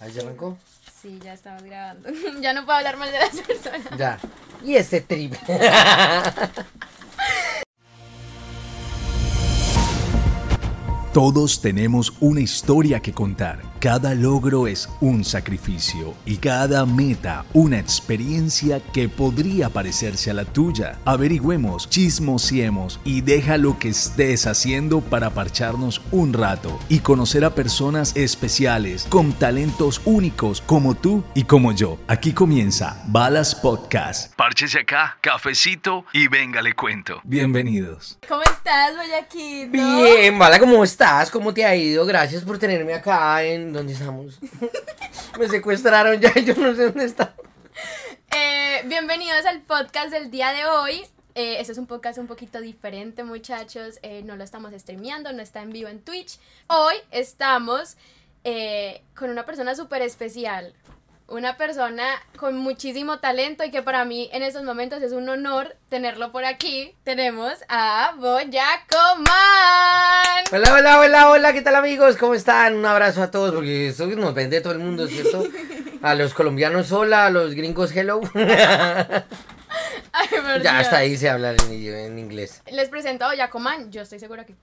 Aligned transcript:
¿Ahí 0.00 0.12
se 0.12 0.20
arrancó? 0.20 0.58
Sí, 1.00 1.18
ya 1.22 1.32
estamos 1.32 1.62
grabando. 1.62 2.10
ya 2.40 2.52
no 2.52 2.64
puedo 2.64 2.78
hablar 2.78 2.96
mal 2.96 3.10
de 3.10 3.18
las 3.18 3.36
personas. 3.40 3.98
Ya. 3.98 4.18
Y 4.64 4.76
ese 4.76 5.00
trip. 5.00 5.34
Todos 11.16 11.62
tenemos 11.62 12.12
una 12.20 12.42
historia 12.42 13.00
que 13.00 13.14
contar. 13.14 13.62
Cada 13.80 14.14
logro 14.14 14.66
es 14.66 14.86
un 15.00 15.24
sacrificio 15.24 16.12
y 16.26 16.36
cada 16.36 16.84
meta 16.84 17.46
una 17.54 17.78
experiencia 17.78 18.82
que 18.92 19.08
podría 19.08 19.70
parecerse 19.70 20.30
a 20.30 20.34
la 20.34 20.44
tuya. 20.44 20.98
Averigüemos, 21.06 21.88
chismosiemos 21.88 23.00
y 23.02 23.22
deja 23.22 23.56
lo 23.56 23.78
que 23.78 23.88
estés 23.88 24.46
haciendo 24.46 25.00
para 25.00 25.30
parcharnos 25.30 26.02
un 26.10 26.34
rato 26.34 26.78
y 26.90 26.98
conocer 26.98 27.46
a 27.46 27.54
personas 27.54 28.14
especiales 28.14 29.06
con 29.08 29.32
talentos 29.32 30.02
únicos 30.04 30.60
como 30.60 30.94
tú 30.94 31.24
y 31.34 31.44
como 31.44 31.72
yo. 31.72 31.96
Aquí 32.08 32.34
comienza 32.34 33.02
Balas 33.06 33.54
Podcast. 33.54 34.34
Párchese 34.34 34.80
acá, 34.80 35.16
cafecito 35.22 36.04
y 36.12 36.28
venga 36.28 36.60
le 36.60 36.74
cuento. 36.74 37.22
Bienvenidos. 37.24 38.18
¿Cómo 38.28 38.42
estás, 38.42 38.94
Boyaquito? 38.94 39.72
Bien, 39.72 40.38
Bala, 40.38 40.58
¿cómo 40.58 40.84
estás? 40.84 41.05
¿Cómo 41.30 41.54
te 41.54 41.64
ha 41.64 41.76
ido? 41.76 42.04
Gracias 42.04 42.42
por 42.42 42.58
tenerme 42.58 42.92
acá 42.92 43.40
en... 43.44 43.72
¿Dónde 43.72 43.92
estamos? 43.92 44.40
Me 45.38 45.48
secuestraron 45.48 46.20
ya, 46.20 46.34
yo 46.44 46.52
no 46.56 46.74
sé 46.74 46.86
dónde 46.86 47.04
está. 47.04 47.32
Eh, 48.36 48.82
bienvenidos 48.86 49.46
al 49.46 49.60
podcast 49.62 50.10
del 50.10 50.32
día 50.32 50.52
de 50.52 50.66
hoy. 50.66 51.02
Eh, 51.36 51.60
este 51.60 51.70
es 51.70 51.78
un 51.78 51.86
podcast 51.86 52.18
un 52.18 52.26
poquito 52.26 52.60
diferente, 52.60 53.22
muchachos. 53.22 54.00
Eh, 54.02 54.22
no 54.24 54.34
lo 54.34 54.42
estamos 54.42 54.72
streameando, 54.76 55.32
no 55.32 55.42
está 55.42 55.62
en 55.62 55.70
vivo 55.70 55.88
en 55.88 56.00
Twitch. 56.00 56.40
Hoy 56.66 56.96
estamos 57.12 57.96
eh, 58.42 59.04
con 59.14 59.30
una 59.30 59.46
persona 59.46 59.76
súper 59.76 60.02
especial. 60.02 60.74
Una 61.28 61.56
persona 61.56 62.04
con 62.38 62.56
muchísimo 62.56 63.18
talento 63.18 63.64
y 63.64 63.72
que 63.72 63.82
para 63.82 64.04
mí 64.04 64.30
en 64.32 64.44
estos 64.44 64.62
momentos 64.62 65.02
es 65.02 65.10
un 65.10 65.28
honor 65.28 65.74
tenerlo 65.88 66.30
por 66.30 66.44
aquí. 66.44 66.94
Tenemos 67.02 67.52
a 67.68 68.14
Boyacoman. 68.16 69.26
Hola, 70.52 70.72
hola, 70.72 71.00
hola, 71.00 71.30
hola, 71.30 71.52
¿qué 71.52 71.62
tal 71.62 71.74
amigos? 71.74 72.16
¿Cómo 72.16 72.34
están? 72.34 72.76
Un 72.76 72.86
abrazo 72.86 73.24
a 73.24 73.32
todos, 73.32 73.52
porque 73.52 73.88
esto 73.88 74.06
nos 74.06 74.34
vende 74.34 74.60
todo 74.60 74.74
el 74.74 74.78
mundo, 74.78 75.08
¿cierto? 75.08 75.42
A 76.00 76.14
los 76.14 76.32
colombianos 76.32 76.92
hola, 76.92 77.26
a 77.26 77.30
los 77.30 77.54
gringos 77.54 77.90
hello. 77.90 78.20
Ay, 80.12 80.28
ya 80.62 80.78
hasta 80.78 80.98
ahí 80.98 81.16
se 81.16 81.28
habla 81.28 81.54
en, 81.54 81.72
en 81.72 82.20
inglés. 82.20 82.62
Les 82.70 82.88
presento 82.88 83.24
a 83.24 83.28
Boyacoman. 83.30 83.90
Yo 83.90 84.02
estoy 84.02 84.20
segura 84.20 84.46
que 84.46 84.54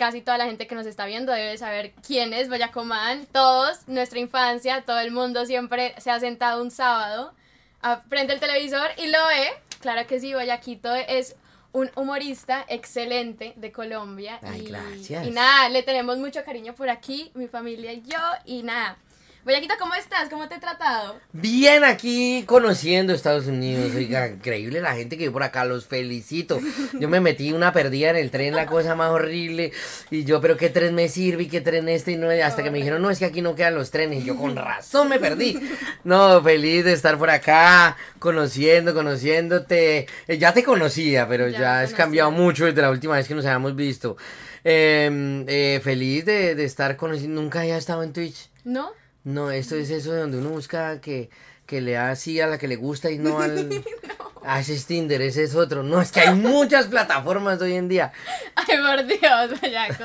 casi 0.00 0.22
toda 0.22 0.38
la 0.38 0.46
gente 0.46 0.66
que 0.66 0.74
nos 0.74 0.86
está 0.86 1.04
viendo 1.04 1.30
debe 1.30 1.58
saber 1.58 1.92
quién 2.06 2.32
es 2.32 2.48
Boyacoman. 2.48 3.26
Todos, 3.26 3.86
nuestra 3.86 4.18
infancia, 4.18 4.82
todo 4.86 4.98
el 4.98 5.10
mundo 5.10 5.44
siempre 5.44 5.94
se 5.98 6.10
ha 6.10 6.18
sentado 6.18 6.62
un 6.62 6.70
sábado, 6.70 7.34
a- 7.82 8.00
prende 8.04 8.32
el 8.32 8.40
televisor 8.40 8.88
y 8.96 9.08
lo 9.08 9.18
ve. 9.26 9.50
Claro 9.80 10.06
que 10.06 10.18
sí, 10.18 10.32
Boyaquito 10.32 10.94
es 10.94 11.36
un 11.72 11.90
humorista 11.96 12.64
excelente 12.68 13.52
de 13.56 13.70
Colombia. 13.72 14.38
Ay, 14.42 14.62
y, 14.62 14.64
gracias. 14.70 15.26
y 15.26 15.30
nada, 15.32 15.68
le 15.68 15.82
tenemos 15.82 16.16
mucho 16.16 16.42
cariño 16.44 16.74
por 16.74 16.88
aquí, 16.88 17.30
mi 17.34 17.46
familia 17.46 17.92
y 17.92 18.00
yo. 18.00 18.18
Y 18.46 18.62
nada. 18.62 18.96
Boyaquito, 19.42 19.74
¿cómo 19.78 19.94
estás? 19.94 20.28
¿Cómo 20.28 20.48
te 20.48 20.56
he 20.56 20.58
tratado? 20.58 21.18
Bien 21.32 21.82
aquí 21.82 22.44
conociendo 22.46 23.14
Estados 23.14 23.46
Unidos, 23.46 23.94
oiga, 23.96 24.28
increíble 24.34 24.82
la 24.82 24.94
gente 24.94 25.16
que 25.16 25.22
vive 25.22 25.32
por 25.32 25.42
acá, 25.42 25.64
los 25.64 25.86
felicito. 25.86 26.60
Yo 26.98 27.08
me 27.08 27.20
metí 27.20 27.50
una 27.54 27.72
perdida 27.72 28.10
en 28.10 28.16
el 28.16 28.30
tren, 28.30 28.54
la 28.54 28.66
cosa 28.66 28.94
más 28.94 29.10
horrible, 29.10 29.72
y 30.10 30.24
yo, 30.24 30.42
pero 30.42 30.58
qué 30.58 30.68
tren 30.68 30.94
me 30.94 31.08
sirve 31.08 31.44
y 31.44 31.48
qué 31.48 31.62
tren 31.62 31.88
este, 31.88 32.12
y 32.12 32.16
no, 32.16 32.28
hasta 32.28 32.62
que 32.62 32.70
me 32.70 32.78
dijeron, 32.78 33.00
no, 33.00 33.08
es 33.08 33.18
que 33.18 33.24
aquí 33.24 33.40
no 33.40 33.54
quedan 33.54 33.76
los 33.76 33.90
trenes, 33.90 34.22
y 34.22 34.26
yo 34.26 34.36
con 34.36 34.54
razón 34.54 35.08
me 35.08 35.18
perdí. 35.18 35.58
No, 36.04 36.42
feliz 36.42 36.84
de 36.84 36.92
estar 36.92 37.16
por 37.16 37.30
acá, 37.30 37.96
conociendo, 38.18 38.92
conociéndote. 38.92 40.06
Eh, 40.28 40.36
ya 40.36 40.52
te 40.52 40.62
conocía, 40.62 41.26
pero 41.26 41.48
Ya 41.48 41.60
ya, 41.60 41.80
has 41.80 41.94
cambiado 41.94 42.30
mucho 42.30 42.66
desde 42.66 42.82
la 42.82 42.90
última 42.90 43.16
vez 43.16 43.26
que 43.26 43.34
nos 43.34 43.46
habíamos 43.46 43.74
visto. 43.74 44.18
Eh, 44.64 45.44
eh, 45.48 45.80
feliz 45.82 46.26
de, 46.26 46.54
de 46.54 46.64
estar 46.64 46.98
conociendo, 46.98 47.40
nunca 47.40 47.60
había 47.60 47.78
estado 47.78 48.02
en 48.02 48.12
Twitch. 48.12 48.50
¿No? 48.64 48.99
No, 49.24 49.50
esto 49.50 49.76
es 49.76 49.90
eso 49.90 50.12
de 50.12 50.20
donde 50.20 50.38
uno 50.38 50.50
busca 50.50 51.00
que, 51.00 51.30
que 51.66 51.80
le 51.80 51.92
da 51.92 52.10
así 52.10 52.40
a 52.40 52.46
la 52.46 52.58
que 52.58 52.68
le 52.68 52.76
gusta 52.76 53.10
y 53.10 53.18
no 53.18 53.40
al... 53.40 53.84
Ah, 54.42 54.60
ese 54.60 54.72
es 54.72 54.86
Tinder, 54.86 55.20
ese 55.20 55.44
es 55.44 55.54
otro. 55.54 55.82
No, 55.82 56.00
es 56.00 56.12
que 56.12 56.20
hay 56.20 56.34
muchas 56.34 56.86
plataformas 56.86 57.60
hoy 57.60 57.74
en 57.74 57.88
día. 57.88 58.10
Ay, 58.54 58.78
por 58.78 59.04
Dios, 59.04 59.60
Boyaco. 59.60 60.04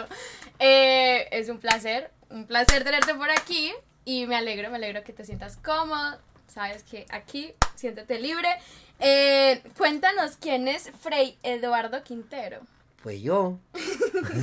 Eh, 0.59 1.27
es 1.31 1.47
un 1.47 1.59
placer, 1.59 2.11
un 2.29 2.45
placer 2.45 2.83
tenerte 2.83 3.15
por 3.15 3.29
aquí 3.29 3.73
y 4.03 4.25
me 4.27 4.35
alegro, 4.35 4.69
me 4.69 4.75
alegro 4.75 5.03
que 5.05 5.13
te 5.13 5.23
sientas 5.23 5.55
cómodo. 5.55 6.19
Sabes 6.47 6.83
que 6.83 7.05
aquí, 7.09 7.53
siéntete 7.75 8.19
libre. 8.19 8.49
Eh, 8.99 9.63
cuéntanos 9.77 10.37
quién 10.37 10.67
es 10.67 10.91
Frey 11.01 11.37
Eduardo 11.41 12.03
Quintero. 12.03 12.59
Pues 13.05 13.21
yo. 13.21 13.59
O 13.75 14.39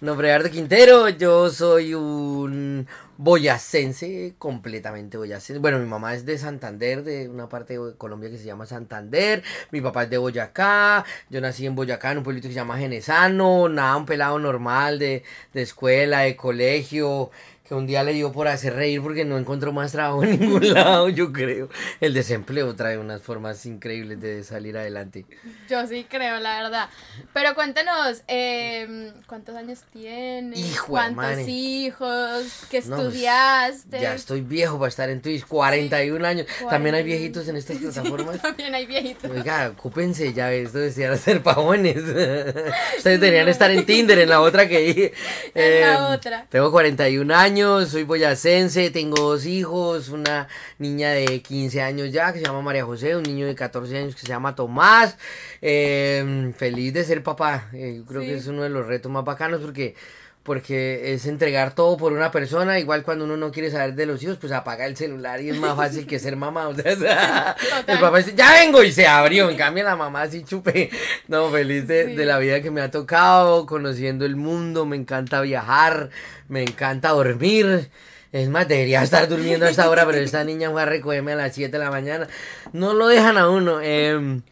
sea, 0.00 0.48
Quintero, 0.50 1.10
yo 1.10 1.50
soy 1.50 1.92
un 1.92 2.86
boyacense, 3.18 4.36
completamente 4.38 5.18
boyacense. 5.18 5.58
Bueno, 5.58 5.78
mi 5.78 5.84
mamá 5.84 6.14
es 6.14 6.24
de 6.24 6.38
Santander, 6.38 7.04
de 7.04 7.28
una 7.28 7.50
parte 7.50 7.78
de 7.78 7.94
Colombia 7.98 8.30
que 8.30 8.38
se 8.38 8.46
llama 8.46 8.64
Santander. 8.64 9.42
Mi 9.70 9.82
papá 9.82 10.04
es 10.04 10.10
de 10.10 10.16
Boyacá. 10.16 11.04
Yo 11.28 11.42
nací 11.42 11.66
en 11.66 11.74
Boyacá, 11.74 12.12
en 12.12 12.18
un 12.18 12.24
pueblito 12.24 12.48
que 12.48 12.54
se 12.54 12.60
llama 12.60 12.78
Genesano. 12.78 13.68
Nada, 13.68 13.98
un 13.98 14.06
pelado 14.06 14.38
normal 14.38 14.98
de, 14.98 15.22
de 15.52 15.60
escuela, 15.60 16.20
de 16.20 16.36
colegio. 16.36 17.30
Que 17.70 17.76
un 17.76 17.86
día 17.86 18.02
le 18.02 18.12
dio 18.12 18.32
por 18.32 18.48
hacer 18.48 18.74
reír 18.74 19.00
porque 19.00 19.24
no 19.24 19.38
encontró 19.38 19.72
más 19.72 19.92
trabajo 19.92 20.24
en 20.24 20.40
ningún 20.40 20.74
lado, 20.74 21.08
yo 21.08 21.32
creo. 21.32 21.68
El 22.00 22.14
desempleo 22.14 22.74
trae 22.74 22.98
unas 22.98 23.22
formas 23.22 23.64
increíbles 23.64 24.20
de 24.20 24.42
salir 24.42 24.76
adelante. 24.76 25.24
Yo 25.68 25.86
sí 25.86 26.04
creo, 26.10 26.40
la 26.40 26.64
verdad. 26.64 26.88
Pero 27.32 27.54
cuéntanos, 27.54 28.22
eh, 28.26 29.12
¿cuántos 29.28 29.54
años 29.54 29.84
tienes? 29.92 30.58
Hijo 30.58 30.88
¿Cuántos 30.88 31.46
hijos? 31.46 32.64
¿Qué 32.68 32.80
No, 32.80 32.96
pues, 32.96 33.06
estudiaste? 33.06 34.00
Ya 34.00 34.14
estoy 34.16 34.40
viejo 34.40 34.76
para 34.76 34.88
estar 34.88 35.08
en 35.08 35.22
Twitch, 35.22 35.46
41 35.46 36.26
años. 36.26 36.48
También 36.68 36.96
hay 36.96 37.02
41. 37.02 37.04
viejitos 37.04 37.46
en 37.46 37.54
estas 37.54 37.76
plataformas. 37.78 38.42
También 38.42 38.74
hay 38.74 38.86
viejitos. 38.86 39.30
Oiga, 39.30 39.68
ocúpense 39.78 40.32
ya, 40.32 40.52
esto 40.52 40.78
decía 40.78 41.12
hacer 41.12 41.40
pavones. 41.40 41.98
Ustedes 42.96 43.20
deberían 43.20 43.46
estar 43.48 43.70
en 43.70 43.86
Tinder, 43.86 44.18
en 44.18 44.28
la 44.28 44.40
otra 44.40 44.66
que 44.66 45.14
En 45.54 45.80
la 45.82 45.94
Em, 45.94 46.14
otra. 46.14 46.46
Tengo 46.48 46.72
41 46.72 47.32
años, 47.32 47.59
soy 47.86 48.04
boyacense, 48.04 48.90
tengo 48.90 49.16
dos 49.20 49.44
hijos, 49.46 50.08
una 50.08 50.48
niña 50.78 51.10
de 51.10 51.42
15 51.42 51.82
años 51.82 52.10
ya 52.12 52.32
que 52.32 52.38
se 52.38 52.44
llama 52.46 52.62
María 52.62 52.84
José, 52.84 53.16
un 53.16 53.22
niño 53.22 53.46
de 53.46 53.54
14 53.54 53.96
años 53.98 54.14
que 54.14 54.20
se 54.22 54.26
llama 54.28 54.54
Tomás. 54.54 55.16
Em, 55.60 56.52
feliz 56.54 56.92
de 56.94 57.04
ser 57.04 57.22
papá, 57.22 57.68
eh, 57.72 57.94
yo 57.98 58.04
creo 58.04 58.22
Sí. 58.22 58.26
que 58.28 58.34
es 58.36 58.46
uno 58.46 58.62
de 58.62 58.70
los 58.70 58.86
retos 58.86 59.12
más 59.12 59.24
bacanos 59.24 59.60
porque 59.60 59.94
porque 60.42 61.12
es 61.12 61.26
entregar 61.26 61.74
todo 61.74 61.96
por 61.98 62.12
una 62.12 62.30
persona, 62.30 62.78
igual 62.78 63.02
cuando 63.02 63.24
uno 63.26 63.36
no 63.36 63.52
quiere 63.52 63.70
saber 63.70 63.94
de 63.94 64.06
los 64.06 64.22
hijos, 64.22 64.38
pues 64.40 64.52
apaga 64.52 64.86
el 64.86 64.96
celular 64.96 65.40
y 65.42 65.50
es 65.50 65.56
más 65.58 65.76
fácil 65.76 66.06
que 66.06 66.18
ser 66.18 66.34
mamá. 66.36 66.68
O 66.68 66.74
sea, 66.74 67.54
el 67.86 67.98
papá 67.98 68.18
dice, 68.18 68.34
ya 68.34 68.52
vengo 68.52 68.82
y 68.82 68.90
se 68.90 69.06
abrió, 69.06 69.50
en 69.50 69.56
cambio 69.56 69.84
la 69.84 69.96
mamá 69.96 70.22
así 70.22 70.42
chupe. 70.42 70.90
No, 71.28 71.50
feliz 71.50 71.86
de, 71.86 72.06
Sí. 72.06 72.14
de 72.16 72.24
la 72.26 72.38
vida 72.38 72.62
que 72.62 72.70
me 72.70 72.80
ha 72.80 72.90
tocado, 72.90 73.66
conociendo 73.66 74.24
el 74.24 74.36
mundo, 74.36 74.86
me 74.86 74.96
encanta 74.96 75.40
viajar, 75.42 76.08
me 76.48 76.62
encanta 76.62 77.10
dormir. 77.10 77.90
Es 78.32 78.48
más, 78.48 78.66
debería 78.68 79.02
estar 79.02 79.28
durmiendo 79.28 79.66
a 79.66 79.70
esta 79.70 79.90
hora, 79.90 80.06
pero 80.06 80.18
esta 80.18 80.44
niña 80.44 80.70
fue 80.70 80.80
a 80.82 80.86
recogerme 80.86 81.32
a 81.32 81.36
las 81.36 81.52
7 81.54 81.72
de 81.76 81.84
la 81.84 81.90
mañana. 81.90 82.28
No 82.72 82.94
lo 82.94 83.08
dejan 83.08 83.36
a 83.36 83.48
uno. 83.50 83.80
em, 83.82 84.42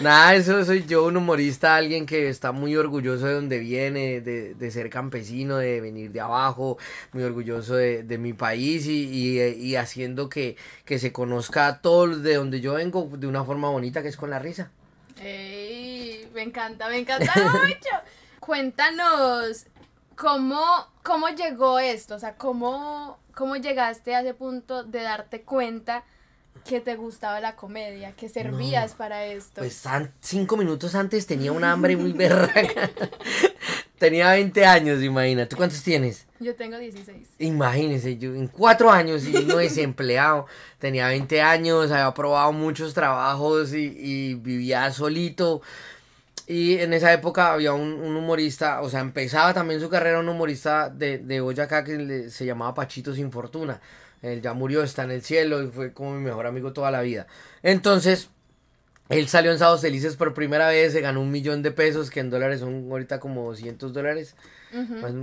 Nada, 0.00 0.36
eso 0.36 0.64
soy 0.64 0.84
yo, 0.86 1.04
un 1.06 1.16
humorista, 1.16 1.74
alguien 1.74 2.06
que 2.06 2.28
está 2.28 2.52
muy 2.52 2.76
orgulloso 2.76 3.26
de 3.26 3.34
donde 3.34 3.58
viene, 3.58 4.20
de, 4.20 4.54
de 4.54 4.70
ser 4.70 4.90
campesino, 4.90 5.56
de 5.56 5.80
venir 5.80 6.12
de 6.12 6.20
abajo, 6.20 6.78
muy 7.12 7.24
orgulloso 7.24 7.74
de, 7.74 8.04
de 8.04 8.18
mi 8.18 8.32
país 8.32 8.86
y, 8.86 9.08
y, 9.08 9.40
y 9.40 9.76
haciendo 9.76 10.28
que, 10.28 10.56
que 10.84 11.00
se 11.00 11.12
conozca 11.12 11.80
todo 11.80 12.06
de 12.16 12.34
donde 12.36 12.60
yo 12.60 12.74
vengo 12.74 13.10
de 13.12 13.26
una 13.26 13.44
forma 13.44 13.70
bonita 13.70 14.02
que 14.02 14.08
es 14.08 14.16
con 14.16 14.30
la 14.30 14.38
risa. 14.38 14.70
Ey, 15.20 16.28
me 16.32 16.42
encanta, 16.42 16.88
me 16.88 16.98
encanta 16.98 17.32
mucho. 17.34 17.90
Cuéntanos 18.40 19.66
cómo, 20.16 20.62
cómo 21.02 21.28
llegó 21.30 21.78
esto, 21.80 22.14
o 22.14 22.18
sea, 22.18 22.36
cómo, 22.36 23.18
cómo 23.34 23.56
llegaste 23.56 24.14
a 24.14 24.20
ese 24.20 24.34
punto 24.34 24.84
de 24.84 25.02
darte 25.02 25.42
cuenta 25.42 26.04
que 26.64 26.80
te 26.80 26.96
gustaba 26.96 27.40
la 27.40 27.56
comedia, 27.56 28.12
que 28.12 28.28
servías 28.28 28.94
para 28.94 29.24
esto. 29.26 29.60
Pues 29.60 29.82
cinco 30.20 30.56
minutos 30.56 30.94
antes 30.94 31.26
tenía 31.26 31.52
una 31.52 31.72
hambre 31.72 31.96
muy 31.96 32.12
berraca. 32.14 32.90
tenía 33.98 34.30
20 34.30 34.64
años, 34.64 35.02
imagina. 35.02 35.46
¿Tú 35.48 35.56
cuántos 35.56 35.82
tienes? 35.82 36.26
Yo 36.40 36.54
tengo 36.54 36.78
16. 36.78 37.28
Imagínense, 37.40 38.16
yo 38.16 38.34
en 38.34 38.46
cuatro 38.46 38.90
años 38.90 39.24
y 39.26 39.32
no 39.44 39.56
desempleado, 39.58 40.46
tenía 40.78 41.08
20 41.08 41.40
años, 41.42 41.90
había 41.90 42.12
probado 42.14 42.52
muchos 42.52 42.94
trabajos 42.94 43.74
y, 43.74 43.92
y 43.96 44.34
vivía 44.34 44.90
solito. 44.92 45.62
Y 46.46 46.78
en 46.78 46.94
esa 46.94 47.12
época 47.12 47.52
había 47.52 47.74
un, 47.74 47.92
un 47.92 48.16
humorista, 48.16 48.80
o 48.80 48.88
sea, 48.88 49.00
empezaba 49.00 49.52
también 49.52 49.80
su 49.80 49.90
carrera 49.90 50.18
un 50.20 50.28
humorista 50.30 50.88
de, 50.88 51.18
de 51.18 51.40
Boyacá 51.42 51.84
que 51.84 51.96
le- 51.98 52.30
se 52.30 52.46
llamaba 52.46 52.72
Pachito 52.72 53.14
Sin 53.14 53.30
Fortuna. 53.30 53.78
Él 54.22 54.42
ya 54.42 54.52
murió, 54.52 54.82
está 54.82 55.04
en 55.04 55.10
el 55.12 55.22
cielo 55.22 55.62
y 55.62 55.68
fue 55.68 55.92
como 55.92 56.12
mi 56.14 56.22
mejor 56.24 56.46
amigo 56.46 56.72
toda 56.72 56.90
la 56.90 57.02
vida. 57.02 57.26
Entonces, 57.62 58.30
él 59.08 59.28
salió 59.28 59.52
en 59.52 59.58
Sábados 59.58 59.80
Felices 59.80 60.16
por 60.16 60.34
primera 60.34 60.68
vez, 60.68 60.92
se 60.92 61.00
ganó 61.00 61.20
un 61.20 61.30
millón 61.30 61.62
de 61.62 61.70
pesos, 61.70 62.10
que 62.10 62.20
en 62.20 62.28
dólares 62.30 62.60
son 62.60 62.88
ahorita 62.90 63.20
como 63.20 63.44
200 63.48 63.92
dólares. 63.92 64.34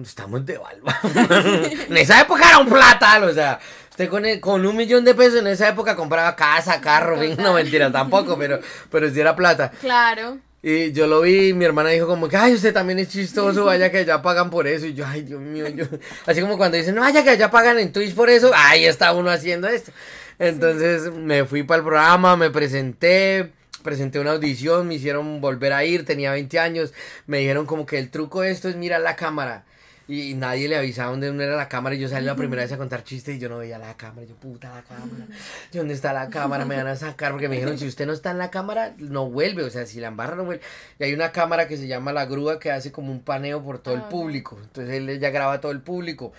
Estamos 0.02 0.46
devaluados. 0.46 0.98
en 1.90 1.98
esa 1.98 2.20
época 2.22 2.48
era 2.50 2.58
un 2.58 2.68
platal, 2.68 3.26
o 3.26 3.34
sea, 3.34 3.60
usted 3.92 4.10
con, 4.10 4.26
el- 4.26 4.40
con 4.40 4.66
un 4.66 4.76
millón 4.76 5.06
de 5.06 5.14
pesos 5.14 5.40
en 5.40 5.48
esa 5.48 5.70
época 5.70 5.96
compraba 5.96 6.36
casa, 6.36 6.82
carro, 6.82 7.20
fin, 7.20 7.36
no 7.40 7.54
mentira, 7.54 7.92
tampoco, 7.92 8.38
pero, 8.40 8.60
pero 8.90 9.08
sí 9.10 9.20
era 9.20 9.36
plata. 9.36 9.72
Claro. 9.82 10.40
Y 10.68 10.94
yo 10.94 11.06
lo 11.06 11.22
vi, 11.22 11.50
y 11.50 11.54
mi 11.54 11.64
hermana 11.64 11.90
dijo 11.90 12.08
como 12.08 12.28
que, 12.28 12.38
ay, 12.38 12.56
usted 12.56 12.74
también 12.74 12.98
es 12.98 13.10
chistoso, 13.10 13.66
vaya 13.66 13.92
que 13.92 14.00
allá 14.00 14.24
pagan 14.24 14.50
por 14.50 14.66
eso. 14.66 14.88
Y 14.88 14.96
yo, 14.96 15.06
ay, 15.06 15.22
Dios 15.22 15.40
mío, 15.40 15.68
yo... 15.68 15.86
Así 16.26 16.42
como 16.42 16.58
cuando 16.58 16.76
dicen, 16.76 16.96
vaya 16.96 17.24
que 17.24 17.30
allá 17.30 17.52
pagan 17.52 17.78
en 17.78 17.92
Twitch 17.94 18.16
por 18.16 18.32
eso, 18.32 18.50
ahí 18.52 18.84
está 18.86 19.14
uno 19.14 19.30
haciendo 19.30 19.68
esto. 19.68 19.92
Entonces 20.40 21.14
me 21.14 21.46
fui 21.46 21.62
para 21.62 21.78
el 21.78 21.84
programa, 21.84 22.36
me 22.36 22.50
presenté, 22.50 23.52
presenté 23.84 24.18
una 24.18 24.32
audición, 24.32 24.88
me 24.88 24.96
hicieron 24.96 25.40
volver 25.40 25.72
a 25.72 25.86
ir, 25.86 26.04
tenía 26.04 26.32
20 26.32 26.58
años, 26.58 26.94
me 27.28 27.38
dijeron 27.38 27.68
como 27.68 27.86
que 27.86 28.00
el 28.00 28.10
truco 28.10 28.42
de 28.42 28.50
esto 28.50 28.68
es 28.68 28.76
mirar 28.76 29.02
la 29.02 29.16
cámara. 29.16 29.66
Y 30.08 30.36
nadie 30.36 30.68
le 30.68 30.78
avisaba 30.78 31.10
dónde 31.10 31.44
era 31.44 31.56
la 31.56 31.68
cámara 31.68 31.96
y 31.96 32.00
yo 32.00 32.08
salí 32.08 32.28
la 32.28 32.36
primera 32.36 32.62
vez 32.62 32.72
a 32.72 32.78
contar 32.78 33.04
chistes 33.04 33.36
y 33.36 33.40
yo 33.40 33.50
no 33.50 33.58
veía 33.58 33.80
la 33.80 33.98
cámara. 33.98 34.28
Yo, 34.28 34.36
puta, 34.36 34.70
la 34.74 34.84
cámara. 34.84 35.26
¿Y 35.74 35.78
¿Dónde 35.78 35.96
está 35.96 36.14
la 36.14 36.30
cámara? 36.30 36.64
Me 36.64 36.76
van 36.76 36.86
a 36.88 36.96
sacar 36.96 37.32
porque 37.32 37.50
me 37.50 37.56
dijeron, 37.56 37.80
si 37.80 37.88
usted 37.88 38.06
no 38.06 38.14
está 38.14 38.30
en 38.30 38.38
la 38.38 38.52
cámara, 38.52 38.94
no 39.00 39.28
vuelve. 39.30 39.64
O 39.64 39.70
sea, 39.72 39.88
si 39.88 40.00
la 40.00 40.10
embarra, 40.10 40.36
no 40.36 40.46
vuelve. 40.46 40.62
Y 41.00 41.06
hay 41.06 41.14
una 41.14 41.32
cámara 41.32 41.68
que 41.68 41.78
se 41.78 41.88
llama 41.88 42.14
La 42.14 42.28
Grúa 42.28 42.60
que 42.60 42.72
hace 42.72 42.92
como 42.92 43.12
un 43.12 43.22
paneo 43.22 43.64
por 43.64 43.80
todo 43.80 43.96
el 43.96 44.02
Ah, 44.02 44.10
público. 44.10 44.60
Entonces 44.62 44.94
él 44.94 45.20
ya 45.20 45.32
graba 45.32 45.54
a 45.54 45.62
todo 45.62 45.72
el 45.72 45.82
público. 45.82 46.34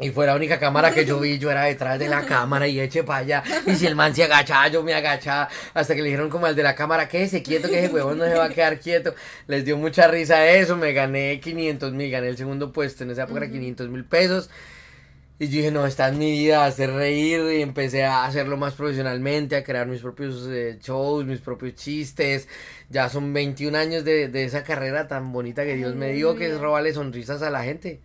Y 0.00 0.10
fue 0.10 0.26
la 0.26 0.34
única 0.34 0.58
cámara 0.58 0.92
que 0.92 1.04
yo 1.04 1.20
vi, 1.20 1.38
yo 1.38 1.50
era 1.50 1.64
detrás 1.64 1.98
de 1.98 2.08
la 2.08 2.22
cámara 2.26 2.66
y 2.66 2.80
eche 2.80 3.04
para 3.04 3.18
allá. 3.18 3.44
Y 3.66 3.74
si 3.74 3.86
el 3.86 3.94
man 3.94 4.14
se 4.14 4.24
agachaba, 4.24 4.68
yo 4.68 4.82
me 4.82 4.94
agachaba. 4.94 5.48
Hasta 5.74 5.94
que 5.94 6.00
le 6.00 6.08
dijeron 6.08 6.30
como 6.30 6.46
al 6.46 6.56
de 6.56 6.62
la 6.62 6.74
cámara, 6.74 7.06
quédese 7.06 7.42
quieto, 7.42 7.68
que 7.68 7.84
ese 7.84 7.92
huevón 7.92 8.16
no 8.18 8.24
se 8.24 8.34
va 8.34 8.46
a 8.46 8.48
quedar 8.48 8.80
quieto. 8.80 9.14
Les 9.46 9.64
dio 9.64 9.76
mucha 9.76 10.08
risa 10.08 10.46
eso, 10.48 10.76
me 10.76 10.92
gané 10.94 11.38
500 11.40 11.92
mil, 11.92 12.10
gané 12.10 12.28
el 12.28 12.38
segundo 12.38 12.72
puesto, 12.72 13.04
en 13.04 13.10
esa 13.10 13.24
época 13.24 13.40
era 13.40 13.50
500 13.50 13.88
mil 13.90 14.04
pesos. 14.06 14.48
Y 15.38 15.48
yo 15.48 15.56
dije, 15.58 15.70
no, 15.70 15.86
esta 15.86 16.08
es 16.08 16.16
mi 16.16 16.30
vida, 16.30 16.64
hacer 16.64 16.92
reír. 16.92 17.40
Y 17.58 17.62
empecé 17.62 18.04
a 18.04 18.24
hacerlo 18.24 18.56
más 18.56 18.74
profesionalmente, 18.74 19.56
a 19.56 19.64
crear 19.64 19.86
mis 19.86 20.00
propios 20.00 20.46
eh, 20.50 20.78
shows, 20.82 21.26
mis 21.26 21.40
propios 21.40 21.74
chistes. 21.74 22.48
Ya 22.88 23.08
son 23.10 23.32
21 23.34 23.76
años 23.76 24.04
de, 24.04 24.28
de 24.28 24.44
esa 24.44 24.64
carrera 24.64 25.08
tan 25.08 25.32
bonita 25.32 25.64
que 25.64 25.76
Dios 25.76 25.94
me 25.94 26.12
dio, 26.12 26.36
que 26.36 26.46
es 26.46 26.58
robarle 26.58 26.92
sonrisas 26.94 27.42
a 27.42 27.50
la 27.50 27.64
gente. 27.64 28.00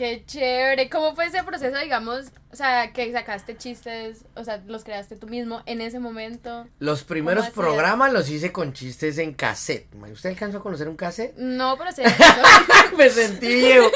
Qué 0.00 0.24
chévere. 0.24 0.88
¿Cómo 0.88 1.14
fue 1.14 1.26
ese 1.26 1.42
proceso, 1.44 1.76
digamos? 1.78 2.32
O 2.52 2.56
sea, 2.56 2.92
que 2.92 3.12
sacaste 3.12 3.56
chistes, 3.56 4.24
o 4.34 4.42
sea, 4.42 4.60
los 4.66 4.82
creaste 4.82 5.14
tú 5.14 5.28
mismo 5.28 5.62
en 5.66 5.80
ese 5.80 6.00
momento. 6.00 6.66
Los 6.80 7.04
primeros 7.04 7.48
programas 7.50 8.12
los 8.12 8.28
hice 8.28 8.50
con 8.50 8.72
chistes 8.72 9.18
en 9.18 9.34
cassette. 9.34 9.86
¿Usted 10.12 10.30
alcanzó 10.30 10.58
a 10.58 10.62
conocer 10.62 10.88
un 10.88 10.96
cassette? 10.96 11.36
No, 11.36 11.78
pero 11.78 11.92
sí. 11.92 12.02
Me 12.98 13.08
sentí 13.08 13.46
viejo. 13.46 13.88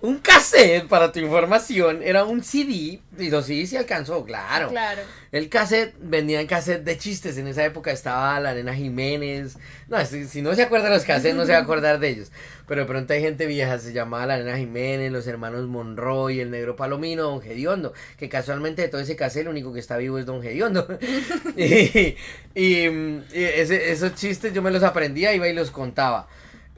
Un 0.00 0.16
cassette, 0.16 0.88
para 0.88 1.12
tu 1.12 1.18
información, 1.18 2.02
era 2.02 2.24
un 2.24 2.42
CD. 2.42 3.02
Y 3.18 3.28
los 3.28 3.44
CD 3.44 3.66
se 3.66 3.76
alcanzó, 3.76 4.24
claro. 4.24 4.70
claro. 4.70 5.02
El 5.30 5.50
cassette, 5.50 5.94
vendían 6.00 6.46
cassette 6.46 6.82
de 6.82 6.96
chistes. 6.96 7.36
En 7.36 7.46
esa 7.48 7.64
época 7.64 7.90
estaba 7.90 8.40
la 8.40 8.54
nena 8.54 8.74
Jiménez. 8.74 9.58
No, 9.88 10.02
si, 10.06 10.26
si 10.26 10.40
no 10.40 10.54
se 10.54 10.62
acuerda 10.62 10.88
de 10.88 10.94
los 10.94 11.04
cassettes, 11.04 11.36
no 11.36 11.44
se 11.44 11.52
va 11.52 11.58
a 11.58 11.62
acordar 11.62 12.00
de 12.00 12.08
ellos. 12.08 12.32
Pero 12.66 12.82
de 12.82 12.86
pronto 12.86 13.12
hay 13.12 13.20
gente 13.20 13.46
vieja, 13.46 13.78
se 13.78 13.92
llamaba 13.92 14.26
la 14.26 14.38
nena 14.38 14.56
Jiménez, 14.56 15.12
los 15.12 15.26
hermanos 15.26 15.66
Monroy, 15.66 16.40
el 16.40 16.50
negro 16.50 16.76
Palomino, 16.76 17.24
Don 17.24 17.42
Gediondo. 17.42 17.89
Que 18.18 18.28
casualmente 18.28 18.82
de 18.82 18.88
todo 18.88 19.00
ese 19.00 19.16
cassette, 19.16 19.42
el 19.42 19.48
único 19.48 19.72
que 19.72 19.80
está 19.80 19.96
vivo 19.96 20.18
es 20.18 20.26
Don 20.26 20.42
Gediondo. 20.42 20.86
y 21.56 22.16
y, 22.54 22.86
y 22.86 23.24
ese- 23.34 23.92
esos 23.92 24.14
chistes 24.14 24.52
yo 24.52 24.62
me 24.62 24.70
los 24.70 24.82
aprendía, 24.82 25.34
iba 25.34 25.48
y 25.48 25.52
los 25.54 25.70
contaba. 25.70 26.28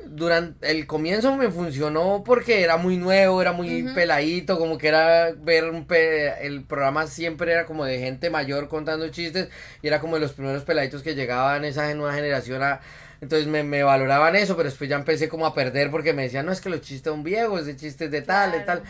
Durante 0.05 0.69
el 0.69 0.85
comienzo 0.87 1.37
me 1.37 1.49
funcionó 1.49 2.23
porque 2.27 2.63
era 2.63 2.77
muy 2.77 2.97
nuevo, 2.97 3.41
era 3.41 3.53
muy 3.53 3.85
peladito, 3.95 4.59
como 4.59 4.77
que 4.77 4.89
era 4.89 5.31
ver 5.33 5.65
un 5.71 5.87
pe- 5.87 6.45
el 6.45 6.65
programa 6.65 7.07
siempre 7.07 7.53
era 7.53 7.67
como 7.67 7.85
de 7.85 8.01
gente 8.01 8.29
mayor 8.29 8.69
contando 8.69 9.09
chistes 9.11 9.49
y 9.81 9.87
era 9.87 10.01
como 10.01 10.17
de 10.17 10.21
los 10.23 10.33
primeros 10.33 10.65
peladitos 10.65 11.03
que 11.05 11.15
llegaban 11.15 11.65
esa 11.65 11.95
nueva 11.95 12.15
generación 12.15 12.63
a 12.65 12.81
entonces 13.21 13.47
me, 13.47 13.63
me 13.63 13.85
valoraban 13.85 14.35
eso, 14.35 14.57
pero 14.57 14.69
después 14.69 14.91
ya 14.91 14.97
empecé 14.97 15.29
como 15.29 15.47
a 15.47 15.55
perder 15.55 15.93
porque 15.93 16.13
me 16.13 16.23
decían, 16.25 16.45
no, 16.47 16.51
es 16.51 16.61
que 16.61 16.69
los 16.69 16.81
chistes 16.81 17.13
son 17.13 17.23
viejos, 17.23 17.65
de 17.67 17.77
chistes 17.77 18.11
de 18.11 18.23
tal, 18.23 18.51
de 18.51 18.61
tal. 18.61 18.83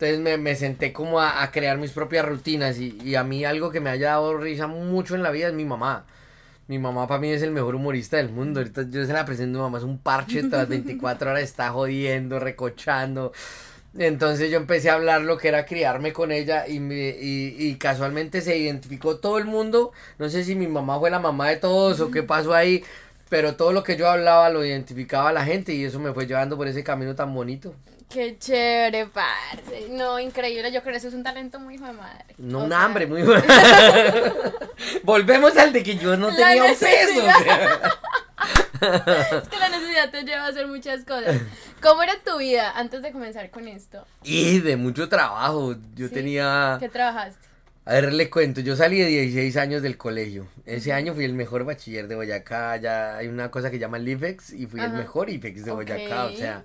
Entonces 0.00 0.18
me, 0.20 0.38
me 0.38 0.56
senté 0.56 0.92
como 0.94 1.20
a, 1.20 1.42
a 1.42 1.50
crear 1.50 1.76
mis 1.76 1.90
propias 1.92 2.24
rutinas 2.24 2.78
y, 2.78 2.96
y 3.04 3.16
a 3.16 3.22
mí 3.24 3.44
algo 3.44 3.70
que 3.70 3.80
me 3.80 3.90
haya 3.90 4.10
dado 4.12 4.38
risa 4.38 4.66
mucho 4.66 5.14
en 5.14 5.22
la 5.22 5.30
vida 5.30 5.48
es 5.48 5.54
mi 5.54 5.66
mamá. 5.66 6.06
Mi 6.68 6.78
mamá 6.78 7.06
para 7.06 7.20
mí 7.20 7.30
es 7.30 7.42
el 7.42 7.50
mejor 7.50 7.74
humorista 7.74 8.16
del 8.16 8.30
mundo. 8.30 8.60
Ahorita 8.60 8.86
yo 8.88 9.04
se 9.04 9.12
la 9.12 9.26
presento 9.26 9.58
a 9.58 9.62
mi 9.62 9.64
mamá, 9.66 9.78
es 9.78 9.84
un 9.84 9.98
parche, 9.98 10.42
las 10.44 10.68
24 10.68 11.30
horas 11.32 11.42
está 11.42 11.70
jodiendo, 11.70 12.38
recochando. 12.38 13.32
Entonces 13.98 14.50
yo 14.50 14.56
empecé 14.58 14.88
a 14.90 14.94
hablar 14.94 15.22
lo 15.22 15.36
que 15.36 15.48
era 15.48 15.66
criarme 15.66 16.12
con 16.12 16.30
ella 16.32 16.68
y, 16.68 16.78
me- 16.80 17.16
y, 17.20 17.56
y 17.58 17.74
casualmente 17.76 18.40
se 18.40 18.56
identificó 18.56 19.16
todo 19.18 19.38
el 19.38 19.46
mundo. 19.46 19.92
No 20.18 20.28
sé 20.30 20.44
si 20.44 20.54
mi 20.54 20.68
mamá 20.68 20.98
fue 21.00 21.10
la 21.10 21.18
mamá 21.18 21.48
de 21.48 21.56
todos 21.56 22.00
o 22.00 22.10
qué 22.10 22.22
pasó 22.22 22.54
ahí, 22.54 22.84
pero 23.28 23.56
todo 23.56 23.72
lo 23.72 23.82
que 23.82 23.96
yo 23.96 24.08
hablaba 24.08 24.48
lo 24.50 24.64
identificaba 24.64 25.32
la 25.32 25.44
gente 25.44 25.74
y 25.74 25.84
eso 25.84 25.98
me 25.98 26.12
fue 26.14 26.26
llevando 26.26 26.56
por 26.56 26.68
ese 26.68 26.84
camino 26.84 27.14
tan 27.16 27.34
bonito. 27.34 27.74
Qué 28.10 28.36
chévere, 28.38 29.06
parce. 29.06 29.88
No, 29.90 30.18
increíble. 30.18 30.72
Yo 30.72 30.80
creo 30.82 30.92
que 30.92 30.98
eso 30.98 31.08
es 31.08 31.14
un 31.14 31.22
talento 31.22 31.60
muy 31.60 31.76
hijo 31.76 31.86
de 31.86 31.92
madre. 31.92 32.24
No, 32.38 32.58
O 32.60 32.62
un 32.64 32.68
sea, 32.70 32.84
hambre, 32.84 33.06
muy. 33.06 33.22
Volvemos 35.04 35.56
al 35.56 35.72
de 35.72 35.82
que 35.82 35.96
yo 35.96 36.16
no 36.16 36.30
La 36.30 36.36
tenía 36.36 36.64
un 36.64 36.70
peso. 36.70 36.84
necesidad. 36.86 37.36
o 37.40 37.44
sea. 37.44 37.80
Es 38.80 39.48
que 39.48 39.58
la 39.58 39.68
necesidad 39.68 40.10
te 40.10 40.22
lleva 40.22 40.46
a 40.46 40.48
hacer 40.48 40.66
muchas 40.66 41.04
cosas. 41.04 41.36
¿Cómo 41.82 42.02
era 42.02 42.14
tu 42.24 42.38
vida 42.38 42.72
antes 42.74 43.02
de 43.02 43.12
comenzar 43.12 43.50
con 43.50 43.68
esto? 43.68 44.06
Y 44.24 44.60
de 44.60 44.76
mucho 44.76 45.08
trabajo. 45.10 45.74
Yo 45.94 46.08
Sí. 46.08 46.14
tenía. 46.14 46.78
¿Qué 46.80 46.88
trabajaste? 46.88 47.46
A 47.84 47.92
ver, 47.92 48.12
le 48.14 48.30
cuento. 48.30 48.62
Yo 48.62 48.76
salí 48.76 48.98
de 48.98 49.06
16 49.06 49.56
años 49.58 49.82
del 49.82 49.98
colegio. 49.98 50.46
Ese 50.64 50.94
año 50.94 51.12
fui 51.12 51.26
el 51.26 51.34
mejor 51.34 51.64
bachiller 51.64 52.08
de 52.08 52.14
Boyacá. 52.14 52.78
Ya 52.78 53.16
hay 53.18 53.28
una 53.28 53.50
cosa 53.50 53.70
que 53.70 53.78
llaman 53.78 54.08
IFEX 54.08 54.54
y 54.54 54.66
fui 54.66 54.80
el 54.80 54.92
mejor 54.92 55.28
IFEX 55.28 55.64
de 55.66 55.72
Boyacá. 55.72 56.24
O 56.24 56.36
sea. 56.36 56.64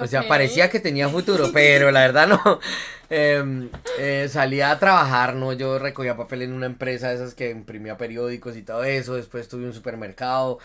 O 0.00 0.06
sea, 0.06 0.26
parecía 0.26 0.70
que 0.70 0.80
tenía 0.80 1.08
futuro, 1.08 1.50
pero 1.52 1.90
la 1.90 2.00
verdad 2.00 2.28
no. 2.28 2.60
Em, 3.12 3.68
eh, 3.98 4.28
salía 4.30 4.70
a 4.70 4.78
trabajar, 4.78 5.34
¿no? 5.34 5.52
Yo 5.52 5.80
recogía 5.80 6.16
papel 6.16 6.42
en 6.42 6.52
una 6.52 6.66
empresa 6.66 7.08
de 7.08 7.16
esas 7.16 7.34
que 7.34 7.50
imprimía 7.50 7.98
periódicos 7.98 8.56
y 8.56 8.62
todo 8.62 8.84
eso. 8.84 9.16
Después 9.16 9.48
tuve 9.48 9.64
un 9.66 9.72
supermercado, 9.72 10.60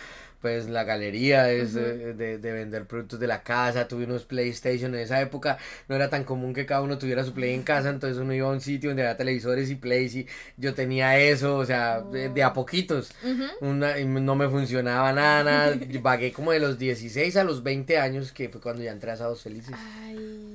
pues 0.45 0.69
la 0.69 0.83
galería 0.83 1.49
es, 1.49 1.73
de, 1.73 2.37
de 2.37 2.51
vender 2.51 2.85
productos 2.85 3.19
de 3.19 3.25
la 3.25 3.41
casa. 3.41 3.87
Tuve 3.87 4.03
unos 4.03 4.25
PlayStation 4.25 4.93
en 4.93 4.99
esa 4.99 5.19
época. 5.19 5.57
No 5.87 5.95
era 5.95 6.07
tan 6.07 6.23
común 6.23 6.53
que 6.53 6.67
cada 6.67 6.83
uno 6.83 6.99
tuviera 6.99 7.23
su 7.23 7.33
Play 7.33 7.55
en 7.55 7.63
casa, 7.63 7.89
entonces 7.89 8.19
uno 8.19 8.31
iba 8.31 8.47
a 8.47 8.51
un 8.51 8.61
sitio 8.61 8.91
donde 8.91 9.01
había 9.01 9.17
televisores 9.17 9.71
y 9.71 9.75
Plays 9.75 10.13
y 10.13 10.27
yo 10.55 10.75
tenía 10.75 11.17
eso, 11.17 11.57
o 11.57 11.65
sea, 11.65 12.01
de, 12.01 12.29
de 12.29 12.43
a 12.43 12.53
poquitos. 12.53 13.11
Una, 13.59 13.97
no 13.97 14.35
me 14.35 14.47
funcionaba 14.47 15.11
nada, 15.13 15.43
nada. 15.43 15.79
Vagué 16.03 16.31
como 16.31 16.51
de 16.51 16.59
los 16.59 16.77
16 16.77 17.35
a 17.37 17.43
los 17.43 17.63
20 17.63 17.97
años, 17.97 18.31
que 18.31 18.47
fue 18.49 18.61
cuando 18.61 18.83
ya 18.83 18.91
entré 18.91 19.09
a 19.09 19.17
Sábados 19.17 19.41
Felices. 19.41 19.73
Ay. 19.73 20.45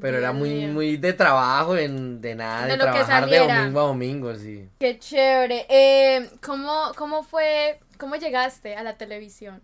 Pero 0.00 0.18
era 0.18 0.32
muy, 0.32 0.50
mío. 0.50 0.68
muy 0.68 0.96
de 0.96 1.12
trabajo, 1.12 1.76
en, 1.76 2.20
de 2.20 2.34
nada, 2.34 2.66
de, 2.66 2.76
trabajar 2.76 3.28
de 3.28 3.38
domingo 3.38 3.80
a 3.80 3.84
domingo, 3.84 4.34
sí. 4.34 4.68
Qué 4.78 4.98
chévere. 4.98 5.66
Eh, 5.68 6.28
¿cómo, 6.44 6.92
¿Cómo 6.96 7.22
fue, 7.22 7.80
cómo 7.98 8.16
llegaste 8.16 8.76
a 8.76 8.82
la 8.82 8.96
televisión? 8.96 9.60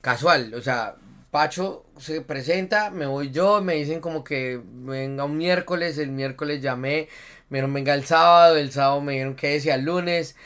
Casual, 0.00 0.52
o 0.54 0.60
sea, 0.60 0.96
Pacho 1.30 1.86
se 1.98 2.20
presenta, 2.20 2.90
me 2.90 3.06
voy 3.06 3.30
yo, 3.30 3.62
me 3.62 3.74
dicen 3.74 4.00
como 4.00 4.22
que 4.22 4.60
venga 4.62 5.24
un 5.24 5.36
miércoles, 5.36 5.98
el 5.98 6.10
miércoles 6.10 6.60
llamé, 6.60 7.08
me 7.48 7.58
dijeron 7.58 7.74
venga 7.74 7.94
el 7.94 8.04
sábado, 8.04 8.56
el 8.56 8.70
sábado 8.70 9.00
me 9.00 9.14
dijeron 9.14 9.34
que 9.34 9.48
decía 9.48 9.74
el 9.74 9.82
lunes, 9.84 10.36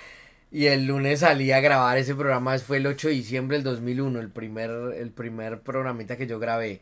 y 0.51 0.67
el 0.67 0.87
lunes 0.87 1.21
salí 1.21 1.53
a 1.53 1.61
grabar 1.61 1.99
ese 1.99 2.15
programa, 2.15 2.59
fue 2.59 2.79
el 2.79 2.87
8 2.87 3.09
de 3.09 3.15
diciembre 3.15 3.59
del 3.59 3.65
2001, 3.65 4.19
el 4.21 4.31
primer, 4.31 4.71
el 4.97 5.11
primer 5.11 5.61
programita 5.61 6.17
que 6.17 6.27
yo 6.27 6.39
grabé. 6.39 6.81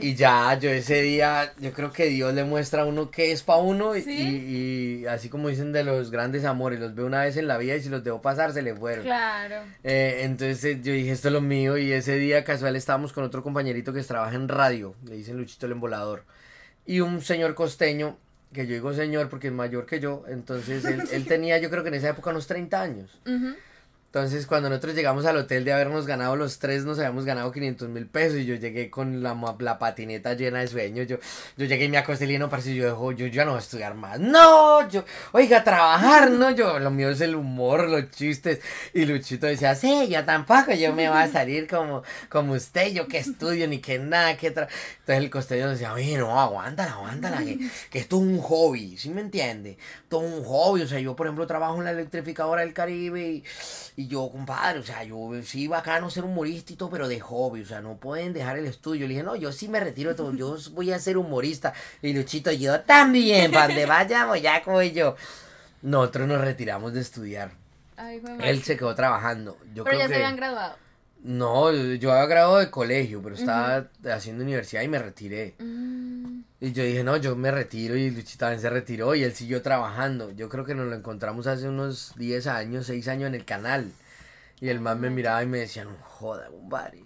Y 0.00 0.14
ya, 0.14 0.58
yo 0.58 0.70
ese 0.70 1.02
día, 1.02 1.52
yo 1.58 1.72
creo 1.72 1.92
que 1.92 2.06
Dios 2.06 2.32
le 2.34 2.44
muestra 2.44 2.82
a 2.82 2.84
uno 2.86 3.10
qué 3.10 3.32
es 3.32 3.42
para 3.42 3.58
uno 3.60 3.94
y- 3.94 4.02
¿Sí? 4.02 4.10
y, 4.12 5.02
y 5.02 5.06
así 5.06 5.28
como 5.28 5.48
dicen 5.48 5.72
de 5.72 5.84
los 5.84 6.10
grandes 6.10 6.44
amores, 6.44 6.80
los 6.80 6.94
veo 6.94 7.06
una 7.06 7.22
vez 7.24 7.36
en 7.36 7.46
la 7.46 7.58
vida 7.58 7.76
y 7.76 7.82
si 7.82 7.88
los 7.88 8.02
debo 8.02 8.22
pasar 8.22 8.52
se 8.52 8.62
le 8.62 8.74
fueron. 8.74 9.04
Claro. 9.04 9.56
Eh, 9.84 10.20
entonces 10.22 10.64
eh, 10.64 10.80
yo 10.82 10.92
dije, 10.92 11.12
esto 11.12 11.28
es 11.28 11.34
lo 11.34 11.40
mío 11.40 11.76
y 11.76 11.92
ese 11.92 12.16
día 12.16 12.42
casual 12.44 12.74
estábamos 12.76 13.12
con 13.12 13.24
otro 13.24 13.42
compañerito 13.42 13.92
que 13.92 14.02
trabaja 14.02 14.34
en 14.34 14.48
radio, 14.48 14.94
le 15.04 15.16
dicen 15.16 15.36
Luchito 15.36 15.66
el 15.66 15.72
Embolador, 15.72 16.24
y 16.86 17.00
un 17.00 17.20
señor 17.20 17.54
costeño, 17.54 18.16
que 18.52 18.66
yo 18.66 18.74
digo 18.74 18.94
señor 18.94 19.28
porque 19.28 19.48
es 19.48 19.52
mayor 19.52 19.84
que 19.86 20.00
yo, 20.00 20.24
entonces 20.28 20.84
él, 20.84 21.02
él 21.12 21.26
tenía 21.26 21.58
yo 21.58 21.68
creo 21.68 21.82
que 21.82 21.88
en 21.88 21.94
esa 21.96 22.10
época 22.10 22.30
unos 22.30 22.46
30 22.46 22.80
años. 22.80 23.20
Entonces, 24.06 24.46
cuando 24.46 24.70
nosotros 24.70 24.94
llegamos 24.94 25.26
al 25.26 25.36
hotel 25.36 25.64
de 25.64 25.74
habernos 25.74 26.06
ganado 26.06 26.36
los 26.36 26.58
tres, 26.58 26.86
nos 26.86 26.98
habíamos 26.98 27.26
ganado 27.26 27.52
500 27.52 27.88
mil 27.90 28.06
pesos. 28.06 28.38
Y 28.38 28.46
yo 28.46 28.54
llegué 28.54 28.88
con 28.88 29.22
la, 29.22 29.36
la 29.58 29.78
patineta 29.78 30.32
llena 30.32 30.60
de 30.60 30.68
sueños. 30.68 31.06
Yo, 31.06 31.18
yo 31.56 31.66
llegué 31.66 31.84
y 31.84 31.88
me 31.88 31.98
acosté 31.98 32.24
y 32.24 32.38
no, 32.38 32.48
parce, 32.48 32.74
yo, 32.74 32.84
dejo, 32.86 33.12
yo 33.12 33.26
ya 33.26 33.44
no 33.44 33.50
voy 33.52 33.58
a 33.58 33.62
estudiar 33.62 33.94
más. 33.94 34.18
No, 34.18 34.88
yo, 34.88 35.04
oiga, 35.32 35.62
trabajar, 35.64 36.30
no, 36.30 36.50
yo, 36.50 36.78
lo 36.78 36.90
mío 36.90 37.10
es 37.10 37.20
el 37.20 37.34
humor, 37.34 37.88
los 37.88 38.10
chistes. 38.10 38.60
Y 38.94 39.04
Luchito 39.04 39.46
decía, 39.46 39.74
sí, 39.74 40.08
yo 40.08 40.24
tampoco, 40.24 40.72
yo 40.72 40.94
me 40.94 41.08
voy 41.08 41.18
a 41.18 41.28
salir 41.28 41.66
como, 41.68 42.02
como 42.28 42.54
usted, 42.54 42.92
yo 42.92 43.06
que 43.06 43.18
estudio, 43.18 43.68
ni 43.68 43.80
que 43.80 43.98
nada, 43.98 44.36
que 44.36 44.50
tra... 44.50 44.68
Entonces 45.00 45.24
el 45.24 45.30
costeño 45.30 45.68
decía, 45.68 45.92
oye, 45.92 46.16
no, 46.16 46.40
aguántala, 46.40 46.92
aguántala, 46.92 47.44
que, 47.44 47.58
que 47.90 47.98
esto 47.98 48.16
es 48.16 48.22
un 48.22 48.38
hobby, 48.38 48.96
¿sí 48.96 49.10
me 49.10 49.20
entiende? 49.20 49.78
Todo 50.08 50.20
un 50.20 50.42
hobby, 50.44 50.82
o 50.82 50.88
sea, 50.88 50.98
yo, 50.98 51.14
por 51.14 51.26
ejemplo, 51.26 51.46
trabajo 51.46 51.76
en 51.78 51.84
la 51.84 51.90
electrificadora 51.90 52.62
del 52.62 52.72
Caribe 52.72 53.42
y, 53.95 53.95
y 53.98 54.08
yo, 54.08 54.30
compadre, 54.30 54.78
o 54.78 54.82
sea, 54.82 55.02
yo 55.04 55.30
sí 55.42 55.68
bacano 55.68 56.10
ser 56.10 56.24
humorista 56.24 56.70
y 56.70 56.76
todo, 56.76 56.90
pero 56.90 57.08
de 57.08 57.18
hobby, 57.18 57.62
o 57.62 57.66
sea, 57.66 57.80
no 57.80 57.96
pueden 57.96 58.34
dejar 58.34 58.58
el 58.58 58.66
estudio. 58.66 59.02
Le 59.02 59.14
dije, 59.14 59.22
no, 59.22 59.36
yo 59.36 59.52
sí 59.52 59.68
me 59.68 59.80
retiro 59.80 60.10
de 60.10 60.16
todo, 60.16 60.34
yo 60.34 60.56
voy 60.72 60.92
a 60.92 60.98
ser 60.98 61.16
humorista. 61.16 61.72
Y 62.02 62.12
Luchito, 62.12 62.52
yo 62.52 62.80
también, 62.80 63.50
para 63.50 63.68
donde 63.68 63.86
vayamos, 63.86 64.40
ya 64.42 64.62
como 64.62 64.82
yo. 64.82 65.16
Nosotros 65.80 66.28
nos 66.28 66.42
retiramos 66.42 66.92
de 66.92 67.00
estudiar. 67.00 67.52
Ay. 67.96 68.22
Él 68.40 68.62
se 68.62 68.76
quedó 68.76 68.94
trabajando. 68.94 69.56
Yo 69.74 69.84
Pero 69.84 69.96
creo 69.96 70.00
ya 70.00 70.06
que... 70.08 70.08
se 70.08 70.16
habían 70.16 70.36
graduado. 70.36 70.76
No, 71.22 71.72
yo 71.72 72.12
había 72.12 72.26
graduado 72.26 72.58
de 72.58 72.70
colegio, 72.70 73.22
pero 73.22 73.34
estaba 73.34 73.88
haciendo 74.12 74.44
universidad 74.44 74.82
y 74.82 74.88
me 74.88 74.98
retiré. 74.98 75.54
Mm, 75.58 76.40
Y 76.60 76.72
yo 76.72 76.82
dije, 76.84 77.04
no, 77.04 77.16
yo 77.18 77.36
me 77.36 77.50
retiro 77.50 77.96
y 77.96 78.10
Luchito 78.10 78.38
también 78.40 78.60
se 78.62 78.70
retiró 78.70 79.14
y 79.14 79.24
él 79.24 79.34
siguió 79.34 79.60
trabajando. 79.60 80.30
Yo 80.30 80.48
creo 80.48 80.64
que 80.64 80.74
nos 80.74 80.86
lo 80.86 80.94
encontramos 80.96 81.46
hace 81.46 81.68
unos 81.68 82.14
10 82.16 82.46
años, 82.46 82.86
6 82.86 83.08
años 83.08 83.28
en 83.28 83.34
el 83.34 83.44
canal. 83.44 83.92
Y 84.60 84.70
el 84.70 84.80
man 84.80 84.98
me 85.00 85.10
miraba 85.10 85.42
y 85.42 85.46
me 85.46 85.58
decía, 85.58 85.84
no 85.84 85.94
joda, 86.02 86.48
compadre. 86.48 87.04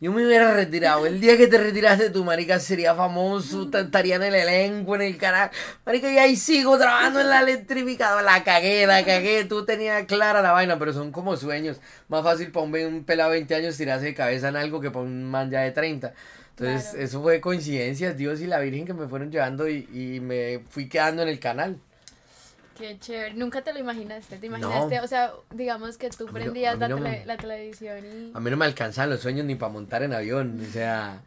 Yo 0.00 0.12
me 0.12 0.26
hubiera 0.26 0.52
retirado. 0.52 1.06
El 1.06 1.20
día 1.20 1.38
que 1.38 1.46
te 1.46 1.56
retiraste 1.56 2.10
tu 2.10 2.22
marica 2.22 2.58
sería 2.60 2.94
famoso, 2.94 3.70
te- 3.70 3.80
estaría 3.80 4.16
en 4.16 4.24
el 4.24 4.34
elenco, 4.34 4.94
en 4.96 5.02
el 5.02 5.16
canal. 5.16 5.50
Marica, 5.86 6.12
y 6.12 6.18
ahí 6.18 6.36
sigo 6.36 6.76
trabajando 6.76 7.20
en 7.20 7.30
la 7.30 7.40
electrificadora. 7.40 8.20
La 8.22 8.44
cagué, 8.44 8.86
la 8.86 9.02
cagué. 9.06 9.44
Tú 9.46 9.64
tenías 9.64 10.04
clara 10.04 10.42
la 10.42 10.52
vaina, 10.52 10.78
pero 10.78 10.92
son 10.92 11.12
como 11.12 11.36
sueños. 11.38 11.80
Más 12.08 12.22
fácil 12.22 12.50
para 12.52 12.66
un, 12.66 12.74
un 12.76 13.04
pelado 13.04 13.30
de 13.30 13.36
20 13.38 13.54
años 13.54 13.76
tirarse 13.78 14.04
de 14.06 14.14
cabeza 14.14 14.48
en 14.48 14.56
algo 14.56 14.80
que 14.82 14.90
para 14.90 15.04
un 15.06 15.24
man 15.24 15.50
ya 15.50 15.60
de 15.62 15.70
30. 15.70 16.12
Entonces, 16.56 16.90
Claro. 16.90 17.04
eso 17.04 17.22
fue 17.22 17.40
coincidencias, 17.40 18.16
Dios 18.16 18.40
y 18.40 18.46
la 18.46 18.58
Virgen 18.60 18.84
que 18.86 18.94
me 18.94 19.08
fueron 19.08 19.30
llevando 19.30 19.68
y, 19.68 19.88
y 19.92 20.20
me 20.20 20.62
fui 20.68 20.88
quedando 20.88 21.22
en 21.22 21.28
el 21.28 21.38
canal. 21.40 21.78
qué 22.78 22.98
chévere. 22.98 23.34
Nunca 23.34 23.62
te 23.62 23.72
lo 23.72 23.78
imaginaste. 23.78 24.38
¿Te 24.38 24.46
imaginaste? 24.46 25.00
O 25.00 25.06
sea, 25.06 25.32
digamos 25.54 25.98
que 25.98 26.08
tú 26.10 26.26
no- 26.26 26.32
prendías 26.32 26.78
la, 26.78 26.88
no 26.88 26.96
tele- 26.96 27.10
me- 27.20 27.26
la 27.26 27.36
televisión 27.36 27.98
y. 28.04 28.32
A 28.34 28.40
mí 28.40 28.50
no 28.50 28.56
me 28.56 28.64
alcanzaban 28.64 29.10
los 29.10 29.20
sueños 29.20 29.44
ni 29.46 29.54
para 29.54 29.72
montar 29.72 30.02
en 30.02 30.12
avión. 30.14 30.60
O 30.68 30.72
sea, 30.72 31.12
a 31.14 31.20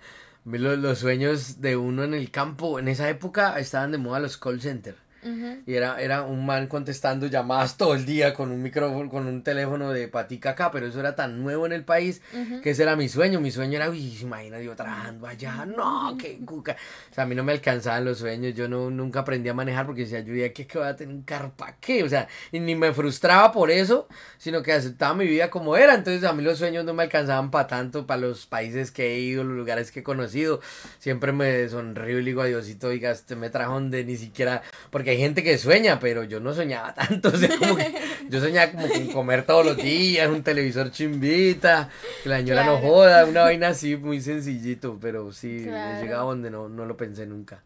mí 0.44 0.58
lo- 0.58 0.75
los, 0.75 1.00
sueños 1.00 1.62
de 1.62 1.75
uno 1.77 2.03
en 2.03 2.13
el 2.13 2.29
campo, 2.32 2.77
en 2.79 2.88
esa 2.88 3.10
época 3.10 3.58
estaban 3.60 3.91
de 3.91 3.98
moda 4.00 4.20
los 4.20 4.38
call 4.38 4.60
centers. 4.62 4.98
Ujú. 5.25 5.63
Y 5.65 5.74
era, 5.74 6.00
era 6.00 6.22
un 6.22 6.46
man 6.46 6.67
contestando 6.67 7.25
llamadas 7.27 7.77
todo 7.77 7.96
el 7.96 8.05
día 8.05 8.34
con 8.34 8.51
un 8.51 8.62
micrófono, 8.62 9.10
con 9.10 9.25
un 9.25 9.41
teléfono 9.44 9.91
de 9.91 10.08
patica 10.08 10.51
acá, 10.51 10.70
pero 10.72 10.86
eso 10.86 11.00
era 11.00 11.15
tan 11.15 11.41
nuevo 11.44 11.65
en 11.65 11.74
el 11.74 11.84
país 11.84 12.22
Ujú. 12.32 12.62
que 12.62 12.70
ese 12.70 12.84
era 12.84 12.96
mi 12.96 13.10
sueño. 13.10 13.41
Mi 13.41 13.50
sueño 13.51 13.77
era, 13.77 13.89
uy, 13.89 14.17
imagina 14.22 14.62
yo 14.62 14.75
trabajando 14.75 15.25
allá, 15.27 15.65
no, 15.65 16.15
qué 16.20 16.39
cuca. 16.46 16.75
O 17.12 17.13
sea, 17.13 17.24
a 17.24 17.27
mí 17.27 17.34
no 17.36 17.44
me 17.44 17.51
alcanzaban 17.53 18.05
los 18.05 18.20
sueños, 18.20 18.53
yo 18.53 18.67
no, 18.67 18.89
nunca 18.89 19.22
aprendí 19.22 19.50
a 19.50 19.53
manejar 19.53 19.86
porque 19.86 20.01
decía, 20.01 20.20
yo 20.20 20.36
ya 20.36 20.53
que 20.53 20.67
voy 20.77 20.88
a 20.88 20.96
tener 20.96 21.13
un 21.15 21.24
carro 21.24 21.51
para 21.58 21.75
qué, 21.77 22.03
o 22.03 22.10
sea, 22.10 22.27
y 22.51 22.60
ni 22.60 22.75
me 22.75 22.94
frustraba 22.94 23.51
por 23.51 23.72
eso, 23.72 24.08
sino 24.38 24.62
que 24.62 24.74
aceptaba 24.74 25.15
mi 25.15 25.25
vida 25.25 25.50
como 25.50 25.75
era. 25.75 25.96
Entonces 25.96 26.24
a 26.24 26.34
mí 26.34 26.44
los 26.44 26.60
sueños 26.60 26.86
no 26.86 26.94
me 26.94 27.03
alcanzaban 27.03 27.50
para 27.51 27.67
tanto, 27.67 28.05
para 28.05 28.22
los 28.22 28.46
países 28.46 28.91
que 28.91 29.15
he 29.15 29.20
ido, 29.20 29.44
los 29.44 29.58
lugares 29.58 29.91
que 29.91 30.01
he 30.01 30.03
conocido. 30.03 30.60
Siempre 31.00 31.32
me 31.32 31.67
sonrío 31.70 32.20
y 32.20 32.22
le 32.22 32.25
digo 32.32 32.41
a 32.41 32.46
Diosito, 32.46 32.88
oiga, 32.88 33.12
usted 33.12 33.36
me 33.38 33.50
trajo 33.50 33.74
donde 33.74 34.03
ni 34.03 34.17
siquiera, 34.17 34.62
porque 34.91 35.14
hay 35.15 35.22
gente 35.22 35.43
que 35.43 35.57
sueña, 35.57 36.00
pero 36.00 36.24
yo 36.24 36.39
no 36.39 36.53
soñaba 36.53 36.93
tanto, 36.95 37.29
o 37.29 37.38
sea, 37.38 37.50
como 37.57 37.75
que 37.75 37.93
yo 38.29 38.39
soñaba 38.39 38.72
como 38.72 38.88
con 38.88 39.07
comer 39.07 39.43
todos 39.45 39.65
los 39.65 39.77
días, 39.77 40.29
un 40.29 40.43
televisor 40.43 40.91
chimbita, 40.91 41.89
que 42.24 42.29
la 42.29 42.38
señora 42.38 42.63
no 42.65 42.77
joda, 42.77 43.25
una 43.25 43.41
vaina 43.43 43.69
así 43.69 43.95
muy 43.95 44.22
sencillito, 44.22 44.98
pero 45.01 45.31
sí, 45.31 45.63
Claro. 45.65 45.98
he 46.00 46.01
llegado 46.03 46.27
donde 46.27 46.50
no, 46.51 46.69
no 46.69 46.86
lo 46.86 46.95
pensé 46.98 47.25
nunca. 47.25 47.60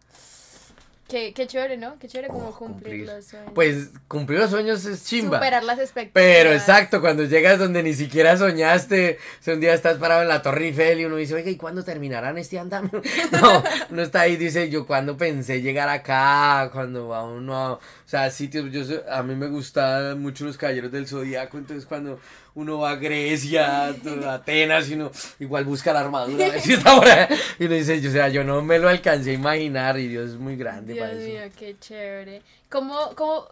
Qué, 1.10 1.34
qué 1.34 1.48
chévere, 1.48 1.76
¿no? 1.76 1.98
Qué 1.98 2.08
chévere 2.08 2.28
como 2.28 2.50
Oh, 2.50 2.56
cumplir, 2.56 3.06
los 3.08 3.26
sueños. 3.26 3.52
Pues 3.56 3.90
cumplir 4.08 4.40
los 4.40 4.52
sueños 4.52 4.86
es 4.86 5.06
chimba. 5.06 5.38
Superar 5.38 5.64
las 5.64 5.80
expectativas. 5.80 6.14
Pero 6.14 6.52
exacto, 6.54 7.02
cuando 7.02 7.24
llegas 7.24 7.58
donde 7.58 7.82
ni 7.82 7.94
siquiera 7.94 8.38
soñaste, 8.38 9.18
si 9.40 9.52
un 9.52 9.60
día 9.60 9.74
estás 9.74 9.98
parado 9.98 10.22
en 10.22 10.28
la 10.28 10.42
Torre 10.44 10.68
Eiffel 10.68 11.00
y 11.00 11.06
uno 11.06 11.16
dice, 11.16 11.34
oiga, 11.34 11.50
¿y 11.50 11.58
cuándo 11.58 11.84
terminarán 11.84 12.38
este 12.38 12.60
andamio? 12.60 13.02
No, 13.32 13.64
uno 13.90 14.02
está 14.02 14.22
ahí 14.22 14.34
y 14.34 14.38
dice, 14.38 14.70
yo 14.70 14.86
cuando 14.86 15.18
pensé 15.18 15.62
llegar 15.62 15.90
acá, 15.90 16.70
cuando 16.72 17.08
va 17.08 17.24
uno 17.24 17.58
a, 17.58 17.80
o 18.10 18.12
sea, 18.12 18.32
sitios, 18.32 18.72
yo 18.72 19.04
a 19.08 19.22
mí 19.22 19.36
me 19.36 19.46
gustan 19.46 20.20
mucho 20.20 20.44
los 20.44 20.58
caballeros 20.58 20.92
del 20.92 21.08
Zodíaco, 21.08 21.60
entonces 21.60 21.86
cuando 21.86 22.20
uno 22.56 22.80
va 22.80 22.90
a 22.90 22.96
Grecia, 22.96 23.86
a 24.26 24.34
Atenas, 24.34 24.90
y 24.90 24.96
uno 24.96 25.12
igual 25.38 25.64
busca 25.64 25.94
la 25.94 26.00
armadura, 26.00 26.48
a 26.48 26.50
ver 26.50 26.60
si 26.60 26.74
está 26.74 26.96
por 26.96 27.08
ahí, 27.08 27.28
y 27.60 27.66
uno 27.66 27.76
dice, 27.76 28.08
o 28.08 28.12
sea, 28.12 28.30
yo 28.30 28.44
no 28.44 28.64
me 28.64 28.80
lo 28.80 28.90
alcancé 28.90 29.30
a 29.30 29.34
imaginar 29.34 30.00
y 30.00 30.08
Dios 30.08 30.32
es 30.32 30.38
muy 30.38 30.56
grande 30.56 30.94
Dios 30.94 31.06
para 31.06 31.20
eso. 31.20 31.30
mío, 31.30 31.42
qué 31.56 31.76
chévere. 31.80 32.42
¿Cómo, 32.68 33.14
cómo, 33.16 33.48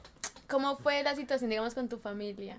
¿Cómo 0.48 0.76
fue 0.80 1.04
la 1.04 1.16
situación, 1.16 1.52
digamos, 1.52 1.76
con 1.76 1.88
tu 1.88 2.00
familia? 2.00 2.58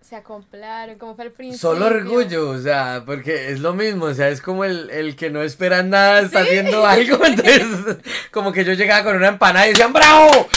¿Se 0.00 0.16
acoplaron? 0.16 0.96
¿Cómo 0.96 1.16
fue 1.16 1.26
el 1.26 1.32
principio? 1.32 1.58
Solo 1.58 1.84
orgullo, 1.84 2.48
o 2.48 2.58
sea, 2.58 3.02
porque 3.04 3.50
es 3.50 3.60
lo 3.60 3.74
mismo, 3.74 4.06
o 4.06 4.14
sea, 4.14 4.30
es 4.30 4.40
como 4.40 4.64
el, 4.64 4.88
el 4.88 5.16
que 5.16 5.28
no 5.28 5.42
espera 5.42 5.82
nada, 5.82 6.22
está 6.22 6.40
haciendo 6.40 6.86
algo, 6.86 7.22
entonces, 7.26 7.98
como 8.30 8.52
que 8.52 8.64
yo 8.64 8.72
llegaba 8.72 9.04
con 9.04 9.16
una 9.16 9.28
empanada 9.28 9.66
y 9.66 9.72
decían, 9.72 9.92
¡bravo! 9.92 10.48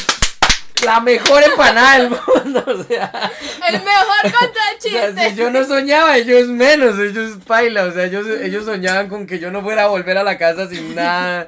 La 0.86 1.00
mejor 1.00 1.44
empanada 1.44 2.00
del 2.00 2.10
mundo, 2.10 2.64
o 2.68 2.84
sea, 2.84 3.32
El 3.68 3.82
mejor 3.82 4.22
contra 4.24 4.62
o 4.78 5.14
sea, 5.14 5.30
si 5.30 5.36
yo 5.36 5.50
no 5.50 5.64
soñaba, 5.66 6.18
ellos 6.18 6.48
menos, 6.48 7.00
ellos 7.00 7.38
paila, 7.46 7.86
o 7.86 7.92
sea, 7.92 8.06
ellos, 8.06 8.28
ellos 8.42 8.66
soñaban 8.66 9.08
con 9.08 9.26
que 9.26 9.40
yo 9.40 9.52
no 9.52 9.62
fuera 9.62 9.84
a 9.84 9.88
volver 9.88 10.18
a 10.18 10.24
la 10.24 10.38
casa 10.38 10.68
sin 10.68 10.96
nada 10.96 11.48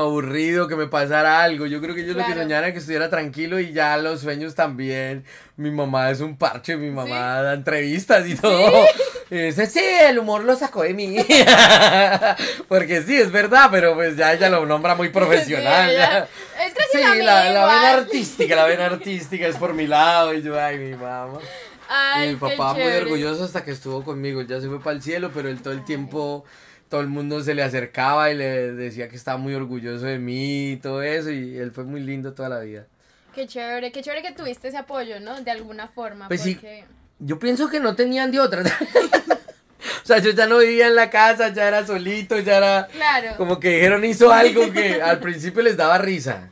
aburrido, 0.00 0.68
que 0.68 0.76
me 0.76 0.86
pasara 0.86 1.42
algo, 1.42 1.66
yo 1.66 1.80
creo 1.80 1.94
que 1.94 2.02
ellos 2.02 2.14
lo 2.16 2.20
que 2.22 2.26
Claro. 2.26 2.42
soñaban 2.42 2.64
era 2.64 2.72
que 2.72 2.78
estuviera 2.80 3.08
tranquilo 3.10 3.58
y 3.60 3.72
ya 3.72 3.96
los 3.96 4.20
sueños 4.20 4.54
también, 4.54 5.24
mi 5.56 5.70
mamá 5.70 6.10
es 6.10 6.20
un 6.20 6.36
parche, 6.36 6.76
mi 6.76 6.90
mamá 6.90 7.42
da 7.42 7.54
entrevistas 7.54 8.26
y 8.26 8.34
todo, 8.36 8.86
y 9.30 9.36
dice, 9.36 9.66
sí, 9.66 9.80
el 10.02 10.18
humor 10.18 10.44
lo 10.44 10.54
sacó 10.56 10.82
de 10.82 10.94
mí, 10.94 11.16
porque 12.68 13.02
sí, 13.02 13.16
es 13.16 13.30
verdad, 13.30 13.68
pero 13.70 13.94
pues 13.94 14.16
ya 14.16 14.32
ella 14.32 14.48
lo 14.50 14.66
nombra 14.66 14.94
muy 14.94 15.08
profesional, 15.10 15.90
Sí, 15.90 15.96
ya. 15.96 16.28
Es 16.66 16.72
que 16.72 16.82
Sí, 16.90 16.98
sí, 17.02 17.22
la, 17.22 17.50
la 17.52 17.66
vena 17.66 17.90
artística, 17.94 18.56
la 18.56 18.64
vena 18.64 18.86
artística 18.86 19.46
es 19.46 19.56
por 19.56 19.74
mi 19.74 19.86
lado 19.86 20.32
y 20.32 20.40
yo, 20.42 20.58
ay, 20.58 20.78
mi 20.78 20.94
mamá. 20.96 21.38
Ay, 21.88 22.28
Y 22.28 22.32
mi 22.32 22.36
papá 22.36 22.72
muy 22.72 22.82
orgulloso 22.92 23.44
hasta 23.44 23.62
que 23.62 23.70
estuvo 23.72 24.02
conmigo. 24.02 24.40
Ya 24.42 24.60
se 24.60 24.66
fue 24.66 24.80
para 24.80 24.96
el 24.96 25.02
cielo, 25.02 25.30
pero 25.34 25.48
él 25.50 25.60
todo 25.62 25.74
el 25.74 25.84
tiempo, 25.84 26.44
todo 26.88 27.00
el 27.00 27.08
mundo 27.08 27.42
se 27.42 27.54
le 27.54 27.62
acercaba 27.62 28.30
y 28.30 28.36
le 28.36 28.72
decía 28.72 29.08
que 29.08 29.16
estaba 29.16 29.38
muy 29.38 29.54
orgulloso 29.54 30.06
de 30.06 30.18
mí 30.18 30.72
y 30.72 30.76
todo 30.76 31.02
eso. 31.02 31.30
Y 31.30 31.56
él 31.58 31.72
fue 31.72 31.84
muy 31.84 32.00
lindo 32.00 32.32
toda 32.32 32.48
la 32.48 32.60
vida. 32.60 32.86
Qué 33.34 33.46
chévere, 33.46 33.92
qué 33.92 34.02
chévere 34.02 34.22
que 34.22 34.32
tuviste 34.32 34.68
ese 34.68 34.78
apoyo, 34.78 35.20
¿no? 35.20 35.40
De 35.42 35.50
alguna 35.50 35.88
forma. 35.88 36.28
Pues 36.28 36.40
sí. 36.40 36.58
Yo 37.18 37.38
pienso 37.38 37.68
que 37.68 37.80
no 37.80 37.94
tenían 37.94 38.30
de 38.30 38.40
otra. 38.40 38.62
o 40.02 40.06
sea, 40.06 40.18
yo 40.18 40.30
ya 40.30 40.46
no 40.46 40.58
vivía 40.58 40.86
en 40.86 40.94
la 40.94 41.10
casa, 41.10 41.52
ya 41.52 41.68
era 41.68 41.86
solito, 41.86 42.38
ya 42.38 42.56
era. 42.58 42.86
Claro, 42.86 43.36
Como 43.36 43.60
que 43.60 43.70
dijeron 43.70 44.04
hizo 44.04 44.32
algo 44.32 44.72
que 44.72 45.02
al 45.02 45.20
principio 45.20 45.62
les 45.62 45.76
daba 45.76 45.98
risa. 45.98 46.48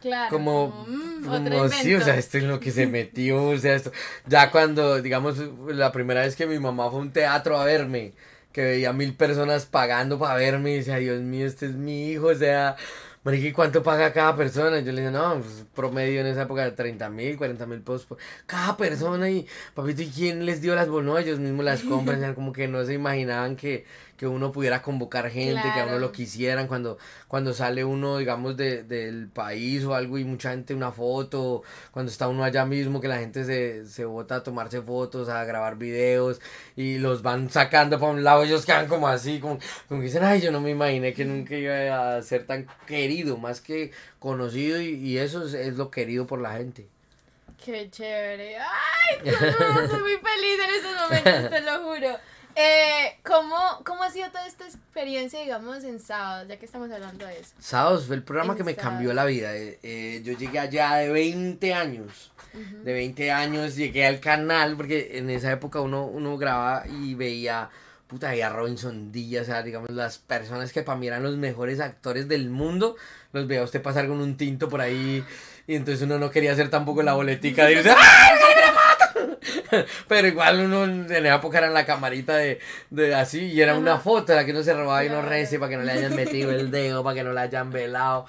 claro. 0.00 0.30
como, 0.30 0.84
mm, 0.86 1.24
como 1.24 1.36
otro 1.36 1.68
sí, 1.70 1.94
o 1.94 2.00
sea, 2.00 2.16
esto 2.16 2.38
es 2.38 2.44
lo 2.44 2.60
que 2.60 2.70
se 2.70 2.86
metió, 2.88 3.44
o 3.44 3.58
sea, 3.58 3.74
esto, 3.74 3.92
ya 4.26 4.50
cuando, 4.50 5.00
digamos, 5.02 5.36
la 5.68 5.92
primera 5.92 6.22
vez 6.22 6.36
que 6.36 6.46
mi 6.46 6.58
mamá 6.58 6.90
fue 6.90 6.98
a 6.98 7.02
un 7.02 7.12
teatro 7.12 7.58
a 7.58 7.64
verme, 7.64 8.12
que 8.52 8.62
veía 8.62 8.92
mil 8.92 9.14
personas 9.14 9.66
pagando 9.66 10.18
para 10.18 10.34
verme, 10.34 10.72
y 10.72 10.76
decía, 10.78 10.96
Dios 10.96 11.20
mío, 11.20 11.46
este 11.46 11.66
es 11.66 11.74
mi 11.74 12.10
hijo, 12.10 12.28
o 12.28 12.34
sea, 12.34 12.76
marica, 13.22 13.46
¿y 13.48 13.52
cuánto 13.52 13.82
paga 13.82 14.12
cada 14.12 14.36
persona? 14.36 14.80
Yo 14.80 14.92
le 14.92 15.02
dije, 15.02 15.12
no, 15.12 15.40
pues, 15.40 15.66
promedio 15.74 16.20
en 16.20 16.26
esa 16.26 16.42
época 16.42 16.64
de 16.64 16.72
30 16.72 17.10
mil, 17.10 17.36
40 17.36 17.66
mil 17.66 17.80
pesos 17.80 18.06
por 18.06 18.18
cada 18.46 18.76
persona, 18.76 19.30
y 19.30 19.46
papito, 19.74 20.02
¿y 20.02 20.08
quién 20.08 20.46
les 20.46 20.60
dio 20.60 20.74
las 20.74 20.88
bonos? 20.88 21.20
Ellos 21.20 21.38
mismos 21.38 21.64
las 21.64 21.82
compran, 21.82 22.18
o 22.18 22.20
sea, 22.20 22.34
como 22.34 22.52
que 22.52 22.68
no 22.68 22.84
se 22.84 22.94
imaginaban 22.94 23.56
que, 23.56 23.84
que 24.20 24.26
uno 24.26 24.52
pudiera 24.52 24.82
convocar 24.82 25.30
gente, 25.30 25.62
que 25.62 25.80
a 25.80 25.86
uno 25.86 25.98
lo 25.98 26.12
quisieran 26.12 26.66
cuando, 26.66 26.98
cuando 27.26 27.54
sale 27.54 27.86
uno, 27.86 28.18
digamos, 28.18 28.54
de, 28.54 28.82
del 28.82 29.28
país 29.28 29.82
o 29.84 29.94
algo 29.94 30.18
y 30.18 30.24
mucha 30.24 30.50
gente 30.50 30.74
una 30.74 30.92
foto, 30.92 31.62
cuando 31.90 32.12
está 32.12 32.28
uno 32.28 32.44
allá 32.44 32.66
mismo, 32.66 33.00
que 33.00 33.08
la 33.08 33.16
gente 33.16 33.46
se, 33.46 33.86
se 33.86 34.04
bota 34.04 34.34
a 34.34 34.42
tomarse 34.42 34.82
fotos, 34.82 35.30
a 35.30 35.42
grabar 35.46 35.78
videos 35.78 36.38
y 36.76 36.98
los 36.98 37.22
van 37.22 37.48
sacando 37.48 37.98
para 37.98 38.12
un 38.12 38.22
lado, 38.22 38.42
ellos 38.42 38.66
quedan 38.66 38.88
como 38.88 39.08
así, 39.08 39.40
como, 39.40 39.58
como 39.88 40.02
que 40.02 40.08
dicen, 40.08 40.22
ay, 40.22 40.42
yo 40.42 40.52
no 40.52 40.60
me 40.60 40.68
imaginé 40.68 41.14
que 41.14 41.24
nunca 41.24 41.56
iba 41.56 42.18
a 42.18 42.20
ser 42.20 42.44
tan 42.44 42.66
querido, 42.86 43.38
más 43.38 43.62
que 43.62 43.90
conocido 44.18 44.82
y, 44.82 44.96
y 44.96 45.16
eso 45.16 45.46
es, 45.46 45.54
es 45.54 45.78
lo 45.78 45.90
querido 45.90 46.26
por 46.26 46.42
la 46.42 46.52
gente. 46.58 46.86
Qué 47.64 47.88
chévere. 47.90 48.58
Ay, 48.58 49.16
no, 49.24 49.88
soy 49.88 50.00
muy 50.02 50.18
feliz 50.18 50.58
en 50.62 50.74
estos 50.74 51.08
momentos, 51.08 51.50
te 51.50 51.60
lo 51.62 51.84
juro. 51.84 52.18
Eh, 52.56 53.16
¿cómo, 53.24 53.56
¿Cómo 53.84 54.02
ha 54.02 54.10
sido 54.10 54.28
toda 54.28 54.46
esta 54.46 54.64
experiencia, 54.64 55.40
digamos, 55.40 55.84
en 55.84 56.00
sábados, 56.00 56.48
ya 56.48 56.58
que 56.58 56.66
estamos 56.66 56.90
hablando 56.90 57.26
de 57.26 57.38
eso? 57.38 57.52
Sábados 57.58 58.06
fue 58.06 58.16
el 58.16 58.22
programa 58.22 58.52
En 58.54 58.58
que 58.58 58.64
me 58.64 58.74
cambió 58.74 59.12
la 59.12 59.24
vida. 59.24 59.56
eh, 59.56 59.78
eh, 59.82 60.20
yo 60.24 60.32
llegué 60.36 60.58
allá 60.58 60.94
de 60.96 61.10
20 61.10 61.74
años. 61.74 62.32
De 62.52 62.92
20 62.92 63.30
años 63.30 63.76
llegué 63.76 64.04
al 64.06 64.18
canal, 64.18 64.76
porque 64.76 65.18
en 65.18 65.30
esa 65.30 65.52
época 65.52 65.80
uno, 65.80 66.04
uno 66.06 66.36
grababa 66.36 66.84
y 66.88 67.14
veía, 67.14 67.70
puta, 68.08 68.30
veía 68.30 68.48
Robinson 68.48 69.12
Díaz, 69.12 69.42
o 69.44 69.46
sea, 69.46 69.62
digamos, 69.62 69.88
las 69.90 70.18
personas 70.18 70.72
que 70.72 70.82
para 70.82 70.98
mí 70.98 71.06
eran 71.06 71.22
los 71.22 71.36
mejores 71.36 71.78
actores 71.78 72.26
del 72.26 72.50
mundo, 72.50 72.96
los 73.32 73.46
veía 73.46 73.62
usted 73.62 73.80
pasar 73.80 74.08
con 74.08 74.20
un 74.20 74.36
tinto 74.36 74.68
por 74.68 74.80
ahí, 74.80 75.24
y 75.68 75.76
entonces 75.76 76.02
uno 76.02 76.18
no 76.18 76.30
quería 76.32 76.50
hacer 76.52 76.70
tampoco 76.70 77.04
la 77.04 77.12
boletica 77.12 77.66
de 77.66 77.74
irse, 77.74 77.90
¡ay, 77.90 77.96
sí, 77.96 78.44
me 78.48 78.49
mato! 78.49 78.49
Pero 80.08 80.28
igual 80.28 80.60
uno 80.60 80.84
en 80.84 81.22
la 81.22 81.34
época 81.36 81.58
era 81.58 81.66
en 81.68 81.74
la 81.74 81.86
camarita 81.86 82.36
de, 82.36 82.60
de 82.90 83.14
así, 83.14 83.46
y 83.46 83.60
era 83.60 83.76
una 83.76 83.98
foto 83.98 84.34
la 84.34 84.44
que 84.44 84.52
uno 84.52 84.62
se 84.62 84.74
robaba 84.74 85.04
y 85.04 85.08
no 85.08 85.22
rece 85.22 85.58
para 85.58 85.70
que 85.70 85.76
no 85.76 85.82
le 85.82 85.92
hayan 85.92 86.14
metido 86.14 86.50
el 86.50 86.70
dedo, 86.70 87.04
para 87.04 87.14
que 87.14 87.24
no 87.24 87.32
la 87.32 87.42
hayan 87.42 87.70
velado. 87.70 88.26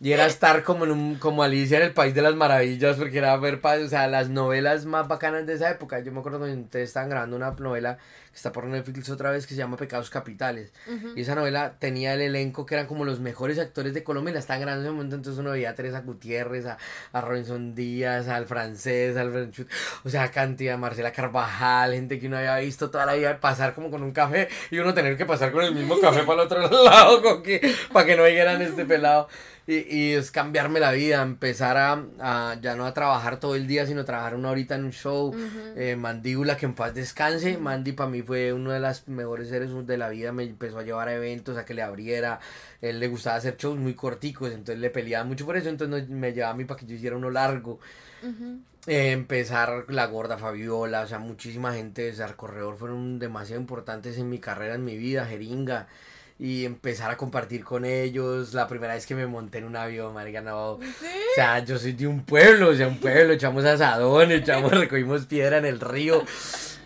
Y 0.00 0.12
era 0.12 0.26
estar 0.26 0.62
como 0.62 0.84
en 0.84 0.92
un, 0.92 1.14
como 1.16 1.42
Alicia 1.42 1.78
en 1.78 1.84
el 1.84 1.92
País 1.92 2.14
de 2.14 2.22
las 2.22 2.34
Maravillas, 2.34 2.96
porque 2.96 3.18
era 3.18 3.36
ver, 3.36 3.60
o 3.64 3.88
sea, 3.88 4.06
las 4.06 4.28
novelas 4.28 4.84
más 4.84 5.08
bacanas 5.08 5.46
de 5.46 5.54
esa 5.54 5.70
época. 5.70 6.00
Yo 6.00 6.12
me 6.12 6.20
acuerdo 6.20 6.38
cuando 6.38 6.60
ustedes 6.62 6.88
estaban 6.88 7.10
grabando 7.10 7.36
una 7.36 7.50
novela 7.52 7.98
está 8.38 8.52
por 8.52 8.64
Netflix 8.64 9.10
otra 9.10 9.30
vez 9.30 9.46
que 9.46 9.54
se 9.54 9.58
llama 9.58 9.76
Pecados 9.76 10.10
Capitales. 10.10 10.72
Y 11.14 11.22
esa 11.22 11.34
novela 11.34 11.74
tenía 11.78 12.14
el 12.14 12.20
elenco 12.20 12.66
que 12.66 12.74
eran 12.74 12.86
como 12.86 13.04
los 13.04 13.20
mejores 13.20 13.58
actores 13.58 13.94
de 13.94 14.04
Colombia 14.04 14.32
la 14.32 14.40
estaban 14.40 14.62
grabando 14.62 14.82
en 14.82 14.86
ese 14.86 14.94
momento. 14.94 15.16
Entonces 15.16 15.40
uno 15.40 15.50
veía 15.50 15.70
a 15.70 15.74
Teresa 15.74 16.00
Gutiérrez, 16.00 16.66
a, 16.66 16.78
a 17.12 17.20
Robinson 17.20 17.74
Díaz, 17.74 18.28
al 18.28 18.46
francés, 18.46 19.16
al 19.16 19.32
Franchut, 19.32 19.68
o 20.04 20.08
sea, 20.08 20.30
cantidad, 20.30 20.78
Marcela 20.78 21.12
Carvajal, 21.12 21.92
gente 21.92 22.18
que 22.18 22.26
uno 22.26 22.38
había 22.38 22.56
visto 22.58 22.90
toda 22.90 23.06
la 23.06 23.14
vida 23.14 23.40
pasar 23.40 23.74
como 23.74 23.90
con 23.90 24.02
un 24.02 24.12
café 24.12 24.48
y 24.70 24.78
uno 24.78 24.94
tener 24.94 25.16
que 25.16 25.26
pasar 25.26 25.52
con 25.52 25.64
el 25.64 25.74
mismo 25.74 26.00
café 26.00 26.22
para 26.22 26.42
el 26.42 26.46
otro 26.46 26.60
lado 26.84 27.22
con 27.22 27.42
que, 27.42 27.60
para 27.92 28.06
que 28.06 28.16
no 28.16 28.24
dijeran 28.24 28.62
este 28.62 28.84
pelado. 28.84 29.28
Y, 29.66 29.84
y 29.94 30.12
es 30.14 30.30
cambiarme 30.30 30.80
la 30.80 30.92
vida, 30.92 31.20
empezar 31.20 31.76
a, 31.76 32.02
a 32.20 32.56
ya 32.62 32.74
no 32.74 32.86
a 32.86 32.94
trabajar 32.94 33.38
todo 33.38 33.54
el 33.54 33.66
día, 33.66 33.86
sino 33.86 34.02
trabajar 34.06 34.34
una 34.34 34.50
horita 34.50 34.74
en 34.76 34.84
un 34.84 34.92
show. 34.92 35.34
Eh, 35.76 35.94
Mandíbula, 35.94 36.56
que 36.56 36.64
en 36.64 36.74
paz 36.74 36.94
descanse. 36.94 37.58
Mandy 37.58 37.92
para 37.92 38.08
mí 38.08 38.22
fue 38.28 38.52
uno 38.52 38.72
de 38.72 38.78
los 38.78 39.08
mejores 39.08 39.48
seres 39.48 39.70
de 39.86 39.96
la 39.96 40.10
vida. 40.10 40.32
Me 40.32 40.44
empezó 40.44 40.78
a 40.78 40.82
llevar 40.82 41.08
a 41.08 41.14
eventos, 41.14 41.56
a 41.56 41.64
que 41.64 41.72
le 41.72 41.80
abriera. 41.80 42.40
Él 42.82 43.00
le 43.00 43.08
gustaba 43.08 43.36
hacer 43.36 43.56
shows 43.56 43.78
muy 43.78 43.94
corticos, 43.94 44.52
entonces 44.52 44.78
le 44.78 44.90
peleaba 44.90 45.24
mucho 45.24 45.46
por 45.46 45.56
eso. 45.56 45.70
Entonces 45.70 46.10
me 46.10 46.34
llevaba 46.34 46.52
a 46.52 46.56
mí 46.56 46.66
para 46.66 46.78
que 46.78 46.84
yo 46.84 46.94
hiciera 46.94 47.16
uno 47.16 47.30
largo. 47.30 47.80
Eh, 48.86 49.12
empezar 49.12 49.86
la 49.88 50.06
gorda 50.06 50.36
Fabiola, 50.36 51.00
o 51.00 51.06
sea, 51.06 51.18
muchísima 51.18 51.72
gente 51.72 52.02
de 52.02 52.12
Sar 52.12 52.36
Corredor 52.36 52.76
fueron 52.76 53.18
demasiado 53.18 53.60
importantes 53.60 54.18
en 54.18 54.28
mi 54.28 54.38
carrera, 54.40 54.74
en 54.74 54.84
mi 54.84 54.98
vida, 54.98 55.24
jeringa. 55.24 55.88
Y 56.38 56.66
empezar 56.66 57.10
a 57.10 57.16
compartir 57.16 57.64
con 57.64 57.86
ellos. 57.86 58.52
La 58.52 58.68
primera 58.68 58.92
vez 58.92 59.06
que 59.06 59.14
me 59.14 59.26
monté 59.26 59.58
en 59.58 59.64
un 59.64 59.74
avión, 59.74 60.12
marica, 60.12 60.42
no. 60.42 60.72
O 60.72 60.80
sea, 61.34 61.64
yo 61.64 61.78
soy 61.78 61.92
de 61.92 62.06
un 62.06 62.24
pueblo, 62.24 62.68
o 62.68 62.74
sea, 62.74 62.88
un 62.88 63.00
pueblo, 63.00 63.32
echamos 63.32 63.64
asadón, 63.64 64.32
echamos, 64.32 64.70
recogimos 64.78 65.24
piedra 65.24 65.58
en 65.58 65.64
el 65.64 65.80
río. 65.80 66.24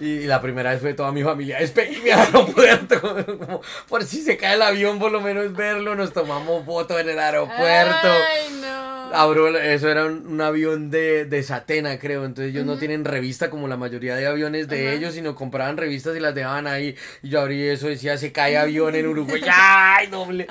Y 0.00 0.24
la 0.24 0.40
primera 0.40 0.70
vez 0.70 0.80
fue 0.80 0.94
toda 0.94 1.12
mi 1.12 1.22
familia, 1.22 1.58
al 1.58 1.70
aeropuerto. 2.18 3.00
Como, 3.00 3.60
por 3.88 4.04
si 4.04 4.22
se 4.22 4.36
cae 4.36 4.54
el 4.54 4.62
avión, 4.62 4.98
por 4.98 5.12
lo 5.12 5.20
menos 5.20 5.52
verlo. 5.54 5.94
Nos 5.94 6.12
tomamos 6.12 6.64
foto 6.64 6.98
en 6.98 7.08
el 7.08 7.18
aeropuerto. 7.18 8.08
Ay, 8.08 8.58
no. 8.60 9.14
Abro, 9.14 9.48
eso 9.58 9.90
era 9.90 10.06
un, 10.06 10.26
un 10.26 10.40
avión 10.40 10.90
de, 10.90 11.26
de 11.26 11.42
Satena, 11.42 11.98
creo. 11.98 12.24
Entonces 12.24 12.52
ellos 12.52 12.64
no 12.64 12.78
tienen 12.78 13.04
revista 13.04 13.50
como 13.50 13.68
la 13.68 13.76
mayoría 13.76 14.16
de 14.16 14.26
aviones 14.26 14.68
de 14.68 14.94
ellos, 14.94 15.14
sino 15.14 15.34
compraban 15.34 15.76
revistas 15.76 16.16
y 16.16 16.20
las 16.20 16.34
dejaban 16.34 16.66
ahí. 16.66 16.96
Y 17.22 17.28
yo 17.28 17.40
abrí 17.40 17.62
eso, 17.62 17.88
decía, 17.88 18.16
se 18.16 18.32
cae 18.32 18.56
avión 18.58 18.94
en 18.94 19.06
Uruguay. 19.06 19.42
¡Ay, 19.50 20.06
doble! 20.06 20.46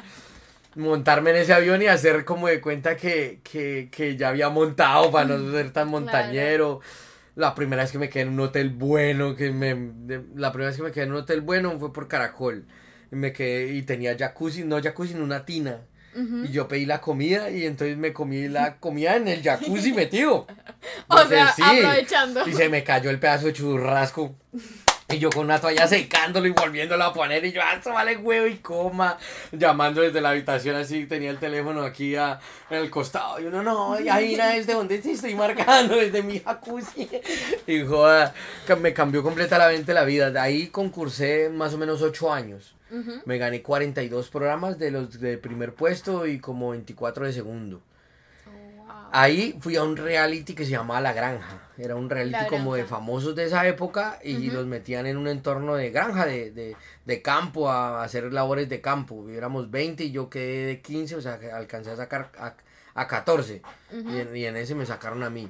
Montarme 0.76 1.32
en 1.32 1.38
ese 1.38 1.54
avión 1.54 1.82
y 1.82 1.88
hacer 1.88 2.24
como 2.24 2.48
de 2.48 2.62
cuenta 2.62 2.96
que, 2.96 3.40
que, 3.44 3.90
que 3.92 4.16
ya 4.16 4.30
había 4.30 4.48
montado 4.48 5.12
para 5.12 5.26
no 5.26 5.52
ser 5.52 5.72
tan 5.72 5.90
montañero. 5.90 6.80
La 7.36 7.56
primera 7.56 7.84
vez 7.84 7.92
que 7.92 7.98
me 7.98 8.10
quedé 8.10 8.24
en 8.24 8.30
un 8.30 8.40
hotel 8.42 8.70
bueno, 8.70 9.36
que 9.36 9.52
me, 9.52 9.74
de- 9.76 10.24
la 10.36 10.52
primera 10.52 10.70
vez 10.70 10.78
que 10.78 10.84
me 10.84 10.92
quedé 10.92 11.06
en 11.06 11.12
un 11.12 11.18
hotel 11.20 11.42
bueno 11.42 11.78
fue 11.80 11.94
por 11.94 12.08
Caracol. 12.08 12.66
Y 13.12 13.16
me 13.16 13.32
quedé 13.34 13.74
y 13.74 13.82
tenía 13.84 14.18
jacuzzi, 14.18 14.64
no 14.64 14.82
jacuzzi, 14.82 15.14
sino 15.14 15.24
una 15.24 15.46
tina. 15.46 15.82
Y 16.14 16.50
yo 16.52 16.68
pedí 16.68 16.86
la 16.86 17.00
comida 17.00 17.50
y 17.50 17.66
entonces 17.66 17.96
me 17.98 18.12
comí 18.12 18.50
la 18.50 18.76
comida 18.80 19.16
en 19.16 19.30
el 19.30 19.42
jacuzzi 19.42 19.94
metido. 19.94 20.46
O 21.08 21.18
sea, 21.28 21.54
aprovechando. 21.88 22.48
Y 22.48 22.54
se 22.54 22.68
me 22.70 22.84
cayó 22.84 23.10
el 23.10 23.20
pedazo 23.20 23.46
de 23.48 23.54
churrasco. 23.54 24.36
Y 25.12 25.20
yo 25.20 25.30
con 25.30 25.46
una 25.46 25.60
toalla 25.60 25.88
secándolo 25.88 26.48
y 26.48 26.52
volviéndolo 26.52 27.04
a 27.04 27.14
poner. 27.14 27.44
Y 27.46 27.52
yo, 27.52 27.62
ah, 27.64 27.76
eso 27.80 27.92
vale 27.92 28.18
huevo 28.18 28.48
y 28.48 28.58
coma. 28.58 29.18
Llamando 29.52 30.02
desde 30.02 30.22
la 30.22 30.30
habitación 30.30 30.76
así, 30.76 31.06
tenía 31.06 31.30
el 31.32 31.38
teléfono 31.38 31.82
aquí 31.84 32.16
a- 32.16 32.40
en 32.70 32.78
el 32.78 32.90
costado. 32.90 33.40
Y 33.40 33.46
uno, 33.46 33.62
no, 33.64 34.00
y 34.00 34.08
ahí 34.10 34.36
desde 34.36 34.74
donde 34.74 35.00
te 35.00 35.12
estoy 35.12 35.36
marcando, 35.36 35.96
desde 35.98 36.24
mi 36.24 36.40
jacuzzi. 36.40 37.10
Y 37.68 37.82
joda, 37.86 38.34
que 38.66 38.76
me 38.76 38.94
cambió 38.94 39.22
completamente 39.24 39.94
la 39.94 40.04
vida. 40.06 40.32
De 40.32 40.40
ahí 40.40 40.68
concursé 40.68 41.50
más 41.50 41.74
o 41.74 41.78
menos 41.78 42.02
ocho 42.02 42.32
años. 42.34 42.76
Me 43.26 43.38
gané 43.38 43.62
42 43.62 44.30
programas 44.30 44.78
de 44.78 44.92
los 44.92 45.20
de 45.22 45.38
primer 45.38 45.74
puesto 45.74 46.28
y 46.28 46.40
como 46.40 46.72
24 46.72 47.26
de 47.26 47.32
segundo. 47.32 47.82
Wow. 48.46 48.86
Ahí 49.14 49.58
fui 49.62 49.78
a 49.78 49.84
un 49.84 49.96
reality 49.96 50.54
que 50.54 50.66
se 50.66 50.72
llamaba 50.72 51.00
La 51.00 51.14
Granja. 51.14 51.70
Era 51.84 51.96
un 51.96 52.10
reality 52.10 52.46
como 52.48 52.76
de 52.76 52.86
famosos 52.86 53.36
de 53.36 53.46
esa 53.46 53.68
época 53.68 54.20
y 54.24 54.52
los 54.52 54.68
metían 54.68 55.08
en 55.08 55.18
un 55.18 55.28
entorno 55.28 55.76
de 55.76 55.90
granja, 55.90 56.26
de, 56.26 56.52
de, 56.52 56.76
de 57.06 57.22
campo, 57.22 57.70
a 57.70 58.04
hacer 58.04 58.32
labores 58.32 58.70
de 58.70 58.82
campo. 58.82 59.28
Éramos 59.30 59.72
20 59.72 60.04
y 60.04 60.12
yo 60.12 60.30
quedé 60.30 60.66
de 60.68 60.82
15, 60.82 61.16
o 61.16 61.22
sea, 61.22 61.40
que 61.40 61.52
alcancé 61.52 61.92
a 61.92 61.96
sacar 61.96 62.32
a, 62.38 62.54
a 62.94 63.08
14. 63.08 63.62
y, 63.92 64.20
en, 64.20 64.36
y 64.36 64.46
en 64.46 64.58
ese 64.58 64.76
me 64.76 64.86
sacaron 64.86 65.24
a 65.24 65.30
mí. 65.30 65.50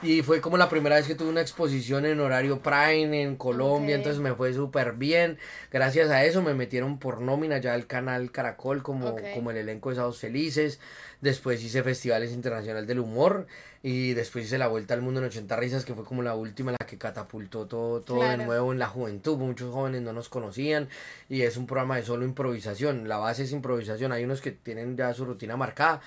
Y 0.00 0.22
fue 0.22 0.40
como 0.40 0.56
la 0.56 0.68
primera 0.68 0.94
vez 0.94 1.08
que 1.08 1.16
tuve 1.16 1.28
una 1.28 1.40
exposición 1.40 2.06
en 2.06 2.20
horario 2.20 2.60
prime 2.60 3.20
en 3.20 3.34
Colombia, 3.34 3.96
Ok. 3.96 3.98
entonces 3.98 4.22
me 4.22 4.32
fue 4.32 4.54
súper 4.54 4.92
bien. 4.92 5.38
Gracias 5.72 6.08
a 6.10 6.24
eso 6.24 6.40
me 6.40 6.54
metieron 6.54 7.00
por 7.00 7.20
nómina 7.20 7.58
ya 7.58 7.74
al 7.74 7.88
canal 7.88 8.30
Caracol 8.30 8.84
como, 8.84 9.08
Ok. 9.08 9.22
como 9.34 9.50
el 9.50 9.56
elenco 9.56 9.90
de 9.90 9.96
Sábados 9.96 10.20
Felices. 10.20 10.78
Después 11.20 11.60
hice 11.64 11.82
Festivales 11.82 12.30
Internacional 12.32 12.86
del 12.86 13.00
Humor 13.00 13.48
y 13.82 14.12
después 14.14 14.44
hice 14.46 14.58
la 14.58 14.66
Vuelta 14.68 14.94
al 14.94 15.02
Mundo 15.02 15.20
en 15.20 15.26
80 15.26 15.56
Risas, 15.56 15.84
que 15.84 15.94
fue 15.94 16.04
como 16.04 16.22
la 16.22 16.34
última, 16.34 16.72
la 16.72 16.86
que 16.86 16.98
catapultó 16.98 17.66
todo, 17.66 18.00
todo 18.00 18.22
de 18.22 18.36
nuevo 18.38 18.72
en 18.72 18.78
la 18.78 18.88
juventud. 18.88 19.36
Muchos 19.38 19.72
jóvenes 19.72 20.02
no 20.02 20.12
nos 20.12 20.28
conocían 20.28 20.88
y 21.28 21.42
es 21.42 21.56
un 21.56 21.66
programa 21.66 21.96
de 21.96 22.02
solo 22.02 22.24
improvisación. 22.24 23.08
La 23.08 23.18
base 23.18 23.44
es 23.44 23.52
improvisación. 23.52 24.10
Hay 24.12 24.24
unos 24.24 24.40
que 24.40 24.50
tienen 24.52 24.96
ya 24.96 25.14
su 25.14 25.24
rutina 25.24 25.56
marcada, 25.56 26.00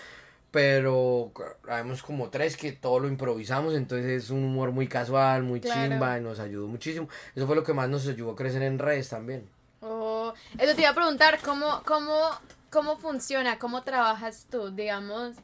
pero 0.51 1.31
habemos 1.69 2.03
como 2.03 2.29
tres 2.29 2.57
que 2.57 2.73
todo 2.73 2.99
lo 2.99 3.07
improvisamos, 3.07 3.73
entonces 3.73 4.23
es 4.25 4.29
un 4.31 4.43
humor 4.43 4.71
muy 4.71 4.87
casual, 4.87 5.43
muy 5.43 5.61
Claro. 5.61 5.89
chimba 5.89 6.17
y 6.17 6.21
nos 6.21 6.39
ayudó 6.39 6.67
muchísimo. 6.67 7.07
Eso 7.35 7.47
fue 7.47 7.55
lo 7.55 7.63
que 7.63 7.73
más 7.73 7.87
nos 7.89 8.05
ayudó 8.07 8.31
a 8.31 8.35
crecer 8.35 8.61
en 8.63 8.77
redes 8.79 9.07
también. 9.09 9.47
Oh, 9.79 10.33
eso 10.59 10.75
te 10.75 10.81
iba 10.81 10.89
a 10.89 10.95
preguntar, 10.95 11.39
¿cómo, 11.43 11.81
cómo, 11.85 12.19
¿cómo 12.69 12.97
funciona? 12.97 13.57
¿Cómo 13.57 13.83
trabajas 13.83 14.45
tú? 14.51 14.71
Digamos, 14.71 15.37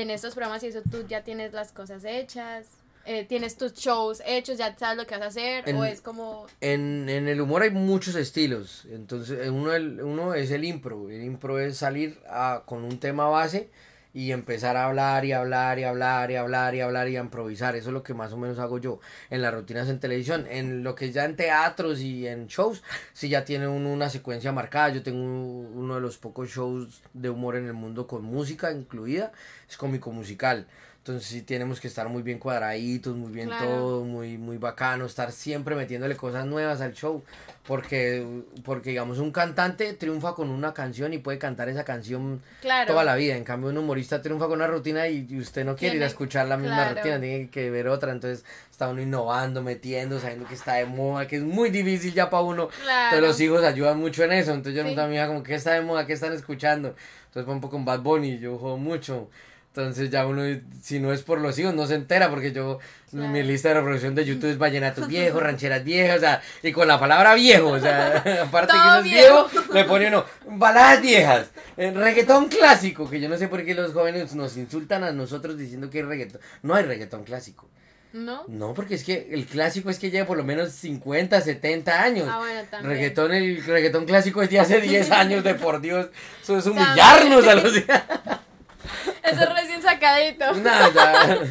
en 0.00 0.10
estos 0.10 0.34
programas 0.34 0.62
y 0.64 0.68
eso 0.68 0.82
tú 0.90 1.06
ya 1.06 1.22
tienes 1.22 1.52
las 1.52 1.72
cosas 1.72 2.04
hechas, 2.04 2.66
eh, 3.06 3.24
tienes 3.24 3.56
tus 3.56 3.74
shows 3.74 4.22
hechos, 4.26 4.58
ya 4.58 4.76
sabes 4.76 4.96
lo 4.96 5.06
que 5.06 5.14
vas 5.14 5.22
a 5.24 5.26
hacer, 5.28 5.68
En- 5.68 5.76
o 5.76 5.84
es 5.84 6.00
como... 6.00 6.46
En, 6.60 7.08
en 7.08 7.28
el 7.28 7.40
humor 7.40 7.62
hay 7.62 7.70
muchos 7.70 8.14
estilos. 8.16 8.86
Entonces, 8.90 9.48
uno, 9.50 9.72
el- 9.74 10.02
uno 10.02 10.34
es 10.34 10.50
el 10.50 10.64
impro. 10.64 11.08
El 11.10 11.22
impro 11.22 11.58
es 11.58 11.76
salir 11.76 12.18
a- 12.28 12.62
con 12.66 12.82
un 12.84 12.98
tema 12.98 13.26
base 13.28 13.68
y 14.14 14.30
empezar 14.30 14.76
a 14.76 14.86
hablar 14.86 15.24
y 15.24 15.32
hablar 15.32 15.78
y 15.80 15.84
hablar 15.84 16.30
y 16.30 16.36
hablar 16.36 16.74
y 16.76 16.80
hablar 16.80 17.08
y 17.08 17.16
a 17.16 17.20
improvisar. 17.20 17.74
Eso 17.74 17.88
es 17.88 17.92
lo 17.92 18.04
que 18.04 18.14
más 18.14 18.32
o 18.32 18.36
menos 18.36 18.60
hago 18.60 18.78
yo 18.78 19.00
en 19.28 19.42
las 19.42 19.52
rutinas 19.52 19.88
en 19.88 19.98
televisión. 19.98 20.46
En 20.48 20.84
lo 20.84 20.94
que 20.94 21.10
ya 21.10 21.24
en 21.24 21.34
teatros 21.34 22.00
y 22.00 22.28
en 22.28 22.46
shows, 22.46 22.84
sí 23.12 23.28
ya 23.28 23.44
tiene 23.44 23.66
uno 23.66 23.92
una 23.92 24.08
secuencia 24.08 24.52
marcada. 24.52 24.90
Yo 24.90 25.02
tengo 25.02 25.20
uno 25.20 25.96
de 25.96 26.00
los 26.00 26.16
pocos 26.16 26.48
shows 26.48 27.02
de 27.12 27.28
humor 27.28 27.56
en 27.56 27.66
el 27.66 27.74
mundo 27.74 28.06
con 28.06 28.22
música 28.22 28.70
incluida. 28.70 29.32
Es 29.68 29.76
cómico 29.76 30.12
musical. 30.12 30.68
Entonces 31.06 31.28
sí 31.28 31.42
tenemos 31.42 31.80
que 31.80 31.88
estar 31.88 32.08
muy 32.08 32.22
bien 32.22 32.38
cuadraditos, 32.38 33.14
muy 33.14 33.30
bien 33.30 33.48
Claro. 33.48 33.66
todo, 33.66 34.04
muy, 34.04 34.38
muy 34.38 34.56
bacano, 34.56 35.04
estar 35.04 35.32
siempre 35.32 35.74
metiéndole 35.74 36.16
cosas 36.16 36.46
nuevas 36.46 36.80
al 36.80 36.94
show. 36.94 37.22
Porque, 37.66 38.26
porque 38.64 38.88
digamos, 38.90 39.18
un 39.18 39.30
cantante 39.30 39.92
triunfa 39.92 40.34
con 40.34 40.48
una 40.48 40.72
canción 40.72 41.12
y 41.12 41.18
puede 41.18 41.36
cantar 41.36 41.68
esa 41.68 41.84
canción 41.84 42.40
Claro. 42.62 42.90
toda 42.92 43.04
la 43.04 43.16
vida. 43.16 43.36
En 43.36 43.44
cambio, 43.44 43.68
un 43.68 43.76
humorista 43.76 44.22
triunfa 44.22 44.46
con 44.46 44.54
una 44.54 44.66
rutina 44.66 45.06
y, 45.08 45.26
y 45.28 45.38
usted 45.38 45.66
no 45.66 45.76
quiere 45.76 45.96
ir 45.96 46.02
a 46.02 46.06
Tiene- 46.06 46.10
escuchar 46.10 46.48
la 46.48 46.56
misma 46.56 46.76
claro. 46.76 46.94
rutina, 46.96 47.20
tiene 47.20 47.50
que 47.50 47.70
ver 47.70 47.88
otra. 47.88 48.10
Entonces 48.12 48.42
está 48.70 48.88
uno 48.88 49.02
innovando, 49.02 49.62
metiendo, 49.62 50.18
sabiendo 50.18 50.46
que 50.48 50.54
está 50.54 50.74
de 50.76 50.86
moda, 50.86 51.26
que 51.28 51.36
es 51.36 51.42
muy 51.42 51.68
difícil 51.68 52.14
ya 52.14 52.30
para 52.30 52.42
uno. 52.44 52.68
Claro. 52.82 53.16
Entonces 53.16 53.28
los 53.28 53.40
hijos 53.42 53.62
ayudan 53.64 53.98
mucho 53.98 54.24
en 54.24 54.32
eso. 54.32 54.52
Entonces 54.54 54.74
yo 54.74 54.84
Sí. 54.88 54.88
no 54.94 54.94
también 55.02 55.26
como 55.26 55.42
que 55.42 55.54
está 55.54 55.72
de 55.72 55.82
moda, 55.82 56.06
que 56.06 56.14
están 56.14 56.32
escuchando. 56.32 56.88
Entonces 57.26 57.44
por 57.44 57.50
ejemplo 57.52 57.68
con 57.68 57.84
Bad 57.84 58.00
Bunny 58.00 58.38
yo 58.38 58.56
juego 58.56 58.78
mucho. 58.78 59.28
Entonces 59.76 60.08
ya 60.08 60.24
uno, 60.24 60.42
si 60.80 61.00
no 61.00 61.12
es 61.12 61.22
por 61.22 61.40
los 61.40 61.58
hijos, 61.58 61.74
no 61.74 61.84
se 61.88 61.96
entera, 61.96 62.30
porque 62.30 62.52
yo, 62.52 62.78
Claro. 63.10 63.28
mi 63.28 63.42
lista 63.42 63.68
de 63.70 63.74
reproducción 63.74 64.14
de 64.14 64.24
YouTube 64.24 64.50
es 64.50 64.58
vallenatos 64.58 65.08
viejos, 65.08 65.42
rancheras 65.42 65.82
viejas, 65.82 66.18
o 66.18 66.20
sea, 66.20 66.42
y 66.62 66.70
con 66.70 66.86
la 66.86 67.00
palabra 67.00 67.34
viejo, 67.34 67.70
o 67.70 67.80
sea, 67.80 68.42
aparte 68.44 68.72
que 68.72 68.78
uno 68.78 68.98
es 68.98 69.04
viejo. 69.04 69.48
viejo, 69.48 69.72
le 69.74 69.84
pone 69.84 70.08
uno, 70.08 70.24
baladas 70.46 71.02
viejas, 71.02 71.48
eh, 71.76 71.90
reggaetón 71.90 72.46
clásico, 72.46 73.10
que 73.10 73.20
yo 73.20 73.28
no 73.28 73.36
sé 73.36 73.48
por 73.48 73.64
qué 73.64 73.74
los 73.74 73.92
jóvenes 73.92 74.32
nos 74.36 74.56
insultan 74.56 75.02
a 75.02 75.10
nosotros 75.10 75.58
diciendo 75.58 75.90
que 75.90 75.98
hay 75.98 76.04
reggaetón. 76.04 76.40
No 76.62 76.76
hay 76.76 76.84
reggaetón 76.84 77.24
clásico. 77.24 77.68
¿No? 78.12 78.44
No, 78.46 78.74
porque 78.74 78.94
es 78.94 79.02
que 79.02 79.28
el 79.32 79.44
clásico 79.44 79.90
es 79.90 79.98
que 79.98 80.12
lleva 80.12 80.24
por 80.24 80.36
lo 80.36 80.44
menos 80.44 80.70
50, 80.70 81.40
70 81.40 82.00
años. 82.00 82.28
Ah, 82.30 82.38
bueno, 82.38 82.60
también. 82.70 82.92
Reggaetón, 82.92 83.32
el 83.34 83.64
reggaetón 83.64 84.04
clásico 84.04 84.40
es 84.40 84.50
de 84.50 84.60
hace 84.60 84.80
10 84.80 85.10
años, 85.10 85.42
de 85.42 85.56
por 85.56 85.80
Dios. 85.80 86.10
Eso 86.40 86.58
es 86.58 86.66
humillarnos 86.66 87.44
a 87.48 87.56
los... 87.56 87.72
Eso 89.22 89.42
es 89.42 89.54
recién 89.54 89.82
sacadito. 89.82 90.52
Nada. 90.56 91.38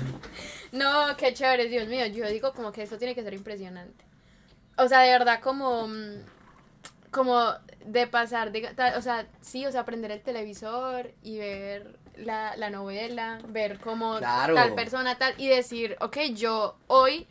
No, 0.71 1.15
qué 1.17 1.35
chévere, 1.35 1.67
Dios 1.67 1.87
mío. 1.87 2.07
Yo 2.07 2.25
digo 2.27 2.51
como 2.53 2.71
que 2.71 2.81
esto 2.81 2.97
tiene 2.97 3.13
que 3.13 3.21
ser 3.21 3.35
impresionante. 3.35 4.03
O 4.75 4.87
sea, 4.87 5.01
de 5.01 5.11
verdad, 5.11 5.39
como. 5.39 5.87
mm, 5.87 6.23
Como 7.11 7.53
de 7.85 8.07
pasar 8.07 8.51
de. 8.51 8.73
O 8.97 9.01
sea, 9.03 9.27
sí, 9.41 9.67
o 9.67 9.71
sea, 9.71 9.81
aprender 9.81 10.09
el 10.09 10.21
televisor 10.23 11.11
y 11.21 11.37
ver 11.37 11.99
la, 12.15 12.55
la 12.57 12.71
novela, 12.71 13.37
ver 13.49 13.79
como 13.79 14.17
Claro. 14.17 14.55
tal 14.55 14.73
persona, 14.73 15.15
tal. 15.19 15.35
Y 15.37 15.47
decir, 15.47 15.95
ok, 15.99 16.17
yo 16.33 16.75
hoy 16.87 17.27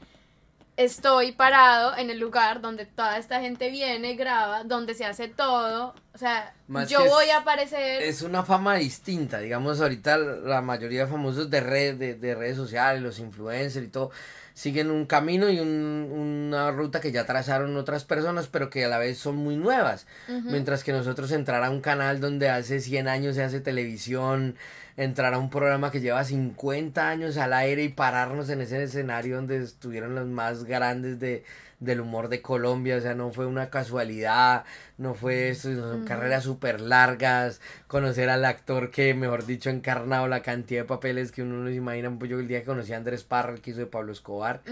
estoy 0.84 1.32
parado 1.32 1.96
en 1.96 2.10
el 2.10 2.18
lugar 2.18 2.60
donde 2.60 2.86
toda 2.86 3.18
esta 3.18 3.40
gente 3.40 3.70
viene, 3.70 4.14
graba, 4.14 4.64
donde 4.64 4.94
se 4.94 5.04
hace 5.04 5.28
todo. 5.28 5.94
O 6.14 6.18
sea, 6.18 6.54
Más 6.68 6.88
yo 6.88 6.98
que 6.98 7.04
es- 7.06 7.10
voy 7.10 7.30
a 7.30 7.38
aparecer. 7.38 8.02
Es 8.02 8.22
una 8.22 8.42
fama 8.44 8.74
distinta, 8.76 9.38
digamos, 9.38 9.80
ahorita 9.80 10.16
la 10.18 10.60
mayoría 10.62 11.04
de 11.06 11.10
famosos 11.10 11.48
de, 11.50 11.60
red, 11.60 11.94
de, 11.96 12.14
de 12.14 12.34
redes 12.34 12.56
sociales, 12.56 13.02
los 13.02 13.18
influencers 13.18 13.86
y 13.86 13.88
todo, 13.88 14.10
siguen 14.54 14.90
un 14.90 15.06
camino 15.06 15.48
y 15.48 15.60
un- 15.60 16.10
una 16.50 16.70
ruta 16.70 17.00
que 17.00 17.10
ya 17.12 17.24
trazaron 17.24 17.74
otras 17.76 18.04
personas, 18.04 18.48
pero 18.48 18.68
que 18.68 18.84
a 18.84 18.88
la 18.88 18.98
vez 18.98 19.16
son 19.18 19.36
muy 19.36 19.56
nuevas. 19.56 20.06
Ujú. 20.28 20.50
Mientras 20.50 20.84
que 20.84 20.92
nosotros 20.92 21.32
entrar 21.32 21.64
a 21.64 21.70
un 21.70 21.80
canal 21.80 22.20
donde 22.20 22.50
hace 22.50 22.80
100 22.80 23.08
años 23.08 23.36
se 23.36 23.42
hace 23.44 23.60
televisión, 23.60 24.56
entrar 24.96 25.34
a 25.34 25.38
un 25.38 25.50
programa 25.50 25.90
que 25.90 26.00
lleva 26.00 26.24
50 26.24 27.08
años 27.08 27.36
al 27.36 27.52
aire 27.52 27.84
y 27.84 27.88
pararnos 27.88 28.48
en 28.50 28.60
ese 28.60 28.82
escenario 28.82 29.36
donde 29.36 29.58
estuvieron 29.58 30.14
los 30.14 30.26
más 30.26 30.64
grandes 30.64 31.18
de, 31.18 31.44
del 31.82 32.00
humor 32.00 32.28
de 32.28 32.42
Colombia, 32.42 32.96
o 32.96 33.00
sea, 33.00 33.14
no 33.14 33.30
fue 33.32 33.46
una 33.46 33.70
casualidad, 33.70 34.64
no 34.98 35.14
fue 35.14 35.50
eso, 35.50 35.74
son 35.74 36.04
carreras 36.04 36.44
súper 36.44 36.80
largas, 36.80 37.60
conocer 37.86 38.30
al 38.30 38.44
actor 38.44 38.90
que, 38.90 39.14
mejor 39.14 39.46
dicho, 39.46 39.70
ha 39.70 39.72
encarnado 39.72 40.28
la 40.28 40.42
cantidad 40.42 40.82
de 40.82 40.88
papeles 40.88 41.32
que 41.32 41.42
uno 41.42 41.56
no 41.56 41.68
se 41.68 41.74
imagina, 41.74 42.10
pues 42.18 42.30
yo 42.30 42.38
el 42.38 42.48
día 42.48 42.60
que 42.60 42.66
conocí 42.66 42.92
a 42.92 42.96
Andrés 42.96 43.24
Parra, 43.24 43.52
el 43.52 43.60
que 43.60 43.70
hizo 43.70 43.80
de 43.80 43.86
Pablo 43.86 44.12
Escobar. 44.12 44.62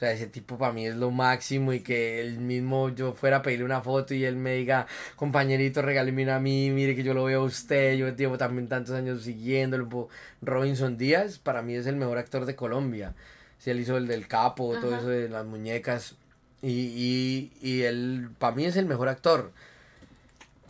O 0.00 0.02
sea, 0.02 0.12
ese 0.12 0.26
tipo 0.28 0.56
para 0.56 0.72
mí 0.72 0.86
es 0.86 0.96
lo 0.96 1.10
máximo 1.10 1.74
y 1.74 1.80
que 1.80 2.22
él 2.22 2.38
mismo 2.38 2.88
yo 2.88 3.12
fuera 3.12 3.36
a 3.38 3.42
pedirle 3.42 3.66
una 3.66 3.82
foto 3.82 4.14
y 4.14 4.24
él 4.24 4.34
me 4.36 4.54
diga, 4.54 4.86
compañerito, 5.14 5.82
regáleme 5.82 6.22
una 6.22 6.36
a 6.36 6.40
mí, 6.40 6.70
mire 6.70 6.96
que 6.96 7.02
yo 7.02 7.12
lo 7.12 7.24
veo 7.24 7.42
a 7.42 7.44
usted, 7.44 7.96
yo 7.96 8.08
llevo 8.16 8.38
también 8.38 8.66
tantos 8.66 8.94
años 8.94 9.22
siguiéndolo. 9.24 9.86
po- 9.90 10.08
Robinson 10.40 10.96
Díaz 10.96 11.38
para 11.38 11.60
mí 11.60 11.74
es 11.74 11.86
el 11.86 11.96
mejor 11.96 12.16
actor 12.16 12.46
de 12.46 12.56
Colombia. 12.56 13.14
Si 13.58 13.68
él 13.70 13.78
hizo 13.80 13.98
el 13.98 14.06
del 14.06 14.26
capo, 14.26 14.78
todo 14.80 14.96
eso 14.96 15.08
de 15.08 15.28
las 15.28 15.44
muñecas. 15.44 16.16
Y, 16.62 16.70
y, 16.70 17.52
y 17.60 17.82
él 17.82 18.30
para 18.38 18.54
mí 18.56 18.64
es 18.64 18.76
el 18.76 18.86
mejor 18.86 19.08
actor. 19.10 19.52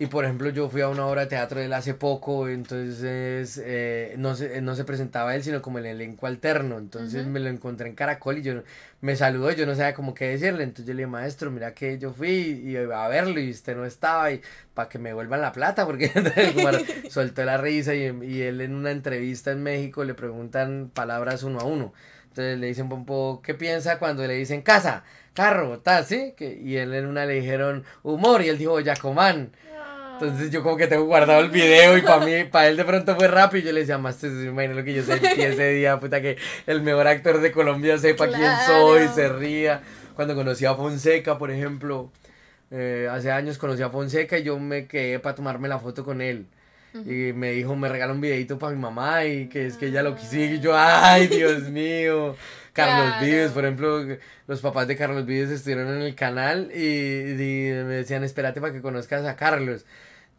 Y 0.01 0.07
por 0.07 0.25
ejemplo, 0.25 0.49
yo 0.49 0.71
fui 0.71 0.81
a 0.81 0.89
una 0.89 1.07
obra 1.07 1.21
de 1.21 1.27
teatro 1.27 1.61
de 1.61 1.67
él 1.67 1.75
hace 1.75 1.93
poco, 1.93 2.49
entonces 2.49 3.61
eh, 3.63 4.15
no, 4.17 4.35
se, 4.35 4.63
no 4.63 4.75
se 4.75 4.85
presentaba 4.85 5.35
él, 5.35 5.43
sino 5.43 5.61
como 5.61 5.79
el 5.79 5.85
elenco 5.85 6.27
alterno. 6.27 6.79
Entonces 6.79 7.27
me 7.27 7.39
lo 7.39 7.51
encontré 7.51 7.87
en 7.87 7.95
Caracol 7.95 8.39
y 8.39 8.43
yo 8.43 8.63
me 9.03 9.15
saludó, 9.15 9.51
yo 9.53 9.67
no 9.67 9.75
sabía 9.75 9.93
cómo 9.93 10.15
qué 10.15 10.29
decirle. 10.29 10.65
Entonces 10.65 10.87
yo 10.87 10.95
le 10.95 11.03
dije, 11.03 11.07
maestro, 11.07 11.51
mira 11.51 11.75
que 11.75 11.99
yo 11.99 12.15
fui 12.15 12.63
y 12.65 12.77
a 12.79 13.09
verlo 13.09 13.41
y 13.41 13.51
usted 13.51 13.77
no 13.77 13.85
estaba 13.85 14.33
y 14.33 14.41
para 14.73 14.89
que 14.89 14.99
me 14.99 15.13
vuelvan 15.13 15.43
la 15.43 15.53
plata, 15.53 15.85
porque 15.87 16.11
soltó 17.11 17.45
la 17.45 17.59
risa 17.59 17.95
y, 17.95 18.05
y 18.25 18.41
él 18.41 18.63
en 18.63 18.75
una 18.75 18.93
entrevista 18.93 19.51
en 19.53 19.63
México 19.63 20.03
le 20.05 20.15
preguntan 20.15 20.91
palabras 20.95 21.43
uno 21.43 21.61
a 21.61 21.65
uno. 21.65 21.93
Entonces 22.31 22.59
le 22.59 22.69
dicen 22.69 22.89
Pompo, 22.89 23.43
¿qué 23.45 23.55
piensa 23.55 23.99
cuando 23.99 24.27
le 24.27 24.35
dicen 24.35 24.63
casa, 24.63 25.05
carro, 25.35 25.81
tal, 25.81 26.07
sí? 26.07 26.33
Que, 26.37 26.55
y 26.55 26.77
él 26.77 26.95
en 26.95 27.07
una 27.07 27.27
le 27.27 27.35
dijeron 27.35 27.85
humor 28.03 28.41
y 28.41 28.49
él 28.49 28.57
dijo 28.57 28.81
Yacomán. 28.81 29.53
Entonces 30.21 30.51
yo 30.51 30.63
como 30.63 30.77
que 30.77 30.87
tengo 30.87 31.05
guardado 31.05 31.41
el 31.41 31.51
video 31.51 31.97
y 31.97 32.03
para 32.03 32.25
mí, 32.25 32.45
para 32.45 32.69
él 32.69 32.77
de 32.77 32.85
pronto 32.85 33.17
fue 33.17 33.27
rápido 33.29 33.63
y 33.63 33.67
yo 33.67 33.73
le 33.73 33.81
decía, 33.81 33.97
más 33.99 34.23
imagino 34.23 34.75
lo 34.75 34.85
que 34.85 34.93
yo 34.95 35.03
sentí 35.03 35.41
ese 35.43 35.71
día, 35.71 35.99
puta 35.99 36.21
que 36.21 36.37
el 36.67 36.83
mejor 36.83 37.07
actor 37.07 37.41
de 37.41 37.51
Colombia 37.53 37.97
sepa 37.99 38.29
quién 38.29 38.53
soy, 38.67 39.01
Claro. 39.01 39.15
se 39.15 39.29
ría. 39.31 39.81
Cuando 40.15 40.35
conocí 40.35 40.67
a 40.67 40.75
Fonseca, 40.75 41.39
por 41.39 41.51
ejemplo, 41.51 42.11
eh, 42.71 43.09
hace 43.11 43.31
años 43.31 43.57
conocí 43.57 43.83
a 43.83 43.89
Fonseca 43.89 44.39
y 44.39 44.43
yo 44.43 44.59
me 44.59 44.87
quedé 44.87 45.19
para 45.19 45.35
tomarme 45.35 45.69
la 45.69 45.79
foto 45.79 46.05
con 46.05 46.21
él. 46.21 46.47
Y 46.93 47.33
me 47.33 47.53
dijo, 47.53 47.77
me 47.77 47.89
regala 47.89 48.13
un 48.13 48.21
videito 48.21 48.59
para 48.59 48.75
mi 48.75 48.81
mamá 48.81 49.25
y 49.25 49.49
que 49.49 49.67
es 49.67 49.77
que 49.77 49.87
ella 49.87 50.03
lo 50.03 50.17
quisiera. 50.17 50.53
Y 50.55 50.61
yo, 50.61 50.73
ay, 50.77 51.29
Dios 51.29 51.63
mío. 51.71 52.35
Carlos 52.73 53.07
Claro. 53.13 53.25
Vives, 53.27 53.51
por 53.53 53.65
ejemplo, 53.65 54.05
los 54.49 54.61
papás 54.61 54.89
de 54.89 54.97
Carlos 54.97 55.25
Vives 55.25 55.51
estuvieron 55.51 55.89
en 55.89 56.03
el 56.03 56.15
canal 56.17 56.71
y, 56.75 56.81
y 56.81 57.73
me 57.73 57.95
decían, 57.95 58.25
espérate 58.25 58.61
para 58.61 58.73
que 58.73 58.81
conozcas 58.81 59.25
a 59.25 59.37
Carlos. 59.37 59.85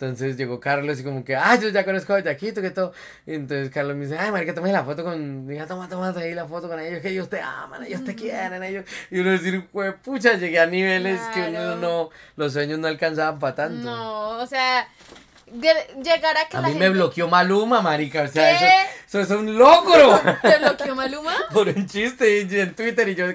Entonces 0.05 0.37
llegó 0.37 0.59
Carlos 0.59 0.99
y 0.99 1.03
como 1.03 1.23
que, 1.23 1.35
ah, 1.35 1.55
yo 1.55 1.69
ya 1.69 1.85
conozco 1.85 2.13
a 2.13 2.19
Yaquito, 2.19 2.61
que 2.61 2.71
todo. 2.71 2.93
Y 3.25 3.33
entonces 3.35 3.69
Carlos 3.69 3.95
me 3.95 4.05
dice, 4.05 4.17
ay, 4.17 4.31
marica, 4.31 4.53
toma 4.53 4.67
la 4.69 4.83
foto 4.83 5.03
con, 5.03 5.45
mira, 5.45 5.65
toma, 5.67 5.87
toma 5.87 6.13
ahí 6.15 6.33
la 6.33 6.45
foto 6.45 6.67
con 6.67 6.79
ellos, 6.79 7.01
que 7.01 7.09
ellos 7.09 7.29
te 7.29 7.41
aman, 7.41 7.83
ellos 7.85 8.03
te 8.03 8.15
quieren, 8.15 8.63
ellos. 8.63 8.85
Y 9.09 9.19
uno 9.19 9.31
decir, 9.31 9.67
"Jue 9.71 9.93
pucha, 9.93 10.33
llegué 10.33 10.59
a 10.59 10.65
niveles 10.65 11.19
que 11.33 11.49
uno 11.49 11.75
no, 11.75 12.09
los 12.35 12.53
sueños 12.53 12.79
no 12.79 12.87
alcanzaban 12.87 13.39
para 13.39 13.55
tanto. 13.55 13.83
No, 13.89 14.29
o 14.39 14.47
sea, 14.47 14.87
llegar 15.59 16.37
a 16.37 16.47
que 16.47 16.57
A 16.57 16.61
la 16.61 16.67
mí 16.67 16.73
gente... 16.73 16.87
me 16.87 16.93
bloqueó 16.93 17.27
Maluma, 17.27 17.81
marica, 17.81 18.23
o 18.23 18.27
sea, 18.27 18.57
¿Qué? 18.57 18.65
eso, 19.07 19.19
eso 19.19 19.33
es 19.35 19.39
un 19.39 19.57
logro. 19.57 20.19
¿Te 20.41 20.57
bloqueó 20.59 20.95
Maluma? 20.95 21.35
Por 21.53 21.67
un 21.69 21.85
chiste 21.87 22.47
y 22.49 22.59
en 22.59 22.75
Twitter 22.75 23.07
y 23.09 23.15
yo 23.15 23.25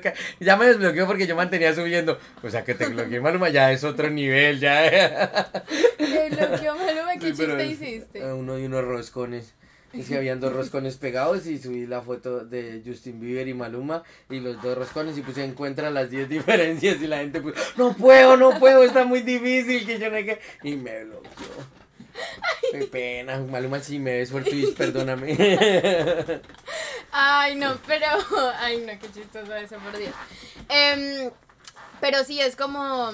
ya 0.40 0.57
me 0.57 0.66
desbloqueó 0.66 1.07
porque 1.07 1.26
yo 1.26 1.37
mantenía 1.37 1.74
subiendo. 1.74 2.18
O 2.42 2.50
sea 2.50 2.64
que 2.64 2.74
te 2.74 2.87
bloqueé 2.87 3.20
Maluma 3.20 3.48
ya 3.48 3.72
es 3.72 3.85
otro 3.85 4.09
nivel, 4.11 4.61
ya. 4.61 5.52
¿Te 5.98 6.31
bloqueó 6.31 6.74
Maluma? 6.76 7.12
¿Qué 7.20 7.35
pero 7.37 7.57
chiste 7.59 7.62
es- 7.64 7.70
hiciste? 7.72 8.24
Uno 8.33 8.59
y 8.59 8.64
unos 8.66 8.85
roscones. 8.85 9.55
Es 9.92 10.09
que 10.09 10.16
habían 10.16 10.40
dos 10.40 10.52
roscones 10.52 10.98
pegados 10.98 11.46
y 11.46 11.59
subí 11.59 11.87
la 11.87 12.02
foto 12.02 12.44
de 12.44 12.83
Justin 12.85 13.18
Bieber 13.18 13.48
y 13.48 13.55
Maluma 13.55 14.02
y 14.29 14.40
los 14.40 14.61
dos 14.61 14.76
roscones 14.76 15.16
y 15.16 15.22
puse 15.22 15.42
encuentra 15.42 15.88
las 15.90 16.11
10 16.11 16.29
diferencias 16.29 17.00
y 17.00 17.07
la 17.07 17.18
gente 17.18 17.40
puso, 17.40 17.55
no 17.79 17.94
puedo, 17.94 18.37
no 18.37 18.59
puedo, 18.59 18.83
está 18.83 19.05
muy 19.05 19.22
difícil 19.22 19.87
que 19.87 19.98
yo 19.98 20.11
no 20.11 20.16
hay 20.16 20.26
que... 20.26 20.40
Y 20.64 20.76
me 20.76 21.05
bloqueó. 21.05 21.31
Qué 22.72 22.85
pena, 22.85 23.38
Maluma, 23.38 23.81
si 23.81 23.98
me 23.98 24.18
ves 24.18 24.31
por 24.31 24.44
Twitch, 24.44 24.74
perdóname. 24.76 25.37
Ay, 27.12 27.55
no, 27.55 27.76
pero. 27.87 28.07
Ay, 28.59 28.79
no, 28.87 28.98
qué 28.98 29.11
chistoso 29.12 29.55
eso, 29.55 29.76
por 29.76 29.96
Dios. 29.96 30.12
Em, 30.68 31.31
pero 32.00 32.24
sí, 32.24 32.40
es 32.40 32.57
como. 32.57 33.12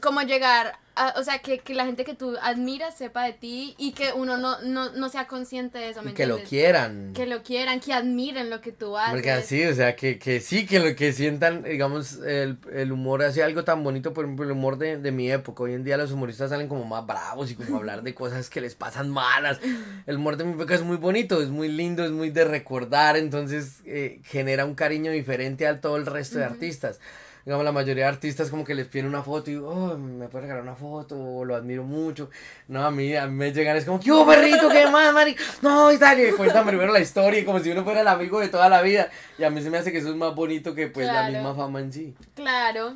Como 0.00 0.22
llegar. 0.22 0.74
A, 0.94 1.14
o 1.18 1.24
sea, 1.24 1.38
que, 1.38 1.60
que 1.60 1.74
la 1.74 1.86
gente 1.86 2.04
que 2.04 2.14
tú 2.14 2.36
admiras 2.42 2.98
sepa 2.98 3.24
de 3.24 3.32
ti 3.32 3.74
y 3.78 3.92
que 3.92 4.12
uno 4.12 4.36
no, 4.36 4.60
no, 4.60 4.92
no 4.92 5.08
sea 5.08 5.26
consciente 5.26 5.78
de 5.78 5.88
eso, 5.88 6.02
¿me 6.02 6.10
Y 6.10 6.14
que 6.14 6.26
lo 6.26 6.42
quieran. 6.42 7.14
Que 7.14 7.24
lo 7.24 7.42
quieran, 7.42 7.80
que 7.80 7.94
admiren 7.94 8.50
lo 8.50 8.60
que 8.60 8.72
tú 8.72 8.98
haces. 8.98 9.12
Porque 9.12 9.30
así, 9.30 9.64
o 9.64 9.74
sea, 9.74 9.96
que, 9.96 10.18
que 10.18 10.40
sí, 10.40 10.66
que 10.66 10.80
lo 10.80 10.94
que 10.94 11.14
sientan, 11.14 11.62
digamos, 11.62 12.18
el, 12.18 12.58
el 12.74 12.92
humor 12.92 13.22
hace 13.22 13.42
algo 13.42 13.64
tan 13.64 13.82
bonito, 13.82 14.12
por 14.12 14.26
ejemplo, 14.26 14.44
el 14.44 14.52
humor 14.52 14.76
de, 14.76 14.98
de 14.98 15.12
mi 15.12 15.30
época. 15.32 15.62
Hoy 15.62 15.72
en 15.72 15.82
día 15.82 15.96
los 15.96 16.12
humoristas 16.12 16.50
salen 16.50 16.68
como 16.68 16.84
más 16.84 17.06
bravos 17.06 17.50
y 17.50 17.54
como 17.54 17.78
hablar 17.78 18.02
de 18.02 18.14
cosas 18.22 18.50
que 18.50 18.60
les 18.60 18.74
pasan 18.74 19.08
malas. 19.08 19.60
El 20.06 20.16
humor 20.16 20.36
de 20.36 20.44
mi 20.44 20.52
época 20.52 20.74
es 20.74 20.82
muy 20.82 20.98
bonito, 20.98 21.40
es 21.40 21.48
muy 21.48 21.68
lindo, 21.68 22.04
es 22.04 22.10
muy 22.10 22.28
de 22.28 22.44
recordar, 22.44 23.16
entonces 23.16 23.80
eh, 23.86 24.20
genera 24.24 24.66
un 24.66 24.74
cariño 24.74 25.10
diferente 25.10 25.66
a 25.66 25.80
todo 25.80 25.96
el 25.96 26.04
resto 26.04 26.38
de 26.38 26.44
artistas. 26.44 27.00
Digamos, 27.44 27.64
la 27.64 27.72
mayoría 27.72 28.04
de 28.04 28.10
artistas 28.10 28.50
como 28.50 28.64
que 28.64 28.74
les 28.74 28.86
piden 28.86 29.06
una 29.06 29.22
foto 29.22 29.50
y, 29.50 29.56
oh, 29.56 29.98
me 29.98 30.28
puede 30.28 30.42
regalar 30.42 30.62
una 30.62 30.76
foto, 30.76 31.18
o 31.18 31.44
lo 31.44 31.56
admiro 31.56 31.82
mucho. 31.82 32.30
No, 32.68 32.84
a 32.84 32.90
mí, 32.92 33.16
a 33.16 33.26
mí 33.26 33.34
me 33.34 33.52
llegan, 33.52 33.76
es 33.76 33.84
como, 33.84 33.98
¿qué 33.98 34.12
hubo, 34.12 34.26
perrito? 34.26 34.68
¿Qué 34.68 34.86
más, 34.86 35.12
Mari? 35.12 35.34
No, 35.60 35.90
y 35.92 35.98
tal, 35.98 36.20
y 36.20 36.30
cuentan 36.32 36.64
primero 36.66 36.92
la 36.92 37.00
historia, 37.00 37.44
como 37.44 37.58
si 37.58 37.70
uno 37.70 37.82
fuera 37.82 38.02
el 38.02 38.08
amigo 38.08 38.38
de 38.38 38.48
toda 38.48 38.68
la 38.68 38.80
vida. 38.82 39.08
Y 39.38 39.44
a 39.44 39.50
mí 39.50 39.60
se 39.60 39.70
me 39.70 39.78
hace 39.78 39.90
que 39.90 39.98
eso 39.98 40.10
es 40.10 40.14
más 40.16 40.34
bonito 40.34 40.74
que, 40.74 40.86
pues, 40.86 41.06
la 41.08 41.28
misma 41.30 41.54
fama 41.54 41.80
en 41.80 41.92
sí. 41.92 42.14
Claro. 42.34 42.94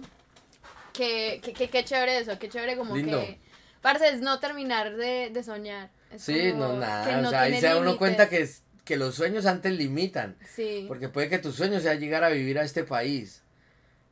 Que, 0.93 1.41
que, 1.43 1.53
que, 1.53 1.69
qué 1.69 1.85
chévere 1.85 2.19
eso, 2.19 2.39
qué 2.39 2.49
chévere 2.49 2.77
como 2.77 2.97
Lindo. 2.97 3.21
que. 3.21 3.39
Parce, 3.83 4.09
es 4.09 4.21
no 4.21 4.39
terminar 4.41 4.97
de, 4.97 5.31
de 5.31 5.43
soñar. 5.43 5.91
Es 6.11 6.23
Sí, 6.23 6.53
no, 6.55 6.73
nada, 6.75 7.21
no 7.21 7.29
o 7.29 7.31
sea, 7.31 7.43
ahí 7.43 7.61
se 7.61 7.67
da 7.67 7.77
uno 7.79 7.99
cuenta 7.99 8.29
que, 8.29 8.41
es- 8.41 8.63
que 8.85 8.97
los 8.97 9.15
sueños 9.15 9.45
antes 9.47 9.73
limitan. 9.73 10.37
Sí. 10.55 10.85
Porque 10.89 11.09
puede 11.09 11.29
que 11.29 11.39
tu 11.39 11.53
sueño 11.53 11.81
sea 11.81 11.95
llegar 11.95 12.25
a 12.25 12.29
vivir 12.31 12.59
a 12.59 12.63
este 12.63 12.85
país. 12.85 13.43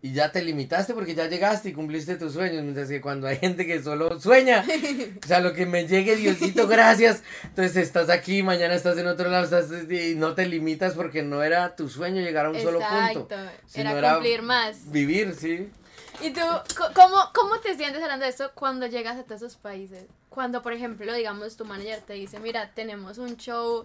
Y 0.04 0.12
ya 0.12 0.30
te 0.30 0.42
limitaste 0.42 0.92
porque 0.92 1.14
ya 1.14 1.28
llegaste 1.28 1.70
y 1.70 1.72
cumpliste 1.72 2.16
tus 2.16 2.34
sueños, 2.34 2.62
mientras 2.62 2.90
que 2.90 3.00
cuando 3.00 3.26
hay 3.26 3.38
gente 3.38 3.66
que 3.66 3.82
solo 3.82 4.20
sueña, 4.20 4.62
o 5.24 5.26
sea, 5.26 5.40
lo 5.40 5.54
que 5.54 5.64
me 5.64 5.86
llegue, 5.88 6.14
Diosito, 6.16 6.68
gracias, 6.68 7.22
entonces 7.44 7.78
estás 7.78 8.10
aquí, 8.10 8.42
mañana 8.42 8.74
estás 8.74 8.98
en 8.98 9.06
otro 9.06 9.30
lado, 9.30 9.44
estás, 9.44 9.90
y 9.90 10.14
no 10.14 10.34
te 10.34 10.44
limitas 10.44 10.92
porque 10.92 11.22
no 11.22 11.42
era 11.42 11.74
tu 11.74 11.88
sueño 11.88 12.20
llegar 12.20 12.44
a 12.44 12.50
un 12.50 12.60
solo 12.60 12.80
punto. 12.80 13.34
Exacto, 13.34 13.36
era 13.72 14.12
cumplir 14.12 14.42
más. 14.42 14.92
Vivir, 14.92 15.34
sí. 15.34 15.70
¿Y 16.20 16.32
tú, 16.32 16.42
cómo, 16.94 17.16
cómo 17.34 17.60
te 17.60 17.74
sientes 17.74 18.02
hablando 18.02 18.26
de 18.26 18.30
eso 18.32 18.50
cuando 18.54 18.86
llegas 18.86 19.16
a 19.16 19.22
todos 19.22 19.40
esos 19.40 19.56
países? 19.56 20.04
Cuando, 20.28 20.60
por 20.60 20.74
ejemplo, 20.74 21.14
digamos, 21.14 21.56
tu 21.56 21.64
manager 21.64 22.02
te 22.02 22.12
dice, 22.12 22.40
mira, 22.40 22.72
tenemos 22.74 23.16
un 23.16 23.38
show 23.38 23.84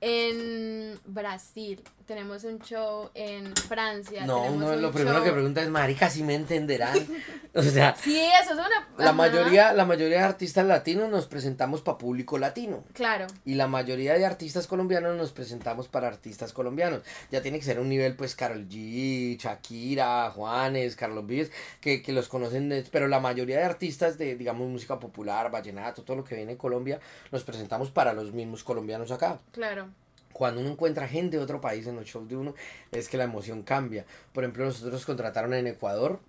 en 0.00 0.98
Brasil, 1.04 1.82
tenemos 2.08 2.42
un 2.44 2.58
show 2.60 3.10
en 3.12 3.54
Francia. 3.54 4.24
No, 4.24 4.44
uno 4.44 4.74
lo 4.76 4.90
primero 4.90 5.22
que 5.22 5.30
pregunta 5.30 5.62
es, 5.62 5.68
marica, 5.68 6.08
si 6.08 6.22
me 6.22 6.34
entenderán. 6.34 6.96
o 7.54 7.62
sea, 7.62 7.94
sí, 7.96 8.18
eso 8.42 8.54
es 8.54 8.58
una... 8.58 8.88
La 8.96 9.12
mayoría, 9.12 9.74
la 9.74 9.84
mayoría 9.84 10.16
de 10.16 10.24
artistas 10.24 10.64
latinos 10.64 11.10
nos 11.10 11.26
presentamos 11.26 11.82
para 11.82 11.98
público 11.98 12.38
latino. 12.38 12.82
Claro. 12.94 13.26
Y 13.44 13.56
la 13.56 13.66
mayoría 13.66 14.14
de 14.14 14.24
artistas 14.24 14.66
colombianos 14.66 15.18
nos 15.18 15.32
presentamos 15.32 15.88
para 15.88 16.08
artistas 16.08 16.54
colombianos. 16.54 17.02
Ya 17.30 17.42
tiene 17.42 17.58
que 17.58 17.66
ser 17.66 17.78
un 17.78 17.90
nivel, 17.90 18.16
pues, 18.16 18.34
Carol 18.34 18.66
G, 18.66 19.36
Shakira, 19.38 20.30
Juanes, 20.30 20.96
Carlos 20.96 21.26
Vives, 21.26 21.52
que, 21.82 22.00
que 22.00 22.12
los 22.14 22.28
conocen, 22.28 22.86
pero 22.90 23.06
la 23.06 23.20
mayoría 23.20 23.58
de 23.58 23.64
artistas 23.64 24.16
de, 24.16 24.34
digamos, 24.34 24.66
música 24.66 24.98
popular, 24.98 25.50
vallenato, 25.50 26.04
todo 26.04 26.16
lo 26.16 26.24
que 26.24 26.36
viene 26.36 26.52
de 26.52 26.58
Colombia, 26.58 27.00
nos 27.30 27.44
presentamos 27.44 27.90
para 27.90 28.14
los 28.14 28.32
mismos 28.32 28.64
colombianos 28.64 29.10
acá. 29.10 29.40
Claro 29.52 29.90
cuando 30.38 30.60
uno 30.60 30.70
encuentra 30.70 31.08
gente 31.08 31.36
de 31.36 31.42
otro 31.42 31.60
país 31.60 31.84
en 31.88 31.96
los 31.96 32.06
shows 32.06 32.28
de 32.28 32.36
uno, 32.36 32.54
es 32.92 33.08
que 33.08 33.16
la 33.16 33.24
emoción 33.24 33.64
cambia. 33.64 34.06
Por 34.32 34.44
ejemplo, 34.44 34.64
nosotros 34.64 35.04
contrataron 35.04 35.52
en 35.52 35.66
Ecuador. 35.66 36.20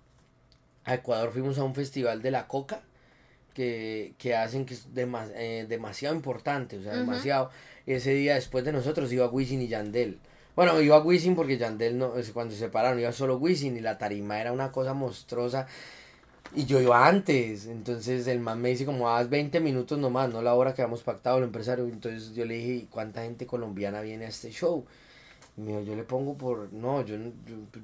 A 0.84 0.94
Ecuador 0.94 1.30
fuimos 1.30 1.58
a 1.58 1.62
un 1.62 1.76
festival 1.76 2.20
de 2.20 2.32
la 2.32 2.48
coca 2.48 2.82
que, 3.54 4.14
que 4.18 4.34
hacen 4.34 4.66
que 4.66 4.74
es 4.74 4.88
eh, 4.96 5.66
demasiado 5.68 6.16
importante, 6.16 6.78
o 6.78 6.82
sea, 6.82 6.96
demasiado. 6.96 7.50
Ese 7.86 8.12
día 8.12 8.34
después 8.34 8.64
de 8.64 8.72
nosotros 8.72 9.12
iba 9.12 9.28
Wisin 9.28 9.62
y 9.62 9.68
Yandel. 9.68 10.18
Bueno, 10.56 10.80
iba 10.80 11.00
Wisin 11.00 11.36
porque 11.36 11.56
Yandel 11.56 11.96
no, 11.96 12.12
cuando 12.34 12.52
se 12.52 12.58
separaron 12.58 12.98
iba 12.98 13.12
solo 13.12 13.36
Wisin 13.36 13.76
y 13.76 13.80
la 13.80 13.96
tarima 13.96 14.40
era 14.40 14.50
una 14.50 14.72
cosa 14.72 14.92
monstruosa 14.92 15.68
y 16.54 16.66
yo 16.66 16.80
iba 16.80 17.06
antes, 17.06 17.66
entonces 17.66 18.26
el 18.26 18.40
man 18.40 18.60
me 18.60 18.70
dice 18.70 18.84
como 18.84 19.08
haz 19.08 19.30
20 19.30 19.60
minutos 19.60 19.98
nomás, 19.98 20.32
no 20.32 20.42
la 20.42 20.54
hora 20.54 20.74
que 20.74 20.82
habíamos 20.82 21.02
pactado 21.02 21.38
el 21.38 21.44
empresario. 21.44 21.84
Entonces 21.86 22.34
yo 22.34 22.44
le 22.44 22.54
dije, 22.54 22.72
¿y 22.74 22.86
cuánta 22.90 23.22
gente 23.22 23.46
colombiana 23.46 24.00
viene 24.00 24.24
a 24.24 24.28
este 24.28 24.50
show? 24.50 24.84
Y 25.56 25.60
me 25.60 25.72
dijo, 25.72 25.82
yo 25.82 25.96
le 25.96 26.02
pongo 26.02 26.36
por, 26.36 26.72
no, 26.72 27.04
yo, 27.04 27.16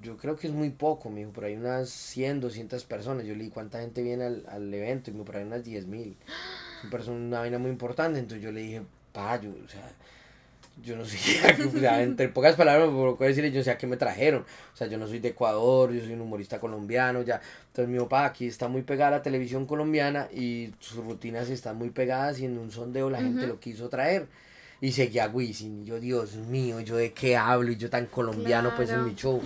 yo, 0.02 0.16
creo 0.16 0.37
que 0.37 0.48
es 0.48 0.52
muy 0.52 0.70
poco, 0.70 1.11
me 1.11 1.20
dijo, 1.20 1.33
por 1.33 1.44
ahí 1.44 1.55
unas 1.55 1.90
100, 1.90 2.40
200 2.40 2.85
personas. 2.85 3.24
Yo 3.24 3.35
le 3.35 3.44
dije, 3.44 3.55
¿cuánta 3.55 3.81
gente 3.81 4.02
viene 4.02 4.24
al, 4.24 4.44
al 4.48 4.72
evento? 4.74 5.11
Y 5.11 5.12
me 5.12 5.18
dijo, 5.18 5.26
por 5.26 5.37
ahí 5.37 5.44
unas 5.44 5.64
10 5.64 5.87
mil. 5.87 6.16
Es 6.92 7.09
una 7.09 7.40
vaina 7.40 7.59
muy 7.59 7.70
importante, 7.70 8.18
entonces 8.18 8.44
yo 8.44 8.52
le 8.52 8.61
dije, 8.61 8.83
pa, 9.12 9.40
yo, 9.40 9.50
o 9.50 9.68
sea, 9.68 9.90
yo 10.82 10.96
no 10.96 11.04
sé, 11.04 11.18
o 11.66 11.78
sea, 11.78 12.02
entre 12.02 12.28
pocas 12.28 12.54
palabras 12.54 12.90
puedo 12.90 13.16
decirle, 13.18 13.50
yo 13.50 13.62
sé 13.64 13.70
a 13.70 13.78
qué 13.78 13.86
me 13.86 13.96
trajeron. 13.96 14.42
O 14.42 14.76
sea, 14.76 14.86
yo 14.86 14.98
no 14.98 15.06
soy 15.06 15.18
de 15.18 15.28
Ecuador, 15.28 15.92
yo 15.92 16.00
soy 16.00 16.12
un 16.12 16.20
humorista 16.20 16.60
colombiano, 16.60 17.22
ya. 17.22 17.40
Entonces 17.68 17.88
mi 17.88 17.98
papá 17.98 18.26
aquí 18.26 18.46
está 18.46 18.68
muy 18.68 18.82
pegada 18.82 19.08
a 19.08 19.18
la 19.18 19.22
televisión 19.22 19.66
colombiana 19.66 20.28
y 20.32 20.72
sus 20.78 21.04
rutinas 21.04 21.48
están 21.48 21.76
muy 21.76 21.90
pegadas 21.90 22.40
y 22.40 22.44
en 22.44 22.58
un 22.58 22.70
sondeo 22.70 23.10
la 23.10 23.18
gente 23.18 23.46
lo 23.46 23.58
quiso 23.58 23.88
traer. 23.88 24.26
Y 24.78 24.92
seguía 24.92 25.28
Wisin, 25.28 25.82
y 25.82 25.84
yo, 25.86 25.98
Dios 25.98 26.34
mío, 26.34 26.80
yo 26.80 26.96
de 26.96 27.12
qué 27.14 27.34
hablo, 27.34 27.72
y 27.72 27.76
yo 27.76 27.88
tan 27.88 28.06
colombiano 28.06 28.74
pues 28.76 28.90
en 28.90 29.04
mi 29.04 29.14
show. 29.14 29.40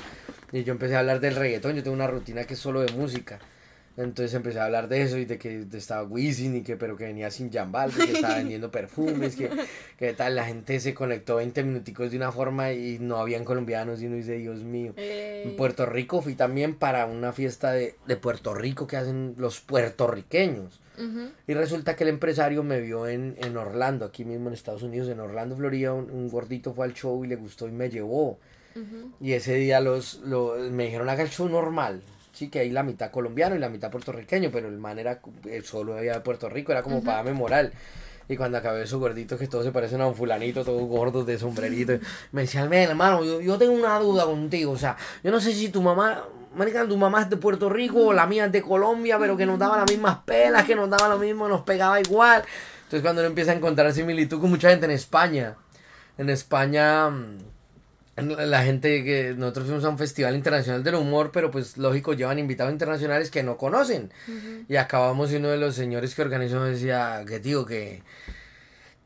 Y 0.50 0.64
yo 0.64 0.72
empecé 0.72 0.96
a 0.96 1.00
hablar 1.00 1.20
del 1.20 1.36
reggaetón, 1.36 1.76
yo 1.76 1.84
tengo 1.84 1.94
una 1.94 2.08
rutina 2.08 2.44
que 2.44 2.54
es 2.54 2.60
solo 2.60 2.80
de 2.80 2.92
música. 2.92 3.38
Entonces 3.96 4.32
empecé 4.34 4.60
a 4.60 4.64
hablar 4.64 4.88
de 4.88 5.02
eso 5.02 5.18
y 5.18 5.24
de 5.24 5.36
que 5.36 5.66
estaba 5.72 6.04
Wisin 6.04 6.56
y 6.56 6.62
que 6.62 6.76
pero 6.76 6.96
que 6.96 7.04
venía 7.04 7.30
sin 7.30 7.52
jambal, 7.52 7.92
que 7.92 8.12
estaba 8.12 8.34
vendiendo 8.38 8.70
perfumes, 8.70 9.36
que, 9.36 9.50
que 9.98 10.12
tal, 10.14 10.36
la 10.36 10.44
gente 10.44 10.78
se 10.80 10.94
conectó 10.94 11.36
20 11.36 11.64
minuticos 11.64 12.10
de 12.10 12.16
una 12.16 12.32
forma 12.32 12.72
y 12.72 12.98
no 13.00 13.16
habían 13.16 13.44
colombianos 13.44 14.00
y 14.00 14.06
uno 14.06 14.16
dice, 14.16 14.38
Dios 14.38 14.60
mío. 14.60 14.94
En 14.96 15.56
Puerto 15.56 15.86
Rico 15.86 16.22
fui 16.22 16.34
también 16.34 16.74
para 16.76 17.06
una 17.06 17.32
fiesta 17.32 17.72
de, 17.72 17.96
de 18.06 18.16
Puerto 18.16 18.54
Rico 18.54 18.86
que 18.86 18.96
hacen 18.96 19.34
los 19.38 19.60
puertorriqueños. 19.60 20.80
Y 21.46 21.54
resulta 21.54 21.96
que 21.96 22.04
el 22.04 22.10
empresario 22.10 22.62
me 22.62 22.78
vio 22.78 23.06
en, 23.06 23.34
en, 23.38 23.56
Orlando, 23.56 24.04
aquí 24.04 24.26
mismo 24.26 24.48
en 24.48 24.54
Estados 24.54 24.82
Unidos, 24.82 25.08
en 25.08 25.18
Orlando, 25.18 25.56
Florida, 25.56 25.94
un, 25.94 26.28
gordito 26.28 26.74
fue 26.74 26.84
al 26.84 26.92
show 26.92 27.24
y 27.24 27.28
le 27.28 27.36
gustó 27.36 27.66
y 27.66 27.72
me 27.72 27.88
llevó. 27.88 28.38
Y 29.18 29.32
ese 29.32 29.54
día 29.54 29.80
los, 29.80 30.20
los, 30.26 30.70
me 30.70 30.84
dijeron 30.84 31.08
haga 31.08 31.22
el 31.22 31.30
show 31.30 31.48
normal 31.48 32.02
Sí, 32.40 32.48
que 32.48 32.60
hay 32.60 32.70
la 32.70 32.82
mitad 32.82 33.10
colombiano 33.10 33.54
y 33.54 33.58
la 33.58 33.68
mitad 33.68 33.90
puertorriqueño, 33.90 34.48
pero 34.50 34.68
el 34.68 34.78
man 34.78 34.98
era 34.98 35.20
eh, 35.44 35.60
solo 35.62 35.98
había 35.98 36.14
de 36.14 36.20
Puerto 36.20 36.48
Rico, 36.48 36.72
era 36.72 36.82
como 36.82 37.04
para 37.04 37.22
moral. 37.34 37.70
Y 38.30 38.36
cuando 38.38 38.56
acabé 38.56 38.86
su 38.86 38.98
gordito, 38.98 39.36
que 39.36 39.46
todos 39.46 39.66
se 39.66 39.72
parecen 39.72 40.00
a 40.00 40.06
un 40.06 40.14
fulanito, 40.14 40.64
todos 40.64 40.82
gordos 40.88 41.26
de 41.26 41.38
sombrerito, 41.38 41.98
me 42.32 42.40
decía, 42.40 42.62
hermano, 42.62 43.22
yo, 43.22 43.42
yo 43.42 43.58
tengo 43.58 43.74
una 43.74 43.98
duda 43.98 44.24
contigo, 44.24 44.72
o 44.72 44.78
sea, 44.78 44.96
yo 45.22 45.30
no 45.30 45.38
sé 45.38 45.52
si 45.52 45.68
tu 45.68 45.82
mamá, 45.82 46.24
marica, 46.56 46.88
tu 46.88 46.96
mamá 46.96 47.20
es 47.20 47.28
de 47.28 47.36
Puerto 47.36 47.68
Rico 47.68 48.06
o 48.06 48.12
la 48.14 48.26
mía 48.26 48.46
es 48.46 48.52
de 48.52 48.62
Colombia, 48.62 49.18
pero 49.18 49.36
que 49.36 49.44
nos 49.44 49.58
daba 49.58 49.76
las 49.76 49.90
mismas 49.90 50.20
pelas, 50.24 50.64
que 50.64 50.74
nos 50.74 50.88
daba 50.88 51.10
lo 51.10 51.18
mismo, 51.18 51.46
nos 51.46 51.60
pegaba 51.60 52.00
igual. 52.00 52.42
Entonces 52.84 53.02
cuando 53.02 53.20
uno 53.20 53.28
empieza 53.28 53.52
a 53.52 53.56
encontrar 53.56 53.92
similitud 53.92 54.40
con 54.40 54.48
mucha 54.48 54.70
gente 54.70 54.86
en 54.86 54.92
España, 54.92 55.56
en 56.16 56.30
España 56.30 57.10
mm, 57.10 57.36
la 58.22 58.62
gente 58.62 59.04
que 59.04 59.34
nosotros 59.36 59.66
fuimos 59.66 59.84
a 59.84 59.88
un 59.88 59.98
festival 59.98 60.34
internacional 60.34 60.82
del 60.82 60.96
humor, 60.96 61.30
pero 61.32 61.50
pues 61.50 61.76
lógico 61.76 62.14
llevan 62.14 62.38
invitados 62.38 62.72
internacionales 62.72 63.30
que 63.30 63.42
no 63.42 63.56
conocen. 63.56 64.12
Y 64.68 64.76
acabamos 64.76 65.32
y 65.32 65.36
uno 65.36 65.48
de 65.48 65.56
los 65.56 65.74
señores 65.74 66.14
que 66.14 66.22
organizó 66.22 66.62
decía 66.64 67.24
que 67.26 67.40
tío 67.40 67.64
que 67.66 68.02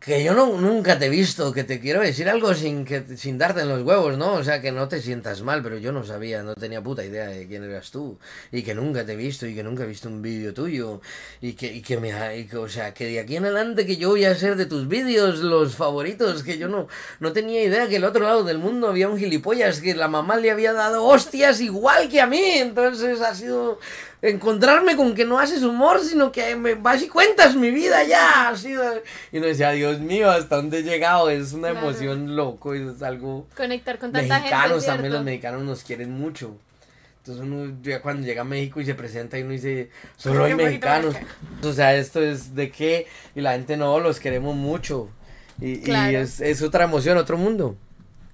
que 0.05 0.23
yo 0.23 0.35
no, 0.35 0.59
nunca 0.61 0.99
te 0.99 1.07
he 1.07 1.09
visto, 1.09 1.51
que 1.55 1.65
te 1.65 1.81
quiero 1.81 2.03
decir 2.03 2.29
algo 2.29 2.53
sin, 2.53 2.85
que, 2.85 3.17
sin 3.17 3.39
darte 3.39 3.63
en 3.63 3.71
los 3.71 3.83
huevos, 3.83 4.19
¿no? 4.19 4.35
O 4.35 4.45
sea, 4.45 4.61
que 4.61 4.71
no 4.71 4.87
te 4.87 5.01
sientas 5.01 5.41
mal, 5.41 5.63
pero 5.63 5.79
yo 5.79 5.93
no 5.93 6.05
sabía, 6.05 6.43
no 6.43 6.55
tenía 6.55 6.83
puta 6.83 7.03
idea 7.03 7.27
de 7.27 7.47
quién 7.47 7.65
eras 7.65 7.91
tú, 7.91 8.19
y 8.53 8.63
que 8.63 8.75
nunca 8.75 9.07
te 9.07 9.15
he 9.15 9.17
visto, 9.17 9.47
y 9.47 9.55
que 9.55 9.63
nunca 9.63 9.85
he 9.85 9.87
visto 9.87 10.09
un 10.11 10.21
vídeo 10.21 10.53
tuyo, 10.53 11.01
y 11.41 11.55
que, 11.55 11.73
y 11.73 11.81
que 11.81 11.97
me, 11.97 12.13
o 12.55 12.69
sea, 12.69 12.93
que 12.93 13.07
de 13.07 13.21
aquí 13.21 13.37
en 13.37 13.45
adelante 13.45 13.87
que 13.87 13.97
yo 13.97 14.11
voy 14.11 14.27
a 14.27 14.35
ser 14.35 14.57
de 14.57 14.67
tus 14.67 14.89
vídeos 14.89 15.39
los 15.39 15.75
favoritos, 15.75 16.43
que 16.43 16.59
yo 16.59 16.69
no, 16.69 16.87
no 17.21 17.33
tenía 17.33 17.63
idea 17.63 17.89
que 17.89 17.97
el 17.97 18.05
otro 18.05 18.25
lado 18.25 18.45
del 18.45 18.59
mundo 18.59 18.89
había 18.89 19.09
un 19.09 19.17
gilipollas, 19.17 19.81
que 19.81 19.95
la 19.95 20.09
mamá 20.09 20.37
le 20.37 20.51
había 20.51 20.75
dado 20.75 21.03
hostias 21.05 21.63
igual 21.63 22.11
que 22.11 22.21
a 22.21 22.27
mí, 22.27 22.43
entonces 22.43 23.23
ha 23.23 23.35
sido 23.35 23.79
encontrarme 24.25 24.97
con 24.97 25.15
que 25.15 25.27
no 25.27 25.39
haces 25.39 25.63
humor, 25.63 26.01
sino 26.01 26.33
que 26.33 26.57
me 26.57 26.75
vas 26.75 27.03
y 27.03 27.09
cuentas 27.09 27.55
mi 27.55 27.71
vida 27.71 28.03
ya. 28.05 28.49
Así 28.49 28.75
Y 29.31 29.39
uno 29.39 29.47
decía, 29.47 29.71
Dios 29.71 30.01
mío, 30.01 30.31
¿hasta 30.31 30.57
dónde 30.57 30.79
he 30.79 30.83
llegado? 30.83 31.29
Es 31.29 31.53
una 31.53 31.69
emoción 31.69 32.35
loco, 32.35 32.75
es 32.75 33.03
algo... 33.03 33.47
Conectar 33.55 33.99
con 33.99 34.13
tanta 34.13 34.39
mexicanos, 34.39 34.87
también 34.87 35.13
los 35.13 35.25
mexicanos 35.25 35.63
nos 35.63 35.83
quieren 35.85 36.11
mucho. 36.11 36.57
Entonces 37.19 37.45
uno 37.45 37.77
ya 37.83 38.01
cuando 38.01 38.27
llega 38.27 38.43
a 38.43 38.47
México 38.47 38.81
y 38.81 38.87
se 38.87 38.95
presenta 38.95 39.39
y 39.39 39.43
uno 39.43 39.53
dice, 39.53 39.91
solo 40.17 40.45
hay 40.45 40.55
mexicanos. 40.55 41.15
O 41.63 41.73
sea, 41.73 41.95
esto 41.95 42.23
es 42.23 42.55
de 42.55 42.71
qué, 42.71 43.07
y 43.35 43.43
la 43.43 43.53
gente 43.53 43.77
no, 43.77 44.01
los 44.01 44.21
queremos 44.21 44.57
mucho. 44.57 45.11
Y, 45.61 45.91
y 45.91 46.15
es, 46.17 46.41
es 46.41 46.63
otra 46.63 46.85
emoción, 46.85 47.19
otro 47.19 47.37
mundo. 47.37 47.77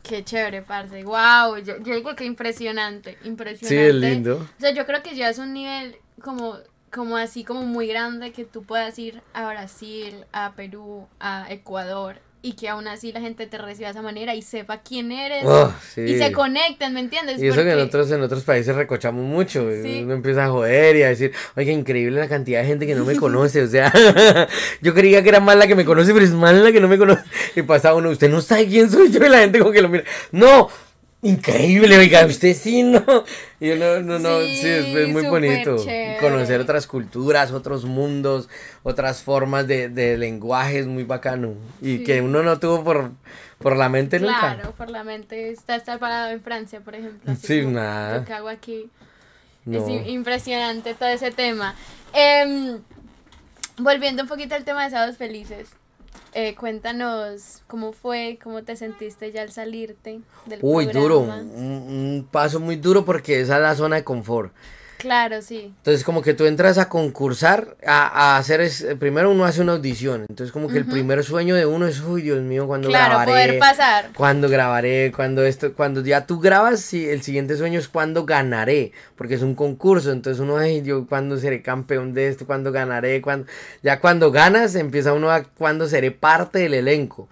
Qué 0.03 0.25
chévere, 0.25 0.63
parce. 0.63 1.05
Wow, 1.05 1.59
yo, 1.59 1.79
digo 1.79 2.15
que 2.17 2.25
impresionante, 2.25 3.19
impresionante. 3.25 3.69
Sí, 3.69 3.77
es 3.77 3.95
lindo. 3.95 4.37
O 4.37 4.61
sea, 4.61 4.73
yo 4.73 4.87
creo 4.87 5.03
que 5.03 5.15
ya 5.15 5.29
es 5.29 5.39
un 5.39 5.53
nivel 5.53 5.97
como 6.23 6.59
como 6.91 7.17
así 7.17 7.45
como 7.45 7.63
muy 7.63 7.87
grande 7.87 8.33
que 8.33 8.45
tú 8.45 8.65
puedas 8.65 8.99
ir 8.99 9.23
a 9.33 9.49
Brasil, 9.49 10.25
a 10.33 10.55
Perú, 10.57 11.07
a 11.21 11.47
Ecuador 11.51 12.17
y 12.43 12.53
que 12.53 12.69
aún 12.69 12.89
así 12.89 13.13
la 13.13 13.21
gente 13.21 13.47
te 13.47 13.59
reciba 13.59 13.89
de 13.89 13.93
esa 13.93 14.03
manera 14.03 14.35
y 14.35 14.43
sepa 14.43 14.81
quién 14.83 15.13
eres 15.13 15.45
oh, 15.45 15.73
y 15.97 16.17
se 16.17 16.33
conecten, 16.33 16.95
¿me 16.95 17.01
entiendes? 17.01 17.41
Y 17.41 17.49
eso 17.49 17.63
que 17.63 17.75
nosotros 17.75 18.11
en 18.13 18.23
otros 18.23 18.45
países 18.45 18.75
recochamos 18.75 19.25
mucho, 19.25 19.63
uno 19.63 20.15
empieza 20.15 20.47
a 20.47 20.49
joder 20.49 20.97
y 20.97 21.03
a 21.03 21.09
decir, 21.09 21.33
oye, 21.57 21.73
increíble 21.73 22.19
la 22.19 22.29
cantidad 22.29 22.63
de 22.63 22.67
gente 22.67 22.87
que 22.87 22.95
no 22.95 23.05
me 23.05 23.17
conoce, 23.21 23.63
o 23.63 23.69
sea, 23.69 23.93
yo 24.81 24.95
creía 24.95 25.23
que 25.23 25.29
era 25.29 25.41
más 25.41 25.57
la 25.57 25.67
que 25.67 25.75
me 25.75 25.85
conoce, 25.85 26.13
pero 26.13 26.25
es 26.25 26.33
más 26.33 26.55
la 26.55 26.73
que 26.73 26.81
no 26.81 26.89
me 26.89 26.99
conoce. 26.99 27.23
Y 27.57 27.63
pasa 27.63 27.95
uno, 27.95 28.11
usted 28.11 28.31
no 28.31 28.41
sabe 28.41 28.67
quién 28.67 28.91
soy 28.91 29.11
yo 29.11 29.25
y 29.25 29.29
la 29.29 29.41
gente 29.41 29.59
como 29.59 29.73
que 29.73 29.83
lo 29.83 29.89
mira, 29.89 30.05
no, 30.33 30.69
Increíble, 31.23 31.99
oiga, 31.99 32.25
usted 32.25 32.57
sí, 32.57 32.83
¿no? 32.83 33.03
Y 33.61 33.69
no, 33.71 34.01
no, 34.01 34.19
no, 34.19 34.41
sí, 34.41 34.67
es, 34.67 35.09
muy 35.09 35.27
bonito. 35.27 35.77
Conocer 36.19 36.61
otras 36.61 36.87
culturas, 36.87 37.53
otros 37.53 37.85
mundos, 37.85 38.49
otras 38.83 39.23
formas 39.23 39.67
de, 39.67 39.91
de 39.91 40.17
lenguaje 40.17 40.79
es 40.79 40.87
muy 40.87 41.05
bacano. 41.05 41.55
Y 41.83 42.05
que 42.05 42.23
uno 42.23 42.43
no 42.43 42.59
tuvo 42.59 42.83
por, 42.83 43.11
por 43.59 43.77
la 43.77 43.91
mente 43.91 44.19
nunca. 44.19 44.55
Claro, 44.55 44.73
por 44.73 44.89
la 44.89 45.05
mente. 45.05 45.51
Está 45.51 45.77
estar 45.77 45.99
parado 45.99 46.31
en 46.31 46.41
Francia, 46.41 46.81
por 46.81 46.95
ejemplo. 46.95 47.35
sí, 47.43 47.67
nada. 47.67 48.25
Lo 48.27 48.35
hago 48.35 48.49
aquí. 48.49 48.89
Es 49.71 50.09
impresionante 50.09 50.95
todo 50.95 51.11
ese 51.11 51.31
tema. 51.31 51.75
Em, 52.15 52.79
volviendo 53.77 54.23
un 54.23 54.29
poquito 54.29 54.55
al 54.55 54.65
tema 54.65 54.85
de 54.85 54.91
Sábados 54.91 55.19
Felices. 55.19 55.69
Eh, 56.33 56.55
cuéntanos 56.55 57.63
cómo 57.67 57.93
fue, 57.93 58.39
cómo 58.43 58.63
te 58.63 58.77
sentiste 58.77 59.33
ya 59.33 59.43
al 59.43 59.51
salirte 59.51 60.21
del 60.47 60.61
Uy, 60.63 60.85
programa. 60.87 61.03
duro, 61.03 61.21
un, 61.21 61.59
un 61.59 62.29
paso 62.31 62.61
muy 62.61 62.77
duro 62.77 63.05
porque 63.05 63.41
esa 63.41 63.57
es 63.57 63.63
la 63.63 63.75
zona 63.75 63.97
de 63.97 64.05
confort. 64.05 64.53
Claro, 65.01 65.43
sí. 65.43 65.73
Entonces 65.79 66.05
como 66.05 66.23
que 66.23 66.35
tú 66.35 66.45
entras 66.47 66.79
a 66.79 66.89
concursar, 66.89 67.77
a, 67.87 68.07
a 68.35 68.37
hacer, 68.37 68.61
es, 68.61 68.87
primero 68.99 69.31
uno 69.31 69.45
hace 69.45 69.61
una 69.63 69.73
audición, 69.73 70.27
entonces 70.29 70.53
como 70.53 70.69
que 70.69 70.79
el 70.79 70.85
primer 70.85 71.25
sueño 71.25 71.55
de 71.55 71.67
uno 71.67 71.87
es, 71.87 72.01
uy, 72.01 72.23
Dios 72.23 72.41
mío, 72.43 72.67
cuando 72.67 72.89
Claro, 72.89 73.09
grabaré, 73.17 73.31
poder 73.33 73.59
pasar. 73.59 74.11
cuando 74.15 74.49
grabaré, 74.49 75.13
cuando 75.15 75.43
esto, 75.45 75.73
cuando 75.75 76.03
ya 76.03 76.27
tú 76.27 76.39
grabas, 76.39 76.81
sí, 76.81 77.09
el 77.09 77.23
siguiente 77.23 77.57
sueño 77.57 77.79
es 77.79 77.89
cuando 77.89 78.25
ganaré, 78.27 78.93
porque 79.17 79.35
es 79.35 79.43
un 79.43 79.55
concurso, 79.55 80.13
entonces 80.13 80.41
uno, 80.41 80.57
ay, 80.59 80.83
yo 80.83 81.07
cuando 81.07 81.37
seré 81.39 81.63
campeón 81.63 82.15
de 82.15 82.29
esto, 82.29 82.47
cuando 82.47 82.71
ganaré, 82.71 83.23
cuando, 83.23 83.47
ya 83.83 84.01
cuando 84.01 84.31
ganas 84.31 84.75
empieza 84.75 85.13
uno 85.15 85.31
a 85.31 85.45
cuando 85.45 85.89
seré 85.89 86.11
parte 86.11 86.59
del 86.61 86.75
elenco. 86.75 87.29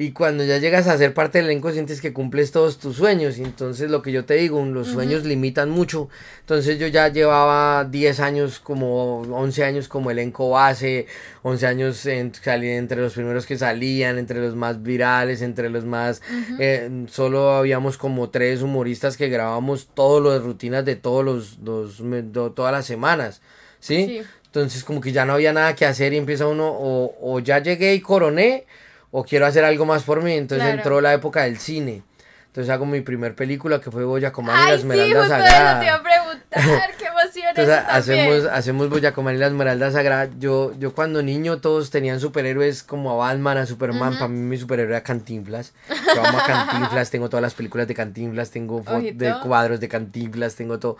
Y 0.00 0.12
cuando 0.12 0.44
ya 0.44 0.58
llegas 0.58 0.86
a 0.86 0.96
ser 0.96 1.12
parte 1.12 1.38
del 1.38 1.46
elenco 1.48 1.72
sientes 1.72 2.00
que 2.00 2.12
cumples 2.12 2.52
todos 2.52 2.78
tus 2.78 2.94
sueños. 2.94 3.36
Y 3.36 3.42
entonces 3.42 3.90
lo 3.90 4.00
que 4.00 4.12
yo 4.12 4.24
te 4.24 4.34
digo, 4.34 4.64
los 4.64 4.86
sueños 4.86 5.24
limitan 5.24 5.70
mucho. 5.70 6.08
Entonces 6.38 6.78
yo 6.78 6.86
ya 6.86 7.08
llevaba 7.08 7.84
10 7.84 8.20
años 8.20 8.60
como 8.60 9.22
11 9.22 9.64
años 9.64 9.88
como 9.88 10.12
elenco 10.12 10.50
base, 10.50 11.06
11 11.42 11.66
años 11.66 12.06
en, 12.06 12.32
salí 12.32 12.68
entre 12.70 13.00
los 13.02 13.14
primeros 13.14 13.44
que 13.44 13.58
salían, 13.58 14.18
entre 14.18 14.38
los 14.40 14.54
más 14.54 14.80
virales, 14.84 15.42
entre 15.42 15.68
los 15.68 15.84
más... 15.84 16.22
eh, 16.60 16.88
solo 17.08 17.50
habíamos 17.56 17.98
como 17.98 18.30
tres 18.30 18.62
humoristas 18.62 19.16
que 19.16 19.28
grabamos 19.28 19.88
todas 19.94 20.32
las 20.32 20.44
rutinas 20.44 20.84
de 20.84 20.94
todos 20.94 21.24
los, 21.24 21.58
los 21.58 22.00
me- 22.02 22.22
do- 22.22 22.52
todas 22.52 22.70
las 22.70 22.86
semanas. 22.86 23.40
¿sí? 23.80 24.06
Sí. 24.06 24.22
Entonces 24.46 24.84
como 24.84 25.00
que 25.00 25.10
ya 25.10 25.24
no 25.24 25.32
había 25.32 25.52
nada 25.52 25.74
que 25.74 25.84
hacer 25.86 26.12
y 26.12 26.18
empieza 26.18 26.46
uno 26.46 26.68
o, 26.70 27.16
o 27.20 27.40
ya 27.40 27.58
llegué 27.60 27.94
y 27.94 28.00
coroné 28.00 28.64
o 29.10 29.24
quiero 29.24 29.46
hacer 29.46 29.64
algo 29.64 29.86
más 29.86 30.02
por 30.02 30.22
mí. 30.22 30.32
Entonces 30.34 30.64
Claro. 30.64 30.78
entró 30.78 31.00
la 31.00 31.12
época 31.14 31.42
del 31.42 31.58
cine. 31.58 32.02
Entonces 32.46 32.70
hago 32.72 32.86
mi 32.86 33.02
primer 33.02 33.34
película 33.34 33.80
que 33.80 33.90
fue 33.90 34.04
Boyacomán 34.04 34.56
y 34.56 34.70
la 34.70 34.74
sí, 34.74 34.80
Esmeralda 34.80 35.20
justo 35.20 35.34
eso 35.34 35.44
te 35.44 35.48
Sagrada. 35.50 35.84
iba 35.84 35.94
a 35.94 36.02
preguntar. 36.02 36.90
Qué 36.98 37.04
emoción 37.06 37.46
Entonces 37.50 37.76
eso 37.78 37.86
hacemos, 37.88 38.44
hacemos 38.46 38.88
Boyacomán 38.88 39.34
y 39.36 39.38
la 39.38 39.46
Esmeralda 39.46 39.92
Sagrada. 39.92 40.30
Yo, 40.38 40.72
yo 40.78 40.92
cuando 40.94 41.22
niño 41.22 41.58
todos 41.60 41.90
tenían 41.90 42.18
superhéroes 42.20 42.82
como 42.82 43.12
a 43.12 43.16
Batman, 43.28 43.58
a 43.58 43.66
Superman. 43.66 44.14
Para 44.14 44.28
mí 44.28 44.38
mi 44.40 44.56
superhéroe 44.56 44.92
era 44.92 45.02
Cantinflas. 45.04 45.72
Yo 45.88 46.24
amo 46.24 46.38
a 46.38 46.46
Cantinflas, 46.46 47.10
tengo 47.10 47.28
todas 47.28 47.42
las 47.42 47.54
películas 47.54 47.86
de 47.86 47.94
Cantinflas, 47.94 48.50
tengo 48.50 48.82
de 48.82 49.34
cuadros 49.42 49.78
de 49.78 49.88
Cantinflas, 49.88 50.54
tengo 50.56 50.78
todo. 50.78 50.96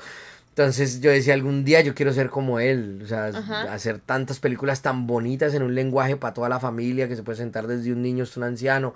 Entonces 0.59 1.01
yo 1.01 1.13
decía, 1.13 1.35
algún 1.35 1.65
día 1.65 1.83
yo 1.83 1.95
quiero 1.95 2.13
ser 2.13 2.31
como 2.31 2.59
él, 2.59 3.03
o 3.05 3.07
sea, 3.07 3.27
Ajá. 3.27 3.73
hacer 3.73 4.01
tantas 4.01 4.41
películas 4.41 4.83
tan 4.83 5.07
bonitas 5.07 5.55
en 5.55 5.63
un 5.63 5.73
lenguaje 5.73 6.17
para 6.17 6.35
toda 6.35 6.49
la 6.49 6.59
familia, 6.59 7.07
que 7.07 7.15
se 7.15 7.23
puede 7.23 7.39
sentar 7.39 7.69
desde 7.69 7.93
un 7.93 8.03
niño 8.03 8.25
hasta 8.25 8.41
un 8.41 8.45
anciano. 8.45 8.93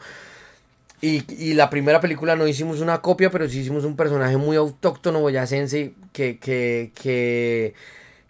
Y, 1.00 1.22
y 1.40 1.54
la 1.54 1.70
primera 1.70 2.00
película 2.00 2.34
no 2.34 2.48
hicimos 2.48 2.80
una 2.80 3.00
copia, 3.00 3.30
pero 3.30 3.48
sí 3.48 3.60
hicimos 3.60 3.84
un 3.84 3.94
personaje 3.94 4.36
muy 4.36 4.56
autóctono 4.56 5.20
boyacense 5.20 5.94
que, 6.12 6.38
que, 6.38 6.90
que, 7.00 7.74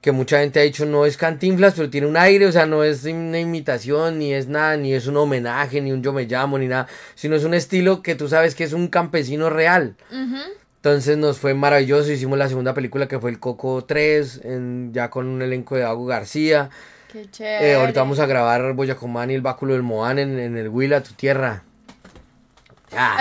que 0.03 0.13
mucha 0.13 0.41
gente 0.41 0.61
ha 0.61 0.65
dicho 0.65 0.85
no 0.85 1.07
es 1.07 1.17
Cantinflas, 1.17 1.73
pero 1.75 1.89
tiene 1.89 2.09
un 2.09 2.19
aire, 2.19 2.45
o 2.45 2.53
sea, 2.53 2.67
no 2.67 2.85
es 2.85 3.03
una 3.05 3.41
imitación, 3.41 4.19
ni 4.19 4.35
es 4.35 4.47
nada, 4.47 4.77
ni 4.77 4.93
es 4.93 5.07
un 5.07 5.17
homenaje, 5.17 5.81
ni 5.81 5.91
un 5.91 6.03
yo 6.03 6.13
me 6.13 6.27
llamo, 6.27 6.59
ni 6.59 6.69
nada, 6.69 6.87
sino 7.15 7.35
es 7.35 7.45
un 7.45 7.55
estilo 7.55 8.03
que 8.03 8.15
tú 8.15 8.29
sabes 8.29 8.55
que 8.55 8.65
es 8.65 8.75
un 8.75 8.89
campesino 8.89 9.49
real. 9.49 9.97
Ujú. 10.11 10.62
Entonces 10.85 11.17
nos 11.17 11.39
fue 11.39 11.55
maravilloso, 11.55 12.11
hicimos 12.11 12.37
la 12.37 12.49
segunda 12.49 12.75
película 12.75 13.07
que 13.07 13.21
fue 13.21 13.31
El 13.31 13.39
Coco 13.39 13.85
3, 13.85 14.41
en- 14.43 14.93
ya 14.93 15.11
con 15.11 15.29
un 15.29 15.41
elenco 15.41 15.77
de 15.77 15.83
Dago 15.83 16.05
García. 16.07 16.71
Qué 17.13 17.31
chévere. 17.31 17.71
Eh, 17.71 17.75
ahorita 17.77 18.01
vamos 18.01 18.19
a 18.19 18.27
grabar 18.27 18.73
Boyacomán 18.73 19.31
y 19.31 19.35
el 19.35 19.43
Báculo 19.43 19.75
del 19.75 19.83
Moán 19.85 20.19
en, 20.19 20.41
en 20.41 20.57
el 20.57 20.69
Huila, 20.69 21.01
tu 21.01 21.13
tierra. 21.15 21.63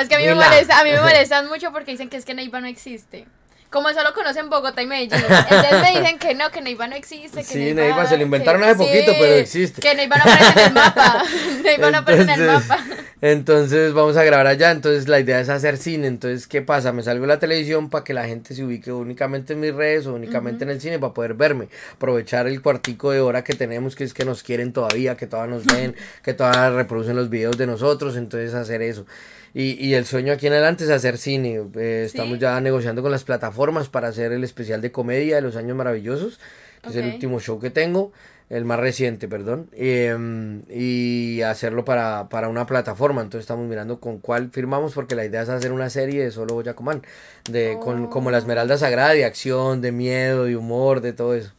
Es 0.01 0.09
que 0.09 0.15
a 0.15 0.17
mí 0.17 0.25
me 0.25 0.33
molesta, 0.33 0.79
a 0.79 0.83
mí 0.83 0.89
me 0.89 1.01
molestan 1.01 1.47
mucho 1.49 1.71
porque 1.71 1.91
dicen 1.91 2.09
que 2.09 2.17
es 2.17 2.25
que 2.25 2.33
Neiva 2.33 2.59
no 2.61 2.67
existe. 2.67 3.27
Como 3.71 3.89
solo 3.93 4.13
conocen 4.13 4.49
Bogotá 4.49 4.81
y 4.81 4.85
Medellín. 4.85 5.23
Entonces 5.49 5.81
me 5.81 5.97
dicen 5.97 6.19
que 6.19 6.35
no, 6.35 6.51
que 6.51 6.61
Neiva 6.61 6.87
no 6.87 6.95
existe. 6.95 7.37
Que 7.39 7.43
Sí, 7.45 7.73
Neiva 7.73 8.05
se 8.05 8.17
lo 8.17 8.23
inventaron 8.23 8.61
hace 8.63 8.75
poquito, 8.75 9.13
pero 9.17 9.35
existe. 9.35 9.81
Que 9.81 9.95
Neiva 9.95 10.17
no 10.17 10.23
aparece 10.23 10.59
en 10.59 10.67
el 10.67 10.73
mapa. 10.73 11.23
Neiva 11.63 11.91
no 11.91 11.97
aparece 11.99 12.21
en 12.23 12.29
el 12.29 12.47
mapa. 12.47 12.79
Entonces 13.21 13.93
vamos 13.93 14.17
a 14.17 14.23
grabar 14.23 14.47
allá, 14.47 14.71
entonces 14.71 15.07
la 15.07 15.19
idea 15.19 15.39
es 15.39 15.47
hacer 15.47 15.77
cine, 15.77 16.07
entonces 16.07 16.47
¿qué 16.47 16.63
pasa? 16.63 16.91
Me 16.91 17.03
salgo 17.03 17.27
la 17.27 17.37
televisión 17.37 17.91
para 17.91 18.03
que 18.03 18.15
la 18.15 18.25
gente 18.25 18.55
se 18.55 18.63
ubique 18.63 18.91
únicamente 18.91 19.53
en 19.53 19.59
mis 19.59 19.75
redes 19.75 20.07
o 20.07 20.13
únicamente 20.15 20.63
en 20.63 20.71
el 20.71 20.81
cine 20.81 20.97
para 20.97 21.13
poder 21.13 21.35
verme, 21.35 21.67
aprovechar 21.93 22.47
el 22.47 22.63
cuartico 22.63 23.11
de 23.11 23.21
hora 23.21 23.43
que 23.43 23.53
tenemos, 23.53 23.95
que 23.95 24.05
es 24.05 24.15
que 24.15 24.25
nos 24.25 24.41
quieren 24.41 24.73
todavía, 24.73 25.17
que 25.17 25.27
todavía 25.27 25.55
nos 25.55 25.65
ven, 25.67 25.95
que 26.23 26.33
todavía 26.33 26.71
reproducen 26.71 27.15
los 27.15 27.29
videos 27.29 27.59
de 27.59 27.67
nosotros, 27.67 28.17
entonces 28.17 28.55
hacer 28.55 28.81
eso. 28.81 29.05
Y, 29.53 29.71
y 29.85 29.95
el 29.95 30.05
sueño 30.05 30.31
aquí 30.33 30.47
en 30.47 30.53
adelante 30.53 30.85
es 30.85 30.89
hacer 30.89 31.17
cine, 31.17 31.61
eh, 31.75 32.03
estamos 32.05 32.35
Sí. 32.35 32.39
ya 32.39 32.59
negociando 32.61 33.01
con 33.01 33.11
las 33.11 33.23
plataformas 33.25 33.89
para 33.89 34.07
hacer 34.07 34.31
el 34.31 34.43
especial 34.45 34.81
de 34.81 34.91
comedia 34.91 35.35
de 35.35 35.41
los 35.41 35.55
años 35.57 35.75
maravillosos, 35.75 36.39
que 36.81 36.89
es 36.89 36.95
el 36.95 37.13
último 37.13 37.39
show 37.41 37.59
que 37.59 37.69
tengo, 37.69 38.11
el 38.49 38.65
más 38.65 38.79
reciente, 38.79 39.27
perdón, 39.27 39.69
em, 39.73 40.61
y 40.69 41.41
hacerlo 41.41 41.85
para, 41.85 42.27
para 42.29 42.49
una 42.49 42.65
plataforma. 42.65 43.21
Entonces 43.21 43.43
estamos 43.43 43.67
mirando 43.67 43.99
con 43.99 44.19
cuál 44.19 44.49
firmamos, 44.51 44.93
porque 44.93 45.15
la 45.15 45.25
idea 45.25 45.41
es 45.43 45.49
hacer 45.49 45.71
una 45.71 45.89
serie 45.89 46.23
de 46.23 46.31
solo 46.31 46.53
Boyacomán, 46.55 47.01
de, 47.49 47.77
con, 47.81 48.07
como 48.07 48.31
la 48.31 48.37
Esmeralda 48.39 48.77
Sagrada, 48.77 49.13
de 49.13 49.25
acción, 49.25 49.81
de 49.81 49.91
miedo, 49.91 50.45
de 50.45 50.55
humor, 50.57 51.01
de 51.01 51.13
todo 51.13 51.33
eso. 51.35 51.51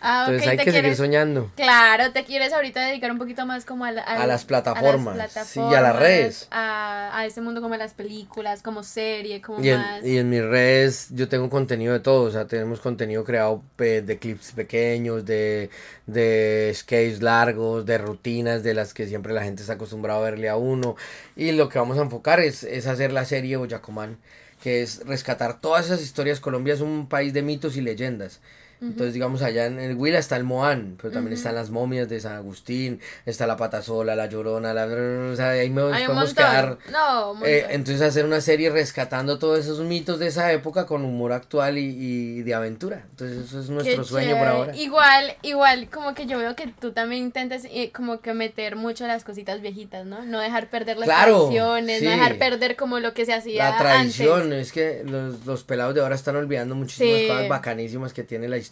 Ah, 0.00 0.26
Entonces 0.28 0.48
hay 0.48 0.56
que 0.58 0.70
seguir 0.72 0.94
soñando. 0.96 1.50
Claro, 1.56 2.12
te 2.12 2.24
quieres 2.24 2.52
ahorita 2.52 2.80
dedicar 2.86 3.10
un 3.10 3.18
poquito 3.18 3.46
más 3.46 3.64
como 3.64 3.84
a, 3.84 3.92
la- 3.92 4.02
A 4.02 4.26
las 4.26 4.44
plataformas, 4.44 5.32
sí, 5.46 5.60
y 5.60 5.74
a 5.74 5.80
las 5.80 5.96
redes. 5.96 6.48
A, 6.50 7.10
a 7.18 7.26
este 7.26 7.40
mundo 7.40 7.60
como 7.62 7.74
las 7.76 7.94
películas, 7.94 8.62
como 8.62 8.82
serie, 8.82 9.40
como 9.40 9.62
Y 9.64 9.70
en, 9.70 9.78
más. 9.78 10.04
y 10.04 10.18
en 10.18 10.28
mis 10.30 10.42
redes 10.42 11.08
yo 11.10 11.28
tengo 11.28 11.48
contenido 11.50 11.92
de 11.92 12.00
todo, 12.00 12.24
o 12.24 12.30
sea, 12.30 12.46
tenemos 12.46 12.80
contenido 12.80 13.24
creado 13.24 13.62
de 13.78 14.18
clips 14.20 14.52
pequeños, 14.52 15.24
de, 15.24 15.70
de 16.06 16.72
skates 16.74 17.22
largos, 17.22 17.86
de 17.86 17.98
rutinas 17.98 18.62
de 18.62 18.74
las 18.74 18.94
que 18.94 19.06
siempre 19.06 19.32
la 19.32 19.42
gente 19.42 19.62
está 19.62 19.74
acostumbrada 19.74 20.20
a 20.20 20.22
verle 20.30 20.48
a 20.48 20.56
uno. 20.56 20.96
Y 21.36 21.52
lo 21.52 21.68
que 21.68 21.78
vamos 21.78 21.98
a 21.98 22.02
enfocar 22.02 22.40
es, 22.40 22.62
es 22.64 22.86
hacer 22.86 23.12
la 23.12 23.24
serie 23.24 23.56
Boyacomán, 23.56 24.18
que 24.62 24.82
es 24.82 25.04
rescatar 25.06 25.60
todas 25.60 25.86
esas 25.86 26.02
historias. 26.02 26.40
Colombia 26.40 26.74
es 26.74 26.80
un 26.80 27.08
país 27.08 27.32
de 27.32 27.42
mitos 27.42 27.76
y 27.76 27.80
leyendas. 27.80 28.40
Entonces, 28.80 29.14
digamos, 29.14 29.42
allá 29.42 29.66
en 29.66 29.78
el 29.80 29.96
Huila 29.96 30.18
está 30.18 30.36
el 30.36 30.44
Moán, 30.44 30.96
pero 31.00 31.12
también 31.12 31.32
están 31.34 31.54
las 31.54 31.70
momias 31.70 32.08
de 32.08 32.20
San 32.20 32.34
Agustín, 32.34 33.00
está 33.24 33.46
la 33.46 33.56
Patasola, 33.56 34.14
la 34.14 34.26
Llorona, 34.26 34.74
la... 34.74 34.84
O 35.32 35.36
sea, 35.36 35.50
ahí 35.50 35.70
me 35.70 35.82
Hay 35.92 36.04
podemos 36.04 36.34
quedar... 36.34 36.78
No, 36.92 37.44
Eh, 37.44 37.66
entonces 37.70 38.02
hacer 38.02 38.24
una 38.26 38.40
serie 38.40 38.70
rescatando 38.70 39.38
todos 39.38 39.60
esos 39.60 39.80
mitos 39.80 40.18
de 40.18 40.26
esa 40.26 40.52
época 40.52 40.84
con 40.86 41.04
humor 41.04 41.32
actual 41.32 41.78
y, 41.78 41.84
y 41.86 42.42
de 42.42 42.54
aventura. 42.54 43.04
Entonces 43.10 43.46
eso 43.46 43.60
es 43.60 43.70
nuestro 43.70 44.02
Qué 44.02 44.08
sueño 44.08 44.30
por 44.32 44.38
chévere. 44.40 44.56
ahora. 44.56 44.76
Igual, 44.76 45.34
igual, 45.42 45.88
como 45.90 46.14
que 46.14 46.26
yo 46.26 46.38
veo 46.38 46.54
que 46.54 46.66
tú 46.68 46.92
también 46.92 47.22
intentas 47.24 47.62
eh, 47.70 47.90
como 47.94 48.20
que 48.20 48.34
meter 48.34 48.76
mucho 48.76 49.06
las 49.06 49.24
cositas 49.24 49.60
viejitas, 49.62 50.04
¿no? 50.06 50.22
No 50.24 50.38
dejar 50.40 50.68
perder 50.68 50.98
las 50.98 51.06
Claro, 51.08 51.36
tradiciones, 51.44 51.98
sí. 52.00 52.04
no 52.04 52.10
dejar 52.10 52.36
perder 52.38 52.76
como 52.76 53.00
lo 53.00 53.14
que 53.14 53.24
se 53.24 53.32
hacía 53.32 53.70
La 53.70 53.78
tradición, 53.78 54.42
antes. 54.42 54.66
es 54.68 54.72
que 54.72 55.02
los, 55.04 55.46
los 55.46 55.64
pelados 55.64 55.94
de 55.94 56.02
ahora 56.02 56.14
están 56.14 56.36
olvidando 56.36 56.74
muchísimas 56.74 57.20
Sí. 57.20 57.28
cosas 57.28 57.48
bacanísimas 57.48 58.12
que 58.12 58.22
tiene 58.22 58.48
la 58.48 58.56
historia. 58.58 58.65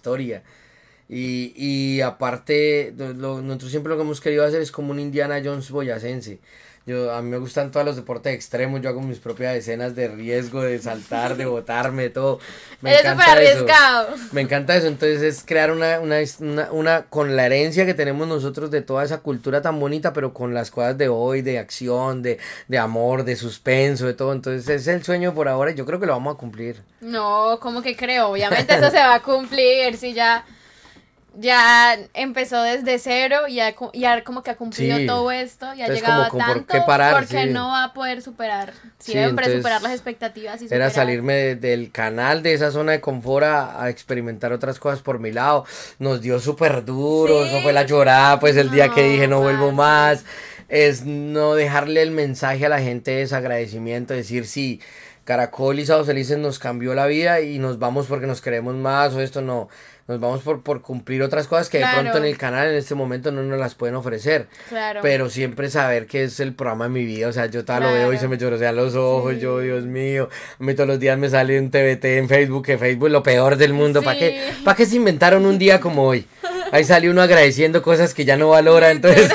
Y, 1.08 1.52
y 1.56 2.00
aparte, 2.00 2.94
lo- 2.96 3.42
nosotros 3.42 3.70
siempre 3.70 3.90
lo 3.90 3.96
que 3.96 4.02
hemos 4.02 4.20
querido 4.20 4.44
hacer 4.44 4.62
es 4.62 4.72
como 4.72 4.90
un 4.92 5.00
Indiana 5.00 5.40
Jones 5.44 5.70
boyacense. 5.70 6.40
Yo, 6.86 7.14
a 7.14 7.22
mí 7.22 7.30
me 7.30 7.38
gustan 7.38 7.70
todos 7.70 7.86
los 7.86 7.96
deportes 7.96 8.34
extremos, 8.34 8.82
yo 8.82 8.90
hago 8.90 9.00
mis 9.00 9.18
propias 9.18 9.56
escenas 9.56 9.94
de 9.94 10.08
riesgo, 10.08 10.60
de 10.60 10.78
saltar, 10.78 11.34
de 11.38 11.46
botarme, 11.46 12.10
todo. 12.10 12.40
Me 12.82 12.90
súper 12.94 13.06
encanta 13.06 13.24
eso. 13.24 13.32
arriesgado. 13.32 14.08
Me 14.32 14.40
encanta 14.42 14.76
eso, 14.76 14.88
entonces 14.88 15.22
es 15.22 15.42
crear 15.46 15.70
una, 15.70 15.98
una, 16.00 16.16
una, 16.40 16.72
una, 16.72 17.02
con 17.06 17.36
la 17.36 17.46
herencia 17.46 17.86
que 17.86 17.94
tenemos 17.94 18.28
nosotros 18.28 18.70
de 18.70 18.82
toda 18.82 19.02
esa 19.02 19.20
cultura 19.20 19.62
tan 19.62 19.80
bonita, 19.80 20.12
pero 20.12 20.34
con 20.34 20.52
las 20.52 20.70
cosas 20.70 20.98
de 20.98 21.08
hoy, 21.08 21.40
de 21.40 21.58
acción, 21.58 22.22
de, 22.22 22.38
de 22.68 22.78
amor, 22.78 23.24
de 23.24 23.36
suspenso, 23.36 24.06
de 24.06 24.12
todo. 24.12 24.34
Entonces 24.34 24.64
ese 24.68 24.74
es 24.74 24.86
el 24.88 25.04
sueño 25.04 25.32
por 25.32 25.48
ahora 25.48 25.70
y 25.70 25.74
yo 25.74 25.86
creo 25.86 25.98
que 25.98 26.06
lo 26.06 26.12
vamos 26.12 26.34
a 26.34 26.38
cumplir. 26.38 26.82
No, 27.00 27.58
como 27.60 27.80
que 27.80 27.96
creo, 27.96 28.28
obviamente 28.28 28.74
eso 28.74 28.90
se 28.90 28.98
va 28.98 29.14
a 29.14 29.22
cumplir, 29.22 29.96
si 29.96 30.12
ya 30.12 30.44
ya 31.38 31.98
empezó 32.14 32.62
desde 32.62 32.98
cero 32.98 33.48
y 33.48 33.54
ya, 33.56 33.74
como 34.24 34.42
que 34.42 34.50
ha 34.50 34.56
cumplido 34.56 34.96
Sí. 34.98 35.06
todo 35.06 35.30
esto 35.30 35.66
y 35.74 35.82
ha 35.82 35.86
Entonces, 35.86 35.96
llegado 36.02 36.28
como- 36.28 36.44
a 36.44 36.46
tanto 36.46 36.86
parar, 36.86 37.14
porque 37.14 37.44
sí. 37.44 37.50
no 37.50 37.68
va 37.68 37.84
a 37.84 37.92
poder 37.92 38.22
superar, 38.22 38.72
Sí, 38.98 39.12
siempre 39.12 39.46
entonces, 39.46 39.56
superar 39.56 39.82
las 39.82 39.92
expectativas 39.92 40.60
y 40.62 40.66
Era 40.66 40.88
superar. 40.88 40.90
salirme 40.92 41.34
de- 41.34 41.56
del 41.56 41.90
canal, 41.90 42.42
de 42.42 42.54
esa 42.54 42.70
zona 42.70 42.92
de 42.92 43.00
confort 43.00 43.44
a, 43.44 43.82
a 43.82 43.90
experimentar 43.90 44.52
otras 44.52 44.78
cosas 44.78 45.00
por 45.02 45.18
mi 45.18 45.32
lado. 45.32 45.64
Nos 45.98 46.20
dio 46.20 46.38
súper 46.40 46.84
duro, 46.84 47.42
Sí. 47.42 47.48
eso 47.50 47.60
fue 47.62 47.72
la 47.72 47.82
llorada, 47.84 48.38
pues 48.40 48.56
el 48.56 48.70
día 48.70 48.88
que 48.90 49.02
dije 49.02 49.26
no 49.28 49.40
vuelvo 49.40 49.72
más. 49.72 50.24
Es 50.68 51.04
no 51.04 51.54
dejarle 51.54 52.00
el 52.02 52.10
mensaje 52.10 52.64
a 52.66 52.68
la 52.70 52.80
gente 52.80 53.10
de 53.10 53.18
desagradecimiento, 53.18 54.14
decir 54.14 54.46
sí, 54.46 54.80
Caracol 55.24 55.78
y 55.78 55.86
Sábados 55.86 56.06
Felices 56.06 56.36
nos 56.38 56.58
cambió 56.58 56.94
la 56.94 57.06
vida 57.06 57.40
y 57.40 57.58
nos 57.58 57.78
vamos 57.78 58.06
porque 58.06 58.26
nos 58.26 58.40
queremos 58.40 58.74
más 58.74 59.14
o 59.14 59.20
esto 59.20 59.40
no. 59.42 59.68
Nos 60.06 60.20
vamos 60.20 60.42
por, 60.42 60.62
por 60.62 60.82
cumplir 60.82 61.22
otras 61.22 61.46
cosas 61.46 61.70
que 61.70 61.78
de 61.78 61.86
pronto 61.90 62.18
en 62.18 62.26
el 62.26 62.36
canal 62.36 62.68
en 62.68 62.74
este 62.74 62.94
momento 62.94 63.32
no 63.32 63.42
nos 63.42 63.58
las 63.58 63.74
pueden 63.74 63.94
ofrecer. 63.94 64.48
Claro. 64.68 65.00
Pero 65.02 65.30
siempre 65.30 65.70
saber 65.70 66.06
que 66.06 66.24
es 66.24 66.40
el 66.40 66.52
programa 66.52 66.84
de 66.84 66.90
mi 66.90 67.06
vida. 67.06 67.28
O 67.28 67.32
sea, 67.32 67.46
yo 67.46 67.64
tal 67.64 67.84
lo 67.84 67.92
veo 67.92 68.12
y 68.12 68.18
se 68.18 68.28
me 68.28 68.36
llorosean 68.36 68.76
los 68.76 68.94
ojos. 68.96 69.40
Yo, 69.40 69.60
Dios 69.60 69.84
mío. 69.84 70.28
A 70.60 70.62
mí 70.62 70.74
todos 70.74 70.88
los 70.88 71.00
días 71.00 71.16
me 71.16 71.30
sale 71.30 71.58
un 71.58 71.70
TBT 71.70 72.04
en 72.04 72.28
Facebook, 72.28 72.66
que 72.66 72.76
Facebook 72.76 73.06
es 73.06 73.12
lo 73.12 73.22
peor 73.22 73.56
del 73.56 73.72
mundo. 73.72 74.02
¿Para 74.02 74.18
qué, 74.18 74.24
Sí. 74.24 74.62
¿Para 74.62 74.76
qué 74.76 74.84
se 74.84 74.96
inventaron 74.96 75.46
un 75.46 75.58
día 75.58 75.80
como 75.80 76.02
hoy? 76.06 76.26
Ahí 76.70 76.84
sale 76.84 77.08
uno 77.08 77.22
agradeciendo 77.22 77.80
cosas 77.82 78.12
que 78.12 78.26
ya 78.26 78.36
no 78.36 78.50
valora. 78.50 78.90
Entonces 78.90 79.30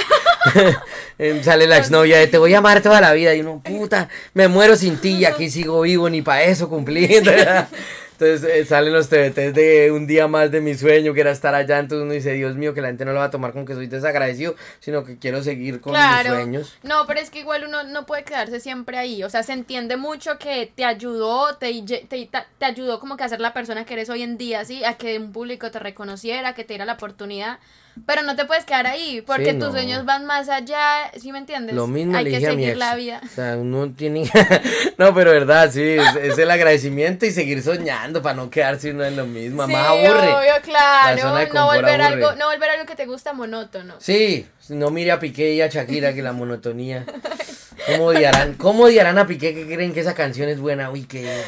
em, 1.18 1.42
sale 1.42 1.66
la 1.66 1.78
exnovia 1.78 2.20
de 2.20 2.28
te 2.28 2.38
voy 2.38 2.54
a 2.54 2.60
amar 2.60 2.82
toda 2.82 3.02
la 3.02 3.14
vida. 3.14 3.34
Y 3.34 3.42
uno, 3.42 3.60
puta, 3.64 4.08
me 4.36 4.48
muero 4.48 4.76
sin 4.76 4.98
ti 4.98 5.16
y 5.16 5.26
aquí 5.26 5.50
sigo 5.50 5.82
vivo, 5.82 6.12
ni 6.12 6.22
para 6.22 6.44
eso 6.44 6.70
cumpliendo. 6.70 7.32
Entonces 8.20 8.44
eh, 8.54 8.66
salen 8.66 8.92
los 8.92 9.08
TBTs 9.08 9.54
de 9.54 9.92
un 9.94 10.06
día 10.06 10.28
más 10.28 10.52
de 10.52 10.60
mi 10.60 10.76
sueño, 10.76 11.14
que 11.14 11.22
era 11.22 11.32
estar 11.32 11.56
allá. 11.56 11.80
Entonces 11.80 12.04
uno 12.04 12.12
dice, 12.12 12.34
Dios 12.34 12.58
mío, 12.58 12.74
que 12.74 12.82
la 12.82 12.90
gente 12.90 13.06
no 13.06 13.14
lo 13.14 13.20
va 13.20 13.26
a 13.26 13.30
tomar 13.30 13.54
como 13.54 13.64
que 13.64 13.76
soy 13.76 13.88
desagradecido, 13.88 14.56
sino 14.82 15.06
que 15.06 15.18
quiero 15.18 15.42
seguir 15.42 15.80
con 15.80 15.94
mis 15.94 16.28
sueños. 16.28 16.78
No, 16.84 17.08
pero 17.08 17.22
es 17.22 17.30
que 17.30 17.40
igual 17.40 17.64
uno 17.66 17.84
no 17.84 18.06
puede 18.06 18.26
quedarse 18.26 18.60
siempre 18.60 18.98
ahí. 18.98 19.24
O 19.24 19.30
sea, 19.30 19.44
se 19.44 19.54
entiende 19.54 19.96
mucho 19.96 20.38
que 20.38 20.70
te 20.76 20.84
ayudó, 20.84 21.56
te, 21.56 21.82
te, 21.82 22.30
te 22.58 22.66
ayudó 22.66 23.00
como 23.00 23.16
que 23.16 23.24
a 23.24 23.30
ser 23.30 23.40
la 23.40 23.54
persona 23.54 23.86
que 23.86 23.94
eres 23.94 24.10
hoy 24.10 24.24
en 24.24 24.38
día, 24.38 24.66
¿sí? 24.66 24.84
A 24.84 24.96
que 24.96 25.18
un 25.18 25.32
público 25.32 25.72
te 25.72 25.80
reconociera, 25.80 26.54
que 26.54 26.66
te 26.66 26.74
diera 26.74 26.84
la 26.84 26.94
oportunidad. 26.94 27.60
Pero 28.06 28.22
no 28.24 28.36
te 28.36 28.46
puedes 28.46 28.64
quedar 28.66 28.88
ahí, 28.88 29.22
porque 29.22 29.52
Sí, 29.52 29.60
tus 29.60 29.68
no. 29.68 29.72
sueños 29.72 30.06
van 30.06 30.26
más 30.26 30.48
allá, 30.48 31.12
¿sí 31.20 31.32
me 31.34 31.38
entiendes? 31.40 31.76
Lo 31.76 31.86
mismo 31.86 32.18
Hay 32.18 32.24
le 32.24 32.32
que 32.32 32.38
dije 32.38 32.48
a 32.50 32.54
mi 32.54 32.56
seguir 32.64 32.70
ex. 32.70 32.78
la 32.80 32.96
vida. 32.96 33.22
O 33.24 33.28
sea, 33.28 33.58
uno 33.58 33.92
tiene... 33.92 34.24
no, 34.98 35.14
pero 35.14 35.32
verdad, 35.32 35.70
sí, 35.72 35.82
es, 35.84 36.16
es 36.16 36.38
el 36.38 36.50
agradecimiento 36.50 37.26
y 37.26 37.32
seguir 37.32 37.62
soñando 37.62 38.22
para 38.22 38.36
no 38.36 38.50
quedarse 38.50 38.92
uno 38.92 39.04
en 39.04 39.18
lo 39.18 39.26
mismo. 39.26 39.66
Sí, 39.66 39.74
Más 39.74 39.88
aburre. 39.88 40.34
obvio, 40.34 40.54
claro. 40.64 41.24
No 41.54 41.66
volver 41.68 42.02
aburre. 42.02 42.04
algo, 42.26 42.36
no 42.36 42.48
volver 42.50 42.70
algo 42.70 42.86
que 42.86 42.96
te 42.96 43.06
gusta 43.06 43.34
monótono. 43.34 43.96
Sí, 44.00 44.48
no 44.70 44.90
mire 44.92 45.12
a 45.12 45.20
Piqué 45.20 45.54
y 45.54 45.62
a 45.62 45.68
Shakira 45.68 46.14
que 46.14 46.22
la 46.22 46.32
monotonía. 46.32 47.06
¿Cómo 47.88 48.06
odiarán, 48.06 48.54
¿Cómo 48.56 48.84
odiarán 48.86 49.18
a 49.18 49.28
Piqué 49.28 49.54
que 49.54 49.66
creen 49.66 49.94
que 49.94 50.00
esa 50.02 50.14
canción 50.16 50.50
es 50.50 50.60
buena? 50.60 50.92
Uy, 50.92 51.06
qué, 51.06 51.42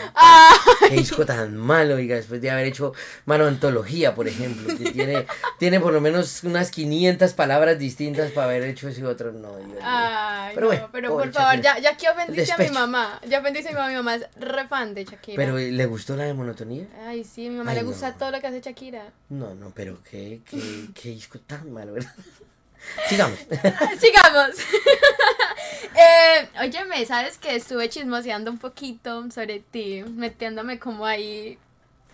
qué 0.90 0.96
disco 0.96 1.26
tan 1.26 1.56
malo, 1.58 1.96
oiga, 1.96 2.16
después 2.16 2.42
de 2.42 2.50
haber 2.52 2.66
hecho 2.68 2.94
Mano 3.26 3.46
Antología, 3.46 4.16
por 4.16 4.28
ejemplo, 4.28 4.76
que 4.78 4.92
tiene, 4.92 5.26
tiene 5.60 5.80
por 5.80 5.94
lo 5.94 6.02
menos 6.02 6.44
unas 6.44 6.72
500 6.72 7.34
palabras 7.34 7.78
distintas 7.80 8.32
para 8.32 8.48
haber 8.48 8.64
hecho 8.64 8.88
ese 8.88 9.06
otro. 9.06 9.32
No, 9.32 9.56
Dios. 9.58 9.80
Ay, 9.82 10.52
Pero 10.56 10.68
no, 10.68 10.68
bueno, 10.74 10.90
pero 10.92 11.10
por 11.18 11.32
favor, 11.32 11.62
ya, 11.62 11.78
ya 11.80 11.96
que 11.98 12.10
ofendiste 12.10 12.52
a 12.54 12.58
mi 12.58 12.70
mamá, 12.70 13.20
ya 13.28 13.40
ofendiste 13.40 13.70
a 13.70 13.72
mi 13.74 13.78
mamá, 13.78 13.90
mi 13.90 13.96
mamá 13.96 14.16
es 14.16 14.28
re 14.40 14.68
fan 14.68 14.94
de 14.94 15.06
Shakira. 15.06 15.36
Pero 15.38 15.58
¿le 15.58 15.86
gustó 15.86 16.16
la 16.16 16.24
de 16.26 16.34
monotonía? 16.34 16.86
Ay, 17.06 17.24
sí, 17.24 17.48
a 17.48 17.50
mi 17.50 17.58
mamá 17.58 17.72
Ay, 17.72 17.78
le 17.78 17.84
no. 17.84 17.90
gusta 17.90 18.14
todo 18.14 18.32
lo 18.32 18.40
que 18.40 18.48
hace 18.48 18.62
Shakira. 18.62 19.12
No, 19.30 19.54
no, 19.56 19.72
pero 19.76 20.00
qué, 20.10 20.42
qué, 20.50 20.60
qué 20.94 21.10
disco 21.10 21.40
tan 21.40 21.72
malo, 21.72 21.94
¿verdad? 21.94 22.12
Sigamos. 23.08 23.40
Sigamos. 24.00 24.50
eh, 25.96 26.50
óyeme, 26.62 27.06
¿sabes 27.06 27.38
que 27.38 27.56
Estuve 27.56 27.90
chismoseando 27.90 28.52
un 28.52 28.58
poquito 28.58 29.30
sobre 29.32 29.60
ti, 29.60 30.04
metiéndome 30.04 30.80
como 30.80 31.06
ahí 31.06 31.58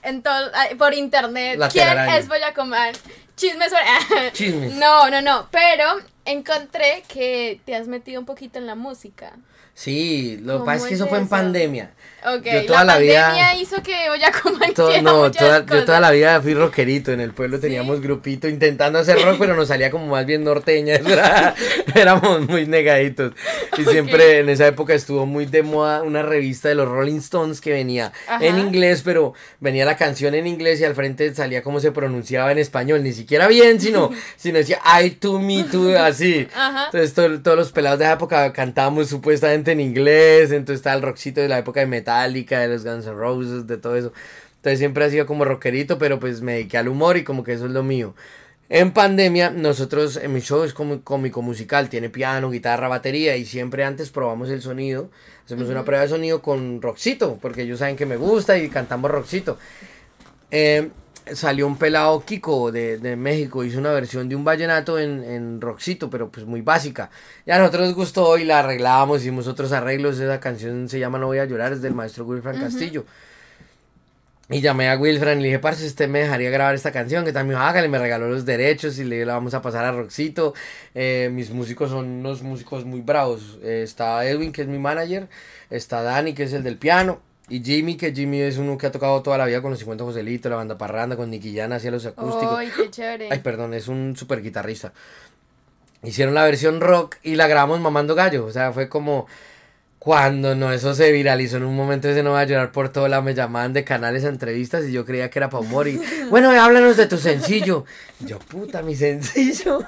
en 0.03 0.21
todo, 0.21 0.51
por 0.77 0.93
internet. 0.93 1.57
La 1.57 1.69
¿Quién 1.69 1.87
telaraña. 1.87 2.17
es 2.17 2.27
Boyacomán? 2.27 2.93
Chismes 3.35 3.69
sobre... 3.69 4.31
Chismes. 4.33 4.73
No, 4.75 5.09
no, 5.09 5.21
no, 5.21 5.47
pero 5.51 5.99
encontré 6.25 7.03
que 7.07 7.61
te 7.65 7.75
has 7.75 7.87
metido 7.87 8.19
un 8.19 8.25
poquito 8.25 8.57
en 8.59 8.67
la 8.67 8.75
música. 8.75 9.33
Sí, 9.73 10.37
lo 10.41 10.53
que 10.53 10.53
¿Cómo 10.53 10.65
pasa 10.65 10.77
es 10.77 10.83
que 10.85 10.93
es 10.95 11.01
eso 11.01 11.09
fue 11.09 11.19
en 11.19 11.27
pandemia. 11.27 11.91
Ok, 12.35 12.45
Yo 12.45 12.65
toda 12.65 12.83
la, 12.83 12.93
la 12.95 12.99
vida- 12.99 13.21
pandemia 13.27 13.61
hizo 13.61 13.81
que 13.83 14.09
Boyacomán 14.09 14.73
To- 14.73 15.01
no, 15.01 15.31
toda, 15.31 15.65
yo 15.65 15.85
toda 15.85 15.99
la 15.99 16.11
vida 16.11 16.41
fui 16.41 16.53
rockerito. 16.53 17.11
En 17.11 17.21
el 17.21 17.31
pueblo 17.31 17.59
teníamos 17.59 18.01
grupito 18.01 18.47
intentando 18.47 18.99
hacer 18.99 19.19
rock, 19.21 19.37
pero 19.39 19.55
nos 19.55 19.67
salía 19.69 19.89
como 19.91 20.07
más 20.07 20.25
bien 20.25 20.43
norteña. 20.43 20.95
era- 21.07 21.55
éramos 21.95 22.47
muy 22.47 22.65
negaditos. 22.65 23.33
Y 23.77 23.83
siempre 23.85 24.39
en 24.39 24.49
esa 24.49 24.67
época 24.67 24.93
estuvo 24.93 25.25
muy 25.25 25.45
de 25.45 25.63
moda 25.63 26.01
una 26.03 26.21
revista 26.23 26.69
de 26.69 26.75
los 26.75 26.87
Rolling 26.87 27.17
Stones 27.19 27.61
que 27.61 27.71
venía 27.71 28.11
Ajá. 28.27 28.43
en 28.45 28.57
inglés, 28.59 29.01
pero 29.05 29.33
venía 29.59 29.85
la 29.85 29.95
canción 29.97 30.33
en 30.35 30.47
inglés 30.47 30.81
y 30.81 30.83
al 30.85 30.95
frente 30.95 31.33
salía 31.35 31.61
cómo 31.61 31.79
se 31.79 31.91
pronunciaba 31.91 32.51
en 32.51 32.57
español. 32.57 33.03
Ni 33.03 33.13
siquiera 33.13 33.47
bien, 33.47 33.79
sino, 33.79 34.11
sino 34.37 34.57
decía 34.57 34.79
I, 35.03 35.11
to, 35.11 35.39
me, 35.39 35.63
to, 35.63 35.97
así. 35.99 36.47
Ajá. 36.55 36.85
Entonces 36.85 37.13
to- 37.13 37.41
todos 37.41 37.57
los 37.57 37.71
pelados 37.71 37.99
de 37.99 38.05
esa 38.05 38.13
época 38.15 38.51
cantábamos 38.53 39.07
supuestamente 39.09 39.71
en 39.71 39.79
inglés, 39.79 40.51
entonces 40.51 40.79
estaba 40.79 40.95
el 40.95 41.01
rockcito 41.01 41.41
de 41.41 41.47
la 41.47 41.59
época 41.59 41.79
de 41.79 41.85
Metallica, 42.17 42.59
de 42.59 42.67
los 42.67 42.83
Guns 42.83 43.05
N' 43.05 43.13
Roses, 43.13 43.67
de 43.67 43.77
todo 43.77 43.95
eso. 43.95 44.13
Entonces 44.57 44.79
siempre 44.79 45.05
ha 45.05 45.09
sido 45.09 45.25
como 45.25 45.45
rockerito, 45.45 45.97
pero 45.97 46.19
pues 46.19 46.41
me 46.41 46.53
dediqué 46.53 46.77
al 46.77 46.87
humor 46.87 47.17
y 47.17 47.23
como 47.23 47.43
que 47.43 47.53
eso 47.53 47.65
es 47.65 47.71
lo 47.71 47.83
mío. 47.83 48.15
En 48.69 48.91
pandemia, 48.91 49.49
nosotros 49.49 50.17
en 50.17 50.33
mi 50.33 50.41
show 50.41 50.63
es 50.63 50.73
como 50.73 51.01
cómico 51.01 51.41
musical, 51.41 51.87
tiene 51.87 52.09
piano, 52.09 52.49
guitarra, 52.49 52.89
batería 52.89 53.37
y 53.37 53.45
siempre 53.45 53.85
antes 53.85 54.09
probamos 54.09 54.49
el 54.49 54.61
sonido. 54.61 55.09
Hacemos 55.45 55.69
una 55.69 55.85
prueba 55.85 56.03
de 56.03 56.09
sonido 56.09 56.41
con 56.41 56.81
rockcito, 56.81 57.37
porque 57.41 57.61
ellos 57.61 57.79
saben 57.79 57.95
que 57.95 58.05
me 58.05 58.17
gusta 58.17 58.57
y 58.57 58.67
cantamos 58.67 59.09
rockcito. 59.09 59.57
Eh, 60.51 60.89
salió 61.33 61.67
un 61.67 61.77
pelado 61.77 62.23
Kiko 62.25 62.71
de, 62.71 62.97
de 62.97 63.15
México, 63.15 63.63
hizo 63.63 63.79
una 63.79 63.91
versión 63.91 64.29
de 64.29 64.35
un 64.35 64.43
vallenato 64.43 64.99
en, 64.99 65.23
en 65.23 65.61
rockcito, 65.61 66.09
pero 66.09 66.29
pues 66.29 66.45
muy 66.45 66.61
básica. 66.61 67.09
Y 67.45 67.51
a 67.51 67.59
nosotros 67.59 67.87
nos 67.87 67.95
gustó 67.95 68.37
y 68.37 68.43
la 68.45 68.59
arreglamos, 68.59 69.21
hicimos 69.21 69.47
otros 69.47 69.71
arreglos. 69.71 70.19
Esa 70.19 70.39
canción 70.39 70.89
se 70.89 70.99
llama 70.99 71.19
No 71.19 71.27
voy 71.27 71.39
a 71.39 71.45
llorar, 71.45 71.73
es 71.73 71.81
del 71.81 71.93
maestro 71.93 72.25
Wilfran 72.25 72.59
Castillo. 72.59 73.05
Y 74.49 74.61
llamé 74.61 74.89
a 74.89 74.97
Wilfran 74.97 75.39
y 75.39 75.41
le 75.41 75.47
dije, 75.49 75.59
parce, 75.59 75.85
usted 75.85 76.07
me 76.07 76.19
dejaría 76.19 76.49
grabar 76.49 76.73
esta 76.73 76.93
canción, 76.93 77.25
que 77.25 77.33
también 77.33 77.59
hágale, 77.59 77.89
me 77.89 77.99
regaló 77.99 78.29
los 78.29 78.45
derechos 78.45 78.97
y 78.97 79.03
le 79.03 79.25
la 79.25 79.33
vamos 79.33 79.53
a 79.53 79.61
pasar 79.61 79.83
a 79.83 79.91
Roxito. 79.91 80.53
Eh, 80.95 81.29
mis 81.33 81.49
músicos 81.51 81.89
son 81.89 82.05
unos 82.07 82.43
músicos 82.43 82.85
muy 82.85 83.01
bravos. 83.01 83.59
Eh, 83.61 83.81
está 83.83 84.25
Edwin, 84.25 84.53
que 84.53 84.61
es 84.61 84.69
mi 84.69 84.79
manager, 84.79 85.27
está 85.69 86.01
Dani, 86.01 86.33
que 86.33 86.43
es 86.43 86.53
el 86.53 86.63
del 86.63 86.77
piano, 86.77 87.19
y 87.49 87.63
Jimmy, 87.63 87.95
que 87.95 88.13
Jimmy 88.13 88.41
es 88.41 88.57
uno 88.57 88.77
que 88.77 88.87
ha 88.87 88.91
tocado 88.91 89.21
toda 89.21 89.37
la 89.37 89.45
vida 89.45 89.61
con 89.61 89.71
los 89.71 89.79
50 89.79 90.03
Joselito, 90.03 90.49
la 90.49 90.57
banda 90.57 90.77
Parranda, 90.77 91.15
con 91.15 91.29
Nicky 91.29 91.55
Jan, 91.55 91.71
hacía 91.71 91.91
los 91.91 92.05
acústicos. 92.05 92.57
Ay, 92.57 92.71
qué 92.75 92.89
chévere. 92.89 93.29
Ay, 93.31 93.39
perdón, 93.39 93.73
es 93.73 93.87
un 93.87 94.15
super 94.17 94.41
guitarrista. 94.41 94.91
Hicieron 96.03 96.33
la 96.33 96.43
versión 96.43 96.81
rock 96.81 97.15
y 97.23 97.35
la 97.35 97.47
grabamos 97.47 97.79
mamando 97.79 98.15
gallo. 98.15 98.45
O 98.45 98.51
sea, 98.51 98.73
fue 98.73 98.89
como 98.89 99.27
cuando 99.99 100.55
no, 100.55 100.71
eso 100.71 100.93
se 100.93 101.11
viralizó 101.11 101.57
en 101.57 101.63
un 101.65 101.75
momento 101.75 102.07
ese 102.07 102.23
no 102.23 102.31
va 102.31 102.41
a 102.41 102.45
llorar 102.45 102.71
por 102.71 102.89
todo 102.89 103.07
lado. 103.07 103.23
Me 103.23 103.33
llamaban 103.33 103.73
de 103.73 103.83
canales 103.83 104.23
a 104.23 104.29
entrevistas 104.29 104.85
y 104.85 104.91
yo 104.91 105.05
creía 105.05 105.29
que 105.29 105.39
era 105.39 105.49
para 105.49 105.61
humor. 105.61 105.87
Y 105.87 105.99
bueno, 106.29 106.51
háblanos 106.51 106.97
de 106.97 107.07
tu 107.07 107.17
sencillo. 107.17 107.83
Y 108.21 108.25
yo, 108.27 108.39
puta, 108.39 108.81
mi 108.81 108.95
sencillo. 108.95 109.79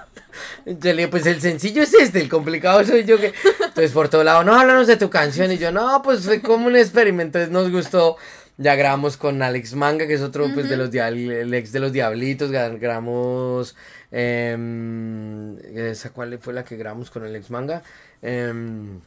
Yo 0.65 0.75
le 0.93 0.93
dije, 0.93 1.07
pues 1.09 1.25
el 1.25 1.39
sencillo 1.41 1.83
es 1.83 1.93
este, 1.93 2.19
el 2.21 2.29
complicado 2.29 2.83
soy 2.85 3.03
yo 3.05 3.17
que. 3.19 3.33
Entonces 3.63 3.91
por 3.91 4.09
todo 4.09 4.23
lado, 4.23 4.43
no, 4.43 4.53
háblanos 4.59 4.87
de 4.87 4.97
tu 4.97 5.09
canción. 5.09 5.51
Y 5.51 5.57
yo, 5.57 5.71
no, 5.71 6.01
pues 6.01 6.21
fue 6.25 6.41
como 6.41 6.67
un 6.67 6.75
experimento. 6.75 7.39
Entonces 7.39 7.51
nos 7.51 7.71
gustó. 7.71 8.17
Ya 8.57 8.75
grabamos 8.75 9.15
con 9.15 9.41
Alex 9.41 9.73
Manga, 9.75 10.05
que 10.05 10.15
es 10.15 10.21
otro 10.21 10.47
pues 10.53 10.67
de 10.69 10.75
los 10.75 10.93
el 10.93 11.53
ex 11.53 11.71
de 11.71 11.79
los 11.79 11.93
Diablitos. 11.93 12.51
gra- 12.51 12.77
Grabamos. 12.77 13.73
em, 14.11 15.57
¿Esa 15.59 16.09
cuál 16.09 16.37
fue 16.39 16.53
la 16.53 16.63
que 16.65 16.75
grabamos 16.75 17.09
con 17.09 17.23
Alex 17.23 17.49
Manga? 17.51 17.83
Em, 18.21 18.99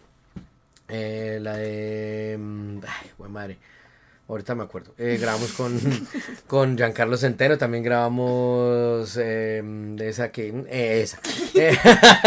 eh, 0.93 1.39
la 1.41 1.57
de. 1.57 2.33
em, 2.35 2.79
Ay, 2.85 3.11
buen 3.19 3.33
madre. 3.33 3.59
Ahorita 4.29 4.55
me 4.55 4.63
acuerdo. 4.63 4.95
Eh, 4.99 5.19
grabamos 5.21 5.53
con, 5.53 5.79
con 6.47 6.77
Giancarlo 6.77 7.17
Centeno. 7.17 7.59
También 7.59 7.83
grabamos. 7.85 9.15
de 9.15 10.09
esa 10.09 10.31
que. 10.31 10.49
eh, 10.69 11.03
esa. 11.03 11.19
Eh, 11.55 11.77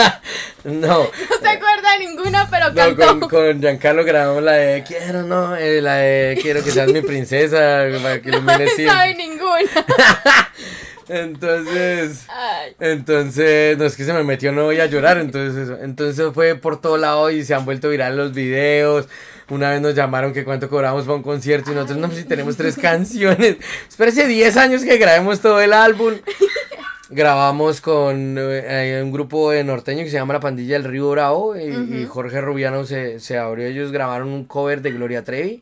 no. 0.65 0.99
No 0.99 1.09
se 1.41 1.47
acuerda 1.49 1.93
de 1.97 2.05
ninguna, 2.05 2.47
pero 2.51 2.69
No, 2.69 2.95
cantó. 2.95 3.27
con, 3.27 3.29
con 3.29 3.61
Giancarlo 3.61 4.03
grabamos 4.03 4.43
la 4.43 4.51
de 4.53 4.83
Quiero, 4.83 5.23
no, 5.23 5.55
eh, 5.55 5.81
la 5.81 5.95
de 5.95 6.37
Quiero 6.41 6.63
que 6.63 6.71
seas 6.71 6.91
mi 6.91 7.01
princesa, 7.01 7.85
para 8.03 8.21
que 8.21 8.29
No 8.31 8.41
me 8.41 8.67
sabe 8.67 9.15
ninguna. 9.15 9.69
Entonces, 11.07 12.25
Ay. 12.29 12.75
entonces, 12.79 13.77
no 13.77 13.85
es 13.85 13.95
que 13.95 14.03
se 14.05 14.13
me 14.13 14.23
metió, 14.23 14.51
no 14.51 14.63
voy 14.65 14.79
a 14.79 14.87
llorar, 14.87 15.17
entonces 15.17 15.69
eso. 15.69 15.77
Entonces 15.81 16.33
fue 16.33 16.55
por 16.55 16.81
todo 16.81 16.97
lado 16.97 17.29
y 17.29 17.43
se 17.43 17.53
han 17.53 17.65
vuelto 17.65 17.89
viral 17.89 18.17
los 18.17 18.33
videos. 18.33 19.07
Una 19.49 19.69
vez 19.69 19.81
nos 19.81 19.93
llamaron 19.93 20.33
que 20.33 20.43
cuánto 20.43 20.69
cobramos 20.69 21.03
para 21.03 21.15
un 21.15 21.23
concierto 21.23 21.71
y 21.71 21.75
nosotros 21.75 21.99
no, 21.99 22.07
pues 22.07 22.19
si 22.19 22.25
tenemos 22.25 22.57
tres 22.57 22.75
canciones. 22.77 23.57
Espérese 23.87 24.27
10 24.27 24.57
años 24.57 24.83
que 24.83 24.97
grabemos 24.97 25.39
todo 25.39 25.61
el 25.61 25.73
álbum. 25.73 26.13
Grabamos 27.09 27.81
con 27.81 28.35
eh, 28.39 28.99
un 29.03 29.11
grupo 29.11 29.51
de 29.51 29.63
norteño 29.63 30.03
que 30.03 30.09
se 30.09 30.17
llama 30.17 30.33
La 30.33 30.39
Pandilla 30.39 30.73
del 30.73 30.85
Río 30.85 31.11
Bravo 31.11 31.55
y, 31.55 32.01
y 32.01 32.05
Jorge 32.07 32.41
Rubiano 32.41 32.85
se, 32.85 33.19
se 33.19 33.37
abrió. 33.37 33.67
Ellos 33.67 33.91
grabaron 33.91 34.29
un 34.29 34.45
cover 34.45 34.81
de 34.81 34.91
Gloria 34.91 35.23
Trevi. 35.23 35.61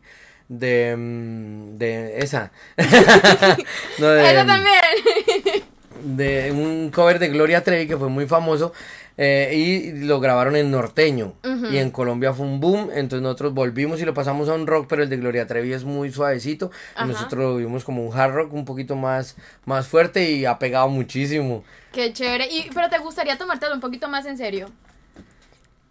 De, 0.49 0.95
mm, 0.95 1.77
de 1.77 2.19
esa. 2.19 2.51
no, 3.97 4.07
de, 4.07 4.31
Esa 4.31 4.45
también. 4.45 5.63
de 6.03 6.51
un 6.51 6.91
cover 6.91 7.19
de 7.19 7.29
Gloria 7.29 7.63
Trevi 7.63 7.87
que 7.87 7.97
fue 7.97 8.09
muy 8.09 8.27
famoso 8.27 8.73
eh, 9.15 9.51
y 9.53 10.05
lo 10.05 10.19
grabaron 10.19 10.55
en 10.55 10.71
norteño 10.71 11.35
y 11.71 11.77
en 11.77 11.91
Colombia 11.91 12.33
fue 12.33 12.47
un 12.47 12.59
boom, 12.59 12.89
entonces 12.93 13.21
nosotros 13.21 13.53
volvimos 13.53 14.01
y 14.01 14.05
lo 14.05 14.13
pasamos 14.15 14.49
a 14.49 14.53
un 14.53 14.65
rock, 14.65 14.87
pero 14.89 15.03
el 15.03 15.09
de 15.09 15.17
Gloria 15.17 15.45
Trevi 15.45 15.71
es 15.71 15.83
muy 15.83 16.11
suavecito, 16.11 16.71
nosotros 17.05 17.43
lo 17.43 17.57
vimos 17.57 17.83
como 17.83 18.03
un 18.03 18.17
hard 18.17 18.33
rock 18.33 18.53
un 18.53 18.65
poquito 18.65 18.95
más, 18.95 19.35
más 19.65 19.87
fuerte 19.87 20.31
y 20.31 20.45
ha 20.45 20.57
pegado 20.57 20.89
muchísimo. 20.89 21.63
Qué 21.91 22.11
chévere, 22.11 22.47
y, 22.51 22.69
pero 22.73 22.89
te 22.89 22.97
gustaría 22.97 23.37
tomártelo 23.37 23.75
un 23.75 23.81
poquito 23.81 24.07
más 24.07 24.25
en 24.25 24.37
serio. 24.37 24.71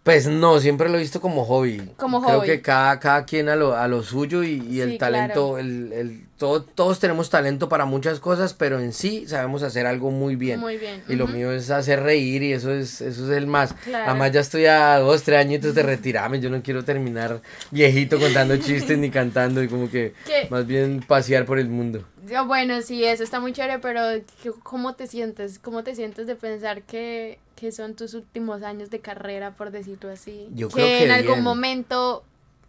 Pues 0.03 0.27
no, 0.27 0.59
siempre 0.59 0.89
lo 0.89 0.97
he 0.97 0.99
visto 1.01 1.21
como 1.21 1.45
hobby. 1.45 1.81
Como 1.95 2.21
Creo 2.21 2.39
hobby. 2.39 2.47
que 2.47 2.61
cada, 2.61 2.99
cada 2.99 3.23
quien 3.23 3.47
a 3.47 3.55
lo, 3.55 3.73
a 3.77 3.87
lo 3.87 4.03
suyo 4.03 4.43
y, 4.43 4.61
y 4.69 4.81
el 4.81 4.91
Sí, 4.91 4.97
talento, 4.97 5.53
claro. 5.53 5.57
el, 5.59 5.93
el, 5.93 6.25
todo- 6.37 6.61
todos 6.63 6.99
tenemos 6.99 7.29
talento 7.29 7.69
para 7.69 7.85
muchas 7.85 8.19
cosas, 8.19 8.53
pero 8.53 8.79
en 8.81 8.91
sí 8.91 9.25
sabemos 9.29 9.63
hacer 9.63 9.85
algo 9.85 10.11
muy 10.11 10.35
bien. 10.35 10.59
Muy 10.59 10.77
bien, 10.77 11.01
Y 11.07 11.15
lo 11.15 11.25
mío 11.27 11.53
es 11.53 11.69
hacer 11.69 12.01
reír 12.03 12.43
y 12.43 12.51
eso 12.51 12.73
es, 12.73 12.99
eso 12.99 13.31
es 13.31 13.37
el 13.37 13.47
más. 13.47 13.71
Claro. 13.85 14.09
Además 14.11 14.33
ya 14.33 14.41
estoy 14.41 14.65
a 14.65 14.99
dos, 14.99 15.23
tres 15.23 15.39
añitos 15.39 15.73
de 15.73 15.83
retirarme, 15.83 16.41
yo 16.41 16.49
no 16.49 16.61
quiero 16.61 16.83
terminar 16.83 17.41
viejito 17.71 18.19
contando 18.19 18.57
chistes 18.57 18.97
ni 18.97 19.09
cantando 19.09 19.63
y 19.63 19.69
como 19.69 19.89
que 19.89 20.13
¿Qué? 20.25 20.47
más 20.49 20.67
bien 20.67 21.01
pasear 21.07 21.45
por 21.45 21.59
el 21.59 21.69
mundo. 21.69 22.03
Bueno, 22.45 22.81
sí, 22.81 23.05
eso 23.05 23.23
está 23.23 23.39
muy 23.39 23.53
chévere, 23.53 23.79
pero 23.79 24.01
¿qué- 24.41 24.51
¿cómo 24.63 24.95
te 24.95 25.07
sientes? 25.07 25.59
¿Cómo 25.59 25.83
te 25.83 25.95
sientes 25.95 26.27
de 26.27 26.35
pensar 26.35 26.81
que, 26.81 27.37
que 27.63 27.71
son 27.71 27.95
tus 27.95 28.13
últimos 28.13 28.61
años 28.61 28.89
de 28.89 28.99
carrera, 28.99 29.51
por 29.51 29.71
decirlo 29.71 30.11
así? 30.11 30.49
Yo 30.53 30.67
que 30.67 30.73
creo 30.73 30.85
que 30.85 31.05
en 31.05 31.11
algún 31.11 31.41
momento 31.41 32.25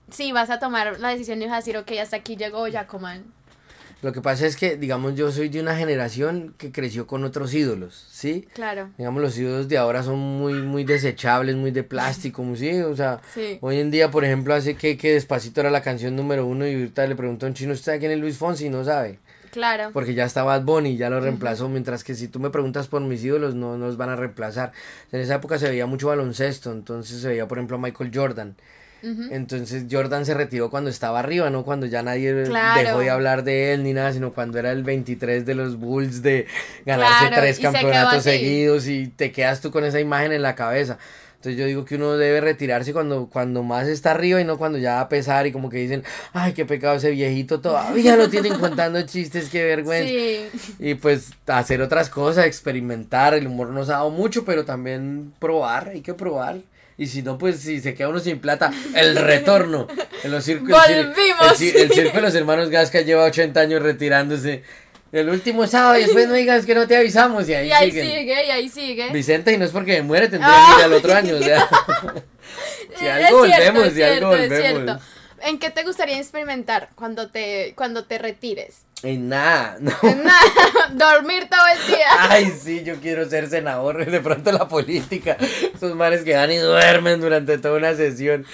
sí 0.08 0.30
vas 0.30 0.50
a 0.50 0.60
tomar 0.60 1.00
la 1.00 1.08
decisión 1.08 1.42
y 1.42 1.46
vas 1.46 1.54
a 1.54 1.56
decir, 1.56 1.76
ok, 1.76 1.90
hasta 2.00 2.14
aquí 2.14 2.36
llegó 2.36 2.64
Jacoman. 2.70 3.24
Lo 4.02 4.12
que 4.12 4.20
pasa 4.20 4.46
es 4.46 4.54
que, 4.54 4.76
digamos, 4.76 5.16
yo 5.16 5.32
soy 5.32 5.48
de 5.48 5.60
una 5.60 5.74
generación 5.76 6.54
que 6.58 6.70
creció 6.70 7.08
con 7.08 7.24
otros 7.24 7.52
ídolos, 7.54 8.06
¿sí? 8.08 8.46
Claro. 8.54 8.90
Digamos, 8.96 9.20
los 9.20 9.36
ídolos 9.36 9.66
de 9.66 9.78
ahora 9.78 10.04
son 10.04 10.16
muy, 10.20 10.62
muy 10.62 10.84
desechables, 10.84 11.56
muy 11.56 11.72
de 11.72 11.82
plástico, 11.82 12.44
sí, 12.54 12.70
o 12.82 12.94
sea, 12.94 13.20
Sí. 13.34 13.58
hoy 13.62 13.80
en 13.80 13.90
día, 13.90 14.12
por 14.12 14.24
ejemplo, 14.24 14.54
hace 14.54 14.76
que, 14.76 14.96
que 14.96 15.14
Despacito 15.14 15.60
era 15.60 15.72
la 15.72 15.82
canción 15.82 16.14
número 16.14 16.46
uno 16.46 16.68
y 16.68 16.74
ahorita 16.74 17.04
le 17.08 17.16
pregunto 17.16 17.46
a 17.46 17.48
un 17.48 17.54
chino, 17.54 17.72
¿usted 17.72 17.98
quién 17.98 18.12
es 18.12 18.18
Luis 18.20 18.38
Fonsi? 18.38 18.68
No 18.68 18.84
sabe, 18.84 19.18
Claro. 19.54 19.90
porque 19.94 20.12
ya 20.14 20.24
está 20.26 20.42
Bad 20.42 20.62
Bunny, 20.64 20.96
ya 20.98 21.08
lo 21.08 21.20
reemplazó, 21.20 21.68
mientras 21.70 22.04
que 22.04 22.14
si 22.14 22.28
tú 22.28 22.40
me 22.40 22.50
preguntas 22.50 22.88
por 22.88 23.00
mis 23.00 23.24
ídolos, 23.24 23.54
no 23.54 23.78
nos 23.78 23.96
van 23.96 24.10
a 24.10 24.16
reemplazar. 24.16 24.72
En 25.12 25.20
esa 25.20 25.36
época 25.36 25.58
se 25.58 25.68
veía 25.70 25.86
mucho 25.86 26.08
baloncesto, 26.08 26.70
entonces 26.72 27.20
se 27.22 27.28
veía, 27.28 27.48
por 27.48 27.56
ejemplo, 27.58 27.76
a 27.76 27.80
Michael 27.80 28.10
Jordan. 28.12 28.56
Entonces 29.30 29.84
Jordan 29.90 30.24
se 30.24 30.32
retiró 30.32 30.70
cuando 30.70 30.88
estaba 30.88 31.18
arriba, 31.18 31.50
no 31.50 31.62
cuando 31.62 31.84
ya 31.84 32.02
nadie 32.02 32.44
Claro. 32.44 32.80
dejó 32.80 32.98
de 33.00 33.10
hablar 33.10 33.44
de 33.44 33.74
él 33.74 33.82
ni 33.82 33.92
nada, 33.92 34.12
sino 34.14 34.32
cuando 34.32 34.58
era 34.58 34.72
el 34.72 34.82
23 34.82 35.44
de 35.44 35.54
los 35.54 35.76
Bulls 35.76 36.22
de 36.22 36.46
ganarse 36.86 37.26
Claro, 37.28 37.36
tres 37.42 37.56
se 37.56 37.62
campeonatos 37.62 38.22
seguidos 38.22 38.86
y 38.88 39.08
te 39.08 39.30
quedas 39.30 39.60
tú 39.60 39.70
con 39.70 39.84
esa 39.84 40.00
imagen 40.00 40.32
en 40.32 40.40
la 40.42 40.54
cabeza. 40.54 40.96
Entonces 41.44 41.60
yo 41.60 41.66
digo 41.66 41.84
que 41.84 41.96
uno 41.96 42.16
debe 42.16 42.40
retirarse 42.40 42.94
cuando, 42.94 43.28
cuando 43.30 43.62
más 43.62 43.86
está 43.86 44.12
arriba 44.12 44.40
y 44.40 44.44
no 44.44 44.56
cuando 44.56 44.78
ya 44.78 44.94
va 44.94 45.00
a 45.00 45.08
pesar 45.10 45.46
y 45.46 45.52
como 45.52 45.68
que 45.68 45.76
dicen, 45.76 46.02
ay, 46.32 46.54
qué 46.54 46.64
pecado 46.64 46.94
ese 46.94 47.10
viejito, 47.10 47.60
todavía 47.60 48.16
lo 48.16 48.30
tienen 48.30 48.58
contando 48.58 49.02
chistes, 49.06 49.50
qué 49.50 49.62
vergüenza. 49.62 50.08
Sí. 50.08 50.76
Y 50.78 50.94
pues 50.94 51.32
hacer 51.46 51.82
otras 51.82 52.08
cosas, 52.08 52.46
experimentar, 52.46 53.34
el 53.34 53.46
humor 53.46 53.68
nos 53.68 53.90
ha 53.90 53.96
dado 53.96 54.08
mucho, 54.08 54.46
pero 54.46 54.64
también 54.64 55.34
probar, 55.38 55.90
hay 55.90 56.00
que 56.00 56.14
probar. 56.14 56.60
Y 56.96 57.08
si 57.08 57.20
no, 57.20 57.36
pues 57.36 57.58
si 57.58 57.78
se 57.78 57.92
queda 57.92 58.08
uno 58.08 58.20
sin 58.20 58.38
plata, 58.38 58.72
el 58.94 59.14
retorno. 59.16 59.86
En 60.22 60.30
los 60.30 60.44
circos, 60.44 60.70
el 60.88 61.12
el 61.76 61.92
circo 61.92 62.16
de 62.16 62.22
los 62.22 62.34
hermanos 62.34 62.70
Gasca 62.70 63.02
lleva 63.02 63.24
80 63.24 63.60
años 63.60 63.82
retirándose. 63.82 64.62
El 65.14 65.28
último 65.28 65.64
sábado 65.68 65.96
y 65.96 66.02
después 66.02 66.26
no 66.26 66.34
digas 66.34 66.66
que 66.66 66.74
no 66.74 66.88
te 66.88 66.96
avisamos 66.96 67.48
y 67.48 67.54
ahí, 67.54 67.68
Y 67.68 67.72
ahí 67.72 67.90
siguen. 67.92 68.08
sigue, 68.08 68.46
y 68.46 68.50
ahí 68.50 68.68
sigue. 68.68 69.10
Vicente, 69.12 69.52
y 69.52 69.56
no 69.58 69.64
es 69.64 69.70
porque 69.70 69.92
me 69.92 70.02
muere, 70.02 70.28
tendré 70.28 70.50
que 70.50 70.78
ir 70.80 70.84
al 70.84 70.92
otro 70.92 71.14
año. 71.14 71.36
O 71.36 71.38
sea, 71.38 71.68
si 72.98 73.06
algo 73.06 73.38
volvemos, 73.38 73.92
si 73.92 74.02
algo 74.02 74.28
volvemos. 74.30 74.58
cierto. 74.58 74.98
¿En 75.42 75.58
qué 75.60 75.70
te 75.70 75.84
gustaría 75.84 76.18
experimentar 76.18 76.88
cuando 76.96 77.30
te, 77.30 77.74
cuando 77.76 78.04
te 78.06 78.18
retires? 78.18 78.78
En 79.04 79.28
nada, 79.28 79.76
no. 79.78 79.92
Nada, 80.02 80.40
dormir 80.94 81.46
todo 81.48 81.60
el 81.78 81.94
día. 81.94 82.06
Ay, 82.18 82.52
sí, 82.60 82.82
yo 82.82 82.96
quiero 82.96 83.28
ser 83.28 83.48
senador. 83.48 84.04
De 84.10 84.20
pronto 84.20 84.50
la 84.50 84.66
política. 84.66 85.36
Esos 85.74 85.94
manes 85.94 86.22
que 86.22 86.34
van 86.34 86.50
y 86.50 86.56
duermen 86.56 87.20
durante 87.20 87.56
toda 87.58 87.76
una 87.76 87.94
sesión. 87.94 88.44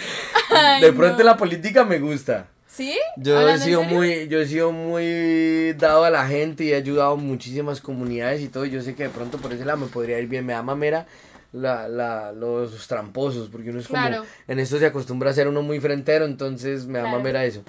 Ay, 0.51 0.83
de 0.83 0.93
pronto 0.93 1.19
no. 1.21 1.25
la 1.25 1.37
política 1.39 1.85
me 1.85 2.01
gusta. 2.01 2.49
¿Sí? 2.73 2.97
Yo 3.17 3.35
he 3.35 3.39
¿Hablando 3.41 3.65
en 3.65 3.69
sido 3.69 3.83
muy, 3.83 4.29
yo 4.29 4.41
he 4.41 4.47
sido 4.47 4.71
muy 4.73 5.73
dado 5.73 6.05
a 6.05 6.11
la 6.11 6.27
gente 6.27 6.65
y 6.65 6.73
he 6.73 6.77
ayudado 6.77 7.13
a 7.13 7.17
muchísimas 7.17 7.81
comunidades 7.81 8.41
y 8.43 8.49
todo. 8.49 8.65
y 8.65 8.71
Yo 8.71 8.81
sé 8.83 8.95
que 8.95 9.05
de 9.05 9.09
pronto 9.09 9.39
por 9.39 9.53
ese 9.53 9.65
lado 9.65 9.79
me 9.79 9.87
podría 9.87 10.19
ir 10.21 10.29
bien. 10.29 10.47
Me 10.47 10.53
da 10.53 10.63
mamera 10.63 11.07
la, 11.53 11.89
la, 11.89 12.31
los 12.33 12.87
tramposos, 12.87 13.49
porque 13.51 13.71
uno 13.71 13.81
es 13.81 13.89
como, 13.89 14.07
Claro. 14.07 14.25
en 14.47 14.59
esto 14.61 14.79
se 14.79 14.87
acostumbra 14.87 15.31
a 15.31 15.35
ser 15.35 15.49
uno 15.49 15.63
muy 15.63 15.81
frentero, 15.81 16.25
entonces 16.25 16.87
me 16.87 16.99
da 16.99 17.05
Claro. 17.07 17.19
mamera 17.19 17.45
eso. 17.45 17.63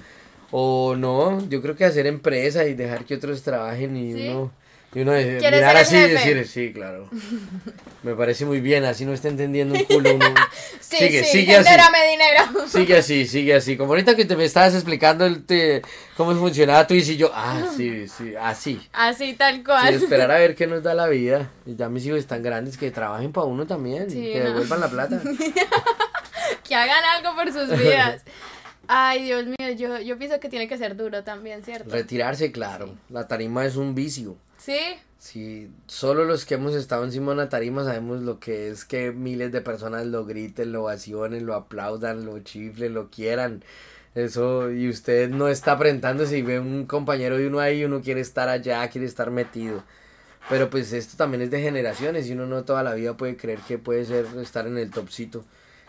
O 0.52 0.94
no, 0.96 1.46
yo 1.48 1.60
creo 1.62 1.74
que 1.74 1.84
hacer 1.84 2.06
empresa 2.06 2.64
y 2.66 2.74
dejar 2.74 3.04
que 3.04 3.16
otros 3.16 3.42
trabajen 3.42 3.96
y 3.96 4.12
¿Sí? 4.12 4.28
uno, 4.28 4.52
y 4.94 5.00
uno 5.00 5.12
¿Quieres 5.12 5.42
mirar 5.52 5.76
así 5.76 5.96
y 5.96 6.00
decir, 6.08 6.46
sí, 6.46 6.72
claro. 6.72 7.08
Me 8.02 8.14
parece 8.14 8.44
muy 8.44 8.60
bien, 8.60 8.84
así 8.84 9.04
no 9.06 9.12
está 9.14 9.28
entendiendo 9.28 9.74
un 9.74 9.84
culo. 9.84 10.14
Uno, 10.16 10.26
Sí, 10.80 10.96
sigue, 10.98 11.24
sí, 11.24 11.38
sigue 11.40 11.56
así. 11.56 11.70
dinero. 12.10 12.68
Sigue 12.68 12.96
así, 12.98 13.26
sigue 13.26 13.54
así. 13.54 13.76
Como 13.78 13.92
ahorita 13.92 14.14
que 14.16 14.24
te 14.26 14.36
me 14.36 14.44
estabas 14.44 14.74
explicando 14.74 15.24
el 15.24 15.44
te- 15.46 15.80
cómo 16.16 16.34
funcionaba 16.34 16.86
Twitch 16.86 17.10
y 17.10 17.16
yo, 17.16 17.30
ah, 17.34 17.62
sí, 17.76 18.06
sí, 18.08 18.34
así. 18.38 18.80
Así 18.92 19.32
tal 19.34 19.56
Sí, 19.56 19.64
cual. 19.64 19.94
esperar 19.94 20.30
a 20.30 20.38
ver 20.38 20.54
qué 20.54 20.66
nos 20.66 20.82
da 20.82 20.92
la 20.94 21.06
vida. 21.08 21.50
Y 21.64 21.74
ya 21.76 21.88
mis 21.88 22.04
hijos 22.04 22.18
están 22.18 22.42
grandes, 22.42 22.76
que 22.76 22.90
trabajen 22.90 23.32
para 23.32 23.46
uno 23.46 23.66
también, 23.66 24.10
Sí, 24.10 24.20
que 24.32 24.40
no. 24.40 24.44
devuelvan 24.50 24.80
la 24.80 24.88
plata. 24.90 25.22
que 26.64 26.74
hagan 26.74 27.04
algo 27.16 27.34
por 27.34 27.52
sus 27.52 27.78
vidas. 27.78 28.22
Ay, 28.88 29.22
Dios 29.24 29.46
mío, 29.46 29.70
yo, 29.76 29.98
yo 30.00 30.18
pienso 30.18 30.38
que 30.40 30.48
tiene 30.48 30.68
que 30.68 30.76
ser 30.76 30.96
duro 30.96 31.22
también, 31.24 31.62
¿cierto? 31.62 31.88
Retirarse, 31.90 32.52
claro. 32.52 32.94
La 33.08 33.26
tarima 33.28 33.64
es 33.64 33.76
un 33.76 33.94
vicio. 33.94 34.36
Sí, 34.64 34.78
Si 35.18 35.70
solo 35.88 36.24
los 36.24 36.44
que 36.46 36.54
hemos 36.54 36.74
estado 36.74 37.02
encima 37.04 37.28
de 37.28 37.32
una 37.34 37.48
tarima 37.48 37.82
sabemos 37.84 38.22
lo 38.22 38.38
que 38.38 38.68
es 38.70 38.84
que 38.84 39.10
miles 39.10 39.50
de 39.50 39.60
personas 39.60 40.06
lo 40.06 40.24
griten, 40.24 40.70
lo 40.70 40.82
ovacionen, 40.84 41.46
lo 41.46 41.54
aplaudan, 41.54 42.24
lo 42.24 42.38
chiflen, 42.40 42.94
lo 42.94 43.10
quieran. 43.10 43.64
Eso, 44.14 44.70
y 44.70 44.88
usted 44.88 45.30
no 45.30 45.48
está 45.48 45.76
presentándose 45.78 46.38
y 46.38 46.42
ve 46.42 46.60
un 46.60 46.86
compañero 46.86 47.38
de 47.38 47.48
uno 47.48 47.58
ahí, 47.60 47.84
uno 47.84 48.02
quiere 48.02 48.20
estar 48.20 48.48
allá, 48.48 48.88
quiere 48.88 49.06
estar 49.06 49.30
metido. 49.32 49.82
Pero 50.48 50.70
pues 50.70 50.92
esto 50.92 51.16
también 51.16 51.42
es 51.42 51.50
de 51.50 51.60
generaciones 51.60 52.28
y 52.28 52.32
uno 52.34 52.46
no 52.46 52.64
toda 52.64 52.82
la 52.84 52.94
vida 52.94 53.16
puede 53.16 53.36
creer 53.36 53.60
que 53.60 53.78
puede 53.78 54.04
ser 54.04 54.26
estar 54.40 54.66
en 54.68 54.78
el 54.78 54.90
topcito. 54.90 55.44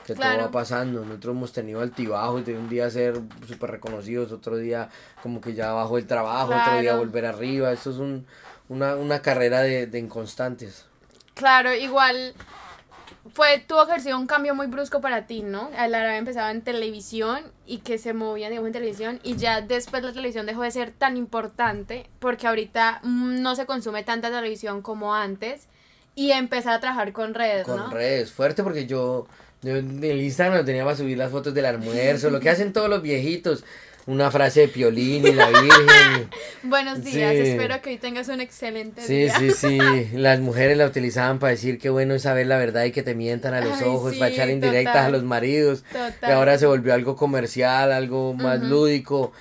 Que 0.06 0.16
Claro. 0.16 0.36
todo 0.36 0.46
va 0.48 0.52
pasando. 0.52 1.06
Nosotros 1.06 1.36
hemos 1.36 1.54
tenido 1.54 1.82
altibajos 1.82 2.46
de 2.46 2.58
un 2.58 2.70
día 2.70 2.90
ser 2.90 3.20
súper 3.48 3.72
reconocidos, 3.72 4.32
otro 4.32 4.58
día 4.58 4.90
como 5.22 5.40
que 5.42 5.54
ya 5.54 5.72
bajó 5.74 5.98
el 5.98 6.08
trabajo, 6.08 6.54
otro 6.54 6.80
día 6.80 6.96
volver 6.98 7.26
arriba. 7.26 7.72
Esto 7.72 7.92
es 7.92 7.98
un, 7.98 8.26
una, 8.70 8.96
una 8.96 9.22
carrera 9.22 9.62
de, 9.62 9.88
de 9.88 10.00
inconstantes. 10.00 10.86
claro, 11.36 11.74
igual 11.74 12.34
fue, 13.34 13.60
tuvo 13.60 13.88
que 13.88 14.00
sido 14.02 14.18
un 14.18 14.28
cambio 14.28 14.54
muy 14.54 14.68
brusco 14.68 15.00
para 15.00 15.26
ti, 15.28 15.44
¿no? 15.44 15.70
Al 15.78 15.96
haber 15.96 16.16
empezado 16.16 16.50
en 16.50 16.62
televisión 16.62 17.42
y 17.66 17.80
que 17.80 17.98
se 17.98 18.14
movía, 18.14 18.50
digamos, 18.50 18.68
en 18.68 18.74
televisión 18.74 19.20
y 19.24 19.38
ya 19.38 19.62
después 19.62 20.04
la 20.04 20.12
televisión 20.12 20.46
dejó 20.46 20.62
de 20.64 20.72
ser 20.72 20.92
tan 20.92 21.16
importante 21.16 22.10
porque 22.20 22.48
ahorita 22.48 23.00
no 23.04 23.56
se 23.56 23.66
consume 23.66 24.04
tanta 24.04 24.30
televisión 24.30 24.82
como 24.82 25.16
antes 25.16 25.68
y 26.16 26.32
empezar 26.32 26.74
a 26.74 26.80
trabajar 26.80 27.12
con 27.14 27.34
redes, 27.34 27.66
Con 27.66 27.78
¿no? 27.78 27.90
redes, 27.90 28.32
fuerte 28.32 28.62
porque 28.62 28.86
yo, 28.86 29.26
yo 29.62 29.78
en 29.78 30.04
el 30.04 30.22
Instagram 30.22 30.58
lo 30.60 30.66
tenía 30.66 30.84
para 30.84 30.98
subir 30.98 31.18
las 31.18 31.32
fotos 31.32 31.54
del 31.54 31.66
almuerzo, 31.66 32.30
lo 32.30 32.40
que 32.40 32.50
hacen 32.50 32.74
todos 32.74 32.90
los 32.90 33.02
viejitos. 33.02 33.64
Una 34.06 34.30
frase 34.32 34.62
de 34.62 34.68
Piolín 34.68 35.26
y 35.26 35.32
la 35.32 35.48
Virgen. 35.48 36.30
Buenos 36.64 37.04
días, 37.06 37.32
Sí. 37.34 37.42
espero 37.42 37.82
que 37.82 37.92
hoy 37.92 37.98
tengas 37.98 38.28
un 38.28 38.42
excelente 38.42 39.02
Sí, 39.02 39.14
día. 39.24 39.40
sí, 39.40 39.52
sí. 39.52 39.78
Las 40.14 40.42
mujeres 40.42 40.78
la 40.78 40.86
utilizaban 40.86 41.40
para 41.40 41.52
decir 41.52 41.78
que 41.80 41.90
bueno 41.90 42.14
es 42.14 42.24
saber 42.24 42.48
la 42.48 42.58
verdad 42.58 42.84
y 42.84 42.92
que 42.92 43.02
te 43.02 43.16
mientan 43.16 43.54
a 43.54 43.62
los 43.62 43.82
Ay, 43.82 43.88
ojos, 43.88 44.14
sí, 44.14 44.20
para 44.20 44.32
echar 44.32 44.50
indirectas 44.50 44.94
total. 44.94 45.06
a 45.06 45.10
los 45.10 45.24
maridos. 45.24 45.84
Total. 45.84 46.30
Y 46.30 46.34
ahora 46.34 46.58
se 46.58 46.66
volvió 46.66 46.94
algo 46.94 47.16
comercial, 47.16 47.94
algo 47.94 48.34
más 48.34 48.60
lúdico. 48.62 49.32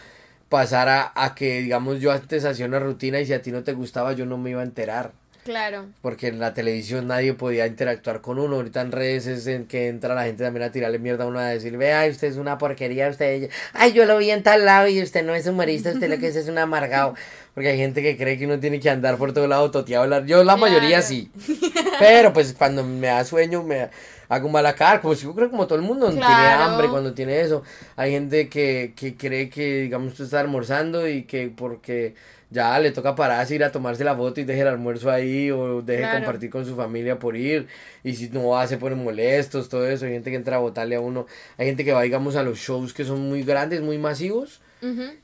Pasar 0.49 0.89
a, 0.89 1.13
a 1.17 1.35
que, 1.35 1.61
digamos, 1.63 1.99
yo 2.01 2.13
antes 2.13 2.45
hacía 2.45 2.67
una 2.67 2.79
rutina 2.79 3.19
y 3.21 3.27
si 3.27 3.33
a 3.33 3.43
ti 3.43 3.51
no 3.51 3.65
te 3.65 3.73
gustaba, 3.73 4.13
yo 4.13 4.27
no 4.27 4.37
me 4.39 4.51
iba 4.51 4.61
a 4.61 4.65
enterar. 4.65 5.11
Claro. 5.45 5.87
Porque 6.03 6.29
en 6.29 6.39
la 6.39 6.55
televisión 6.55 7.09
nadie 7.09 7.35
podía 7.35 7.67
interactuar 7.67 8.21
con 8.21 8.39
uno. 8.39 8.57
Ahorita 8.57 8.81
en 8.81 8.93
redes 8.93 9.27
es 9.27 9.47
en 9.49 9.67
que 9.67 9.89
entra 9.89 10.15
la 10.15 10.25
gente 10.25 10.45
también 10.45 10.65
a 10.65 10.71
tirarle 10.71 11.01
mierda 11.01 11.25
a 11.25 11.27
uno 11.27 11.41
a 11.41 11.47
decir, 11.47 11.77
vea, 11.77 12.07
usted 12.09 12.29
es 12.29 12.37
una 12.37 12.59
porquería, 12.59 13.09
usted, 13.09 13.51
ay, 13.73 13.93
yo 13.93 14.05
lo 14.05 14.19
vi 14.19 14.31
en 14.31 14.45
tal 14.45 14.65
lado 14.65 14.87
y 14.87 15.03
usted 15.03 15.25
no 15.25 15.35
es 15.35 15.47
humorista, 15.47 15.91
usted 15.91 16.09
lo 16.09 16.19
que 16.19 16.29
es 16.29 16.37
es 16.37 16.49
un 16.49 16.59
amargado. 16.59 17.15
Porque 17.55 17.69
hay 17.69 17.77
gente 17.77 18.03
que 18.03 18.17
cree 18.17 18.39
que 18.39 18.47
uno 18.47 18.61
tiene 18.61 18.81
que 18.81 18.89
andar 18.89 19.19
por 19.19 19.33
todo 19.35 19.47
lado 19.47 19.71
toteado. 19.71 20.05
hablar. 20.05 20.25
Yo 20.25 20.43
la 20.45 20.57
mayoría 20.57 21.03
sí. 21.03 21.31
Pero 21.99 22.33
pues 22.33 22.55
cuando 22.57 22.83
me 22.83 23.09
da 23.09 23.25
sueño 23.25 23.63
me 23.63 23.91
hago 24.29 24.49
mala 24.49 24.75
cara. 24.75 25.03
Como 25.03 25.15
si 25.15 25.25
yo 25.25 25.35
creo 25.35 25.51
como 25.51 25.67
todo 25.67 25.77
el 25.77 25.85
mundo 25.85 26.09
tiene 26.09 26.25
hambre 26.25 26.89
cuando 26.89 27.13
tiene 27.13 27.41
eso. 27.41 27.63
Hay 27.97 28.13
gente 28.13 28.49
que, 28.49 28.95
que 28.97 29.17
cree 29.17 29.51
que, 29.51 29.83
digamos, 29.83 30.15
tú 30.15 30.23
estás 30.23 30.41
almorzando 30.41 31.07
y 31.07 31.25
que 31.25 31.53
porque 31.55 32.15
ya 32.53 32.79
le 32.79 32.91
toca 32.93 33.15
pararse, 33.15 33.55
ir 33.55 33.65
a 33.65 33.73
tomarse 33.73 34.05
la 34.05 34.15
foto 34.15 34.41
y 34.41 34.45
deje 34.45 34.61
el 34.61 34.69
almuerzo 34.69 35.11
ahí 35.11 35.51
o 35.51 35.83
deje 35.83 36.03
Claro. 36.03 36.19
compartir 36.19 36.51
con 36.51 36.65
su 36.67 36.77
familia 36.77 37.19
por 37.19 37.37
ir. 37.37 37.67
Y 38.05 38.15
si 38.15 38.29
no 38.29 38.49
va, 38.49 38.67
se 38.67 38.77
ponen 38.77 39.03
molestos, 39.03 39.69
todo 39.69 39.89
eso. 39.89 40.05
Hay 40.05 40.13
gente 40.13 40.31
que 40.31 40.37
entra 40.37 40.57
a 40.57 40.61
votarle 40.61 40.97
a 40.97 41.01
uno. 41.01 41.27
Hay 41.59 41.67
gente 41.67 41.85
que 41.85 41.93
va, 41.93 42.03
digamos, 42.03 42.37
a 42.37 42.43
los 42.43 42.59
shows 42.59 42.93
que 42.93 43.05
son 43.05 43.21
muy 43.29 43.43
grandes, 43.43 43.81
muy 43.81 43.99
masivos. 43.99 44.61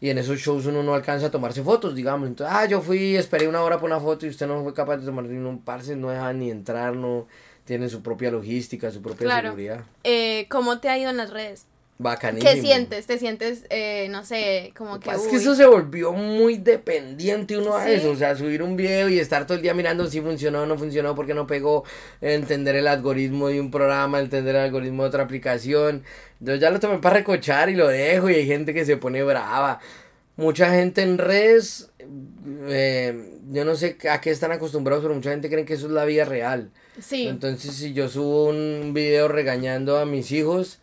Y 0.01 0.11
en 0.11 0.19
esos 0.19 0.39
shows 0.39 0.67
uno 0.67 0.85
no 0.85 0.95
alcanza 0.95 1.27
a 1.27 1.31
tomarse 1.33 1.65
fotos, 1.65 1.95
digamos. 1.97 2.29
Entonces, 2.29 2.57
ah, 2.57 2.65
yo 2.67 2.81
fui, 2.81 3.17
esperé 3.17 3.49
una 3.49 3.61
hora 3.63 3.79
por 3.81 3.91
una 3.91 3.99
foto 3.99 4.25
y 4.25 4.29
usted 4.29 4.47
no 4.47 4.63
fue 4.63 4.73
capaz 4.73 4.99
de 4.99 5.07
tomar 5.07 5.25
ni 5.25 5.37
un 5.37 5.59
parce, 5.63 5.97
no 5.97 6.11
deja 6.11 6.33
ni 6.33 6.49
entrar, 6.53 6.95
no 6.95 7.27
tiene 7.65 7.89
su 7.89 8.01
propia 8.01 8.31
logística, 8.31 8.91
su 8.93 9.03
propia 9.03 9.27
Claro. 9.27 9.49
seguridad. 9.49 9.81
Eh, 10.05 10.47
¿Cómo 10.49 10.79
te 10.79 10.89
ha 10.89 10.97
ido 10.97 11.11
en 11.11 11.17
las 11.17 11.31
redes? 11.31 11.67
Bacanísimo. 12.01 12.53
¿Qué 12.53 12.61
sientes? 12.61 13.07
¿Te 13.07 13.19
sientes, 13.19 13.65
eh, 13.71 14.07
no 14.11 14.25
sé, 14.25 14.73
como 14.77 15.01
que... 15.01 15.11
Es 15.11 15.19
uy, 15.19 15.31
que 15.31 15.37
eso 15.37 15.57
se 15.57 15.67
volvió 15.67 16.13
muy 16.13 16.57
dependiente 16.57 17.59
uno 17.59 17.77
a 17.77 17.85
Sí. 17.85 17.93
eso, 17.95 18.11
o 18.13 18.17
sea, 18.17 18.37
subir 18.37 18.63
un 18.63 18.77
video 18.77 19.09
y 19.09 19.19
estar 19.19 19.47
todo 19.49 19.57
el 19.57 19.63
día 19.63 19.75
mirando 19.75 20.07
si 20.07 20.21
funcionó 20.21 20.63
o 20.63 20.67
no 20.67 20.79
funcionó, 20.79 21.17
porque 21.17 21.35
no 21.35 21.49
pegó, 21.49 21.83
entender 22.21 22.77
el 22.77 22.87
algoritmo 22.87 23.49
de 23.49 23.61
un 23.61 23.73
programa, 23.73 24.21
entender 24.21 24.55
el 24.55 24.63
algoritmo 24.63 25.03
de 25.03 25.09
otra 25.09 25.25
aplicación. 25.25 26.05
Yo 26.39 26.55
ya 26.55 26.71
lo 26.71 26.79
tomé 26.79 26.99
para 26.99 27.17
recochar 27.17 27.69
y 27.69 27.75
lo 27.75 27.89
dejo 27.89 28.31
y 28.31 28.35
hay 28.37 28.47
gente 28.47 28.73
que 28.73 28.85
se 28.85 28.97
pone 28.97 29.25
brava. 29.25 29.81
Mucha 30.37 30.71
gente 30.71 31.03
en 31.03 31.19
redes, 31.19 31.91
eh, 32.69 33.41
yo 33.51 33.65
no 33.65 33.75
sé 33.75 33.97
a 34.09 34.21
qué 34.21 34.31
están 34.31 34.53
acostumbrados, 34.53 35.03
pero 35.03 35.15
mucha 35.17 35.31
gente 35.31 35.49
cree 35.51 35.65
que 35.65 35.75
eso 35.75 35.87
es 35.87 35.93
la 35.93 36.05
vida 36.05 36.25
real. 36.25 36.71
Sí, 37.01 37.27
Entonces, 37.27 37.75
si 37.75 37.93
yo 37.93 38.09
subo 38.09 38.45
un 38.45 38.93
video 38.95 39.27
regañando 39.27 39.99
a 39.99 40.05
mis 40.05 40.31
hijos, 40.31 40.79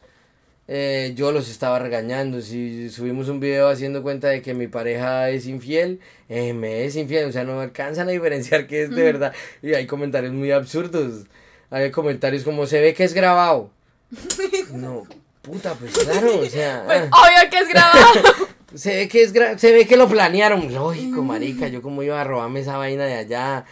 eh, 0.68 1.14
yo 1.16 1.32
los 1.32 1.50
estaba 1.50 1.80
regañando. 1.80 2.42
Si 2.42 2.90
subimos 2.90 3.30
un 3.30 3.40
video 3.40 3.70
haciendo 3.70 4.02
cuenta 4.04 4.30
de 4.30 4.42
que 4.42 4.54
mi 4.54 4.68
pareja 4.68 5.30
es 5.30 5.48
infiel, 5.48 6.00
eh, 6.30 6.54
me 6.54 6.86
es 6.86 6.96
infiel. 6.96 7.30
O 7.30 7.32
sea, 7.32 7.44
no 7.44 7.60
alcanzan 7.60 8.08
a 8.10 8.12
diferenciar 8.12 8.68
que 8.68 8.84
es 8.84 8.90
de 8.90 9.04
verdad. 9.04 9.34
Y 9.62 9.74
hay 9.74 9.86
comentarios 9.86 10.34
muy 10.34 10.52
absurdos. 10.52 11.26
Hay 11.70 11.92
comentarios 11.92 12.44
como, 12.44 12.68
se 12.68 12.82
ve 12.82 12.94
que 12.94 13.04
es 13.04 13.14
grabado. 13.14 13.72
No, 14.72 15.08
puta, 15.42 15.74
pues 15.76 15.98
claro, 15.98 16.40
o 16.40 16.46
sea... 16.46 16.84
pues 16.86 17.04
ah. 17.10 17.22
obvio 17.22 17.50
que 17.50 17.58
es 17.60 17.70
grabado. 17.70 18.48
Se 18.76 18.94
ve 18.94 19.08
que 19.08 19.22
es 19.24 19.34
gra- 19.34 19.58
se 19.58 19.72
ve 19.72 19.88
que 19.88 19.96
lo 19.96 20.10
planearon. 20.10 20.74
Lógico, 20.74 21.22
marica, 21.24 21.70
yo 21.70 21.82
como 21.82 22.04
iba 22.04 22.20
a 22.20 22.26
robarme 22.26 22.60
esa 22.60 22.76
vaina 22.76 23.06
de 23.06 23.14
allá. 23.14 23.66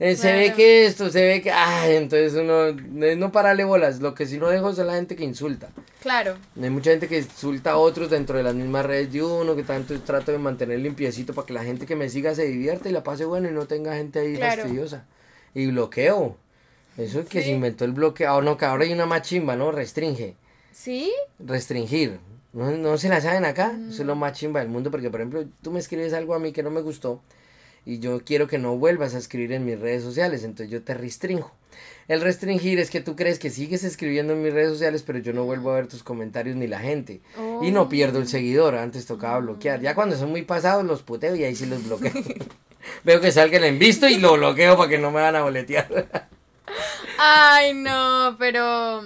Eh, 0.00 0.14
Se 0.14 0.32
ve 0.32 0.52
que 0.54 0.86
esto, 0.86 1.10
se 1.10 1.24
ve 1.26 1.42
que. 1.42 1.50
Ay, 1.50 1.96
entonces 1.96 2.32
uno. 2.34 2.66
eh, 3.04 3.16
No 3.16 3.32
pararle 3.32 3.64
bolas. 3.64 4.00
Lo 4.00 4.14
que 4.14 4.26
sí 4.26 4.38
no 4.38 4.48
dejo 4.48 4.70
es 4.70 4.78
a 4.78 4.84
la 4.84 4.94
gente 4.94 5.16
que 5.16 5.24
insulta. 5.24 5.70
claro, 6.00 6.36
Hay 6.62 6.70
mucha 6.70 6.90
gente 6.92 7.08
que 7.08 7.18
insulta 7.18 7.72
a 7.72 7.76
otros 7.78 8.08
dentro 8.08 8.36
de 8.36 8.44
las 8.44 8.54
mismas 8.54 8.86
redes 8.86 9.12
de 9.12 9.22
uno, 9.24 9.56
que 9.56 9.64
tanto 9.64 9.98
trato 10.02 10.30
de 10.30 10.38
mantener 10.38 10.78
limpiecito 10.78 11.34
para 11.34 11.46
que 11.46 11.52
la 11.52 11.64
gente 11.64 11.84
que 11.84 11.96
me 11.96 12.08
siga 12.08 12.32
se 12.36 12.44
divierta 12.46 12.88
y 12.88 12.92
la 12.92 13.02
pase 13.02 13.24
bueno 13.24 13.48
y 13.48 13.52
no 13.52 13.66
tenga 13.66 13.96
gente 13.96 14.20
ahí 14.20 14.36
Claro. 14.36 14.62
fastidiosa. 14.62 15.04
Y 15.54 15.66
bloqueo. 15.66 16.36
Eso 16.96 17.20
es 17.20 17.26
que 17.28 17.40
Sí. 17.40 17.46
se 17.48 17.54
inventó 17.54 17.84
el 17.84 17.92
bloqueo. 17.92 18.32
Ah, 18.32 18.40
no, 18.40 18.56
que 18.56 18.66
ahora 18.66 18.84
hay 18.84 18.92
una 18.92 19.06
más 19.06 19.22
chimba, 19.22 19.56
¿no? 19.56 19.72
Restringe 19.72 20.36
¿sí? 20.72 21.12
restringir. 21.40 22.18
¿No, 22.52 22.70
no 22.70 22.96
se 22.98 23.08
la 23.08 23.20
saben 23.20 23.44
acá? 23.44 23.72
Eso 23.76 23.90
es 23.90 24.00
Mm. 24.00 24.06
lo 24.06 24.14
más 24.14 24.32
chimba 24.32 24.60
del 24.60 24.68
mundo 24.68 24.90
porque, 24.92 25.10
por 25.10 25.20
ejemplo, 25.20 25.44
tú 25.62 25.70
me 25.72 25.80
escribes 25.80 26.12
algo 26.12 26.34
a 26.34 26.38
mí 26.38 26.52
que 26.52 26.62
no 26.62 26.70
me 26.70 26.80
gustó 26.82 27.20
y 27.88 28.00
yo 28.00 28.20
quiero 28.22 28.48
que 28.48 28.58
no 28.58 28.76
vuelvas 28.76 29.14
a 29.14 29.18
escribir 29.18 29.52
en 29.52 29.64
mis 29.64 29.80
redes 29.80 30.02
sociales, 30.02 30.44
entonces 30.44 30.70
yo 30.70 30.82
te 30.82 30.92
restringo. 30.92 31.50
El 32.06 32.20
restringir 32.20 32.78
es 32.78 32.90
que 32.90 33.00
tú 33.00 33.16
crees 33.16 33.38
que 33.38 33.48
sigues 33.48 33.82
escribiendo 33.82 34.34
en 34.34 34.42
mis 34.42 34.52
redes 34.52 34.72
sociales, 34.72 35.02
pero 35.02 35.20
yo 35.20 35.32
no 35.32 35.44
vuelvo 35.44 35.70
a 35.70 35.76
ver 35.76 35.86
tus 35.86 36.02
comentarios 36.02 36.54
ni 36.54 36.66
la 36.66 36.80
gente. 36.80 37.22
Y 37.62 37.70
no 37.70 37.88
pierdo 37.88 38.18
el 38.18 38.28
seguidor, 38.28 38.74
antes 38.74 39.06
tocaba 39.06 39.38
bloquear. 39.38 39.80
Ya 39.80 39.94
cuando 39.94 40.16
son 40.18 40.28
muy 40.28 40.42
pasados 40.42 40.84
los 40.84 41.02
puteo 41.02 41.34
y 41.34 41.44
ahí 41.44 41.56
sí 41.56 41.64
los 41.64 41.82
bloqueo. 41.82 42.12
Veo 43.04 43.22
que 43.22 43.32
salgan 43.32 43.64
en 43.64 43.78
visto 43.78 44.06
y 44.06 44.18
lo 44.18 44.34
bloqueo 44.34 44.76
para 44.76 44.90
que 44.90 44.98
no 44.98 45.10
me 45.10 45.22
van 45.22 45.36
a 45.36 45.42
boletear. 45.42 45.88
Ay, 47.18 47.72
no, 47.72 48.36
pero 48.38 49.00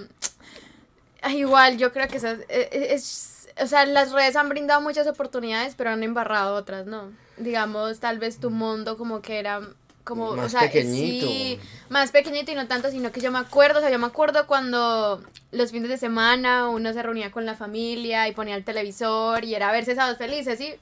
ay, 1.21 1.39
igual 1.39 1.77
yo 1.77 1.93
creo 1.93 2.07
que 2.09 2.17
esas, 2.17 2.39
eh, 2.41 2.69
eh, 2.71 2.87
es, 2.91 3.47
o 3.59 3.65
sea, 3.65 3.85
las 3.85 4.11
redes 4.11 4.35
han 4.35 4.49
brindado 4.49 4.81
muchas 4.81 5.07
oportunidades, 5.07 5.73
pero 5.75 5.89
han 5.89 6.03
embarrado 6.03 6.53
otras, 6.55 6.85
¿no? 6.85 7.11
Digamos, 7.37 7.99
tal 7.99 8.19
vez 8.19 8.39
tu 8.39 8.49
mundo 8.49 8.97
como 8.97 9.21
que 9.21 9.39
era 9.39 9.61
como, 10.03 10.35
Más 10.35 10.47
o 10.47 10.49
sea, 10.49 10.61
pequeñito. 10.61 11.25
sí, 11.25 11.59
más 11.89 12.11
pequeñito 12.11 12.51
y 12.51 12.55
no 12.55 12.67
tanto, 12.67 12.91
sino 12.91 13.11
que 13.11 13.21
yo 13.21 13.31
me 13.31 13.39
acuerdo, 13.39 13.79
o 13.79 13.81
sea, 13.81 13.89
yo 13.89 13.99
me 13.99 14.05
acuerdo 14.07 14.47
cuando 14.47 15.23
los 15.51 15.71
fines 15.71 15.89
de 15.89 15.97
semana 15.97 16.67
uno 16.67 16.91
se 16.91 17.01
reunía 17.01 17.31
con 17.31 17.45
la 17.45 17.55
familia 17.55 18.27
y 18.27 18.33
ponía 18.33 18.55
el 18.55 18.65
televisor 18.65 19.45
y 19.45 19.55
era 19.55 19.71
verse 19.71 19.95
sábados 19.95 20.17
felices, 20.17 20.57
¿sí? 20.59 20.73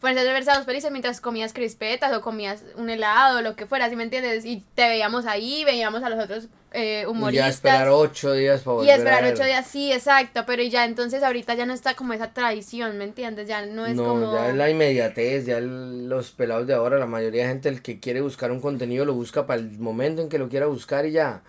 Ponerse 0.00 0.30
a 0.30 0.32
ver 0.32 0.44
sábados 0.44 0.64
felices 0.66 0.92
mientras 0.92 1.20
comías 1.20 1.52
crispetas 1.52 2.12
o 2.16 2.20
comías 2.20 2.62
un 2.76 2.88
helado 2.88 3.38
o 3.38 3.42
lo 3.42 3.56
que 3.56 3.66
fuera, 3.66 3.88
¿sí 3.90 3.96
me 3.96 4.04
entiendes? 4.04 4.44
Y 4.44 4.62
te 4.76 4.88
veíamos 4.88 5.26
ahí, 5.26 5.64
veíamos 5.64 6.04
a 6.04 6.08
los 6.08 6.22
otros 6.22 6.44
eh, 6.72 7.00
Y 7.00 7.04
ya 7.04 7.10
humoristas. 7.10 7.50
esperar 7.50 7.88
ocho 7.88 8.32
días 8.32 8.60
para 8.60 8.74
Y 8.74 8.76
volver 8.76 8.90
a 8.92 8.94
esperar 8.96 9.24
ocho 9.24 9.44
días, 9.44 9.66
sí, 9.66 9.92
exacto, 9.92 10.44
pero 10.46 10.62
ya 10.62 10.84
entonces 10.84 11.24
ahorita 11.24 11.54
ya 11.54 11.66
no 11.66 11.72
está 11.74 11.94
como 11.96 12.12
esa 12.12 12.32
tradición, 12.32 12.96
¿me 12.96 13.04
entiendes? 13.04 13.48
Ya 13.48 13.66
no 13.66 13.86
es 13.86 13.96
no, 13.96 14.04
como... 14.04 14.32
ya 14.32 14.50
es 14.50 14.54
la 14.54 14.70
inmediatez, 14.70 15.46
ya 15.46 15.58
el- 15.58 16.08
los 16.08 16.30
pelados 16.30 16.68
de 16.68 16.74
ahora, 16.74 16.98
la 16.98 17.06
mayoría 17.06 17.42
de 17.42 17.48
gente 17.48 17.68
el 17.68 17.82
que 17.82 17.98
quiere 17.98 18.20
buscar 18.20 18.52
un 18.52 18.60
contenido 18.60 19.04
lo 19.04 19.14
busca 19.14 19.46
para 19.46 19.60
el 19.60 19.78
momento 19.80 20.22
en 20.22 20.28
que 20.28 20.38
lo 20.38 20.48
quiera 20.48 20.66
buscar 20.66 21.06
y 21.06 21.12
ya. 21.12 21.42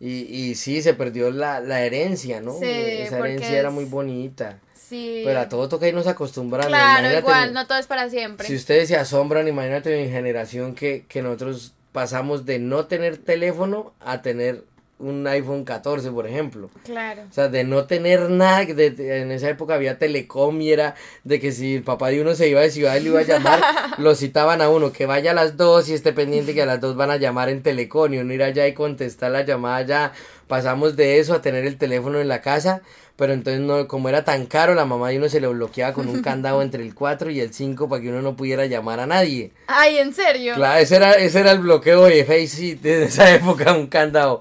Y, 0.00 0.22
y 0.24 0.54
sí, 0.56 0.82
se 0.82 0.94
perdió 0.94 1.30
la, 1.30 1.60
la 1.60 1.82
herencia, 1.82 2.40
¿no? 2.40 2.52
Sí, 2.54 2.66
Esa 2.66 3.18
herencia 3.20 3.58
era 3.58 3.70
muy 3.70 3.84
bonita. 3.86 4.58
Sí. 4.88 5.22
Pero 5.24 5.40
a 5.40 5.48
todo 5.48 5.68
toca 5.68 5.88
irnos 5.88 6.06
acostumbrando. 6.06 6.68
Claro, 6.68 7.00
Imagínate, 7.00 7.18
igual, 7.18 7.52
no 7.52 7.66
todo 7.66 7.78
es 7.78 7.86
para 7.86 8.08
siempre. 8.08 8.46
Si 8.46 8.54
ustedes 8.54 8.88
se 8.88 8.96
asombran, 8.96 9.48
imagínate 9.48 10.00
mi 10.00 10.08
generación 10.10 10.74
que, 10.74 11.04
que 11.08 11.22
nosotros 11.22 11.72
pasamos 11.92 12.44
de 12.46 12.58
no 12.58 12.86
tener 12.86 13.16
teléfono 13.16 13.94
a 14.00 14.22
tener 14.22 14.64
un 14.98 15.26
iPhone 15.26 15.64
14, 15.64 16.10
por 16.10 16.26
ejemplo. 16.26 16.70
Claro. 16.84 17.22
O 17.30 17.32
sea, 17.34 17.48
de 17.48 17.64
no 17.64 17.84
tener 17.84 18.30
nada, 18.30 18.64
de- 18.64 18.90
de- 18.90 19.20
en 19.20 19.30
esa 19.30 19.50
época 19.50 19.74
había 19.74 19.98
telecom 19.98 20.58
y 20.62 20.72
era 20.72 20.94
de 21.22 21.38
que 21.38 21.52
si 21.52 21.74
el 21.76 21.82
papá 21.82 22.08
de 22.08 22.22
uno 22.22 22.34
se 22.34 22.48
iba 22.48 22.62
de 22.62 22.70
ciudad 22.70 22.96
y 22.96 23.00
lo 23.00 23.10
iba 23.10 23.20
a 23.20 23.24
llamar, 23.24 23.60
lo 23.98 24.14
citaban 24.14 24.62
a 24.62 24.70
uno, 24.70 24.92
que 24.92 25.04
vaya 25.04 25.32
a 25.32 25.34
las 25.34 25.56
dos 25.58 25.88
y 25.90 25.94
esté 25.94 26.12
pendiente 26.14 26.54
que 26.54 26.62
a 26.62 26.66
las 26.66 26.80
dos 26.80 26.96
van 26.96 27.10
a 27.10 27.16
llamar 27.16 27.50
en 27.50 27.62
telecom 27.62 28.14
y 28.14 28.18
uno 28.18 28.32
ir 28.32 28.42
allá 28.42 28.66
y 28.66 28.72
contestar 28.72 29.30
la 29.32 29.42
llamada 29.44 29.82
ya. 29.82 30.12
Pasamos 30.46 30.96
de 30.96 31.18
eso 31.18 31.34
a 31.34 31.42
tener 31.42 31.66
el 31.66 31.76
teléfono 31.76 32.20
en 32.20 32.28
la 32.28 32.40
casa, 32.40 32.80
pero 33.16 33.32
entonces 33.32 33.60
no, 33.60 33.88
como 33.88 34.08
era 34.08 34.24
tan 34.24 34.46
caro, 34.46 34.74
la 34.76 34.84
mamá 34.84 35.08
de 35.10 35.18
uno 35.18 35.28
se 35.28 35.40
lo 35.40 35.50
bloqueaba 35.50 35.92
con 35.92 36.08
un 36.08 36.22
candado 36.22 36.62
entre 36.62 36.84
el 36.84 36.94
4 36.94 37.30
y 37.30 37.40
el 37.40 37.52
5 37.52 37.88
para 37.88 38.00
que 38.00 38.08
uno 38.10 38.22
no 38.22 38.36
pudiera 38.36 38.64
llamar 38.66 39.00
a 39.00 39.06
nadie. 39.06 39.50
Ay, 39.66 39.98
¿en 39.98 40.14
serio? 40.14 40.54
Claro, 40.54 40.78
ese 40.78 40.96
era, 40.96 41.12
ese 41.14 41.40
era 41.40 41.50
el 41.50 41.58
bloqueo 41.58 42.04
de 42.04 42.24
Face 42.24 42.76
de 42.80 43.04
esa 43.06 43.34
época, 43.34 43.72
un 43.74 43.88
candado. 43.88 44.40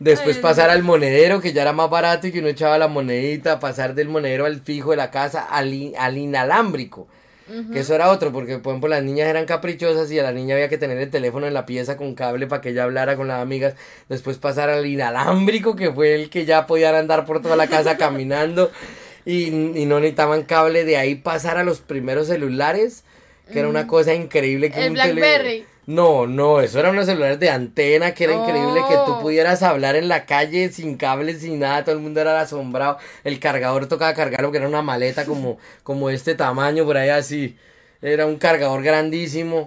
Después 0.00 0.36
Ay, 0.36 0.42
pasar 0.42 0.70
al 0.70 0.82
monedero, 0.84 1.40
que 1.40 1.52
ya 1.52 1.62
era 1.62 1.72
más 1.72 1.90
barato 1.90 2.26
y 2.28 2.32
que 2.32 2.38
uno 2.38 2.48
echaba 2.48 2.78
la 2.78 2.86
monedita, 2.88 3.58
pasar 3.58 3.94
del 3.94 4.08
monedero 4.08 4.46
al 4.46 4.60
fijo 4.60 4.90
de 4.92 4.96
la 4.96 5.10
casa 5.10 5.44
al, 5.44 5.72
in- 5.74 5.94
al 5.98 6.16
inalámbrico. 6.18 7.08
Que 7.72 7.78
eso 7.80 7.94
era 7.94 8.10
otro, 8.10 8.30
porque 8.30 8.58
por 8.58 8.72
ejemplo 8.72 8.90
las 8.90 9.02
niñas 9.02 9.26
eran 9.26 9.46
caprichosas 9.46 10.10
y 10.10 10.18
a 10.18 10.22
la 10.22 10.32
niña 10.32 10.54
había 10.54 10.68
que 10.68 10.76
tener 10.76 10.98
el 10.98 11.08
teléfono 11.08 11.46
en 11.46 11.54
la 11.54 11.64
pieza 11.64 11.96
con 11.96 12.14
cable 12.14 12.46
para 12.46 12.60
que 12.60 12.68
ella 12.68 12.84
hablara 12.84 13.16
con 13.16 13.26
las 13.26 13.40
amigas. 13.40 13.72
Después 14.10 14.36
pasar 14.36 14.68
al 14.68 14.84
inalámbrico, 14.84 15.74
que 15.74 15.90
fue 15.90 16.14
el 16.14 16.28
que 16.28 16.44
ya 16.44 16.66
podían 16.66 16.94
andar 16.94 17.24
por 17.24 17.40
toda 17.40 17.56
la 17.56 17.66
casa 17.66 17.96
caminando 17.98 18.70
y, 19.24 19.44
y 19.46 19.86
no 19.86 19.98
necesitaban 19.98 20.42
cable. 20.42 20.84
De 20.84 20.98
ahí 20.98 21.14
pasar 21.14 21.56
a 21.56 21.64
los 21.64 21.80
primeros 21.80 22.26
celulares, 22.26 23.02
que 23.50 23.60
era 23.60 23.68
una 23.68 23.86
cosa 23.86 24.12
increíble. 24.12 24.70
Que 24.70 24.84
El 24.84 24.90
un 24.92 24.98
tele- 24.98 25.12
Blackberry. 25.14 25.64
No, 25.88 26.26
no, 26.26 26.60
eso 26.60 26.78
eran 26.78 26.92
unos 26.92 27.06
celulares 27.06 27.40
de 27.40 27.48
antena 27.48 28.12
que 28.12 28.24
era 28.24 28.34
increíble 28.34 28.82
que 28.90 28.96
tú 29.06 29.20
pudieras 29.22 29.62
hablar 29.62 29.96
en 29.96 30.06
la 30.06 30.26
calle 30.26 30.70
sin 30.70 30.98
cables, 30.98 31.40
sin 31.40 31.60
nada, 31.60 31.82
todo 31.82 31.94
el 31.94 32.02
mundo 32.02 32.20
era 32.20 32.38
asombrado. 32.38 32.98
El 33.24 33.40
cargador 33.40 33.86
tocaba 33.86 34.12
cargarlo, 34.12 34.52
que 34.52 34.58
era 34.58 34.68
una 34.68 34.82
maleta 34.82 35.24
como, 35.24 35.56
como 35.84 36.10
este 36.10 36.34
tamaño, 36.34 36.84
por 36.84 36.98
ahí 36.98 37.08
así. 37.08 37.56
Era 38.02 38.26
un 38.26 38.36
cargador 38.36 38.82
grandísimo. 38.82 39.66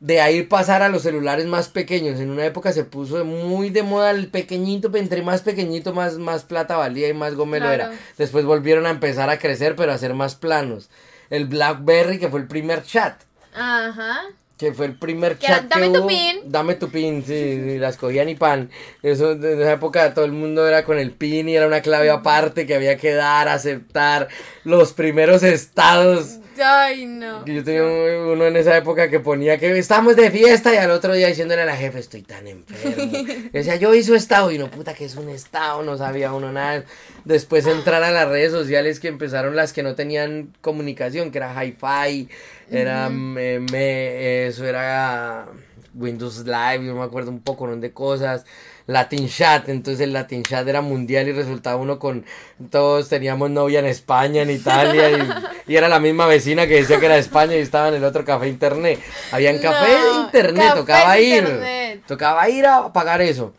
De 0.00 0.22
ahí 0.22 0.42
pasar 0.42 0.80
a 0.80 0.88
los 0.88 1.02
celulares 1.02 1.44
más 1.44 1.68
pequeños. 1.68 2.18
En 2.18 2.30
una 2.30 2.46
época 2.46 2.72
se 2.72 2.84
puso 2.84 3.22
muy 3.26 3.68
de 3.68 3.82
moda 3.82 4.10
el 4.10 4.28
pequeñito, 4.28 4.90
pero 4.90 5.04
entre 5.04 5.20
más 5.20 5.42
pequeñito, 5.42 5.92
más, 5.92 6.16
más 6.16 6.44
plata 6.44 6.78
valía 6.78 7.10
y 7.10 7.12
más 7.12 7.34
gomelo 7.34 7.66
Claro. 7.66 7.92
era. 7.92 7.92
Después 8.16 8.46
volvieron 8.46 8.86
a 8.86 8.90
empezar 8.90 9.28
a 9.28 9.38
crecer, 9.38 9.76
pero 9.76 9.92
a 9.92 9.98
ser 9.98 10.14
más 10.14 10.34
planos. 10.34 10.88
El 11.28 11.44
Blackberry, 11.44 12.18
que 12.18 12.30
fue 12.30 12.40
el 12.40 12.46
primer 12.46 12.82
chat. 12.84 13.20
Ajá. 13.54 14.22
Que 14.62 14.72
fue 14.72 14.86
el 14.86 14.94
primer 14.96 15.38
Que 15.38 15.48
chat 15.48 15.64
"Dame 15.64 15.86
que 15.88 15.92
tu 15.94 15.98
hubo. 16.00 16.06
pin". 16.06 16.36
Dame 16.44 16.74
tu 16.76 16.88
pin, 16.88 17.24
sí, 17.26 17.60
sí, 17.64 17.78
las 17.78 17.96
cogían 17.96 18.28
y 18.28 18.36
pan. 18.36 18.70
Eso, 19.02 19.32
en 19.32 19.44
esa 19.60 19.72
época 19.72 20.14
todo 20.14 20.24
el 20.24 20.30
mundo 20.30 20.68
era 20.68 20.84
con 20.84 21.00
el 21.00 21.10
pin 21.10 21.48
y 21.48 21.56
era 21.56 21.66
una 21.66 21.80
clave 21.82 22.10
aparte 22.10 22.64
que 22.64 22.76
había 22.76 22.96
que 22.96 23.12
dar, 23.12 23.48
aceptar. 23.48 24.28
Los 24.62 24.92
primeros 24.92 25.42
estados. 25.42 26.38
Ay, 26.64 27.06
no. 27.06 27.44
Yo 27.46 27.62
tenía 27.64 27.82
un- 27.84 28.30
uno 28.32 28.46
en 28.46 28.56
esa 28.56 28.76
época 28.76 29.08
que 29.10 29.20
ponía 29.20 29.58
que 29.58 29.76
estamos 29.78 30.16
de 30.16 30.30
fiesta 30.30 30.72
y 30.72 30.76
al 30.78 30.90
otro 30.90 31.12
día 31.14 31.26
diciéndole 31.28 31.62
a 31.62 31.66
la 31.66 31.76
jefe, 31.76 31.98
estoy 31.98 32.22
tan 32.22 32.46
enfermo. 32.46 33.12
Yo 33.52 33.58
decía, 33.58 33.76
yo 33.76 33.94
hice 33.94 34.14
estado 34.16 34.50
y 34.50 34.58
no, 34.58 34.70
puta, 34.70 34.94
que 34.94 35.04
es 35.04 35.16
un 35.16 35.28
estado, 35.28 35.82
no 35.82 35.96
sabía 35.98 36.32
uno 36.32 36.50
nada. 36.52 36.84
Después 37.24 37.66
entrar 37.66 38.02
a 38.02 38.10
las 38.10 38.28
redes 38.28 38.52
sociales 38.52 38.98
que 39.00 39.08
empezaron 39.08 39.54
las 39.56 39.72
que 39.72 39.82
no 39.82 39.94
tenían 39.94 40.52
comunicación, 40.60 41.30
que 41.30 41.38
era 41.38 41.52
Hi-Fi, 41.64 42.28
era 42.70 43.08
me- 43.10 43.60
me- 43.60 44.46
eso 44.46 44.64
era 44.64 45.46
Windows 45.94 46.44
Live, 46.46 46.86
yo 46.86 46.94
me 46.94 47.02
acuerdo 47.04 47.30
un 47.30 47.40
poco 47.40 47.66
¿no? 47.66 47.76
de 47.76 47.92
cosas. 47.92 48.44
Latin 48.86 49.28
Chat, 49.28 49.68
entonces 49.68 50.00
el 50.00 50.12
Latin 50.12 50.42
Chat 50.42 50.66
era 50.66 50.80
mundial 50.80 51.28
y 51.28 51.32
resultaba 51.32 51.76
uno 51.76 51.98
con 51.98 52.24
todos 52.70 53.08
teníamos 53.08 53.50
novia 53.50 53.78
en 53.78 53.86
España, 53.86 54.42
en 54.42 54.50
Italia 54.50 55.10
y, 55.10 55.28
y 55.72 55.76
era 55.76 55.88
la 55.88 56.00
misma 56.00 56.26
vecina 56.26 56.66
que 56.66 56.74
decía 56.74 56.98
que 56.98 57.06
era 57.06 57.14
de 57.14 57.20
España 57.20 57.56
y 57.56 57.60
estaba 57.60 57.88
en 57.88 57.94
el 57.94 58.04
otro 58.04 58.24
café 58.24 58.48
internet. 58.48 59.00
Había 59.30 59.52
café 59.60 59.90
de 59.90 60.20
internet, 60.24 60.66
café 60.68 60.80
tocaba 60.80 61.14
de 61.14 61.22
ir. 61.22 61.36
internet. 61.36 62.02
Tocaba 62.06 62.48
ir 62.48 62.66
a 62.66 62.92
pagar 62.92 63.22
eso. 63.22 63.52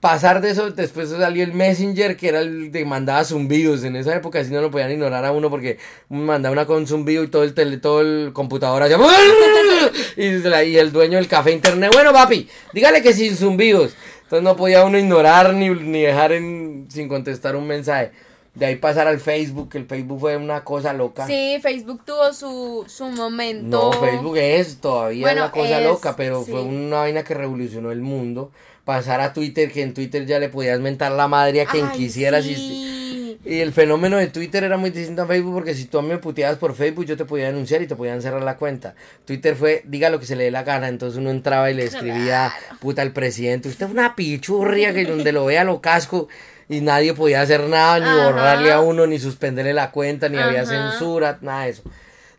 Pasar 0.00 0.40
de 0.40 0.48
eso, 0.50 0.70
después 0.70 1.10
salió 1.10 1.44
el 1.44 1.52
Messenger, 1.52 2.16
que 2.16 2.28
era 2.28 2.40
el 2.40 2.72
de 2.72 2.86
mandaba 2.86 3.22
zumbidos. 3.22 3.84
En 3.84 3.96
esa 3.96 4.16
época 4.16 4.40
así 4.40 4.50
no 4.50 4.62
lo 4.62 4.70
podían 4.70 4.90
ignorar 4.92 5.26
a 5.26 5.32
uno 5.32 5.50
porque 5.50 5.76
mandaba 6.08 6.52
una 6.52 6.64
con 6.64 6.86
zumbido 6.86 7.22
y 7.22 7.28
todo 7.28 7.44
el 7.44 7.52
tele, 7.52 7.76
todo 7.76 8.00
el 8.00 8.32
computador 8.32 8.82
hacía 8.82 8.96
y, 10.16 10.70
y 10.70 10.76
el 10.78 10.90
dueño 10.90 11.18
del 11.18 11.28
café 11.28 11.52
internet, 11.52 11.90
bueno 11.92 12.14
papi, 12.14 12.48
dígale 12.72 13.02
que 13.02 13.12
sin 13.12 13.36
zumbidos. 13.36 13.94
Entonces 14.30 14.44
no 14.44 14.54
podía 14.54 14.84
uno 14.84 14.96
ignorar 14.96 15.54
ni, 15.54 15.70
ni 15.70 16.02
dejar 16.02 16.30
en, 16.30 16.86
sin 16.88 17.08
contestar 17.08 17.56
un 17.56 17.66
mensaje. 17.66 18.12
De 18.54 18.64
ahí 18.64 18.76
pasar 18.76 19.08
al 19.08 19.18
Facebook, 19.18 19.70
que 19.70 19.78
el 19.78 19.86
Facebook 19.86 20.20
fue 20.20 20.36
una 20.36 20.62
cosa 20.62 20.92
loca. 20.92 21.26
Sí, 21.26 21.58
Facebook 21.60 22.04
tuvo 22.04 22.32
su, 22.32 22.84
su 22.86 23.06
momento. 23.06 23.90
No, 23.90 23.92
Facebook 23.92 24.36
es 24.36 24.76
todavía 24.80 25.22
Bueno, 25.22 25.42
una 25.42 25.50
cosa 25.50 25.80
es, 25.80 25.84
loca, 25.84 26.14
pero 26.14 26.44
sí. 26.44 26.52
fue 26.52 26.62
una 26.62 26.98
vaina 26.98 27.24
que 27.24 27.34
revolucionó 27.34 27.90
el 27.90 28.02
mundo. 28.02 28.52
Pasar 28.84 29.20
a 29.20 29.32
Twitter, 29.32 29.72
que 29.72 29.82
en 29.82 29.94
Twitter 29.94 30.24
ya 30.26 30.38
le 30.38 30.48
podías 30.48 30.78
mentar 30.78 31.10
la 31.10 31.26
madre 31.26 31.62
a 31.62 31.66
quien 31.66 31.86
Ay, 31.86 31.98
quisieras. 31.98 32.44
sí. 32.44 32.54
Y, 32.56 33.09
el 33.44 33.72
fenómeno 33.72 34.18
de 34.18 34.26
Twitter 34.26 34.64
era 34.64 34.76
muy 34.76 34.90
distinto 34.90 35.22
a 35.22 35.26
Facebook 35.26 35.54
porque 35.54 35.74
si 35.74 35.86
tú 35.86 35.98
a 35.98 36.02
mí 36.02 36.08
me 36.08 36.18
puteabas 36.18 36.58
por 36.58 36.74
Facebook, 36.74 37.06
yo 37.06 37.16
te 37.16 37.24
podía 37.24 37.46
denunciar 37.46 37.80
y 37.80 37.86
te 37.86 37.96
podían 37.96 38.20
cerrar 38.20 38.42
la 38.42 38.56
cuenta. 38.56 38.94
Twitter 39.24 39.56
fue, 39.56 39.82
diga 39.86 40.10
lo 40.10 40.20
que 40.20 40.26
se 40.26 40.36
le 40.36 40.44
dé 40.44 40.50
la 40.50 40.62
gana, 40.62 40.88
entonces 40.88 41.18
uno 41.18 41.30
entraba 41.30 41.70
y 41.70 41.74
le 41.74 41.84
escribía, 41.84 42.52
puta, 42.80 43.02
al 43.02 43.12
presidente, 43.12 43.68
usted 43.68 43.86
es 43.86 43.92
una 43.92 44.14
pichurria 44.14 44.92
que 44.92 45.04
donde 45.06 45.32
lo 45.32 45.46
vea 45.46 45.64
lo 45.64 45.80
casco. 45.80 46.28
Y 46.68 46.82
nadie 46.82 47.14
podía 47.14 47.40
hacer 47.40 47.62
nada, 47.68 47.98
ni 47.98 48.06
Ajá. 48.06 48.26
borrarle 48.26 48.70
a 48.70 48.80
uno, 48.80 49.04
ni 49.04 49.18
suspenderle 49.18 49.72
la 49.72 49.90
cuenta, 49.90 50.28
ni 50.28 50.38
había 50.38 50.64
censura, 50.64 51.36
nada 51.40 51.64
de 51.64 51.70
eso. 51.70 51.82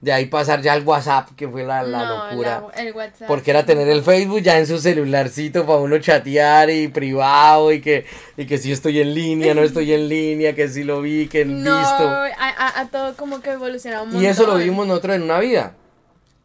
De 0.02 0.12
ahí 0.12 0.26
pasar 0.26 0.62
ya 0.64 0.74
al 0.74 0.84
WhatsApp, 0.84 1.30
que 1.36 1.48
fue 1.48 1.64
la, 1.64 1.84
la 1.84 2.06
No, 2.06 2.30
locura. 2.32 2.64
la- 2.76 2.82
el 2.82 2.92
WhatsApp. 2.94 3.28
Porque 3.28 3.52
era 3.52 3.64
tener 3.68 3.88
el 3.88 4.02
Facebook 4.02 4.42
ya 4.42 4.58
en 4.58 4.66
su 4.66 4.80
celularcito 4.80 5.64
para 5.68 5.78
uno 5.78 6.00
chatear 6.00 6.72
y 6.72 6.88
privado 6.88 7.72
y 7.72 7.82
que, 7.82 8.06
y 8.36 8.48
que 8.48 8.58
si 8.58 8.72
estoy 8.72 9.00
en 9.00 9.14
línea, 9.14 9.54
no 9.54 9.62
estoy 9.62 9.94
en 9.94 10.10
línea, 10.10 10.56
que 10.56 10.68
si 10.70 10.84
lo 10.84 11.02
vi, 11.02 11.28
que 11.28 11.46
No, 11.46 11.78
visto. 11.78 12.10
a, 12.10 12.30
a- 12.36 12.80
a 12.82 12.88
todo 12.90 13.16
como 13.16 13.42
que 13.42 13.52
evolucionaba 13.52 14.02
un 14.04 14.20
Y 14.20 14.26
eso 14.26 14.42
lo 14.44 14.54
montón. 14.54 14.64
vimos 14.70 14.88
nosotros 14.88 15.16
en 15.18 15.22
una 15.22 15.40
vida. 15.40 15.76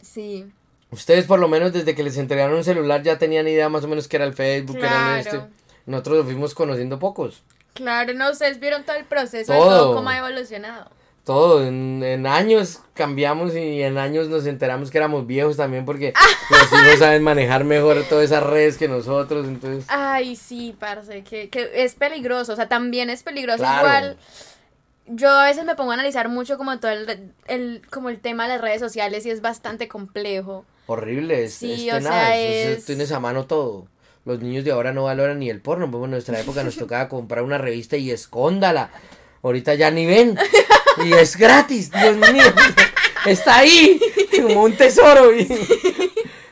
Sí. 0.03 0.47
Ustedes 0.91 1.25
por 1.25 1.39
lo 1.41 1.49
menos 1.49 1.73
desde 1.73 1.95
que 1.95 2.03
les 2.03 2.17
entregaron 2.19 2.57
un 2.57 2.65
celular 2.65 3.03
ya 3.03 3.19
tenían 3.19 3.49
idea 3.49 3.69
más 3.69 3.85
o 3.85 3.89
menos 3.89 4.07
que 4.07 4.17
era 4.17 4.25
el 4.27 4.35
Facebook, 4.35 4.77
que 4.79 4.87
era 4.87 5.19
este. 5.19 5.41
Nosotros 5.87 6.19
lo 6.19 6.25
fuimos 6.25 6.55
conociendo 6.55 6.99
pocos. 6.99 7.43
Claro, 7.75 8.13
no, 8.15 8.31
ustedes 8.31 8.61
vieron 8.61 8.85
todo 8.85 8.97
el 8.97 9.05
proceso 9.05 9.53
Todo. 9.53 9.65
todo 9.79 9.95
cómo 9.97 10.09
ha 10.11 10.19
evolucionado. 10.19 10.91
Todo, 11.27 11.67
en, 11.67 12.05
en 12.05 12.25
años 12.29 12.83
cambiamos 12.95 13.53
y 13.57 13.83
en 13.83 13.99
años 13.99 14.29
nos 14.29 14.47
enteramos 14.47 14.93
que 14.93 14.99
éramos 14.99 15.27
viejos 15.27 15.57
también 15.57 15.85
porque 15.85 16.13
los 16.51 16.81
hijos 16.81 17.01
saben 17.01 17.25
manejar 17.25 17.65
mejor 17.65 18.05
todas 18.09 18.27
esas 18.27 18.45
redes 18.45 18.79
que 18.79 18.87
nosotros, 18.87 19.49
entonces... 19.49 19.85
Ay, 19.89 20.37
sí, 20.37 20.77
parce, 20.79 21.25
que, 21.25 21.49
que 21.51 21.69
es 21.75 21.97
peligroso, 21.97 22.53
o 22.53 22.57
sea, 22.57 22.69
también 22.69 23.11
es 23.11 23.25
peligroso 23.25 23.59
Claro. 23.59 23.81
igual. 23.89 24.17
Yo 25.09 25.29
a 25.31 25.47
veces 25.47 25.65
me 25.65 25.75
pongo 25.75 25.91
a 25.91 25.95
analizar 25.95 26.29
mucho 26.29 26.57
como 26.59 26.79
todo 26.79 26.93
el, 26.93 27.33
el- 27.49 27.83
como 27.91 28.09
el 28.09 28.21
tema 28.21 28.45
de 28.45 28.51
las 28.51 28.61
redes 28.61 28.79
sociales 28.81 29.27
y 29.27 29.31
es 29.31 29.41
bastante 29.41 29.89
complejo. 29.89 30.65
Horrible, 30.87 31.43
es, 31.43 31.55
Sí, 31.55 31.89
es 31.89 31.95
o 31.95 31.99
tenaz, 31.99 32.13
sea, 32.13 32.39
es- 32.39 32.79
es- 32.79 32.85
tienes 32.85 33.11
a 33.11 33.19
mano 33.19 33.47
todo. 33.47 33.89
Los 34.25 34.39
niños 34.39 34.63
de 34.65 34.71
ahora 34.71 34.93
no 34.93 35.03
valoran 35.03 35.41
ni 35.41 35.51
el 35.51 35.61
porno, 35.61 35.91
pues 35.91 36.05
en 36.05 36.11
nuestra 36.13 36.39
época 36.39 36.63
nos 36.63 36.77
tocaba 36.79 37.09
comprar 37.09 37.43
una 37.43 37.59
revista 37.59 37.97
y 37.97 38.13
escóndala. 38.13 38.91
Ahorita 39.43 39.75
ya 39.75 39.91
ni 39.91 40.07
ven. 40.07 40.39
Y 41.05 41.13
es 41.13 41.37
gratis, 41.37 41.91
Dios 41.91 42.17
mío. 42.17 42.45
Está 43.27 43.59
ahí, 43.59 44.01
como 44.41 44.63
un 44.65 44.77
tesoro. 44.77 45.35
y- 45.35 45.49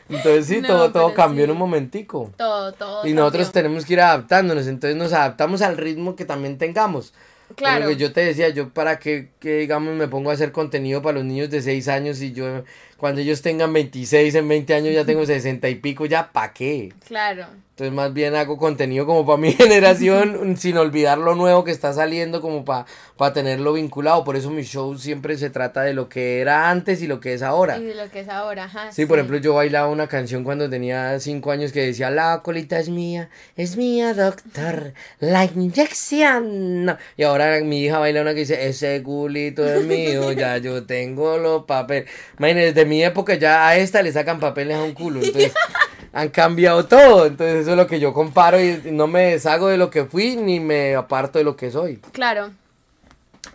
Entonces 0.08 0.46
sí, 0.46 0.60
No, 0.60 0.68
todo, 0.68 0.92
todo 0.92 1.14
cambió 1.14 1.44
en 1.44 1.50
un 1.52 1.56
momentico. 1.56 2.30
Todo, 2.36 2.72
todo. 2.72 3.06
Y 3.06 3.12
nosotros 3.14 3.46
cambió. 3.46 3.62
tenemos 3.62 3.84
que 3.86 3.94
ir 3.94 4.00
adaptándonos, 4.00 4.66
entonces 4.66 4.96
nos 4.96 5.12
adaptamos 5.12 5.62
al 5.62 5.76
ritmo 5.76 6.14
que 6.14 6.24
también 6.24 6.58
tengamos. 6.58 7.14
Claro. 7.56 7.84
Lo 7.84 7.88
que 7.90 7.96
yo 7.96 8.12
te 8.12 8.22
decía, 8.22 8.48
yo 8.48 8.70
para 8.70 8.98
que, 8.98 9.30
que, 9.38 9.58
digamos, 9.58 9.94
me 9.94 10.08
pongo 10.08 10.30
a 10.30 10.34
hacer 10.34 10.50
contenido 10.52 11.02
para 11.02 11.14
los 11.18 11.24
niños 11.24 11.50
de 11.50 11.62
6 11.62 11.88
años 11.88 12.20
y 12.20 12.32
yo, 12.32 12.64
cuando 12.96 13.20
ellos 13.20 13.42
tengan 13.42 13.72
26, 13.72 14.34
en 14.34 14.48
20 14.48 14.74
años 14.74 14.94
ya 14.94 15.04
tengo 15.04 15.24
60 15.26 15.68
y 15.68 15.74
pico, 15.76 16.06
ya, 16.06 16.32
¿para 16.32 16.52
qué? 16.52 16.92
Claro. 17.06 17.46
Entonces 17.74 17.92
más 17.92 18.14
bien 18.14 18.36
hago 18.36 18.56
contenido 18.56 19.04
como 19.04 19.26
para 19.26 19.36
mi 19.36 19.50
generación, 19.98 20.56
sin 20.56 20.76
olvidar 20.76 21.18
lo 21.18 21.34
nuevo 21.34 21.64
que 21.64 21.72
está 21.72 21.92
saliendo, 21.92 22.40
como 22.40 22.64
para 22.64 23.32
tenerlo 23.32 23.72
vinculado. 23.72 24.22
Por 24.22 24.36
eso 24.36 24.48
mi 24.50 24.62
show 24.62 24.96
siempre 24.96 25.36
se 25.36 25.50
trata 25.50 25.82
de 25.82 25.92
lo 25.92 26.08
que 26.08 26.40
era 26.40 26.70
antes 26.70 27.02
y 27.02 27.08
lo 27.08 27.18
que 27.18 27.34
es 27.34 27.42
ahora. 27.42 27.76
Y 27.78 27.82
de 27.82 27.96
lo 27.96 28.08
que 28.10 28.20
es 28.20 28.28
ahora, 28.28 28.66
ajá. 28.66 28.92
Sí, 28.92 29.06
por 29.06 29.18
ejemplo, 29.18 29.38
yo 29.38 29.54
bailaba 29.54 29.88
una 29.88 30.06
canción 30.06 30.44
cuando 30.44 30.70
tenía 30.70 31.18
cinco 31.18 31.50
años 31.50 31.72
que 31.72 31.84
decía, 31.84 32.10
la 32.10 32.42
colita 32.44 32.78
es 32.78 32.90
mía, 32.90 33.28
es 33.56 33.76
mía, 33.76 34.14
doctor, 34.14 34.94
la 35.18 35.44
inyección. 35.44 36.96
Y 37.16 37.24
ahora 37.24 37.58
mi 37.60 37.80
hija 37.82 37.98
baila 37.98 38.22
una 38.22 38.34
que 38.34 38.40
dice, 38.40 38.68
ese 38.68 39.02
culito 39.02 39.66
es 39.68 39.84
mío, 39.84 40.30
ya 40.30 40.58
yo 40.58 40.84
tengo 40.84 41.38
los 41.38 41.64
papeles. 41.64 42.08
Imagínense, 42.38 42.72
mi 42.84 43.02
época 43.04 43.34
ya 43.34 43.66
a 43.68 43.76
esta 43.76 44.02
le 44.02 44.12
sacan 44.12 44.40
papeles 44.40 44.76
a 44.76 44.82
un 44.82 44.92
culo, 44.94 45.20
entonces 45.22 45.52
han 46.12 46.28
cambiado 46.28 46.86
todo. 46.86 47.26
Entonces 47.26 47.62
eso 47.62 47.70
es 47.72 47.76
lo 47.76 47.86
que 47.86 48.00
yo 48.00 48.12
comparo 48.12 48.60
y 48.62 48.80
no 48.92 49.06
me 49.06 49.30
deshago 49.32 49.68
de 49.68 49.76
lo 49.76 49.90
que 49.90 50.04
fui 50.04 50.36
ni 50.36 50.60
me 50.60 50.94
aparto 50.94 51.38
de 51.38 51.44
lo 51.44 51.56
que 51.56 51.70
soy. 51.70 51.96
Claro. 52.12 52.50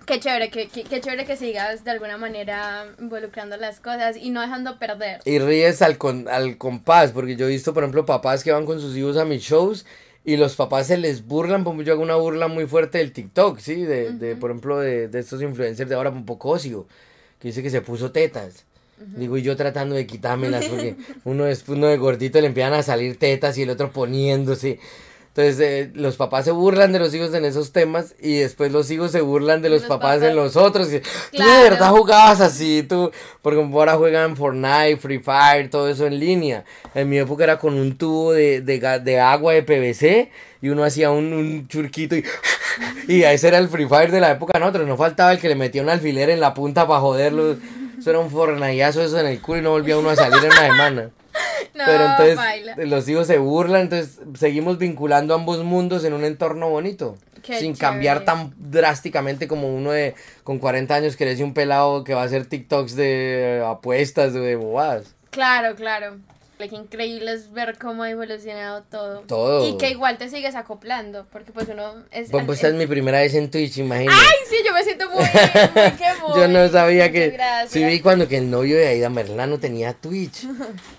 Qué 0.05 0.19
chévere, 0.19 0.49
que, 0.49 0.67
que- 0.67 0.83
qué 0.83 1.01
chévere 1.01 1.25
que 1.25 1.35
sigas 1.37 1.83
de 1.83 1.91
alguna 1.91 2.17
manera 2.17 2.85
involucrando 2.99 3.57
las 3.57 3.79
cosas 3.79 4.17
y 4.17 4.31
no 4.31 4.41
dejando 4.41 4.79
perder. 4.79 5.19
Y 5.25 5.37
ríes 5.39 5.81
al, 5.83 5.97
con, 5.99 6.27
al 6.27 6.57
compás, 6.57 7.11
porque 7.11 7.35
yo 7.35 7.45
he 7.45 7.49
visto, 7.49 7.73
por 7.75 7.83
ejemplo, 7.83 8.05
papás 8.07 8.43
que 8.43 8.51
van 8.51 8.65
con 8.65 8.79
sus 8.81 8.95
hijos 8.97 9.17
a 9.17 9.25
mis 9.25 9.43
shows 9.43 9.85
y 10.25 10.35
los 10.37 10.55
papás 10.55 10.87
se 10.87 10.97
les 10.97 11.25
burlan, 11.27 11.63
como 11.63 11.81
yo 11.83 11.93
hago 11.93 12.01
una 12.01 12.15
burla 12.15 12.47
muy 12.47 12.65
fuerte 12.65 12.97
del 12.97 13.11
TikTok, 13.13 13.59
¿sí? 13.59 13.83
De, 13.83 14.11
de 14.13 14.35
por 14.35 14.49
ejemplo, 14.51 14.79
de, 14.79 15.07
de 15.09 15.19
estos 15.19 15.41
influencers 15.43 15.87
de 15.89 15.95
ahora, 15.95 16.09
un 16.09 16.25
poco 16.25 16.49
ocio, 16.49 16.87
que 17.39 17.49
dice 17.49 17.61
que 17.63 17.69
se 17.69 17.81
puso 17.81 18.11
tetas. 18.11 18.65
Digo, 19.15 19.37
y 19.37 19.41
yo 19.41 19.55
tratando 19.55 19.95
de 19.95 20.05
quitármelas, 20.05 20.65
porque 20.65 20.95
uno 21.23 21.45
después 21.45 21.77
uno 21.77 21.87
de 21.87 21.97
gordito 21.97 22.39
le 22.41 22.47
empiezan 22.47 22.73
a 22.73 22.83
salir 22.83 23.17
tetas 23.17 23.57
y 23.57 23.63
el 23.63 23.69
otro 23.69 23.91
poniéndose. 23.91 24.79
Entonces, 25.29 25.59
eh, 25.61 25.91
los 25.93 26.15
papás 26.17 26.43
se 26.45 26.51
burlan 26.51 26.91
de 26.91 26.99
los 26.99 27.13
hijos 27.13 27.33
en 27.33 27.45
esos 27.45 27.71
temas 27.71 28.15
y 28.19 28.39
después 28.39 28.71
los 28.73 28.89
hijos 28.91 29.11
se 29.11 29.21
burlan 29.21 29.61
de 29.61 29.69
los, 29.69 29.81
Los 29.81 29.87
papás, 29.87 30.15
papás. 30.17 30.29
en 30.29 30.35
los 30.35 30.57
otros. 30.57 30.91
Y, 30.91 30.99
Tú 30.99 31.07
de 31.31 31.37
Claro. 31.37 31.63
verdad 31.63 31.89
jugabas 31.91 32.41
así, 32.41 32.83
tú, 32.83 33.11
porque 33.41 33.61
ahora 33.61 33.95
juegan 33.95 34.35
Fortnite, 34.35 34.97
Free 34.97 35.19
Fire, 35.19 35.69
todo 35.69 35.87
eso 35.87 36.07
en 36.07 36.19
línea. 36.19 36.65
En 36.93 37.07
mi 37.07 37.19
época 37.19 37.43
era 37.45 37.57
con 37.59 37.75
un 37.75 37.95
tubo 37.97 38.33
de, 38.33 38.59
de, 38.61 38.79
de 39.01 39.19
agua 39.19 39.53
de 39.53 39.63
PVC 39.63 40.29
y 40.61 40.69
uno 40.69 40.83
hacía 40.83 41.11
un, 41.11 41.31
un 41.31 41.67
churquito 41.69 42.17
y, 42.17 42.25
y 43.07 43.23
ese 43.23 43.47
era 43.47 43.59
el 43.59 43.69
Free 43.69 43.87
Fire 43.87 44.11
de 44.11 44.19
la 44.19 44.31
época 44.31 44.53
de 44.53 44.59
nosotros. 44.59 44.87
No 44.87 44.97
faltaba 44.97 45.31
el 45.31 45.39
que 45.39 45.47
le 45.47 45.55
metía 45.55 45.83
un 45.83 45.89
alfiler 45.89 46.31
en 46.31 46.39
la 46.41 46.53
punta 46.53 46.85
para 46.87 46.99
joderlo. 46.99 47.55
Eso 47.99 48.09
era 48.09 48.19
un 48.19 48.29
fornallazo 48.29 49.01
eso 49.01 49.19
en 49.19 49.27
el 49.27 49.41
culo 49.41 49.59
y 49.59 49.61
no 49.61 49.71
volvía 49.71 49.97
uno 49.97 50.09
a 50.09 50.15
salir 50.15 50.39
en 50.39 50.51
una 50.51 50.61
semana. 50.61 51.09
No, 51.75 51.83
Pero 51.85 52.05
entonces 52.05 52.35
baila. 52.35 52.75
los 52.77 53.07
hijos 53.07 53.27
se 53.27 53.37
burlan, 53.37 53.81
entonces 53.81 54.19
seguimos 54.37 54.79
vinculando 54.79 55.33
ambos 55.33 55.63
mundos 55.63 56.03
en 56.03 56.13
un 56.13 56.25
entorno 56.25 56.67
bonito. 56.69 57.15
Qué 57.43 57.59
sin 57.59 57.75
cambiar 57.75 58.25
tan 58.25 58.53
drásticamente 58.57 59.47
como 59.47 59.73
uno 59.73 59.91
de 59.91 60.15
con 60.43 60.59
40 60.59 60.93
años 60.95 61.15
que 61.15 61.25
le 61.25 61.41
un 61.43 61.53
pelado 61.53 62.03
que 62.03 62.13
va 62.13 62.23
a 62.23 62.25
hacer 62.25 62.47
TikToks 62.47 62.95
de 62.95 63.63
apuestas, 63.65 64.33
de 64.33 64.55
bobadas. 64.55 65.15
Claro, 65.29 65.75
claro. 65.75 66.17
Qué 66.59 66.75
increíble 66.75 67.31
es 67.31 67.53
ver 67.53 67.77
cómo 67.77 68.03
ha 68.03 68.09
evolucionado 68.09 68.83
todo. 68.91 69.21
Todo. 69.21 69.65
Y 69.65 69.77
que 69.77 69.91
igual 69.91 70.17
te 70.17 70.27
sigues 70.27 70.55
acoplando, 70.55 71.25
porque 71.31 71.53
pues 71.53 71.69
uno 71.69 72.03
es... 72.11 72.29
Bueno, 72.31 72.47
pues 72.47 72.57
esta 72.57 72.67
es 72.67 72.73
mi 72.73 72.85
primera 72.85 73.19
vez 73.19 73.33
en 73.33 73.49
Twitch, 73.49 73.77
imagínate. 73.77 74.19
Ay, 74.21 74.35
sí, 74.49 74.57
yo 74.65 74.73
me 74.73 74.83
siento 74.83 75.09
muy... 75.09 75.19
muy 75.23 75.91
que 75.97 76.21
muy. 76.21 76.35
Yo 76.41 76.47
no 76.49 76.67
sabía 76.67 77.13
que. 77.13 77.29
gracias. 77.29 77.71
Sí, 77.71 77.81
vi 77.85 78.01
cuando 78.01 78.27
que 78.27 78.35
el 78.39 78.51
novio 78.51 78.75
de 78.75 78.87
Aida 78.89 79.09
Merlano 79.09 79.57
tenía 79.59 79.93
Twitch. 79.93 80.45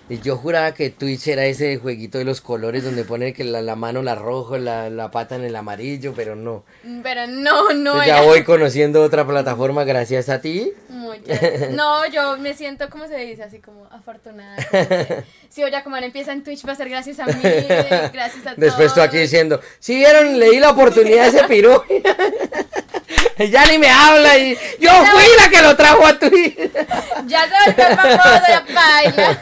Y 0.09 0.19
yo 0.19 0.35
juraba 0.35 0.73
que 0.73 0.89
Twitch 0.89 1.27
era 1.29 1.45
ese 1.45 1.77
jueguito 1.77 2.17
de 2.17 2.25
los 2.25 2.41
colores 2.41 2.83
donde 2.83 3.05
pone 3.05 3.31
que 3.31 3.45
la, 3.45 3.61
la 3.61 3.77
mano 3.77 4.01
la 4.01 4.13
rojo, 4.13 4.57
la, 4.57 4.89
la 4.89 5.09
pata 5.09 5.35
en 5.35 5.45
el 5.45 5.55
amarillo, 5.55 6.11
pero 6.13 6.35
no. 6.35 6.65
Pero 7.01 7.27
no, 7.27 7.69
no 7.71 7.91
Entonces 7.93 8.07
era... 8.07 8.17
ya 8.17 8.21
voy 8.23 8.43
conociendo 8.43 9.01
otra 9.03 9.25
plataforma 9.25 9.85
gracias 9.85 10.27
a 10.27 10.41
ti. 10.41 10.73
Muchas- 10.89 11.71
No, 11.71 12.05
yo 12.07 12.35
me 12.39 12.53
siento, 12.55 12.89
¿cómo 12.89 13.07
se 13.07 13.15
dice? 13.19 13.43
Así 13.43 13.59
como 13.59 13.85
afortunada. 13.85 14.57
como 14.69 15.23
si 15.51 15.63
Olla 15.63 15.83
Comar 15.83 16.03
empieza 16.03 16.31
en 16.31 16.43
Twitch 16.43 16.65
va 16.65 16.71
a 16.71 16.75
ser 16.75 16.89
gracias 16.89 17.19
a 17.19 17.25
mí, 17.25 17.33
gracias 18.13 18.47
a 18.47 18.55
Después 18.55 18.93
tú 18.93 19.01
aquí 19.01 19.17
diciendo, 19.17 19.59
si 19.79 19.95
vieron, 19.95 20.39
leí 20.39 20.59
la 20.59 20.69
oportunidad 20.71 21.23
de 21.29 21.37
ese 21.37 21.47
pirú. 21.47 21.83
ya 23.51 23.65
ni 23.65 23.77
me 23.77 23.89
habla 23.89 24.37
y 24.37 24.55
yo 24.79 24.91
fui 25.05 25.23
la 25.37 25.49
que 25.49 25.61
lo 25.61 25.75
trajo 25.75 26.05
a 26.05 26.17
Twitch. 26.19 26.57
Ya 27.27 27.43
se 27.43 27.71
volvió 27.71 27.95
famoso, 27.97 28.43
ya 28.47 28.65
baila. 28.73 29.39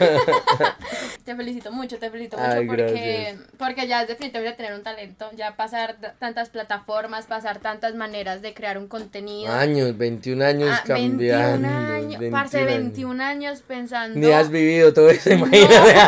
te 1.25 1.35
felicito 1.35 1.71
mucho, 1.71 1.97
te 1.97 2.09
felicito 2.09 2.37
mucho 2.37 2.49
Ay, 2.51 2.65
porque, 2.65 2.83
gracias. 2.83 3.35
porque 3.57 3.87
ya 3.87 4.01
es 4.01 4.07
definitivamente 4.07 4.57
tener 4.57 4.73
un 4.73 4.83
talento, 4.83 5.29
ya 5.35 5.55
pasar 5.55 5.95
tantas 6.17 6.49
plataformas, 6.49 7.25
pasar 7.27 7.59
tantas 7.59 7.93
maneras 7.95 8.41
de 8.41 8.53
crear 8.53 8.77
un 8.77 8.87
contenido. 8.87 9.51
Años, 9.51 9.97
21 9.97 10.45
años 10.45 10.69
Ah, 10.71 10.83
cambiando. 10.85 11.67
21 11.67 11.93
años, 11.93 12.31
parce, 12.31 12.63
21 12.63 12.65
años. 12.65 12.83
21 12.89 13.23
años 13.23 13.63
pensando. 13.67 14.19
Ni 14.19 14.31
has 14.31 14.49
vivido 14.49 14.93
todo 14.93 15.09
eso, 15.09 15.29
imagínate. 15.33 15.98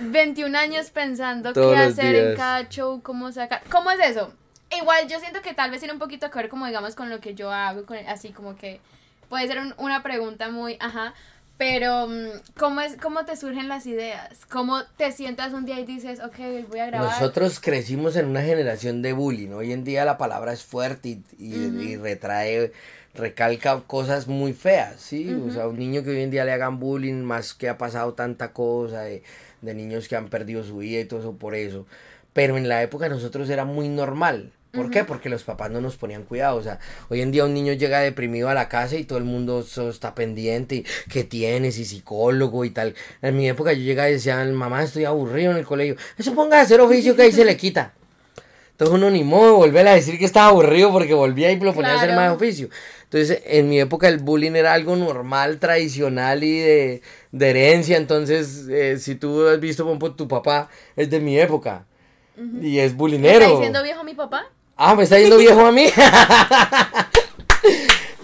21 0.00 0.56
años 0.58 0.90
pensando 0.90 1.52
Todos 1.52 1.74
qué 1.74 1.82
hacer 1.82 2.14
en 2.16 2.36
cada 2.36 2.68
show, 2.68 3.00
cómo 3.02 3.30
sacar. 3.32 3.62
¿Cómo 3.70 3.90
es 3.90 4.00
eso? 4.00 4.32
Igual 4.70 5.06
yo 5.08 5.20
siento 5.20 5.42
que 5.42 5.54
tal 5.54 5.70
vez 5.70 5.80
tiene 5.80 5.92
un 5.92 5.98
poquito 5.98 6.30
que 6.30 6.38
ver 6.38 6.48
como 6.48 6.66
digamos 6.66 6.94
con 6.94 7.10
lo 7.10 7.20
que 7.20 7.34
yo 7.34 7.52
hago, 7.52 7.84
con- 7.84 7.98
así 8.08 8.30
como 8.30 8.56
que 8.56 8.80
puede 9.28 9.46
ser 9.46 9.58
un- 9.58 9.74
una 9.78 10.02
pregunta 10.02 10.48
muy, 10.48 10.76
ajá, 10.80 11.14
pero 11.58 12.08
mm, 12.08 12.28
¿cómo, 12.58 12.80
es, 12.80 12.96
¿cómo 12.96 13.24
te 13.24 13.36
surgen 13.36 13.68
las 13.68 13.86
ideas? 13.86 14.46
¿Cómo 14.50 14.84
te 14.96 15.12
sientas 15.12 15.52
un 15.52 15.64
día 15.64 15.78
y 15.80 15.84
dices, 15.84 16.20
ok, 16.20 16.68
voy 16.68 16.80
a 16.80 16.86
grabar? 16.86 17.08
Nosotros 17.08 17.60
crecimos 17.60 18.16
en 18.16 18.26
una 18.26 18.42
generación 18.42 19.00
de 19.02 19.12
bullying. 19.12 19.50
Hoy 19.52 19.72
en 19.72 19.84
día 19.84 20.04
la 20.04 20.18
palabra 20.18 20.52
es 20.52 20.62
fuerte 20.64 21.08
y, 21.08 21.22
y- 21.38 21.54
y 21.92 21.96
retrae, 21.96 22.72
recalca 23.14 23.80
cosas 23.86 24.26
muy 24.28 24.52
feas, 24.52 25.00
¿sí? 25.00 25.32
O 25.34 25.50
sea, 25.50 25.68
un 25.68 25.78
niño 25.78 26.02
que 26.02 26.10
hoy 26.10 26.20
en 26.22 26.30
día 26.30 26.44
le 26.44 26.52
hagan 26.52 26.78
bullying, 26.80 27.22
más 27.22 27.54
que 27.54 27.68
ha 27.68 27.78
pasado 27.78 28.14
tanta 28.14 28.52
cosa, 28.52 29.02
de, 29.02 29.22
de 29.62 29.74
niños 29.74 30.08
que 30.08 30.16
han 30.16 30.28
perdido 30.28 30.64
su 30.64 30.78
vida 30.78 31.00
y 31.00 31.04
todo 31.06 31.20
eso 31.20 31.36
por 31.36 31.54
eso. 31.54 31.86
Pero 32.34 32.56
en 32.58 32.68
la 32.68 32.82
época 32.82 33.08
nosotros 33.08 33.48
era 33.50 33.64
muy 33.64 33.88
normal. 33.88 34.52
¿Por 34.72 34.90
qué? 34.90 35.04
Porque 35.04 35.28
los 35.28 35.42
papás 35.44 35.70
no 35.70 35.82
nos 35.82 35.96
ponían 35.96 36.22
cuidado. 36.22 36.56
O 36.56 36.62
sea, 36.62 36.78
hoy 37.10 37.20
en 37.20 37.30
día 37.30 37.44
un 37.44 37.52
niño 37.52 37.74
llega 37.74 38.00
deprimido 38.00 38.48
a 38.48 38.54
la 38.54 38.70
casa 38.70 38.96
y 38.96 39.04
todo 39.04 39.18
el 39.18 39.24
mundo 39.24 39.62
so- 39.62 39.90
está 39.90 40.14
pendiente. 40.14 40.76
y, 40.76 40.84
¿Qué 41.10 41.24
tienes? 41.24 41.76
Y 41.78 41.84
psicólogo 41.84 42.64
y 42.64 42.70
tal. 42.70 42.94
En 43.20 43.36
mi 43.36 43.46
época 43.48 43.74
yo 43.74 43.82
llegaba 43.82 44.08
y 44.08 44.14
decía, 44.14 44.42
mamá, 44.46 44.82
estoy 44.82 45.04
aburrido 45.04 45.50
en 45.52 45.58
el 45.58 45.66
colegio. 45.66 45.96
Eso 46.16 46.34
ponga 46.34 46.58
a 46.58 46.62
hacer 46.62 46.80
oficio 46.80 47.14
que 47.14 47.20
ahí 47.22 47.32
se 47.32 47.44
le 47.44 47.54
quita. 47.58 47.92
Entonces 48.70 48.94
uno 48.96 49.10
ni 49.10 49.22
modo 49.22 49.44
de 49.48 49.52
volver 49.52 49.86
a 49.88 49.92
decir 49.94 50.18
que 50.18 50.24
estaba 50.24 50.48
aburrido 50.48 50.90
porque 50.90 51.12
volvía 51.12 51.52
y 51.52 51.60
lo 51.60 51.74
ponía 51.74 51.92
a 51.92 51.96
hacer 51.96 52.08
Claro. 52.08 52.30
más 52.30 52.36
oficio. 52.36 52.70
Entonces, 53.04 53.42
en 53.44 53.68
mi 53.68 53.78
época 53.78 54.08
el 54.08 54.18
bullying 54.20 54.52
era 54.52 54.72
algo 54.72 54.96
normal, 54.96 55.58
tradicional 55.58 56.42
y 56.42 56.58
de, 56.60 57.02
de 57.30 57.50
herencia. 57.50 57.98
Entonces, 57.98 58.66
eh, 58.70 58.98
si 58.98 59.16
tú 59.16 59.46
has 59.46 59.60
visto, 59.60 59.98
por 59.98 60.16
tu 60.16 60.26
papá 60.26 60.70
es 60.96 61.10
de 61.10 61.20
mi 61.20 61.38
época. 61.38 61.84
Y 62.62 62.78
es 62.78 62.92
¿Me 62.92 62.98
bullinero. 62.98 63.40
¿Está 63.44 63.50
diciendo 63.56 63.82
viejo 63.82 64.02
mi 64.02 64.14
papá? 64.14 64.46
Ah, 64.84 64.94
me 64.96 65.04
está 65.04 65.16
yendo 65.18 65.38
viejo 65.38 65.64
a 65.64 65.70
mí. 65.70 65.86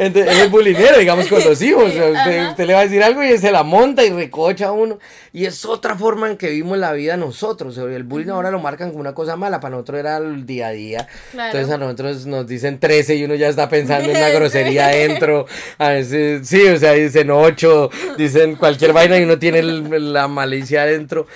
Entonces, 0.00 0.32
es 0.42 0.50
bulinero, 0.50 0.96
digamos, 0.98 1.26
con 1.26 1.42
los 1.44 1.60
hijos. 1.60 1.84
O 1.84 1.90
sea, 1.92 2.50
usted, 2.50 2.66
le 2.66 2.72
va 2.74 2.80
a 2.80 2.84
decir 2.84 3.02
algo 3.02 3.22
y 3.24 3.36
se 3.36 3.50
la 3.50 3.64
monta 3.64 4.04
y 4.04 4.10
recocha 4.10 4.66
a 4.68 4.72
uno. 4.72 4.98
Y 5.32 5.44
es 5.46 5.64
otra 5.64 5.96
forma 5.96 6.28
en 6.30 6.36
que 6.36 6.50
vimos 6.50 6.78
la 6.78 6.92
vida 6.92 7.16
nosotros. 7.16 7.76
O 7.76 7.86
sea, 7.88 7.96
el 7.96 8.04
bullying 8.04 8.30
ahora 8.30 8.52
lo 8.52 8.60
marcan 8.60 8.90
como 8.90 9.00
una 9.00 9.12
cosa 9.12 9.34
mala. 9.36 9.58
Para 9.58 9.72
nosotros 9.72 9.98
era 9.98 10.18
el 10.18 10.46
día 10.46 10.68
a 10.68 10.70
día. 10.70 11.08
Claro. 11.32 11.48
Entonces 11.50 11.74
a 11.74 11.78
nosotros 11.78 12.26
nos 12.26 12.46
dicen 12.46 12.78
13 12.78 13.16
y 13.16 13.24
uno 13.24 13.34
ya 13.34 13.48
está 13.48 13.68
pensando 13.68 14.08
en 14.10 14.16
una 14.16 14.28
grosería 14.34 14.86
adentro. 14.86 15.46
A 15.78 15.88
veces, 15.90 16.46
sí, 16.46 16.62
o 16.68 16.78
sea, 16.78 16.92
dicen 16.92 17.30
8, 17.30 17.90
dicen 18.16 18.54
cualquier 18.54 18.92
vaina 18.92 19.18
y 19.18 19.24
uno 19.24 19.38
tiene 19.38 19.58
el- 19.60 20.12
la 20.12 20.28
malicia 20.28 20.82
adentro. 20.82 21.26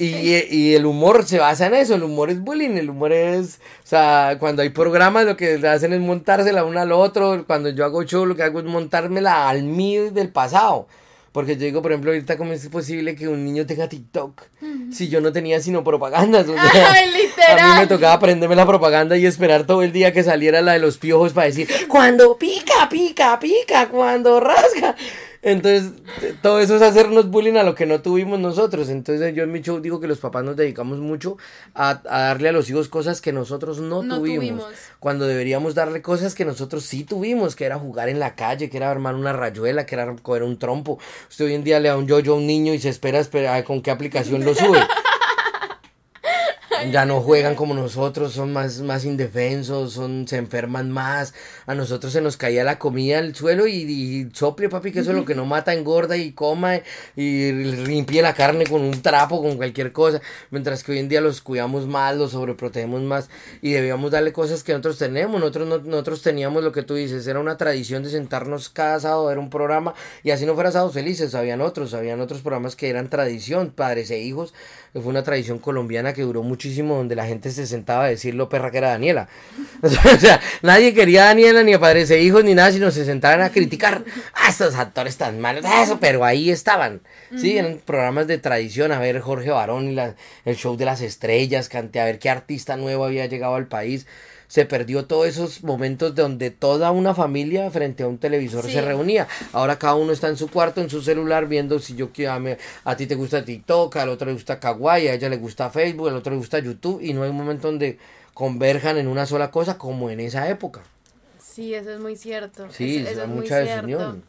Y, 0.00 0.44
y 0.56 0.74
el 0.76 0.86
humor 0.86 1.26
se 1.26 1.40
basa 1.40 1.66
en 1.66 1.74
eso, 1.74 1.96
el 1.96 2.04
humor 2.04 2.30
es 2.30 2.40
bullying, 2.40 2.76
el 2.76 2.88
humor 2.88 3.12
es, 3.12 3.58
o 3.82 3.86
sea, 3.86 4.36
cuando 4.38 4.62
hay 4.62 4.68
programas 4.68 5.24
lo 5.24 5.36
que 5.36 5.54
hacen 5.66 5.92
es 5.92 5.98
montársela 5.98 6.62
uno 6.62 6.78
al 6.78 6.92
otro, 6.92 7.44
cuando 7.48 7.70
yo 7.70 7.84
hago 7.84 8.04
show 8.04 8.24
lo 8.24 8.36
que 8.36 8.44
hago 8.44 8.60
es 8.60 8.64
montármela 8.64 9.48
al 9.48 9.64
mí 9.64 9.96
del 9.96 10.28
pasado. 10.28 10.86
Porque 11.32 11.56
yo 11.56 11.66
digo, 11.66 11.82
por 11.82 11.92
ejemplo, 11.92 12.10
ahorita 12.10 12.38
cómo 12.38 12.52
es 12.52 12.66
posible 12.68 13.14
que 13.14 13.28
un 13.28 13.44
niño 13.44 13.66
tenga 13.66 13.88
TikTok 13.88 14.42
si 14.90 15.08
yo 15.08 15.20
no 15.20 15.32
tenía 15.32 15.60
sino. 15.60 15.82
O 15.84 16.72
sea, 16.72 16.90
Ay, 16.92 17.10
literal. 17.12 17.58
A 17.58 17.74
mí 17.74 17.80
me 17.80 17.86
tocaba 17.86 18.14
aprenderme 18.14 18.56
la 18.56 18.66
propaganda 18.66 19.16
y 19.16 19.26
esperar 19.26 19.66
todo 19.66 19.82
el 19.82 19.92
día 19.92 20.12
que 20.12 20.22
saliera 20.22 20.62
la 20.62 20.72
de 20.72 20.78
los 20.78 20.96
piojos 20.96 21.32
para 21.32 21.46
decir, 21.46 21.68
cuando 21.88 22.36
pica, 22.38 22.88
pica, 22.88 23.38
pica, 23.38 23.88
cuando 23.88 24.40
rasga. 24.40 24.96
Entonces, 25.42 25.92
todo 26.42 26.60
eso 26.60 26.76
es 26.76 26.82
hacernos 26.82 27.30
bullying 27.30 27.54
a 27.54 27.62
lo 27.62 27.74
que 27.74 27.86
no 27.86 28.00
tuvimos 28.00 28.38
nosotros. 28.40 28.88
Entonces, 28.88 29.34
yo 29.34 29.44
en 29.44 29.52
mi 29.52 29.60
show 29.60 29.80
digo 29.80 30.00
que 30.00 30.08
los 30.08 30.18
papás 30.18 30.44
nos 30.44 30.56
dedicamos 30.56 30.98
mucho 30.98 31.36
a, 31.74 32.00
a 32.08 32.20
darle 32.22 32.48
a 32.48 32.52
los 32.52 32.68
hijos 32.70 32.88
cosas 32.88 33.20
que 33.20 33.32
nosotros 33.32 33.80
no, 33.80 34.02
No 34.02 34.18
tuvimos, 34.18 34.46
tuvimos. 34.46 34.64
Cuando 34.98 35.26
deberíamos 35.26 35.74
darle 35.74 36.02
cosas 36.02 36.34
que 36.34 36.44
nosotros 36.44 36.84
sí 36.84 37.04
tuvimos, 37.04 37.54
que 37.56 37.64
era 37.64 37.78
jugar 37.78 38.08
en 38.08 38.18
la 38.18 38.34
calle, 38.34 38.68
que 38.68 38.76
era 38.76 38.90
armar 38.90 39.14
una 39.14 39.32
rayuela, 39.32 39.86
que 39.86 39.94
era 39.94 40.14
coger 40.16 40.42
un 40.42 40.58
trompo. 40.58 40.98
Usted 41.28 41.46
hoy 41.46 41.54
en 41.54 41.64
día 41.64 41.80
le 41.80 41.88
da 41.88 41.96
un 41.96 42.06
yo-yo 42.06 42.34
a 42.34 42.36
un 42.36 42.46
niño 42.46 42.74
y 42.74 42.78
se 42.78 42.88
espera, 42.88 43.18
espera 43.20 43.62
con 43.64 43.82
qué 43.82 43.90
aplicación 43.90 44.44
lo 44.44 44.54
sube. 44.54 44.78
Ya 46.92 47.04
no 47.06 47.20
juegan 47.20 47.54
como 47.54 47.74
nosotros, 47.74 48.32
son 48.32 48.52
más, 48.52 48.80
más 48.80 49.04
indefensos, 49.04 49.92
son, 49.94 50.28
se 50.28 50.36
enferman 50.36 50.90
más. 50.90 51.34
A 51.66 51.74
nosotros 51.74 52.12
se 52.12 52.20
nos 52.20 52.36
caía 52.36 52.62
la 52.64 52.78
comida 52.78 53.18
al 53.18 53.34
suelo 53.34 53.66
y, 53.66 53.74
y 53.82 54.28
sople, 54.34 54.68
papi, 54.68 54.92
que 54.92 55.00
eso 55.00 55.10
es 55.10 55.16
lo 55.16 55.24
que 55.24 55.34
no 55.34 55.44
mata, 55.44 55.72
engorda 55.74 56.16
y 56.16 56.32
coma 56.32 56.80
y 57.16 57.52
limpie 57.52 58.22
la 58.22 58.34
carne 58.34 58.64
con 58.66 58.82
un 58.82 59.02
trapo, 59.02 59.42
con 59.42 59.56
cualquier 59.56 59.92
cosa. 59.92 60.20
Mientras 60.50 60.84
que 60.84 60.92
hoy 60.92 60.98
en 60.98 61.08
día 61.08 61.20
los 61.20 61.40
cuidamos 61.40 61.86
más, 61.86 62.16
los 62.16 62.32
sobreprotegemos 62.32 63.02
más 63.02 63.28
y 63.62 63.72
debíamos 63.72 64.10
darle 64.10 64.32
cosas 64.32 64.62
que 64.62 64.72
nosotros 64.72 64.98
tenemos. 64.98 65.40
Nosotros, 65.40 65.66
no- 65.68 65.78
nosotros 65.78 66.22
teníamos 66.22 66.62
lo 66.62 66.72
que 66.72 66.82
tú 66.82 66.94
dices, 66.94 67.26
era 67.26 67.40
una 67.40 67.56
tradición 67.56 68.02
de 68.02 68.10
sentarnos 68.10 68.68
cada 68.68 69.00
sábado 69.00 69.26
a 69.26 69.30
ver 69.30 69.38
un 69.38 69.50
programa 69.50 69.94
y 70.22 70.30
así 70.30 70.46
no 70.46 70.54
fuera 70.54 70.70
sábados 70.72 70.94
felices, 70.94 71.34
habían 71.34 71.60
otros, 71.60 71.94
habían 71.94 72.20
otros 72.20 72.40
programas 72.42 72.76
que 72.76 72.88
eran 72.88 73.08
tradición, 73.10 73.70
padres 73.70 74.10
e 74.10 74.18
hijos. 74.20 74.54
Fue 74.92 75.04
una 75.04 75.22
tradición 75.22 75.58
colombiana 75.58 76.12
que 76.12 76.22
duró 76.22 76.42
muchísimo, 76.42 76.96
donde 76.96 77.14
la 77.14 77.26
gente 77.26 77.50
se 77.50 77.66
sentaba 77.66 78.04
a 78.04 78.08
decir 78.08 78.34
lo 78.34 78.48
perra 78.48 78.70
que 78.70 78.78
era 78.78 78.88
Daniela. 78.90 79.28
O 79.82 79.88
sea, 80.18 80.40
nadie 80.62 80.92
quería 80.94 81.22
a 81.24 81.26
Daniela, 81.26 81.62
ni 81.62 81.72
a 81.74 81.78
padres 81.80 82.10
e 82.10 82.20
hijos, 82.22 82.42
ni 82.44 82.54
nada, 82.54 82.72
sino 82.72 82.90
se 82.90 83.04
sentaban 83.04 83.42
a 83.42 83.50
criticar. 83.50 84.02
Ah, 84.34 84.48
estos 84.48 84.74
actores 84.74 85.16
tan 85.16 85.40
malos, 85.40 85.64
ah, 85.66 85.82
eso, 85.82 85.98
pero 86.00 86.24
ahí 86.24 86.50
estaban. 86.50 87.00
Sí, 87.36 87.56
eran 87.58 87.80
programas 87.84 88.26
de 88.26 88.38
tradición, 88.38 88.90
a 88.92 88.98
ver 88.98 89.20
Jorge 89.20 89.50
Barón 89.50 89.90
y 89.90 89.94
la- 89.94 90.14
el 90.44 90.56
show 90.56 90.76
de 90.76 90.84
las 90.86 91.00
estrellas, 91.00 91.68
cante, 91.68 92.00
a 92.00 92.04
ver 92.04 92.18
qué 92.18 92.30
artista 92.30 92.76
nuevo 92.76 93.04
había 93.04 93.26
llegado 93.26 93.54
al 93.54 93.66
país. 93.68 94.06
Se 94.48 94.64
perdió 94.64 95.04
todos 95.04 95.26
esos 95.26 95.62
momentos 95.62 96.14
donde 96.14 96.50
toda 96.50 96.90
una 96.90 97.14
familia 97.14 97.70
frente 97.70 98.02
a 98.02 98.08
un 98.08 98.16
televisor 98.18 98.64
Sí. 98.64 98.72
se 98.72 98.80
reunía. 98.80 99.28
Ahora 99.52 99.78
cada 99.78 99.94
uno 99.94 100.10
está 100.12 100.28
en 100.28 100.36
su 100.38 100.48
cuarto, 100.48 100.80
en 100.80 100.88
su 100.88 101.02
celular, 101.02 101.46
viendo 101.46 101.78
si 101.78 101.94
yo 101.94 102.10
quiero, 102.12 102.32
a, 102.32 102.38
mí- 102.40 102.56
a 102.84 102.96
ti 102.96 103.06
te 103.06 103.14
gusta 103.14 103.44
TikTok, 103.44 103.94
al 103.96 104.08
otro 104.08 104.26
le 104.26 104.32
gusta 104.32 104.58
Kawaii, 104.58 105.08
a 105.08 105.12
ella 105.14 105.28
le 105.28 105.36
gusta 105.36 105.68
Facebook, 105.70 106.08
al 106.08 106.16
otro 106.16 106.32
le 106.32 106.38
gusta 106.38 106.58
YouTube, 106.60 107.00
y 107.02 107.12
no 107.12 107.22
hay 107.24 107.30
un 107.30 107.36
momento 107.36 107.68
donde 107.68 107.98
converjan 108.34 108.96
en 108.96 109.06
una 109.08 109.26
sola 109.26 109.50
cosa 109.50 109.76
como 109.76 110.08
en 110.10 110.20
esa 110.20 110.48
época. 110.48 110.80
Sí, 111.38 111.74
eso 111.74 111.90
es 111.92 112.00
muy 112.00 112.16
cierto. 112.16 112.68
Sí, 112.70 113.04
eso 113.06 113.22
es 113.22 113.28
muy 113.28 113.40
mucha 113.42 113.62
cierto. 113.64 113.86
desunión. 113.86 114.22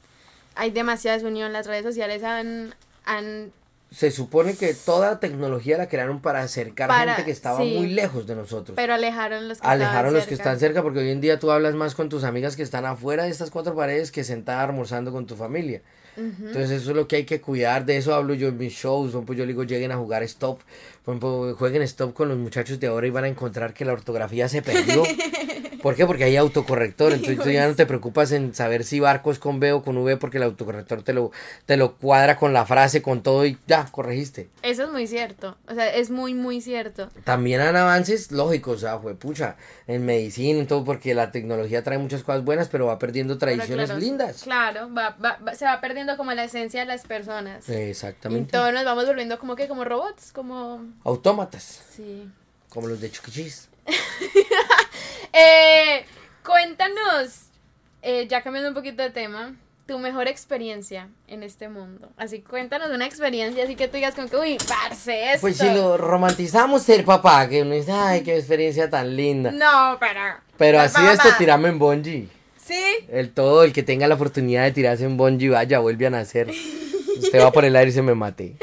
Hay 0.56 0.72
demasiada 0.72 1.16
desunión. 1.18 1.54
Las 1.54 1.66
redes 1.68 1.84
sociales 1.84 2.24
han, 2.24 2.76
han 3.06 3.52
Se 3.92 4.12
supone 4.12 4.56
que 4.56 4.74
toda 4.76 5.20
tecnología 5.20 5.78
la 5.78 5.88
crearon 5.90 6.22
para 6.22 6.42
acercar 6.42 6.88
Para- 6.88 7.14
gente 7.16 7.26
que 7.26 7.32
estaba 7.32 7.60
sí. 7.60 7.74
muy 7.76 7.88
lejos 7.88 8.28
de 8.28 8.36
nosotros. 8.36 8.76
pero 8.76 8.94
alejaron 8.94 9.48
los 9.48 9.60
que 9.60 9.68
Alejaron 9.68 10.14
los 10.14 10.26
que 10.28 10.36
están 10.36 10.60
cerca 10.60 10.84
porque 10.84 11.00
hoy 11.00 11.10
en 11.10 11.22
día 11.22 11.40
tú 11.40 11.50
hablas 11.52 11.74
más 11.74 11.96
con 11.96 12.08
tus 12.08 12.24
amigas 12.24 12.56
que 12.56 12.62
están 12.62 12.86
afuera 12.86 13.24
de 13.24 13.30
estas 13.32 13.50
cuatro 13.50 13.74
paredes 13.76 14.12
que 14.12 14.24
sentada 14.24 14.64
almorzando 14.64 15.12
con 15.12 15.26
tu 15.26 15.36
familia. 15.36 15.82
Entonces 16.18 16.70
eso 16.72 16.90
es 16.92 16.96
lo 16.98 17.08
que 17.08 17.16
hay 17.18 17.24
que 17.24 17.40
cuidar, 17.40 17.86
de 17.86 17.96
eso 17.96 18.14
hablo 18.14 18.34
yo 18.34 18.50
en 18.50 18.58
mis 18.58 18.74
shows, 18.74 19.12
por 19.12 19.20
ejemplo, 19.22 19.36
yo 19.36 19.46
digo 19.48 19.64
lleguen 19.64 19.92
a 19.94 19.96
jugar 19.98 20.22
stop, 20.24 20.60
por 21.06 21.14
ejemplo, 21.14 21.56
jueguen 21.58 21.82
stop 21.84 22.14
con 22.14 22.28
los 22.28 22.38
muchachos 22.38 22.78
de 22.80 22.88
ahora 22.88 23.08
y 23.08 23.10
van 23.10 23.24
a 23.24 23.28
encontrar 23.30 23.74
que 23.74 23.86
la 23.86 23.94
ortografía 23.94 24.50
se 24.50 24.62
perdió. 24.62 25.04
¿Por 25.82 25.96
qué? 25.96 26.06
Porque 26.06 26.24
hay 26.26 26.36
autocorrector, 26.38 27.14
entonces 27.14 27.40
tú 27.44 27.50
ya 27.50 27.68
no 27.68 27.76
te 27.76 27.86
preocupas 27.86 28.32
en 28.32 28.54
saber 28.56 28.84
si 28.84 29.00
barco 29.00 29.32
es 29.32 29.40
con 29.40 29.60
B 29.60 29.72
o 29.74 29.82
con 29.84 29.98
V 29.98 30.18
porque 30.18 30.38
el 30.38 30.44
autocorrector 30.44 31.04
te 31.04 31.14
lo, 31.14 31.32
te 31.66 31.78
lo 31.78 31.96
cuadra 31.96 32.38
con 32.38 32.54
la 32.54 32.66
frase, 32.66 33.02
con 33.02 33.24
todo 33.24 33.46
y 33.46 33.58
ya, 33.68 33.86
corregiste. 33.92 34.50
Eso 34.62 34.84
es 34.84 34.92
muy 34.92 35.08
cierto. 35.08 35.58
O 35.68 35.74
sea, 35.74 35.94
es 35.94 36.10
muy, 36.10 36.34
muy 36.34 36.62
cierto. 36.62 37.10
También 37.24 37.62
han 37.62 37.76
avances 37.76 38.32
lógicos, 38.32 38.78
o 38.78 38.80
sea, 38.80 39.00
fue 39.00 39.16
pucha, 39.16 39.56
en 39.88 40.06
medicina 40.06 40.60
y 40.62 40.66
todo, 40.66 40.84
porque 40.84 41.14
la 41.14 41.32
tecnología 41.32 41.84
trae 41.84 41.98
muchas 41.98 42.24
cosas 42.24 42.44
buenas, 42.44 42.68
pero 42.70 42.86
va 42.88 43.00
perdiendo 43.00 43.38
tradiciones 43.38 43.86
claro, 43.86 44.00
lindas. 44.00 44.44
Claro, 44.44 44.94
va- 44.94 45.16
va- 45.24 45.38
va- 45.46 45.56
se 45.56 45.66
va 45.66 45.80
perdiendo 45.82 46.18
como 46.18 46.32
la 46.34 46.44
esencia 46.44 46.82
de 46.82 46.86
las 46.86 47.04
personas. 47.04 47.68
Y 47.70 47.74
Exactamente. 47.74 48.52
todos 48.52 48.74
nos 48.74 48.86
vamos 48.86 49.06
volviendo 49.06 49.40
como 49.40 49.56
que 49.56 49.68
como 49.68 49.84
robots, 49.86 50.32
como... 50.32 50.84
Autómatas, 51.04 51.82
Sí. 51.96 52.30
como 52.70 52.88
los 52.88 53.00
de 53.02 53.12
Chuquichis. 53.12 53.70
Eh, 55.34 56.06
cuéntanos, 56.46 57.50
eh, 58.02 58.28
ya 58.28 58.42
cambiando 58.42 58.70
un 58.70 58.76
poquito 58.76 59.04
de 59.04 59.10
tema, 59.10 59.56
tu 59.86 59.98
mejor 60.00 60.28
experiencia 60.28 61.10
en 61.28 61.42
este 61.44 61.68
mundo. 61.70 62.10
Así, 62.18 62.42
cuéntanos 62.42 62.90
una 62.92 63.06
experiencia 63.06 63.64
así 63.64 63.76
que 63.76 63.88
tú 63.88 63.98
digas 63.98 64.14
como 64.16 64.28
que, 64.30 64.38
uy, 64.38 64.58
parce, 64.68 65.30
esto. 65.32 65.42
Pues 65.42 65.58
si 65.58 65.66
lo 65.74 65.98
romantizamos 65.98 66.84
ser 66.84 67.04
papá, 67.06 67.48
que 67.50 67.62
uno 67.64 67.74
dice, 67.74 67.92
ay, 67.92 68.22
qué 68.22 68.38
experiencia 68.38 68.90
tan 68.90 69.16
linda. 69.16 69.52
No, 69.52 69.98
pero... 70.00 70.20
Pero 70.58 70.78
Ser 70.80 70.86
así 70.88 71.06
esto, 71.08 71.24
papá. 71.24 71.38
tirame 71.38 71.70
en 71.70 71.80
bungee. 71.80 72.28
Sí. 72.64 72.84
El 73.10 73.32
todo, 73.32 73.64
el 73.64 73.74
que 73.74 73.82
tenga 73.82 74.08
la 74.08 74.16
oportunidad 74.16 74.64
de 74.64 74.72
tirarse 74.72 75.06
en 75.06 75.18
bungee, 75.18 75.50
vaya, 75.50 75.80
vuelve 75.80 76.06
a 76.06 76.10
nacer. 76.12 76.52
Usted 77.18 77.42
va 77.42 77.52
por 77.52 77.66
el 77.66 77.76
aire 77.76 77.90
y 77.90 77.94
se 77.94 78.02
me 78.04 78.14
mate. 78.14 78.58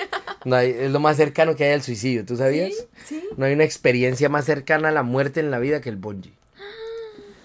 No 0.44 0.54
hay- 0.54 0.70
es 0.78 0.90
lo 0.92 1.00
más 1.00 1.16
cercano 1.16 1.56
que 1.56 1.64
hay 1.64 1.72
al 1.72 1.82
suicidio, 1.82 2.24
¿tú 2.24 2.36
sabías? 2.36 2.72
Sí. 3.04 3.20
No 3.36 3.46
hay 3.46 3.54
una 3.54 3.64
experiencia 3.64 4.28
más 4.28 4.44
cercana 4.44 4.90
a 4.90 4.92
la 4.92 5.02
muerte 5.02 5.40
en 5.40 5.50
la 5.50 5.58
vida 5.58 5.80
que 5.80 5.88
el 5.88 5.96
bungee. 5.96 6.34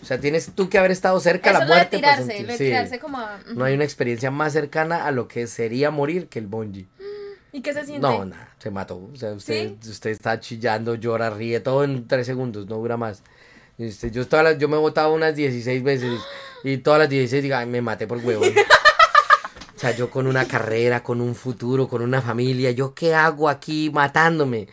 O 0.02 0.06
sea, 0.06 0.20
tienes 0.20 0.52
tú 0.56 0.70
que 0.70 0.78
haber 0.78 0.92
estado 0.92 1.20
cerca 1.20 1.52
a 1.52 1.54
la 1.54 1.60
lo 1.60 1.66
de 1.66 1.72
muerte. 1.74 2.00
para 2.00 2.16
tirarse, 2.16 2.32
sentir- 2.38 2.46
lo 2.48 2.52
de 2.54 2.58
sí. 2.58 2.64
tirarse 2.66 3.00
como... 3.00 3.18
ujú. 3.20 3.54
No 3.56 3.66
hay 3.66 3.74
una 3.76 3.84
experiencia 3.84 4.32
más 4.32 4.54
cercana 4.54 5.06
a 5.06 5.12
lo 5.12 5.28
que 5.28 5.46
sería 5.48 5.92
morir 5.92 6.28
que 6.28 6.40
el 6.40 6.48
bungee. 6.48 6.88
¿Y 7.54 7.62
qué 7.62 7.74
se 7.74 7.86
siente? 7.86 8.02
No, 8.02 8.26
nada, 8.26 8.50
se 8.60 8.72
mató. 8.72 8.98
O 9.14 9.16
sea, 9.16 9.34
usted, 9.34 9.74
usted 9.86 10.10
está 10.12 10.40
chillando, 10.40 10.96
llora, 10.96 11.30
ríe, 11.30 11.60
todo 11.60 11.84
en 11.84 12.08
tres 12.08 12.26
segundos, 12.26 12.68
no 12.68 12.78
dura 12.78 12.98
más. 12.98 13.22
Yo, 13.78 14.28
todas 14.28 14.44
las- 14.46 14.58
yo 14.58 14.68
me 14.70 14.78
he 14.78 14.80
votado 14.80 15.14
unas 15.14 15.36
16 15.36 15.84
veces 15.84 16.20
y 16.64 16.78
todas 16.78 17.00
las 17.00 17.10
16 17.10 17.44
diga, 17.44 17.60
"Ay, 17.60 17.66
me 17.68 17.82
maté 17.82 18.08
por 18.08 18.18
huevo. 18.20 18.44
o 19.76 19.80
sea, 19.80 19.92
yo 19.92 20.10
con 20.10 20.28
una 20.28 20.46
carrera, 20.48 21.04
con 21.04 21.20
un 21.22 21.36
futuro, 21.36 21.88
con 21.88 22.02
una 22.02 22.22
familia, 22.22 22.72
¿yo 22.72 22.94
qué 22.94 23.14
hago 23.16 23.50
aquí 23.50 23.90
matándome? 23.94 24.68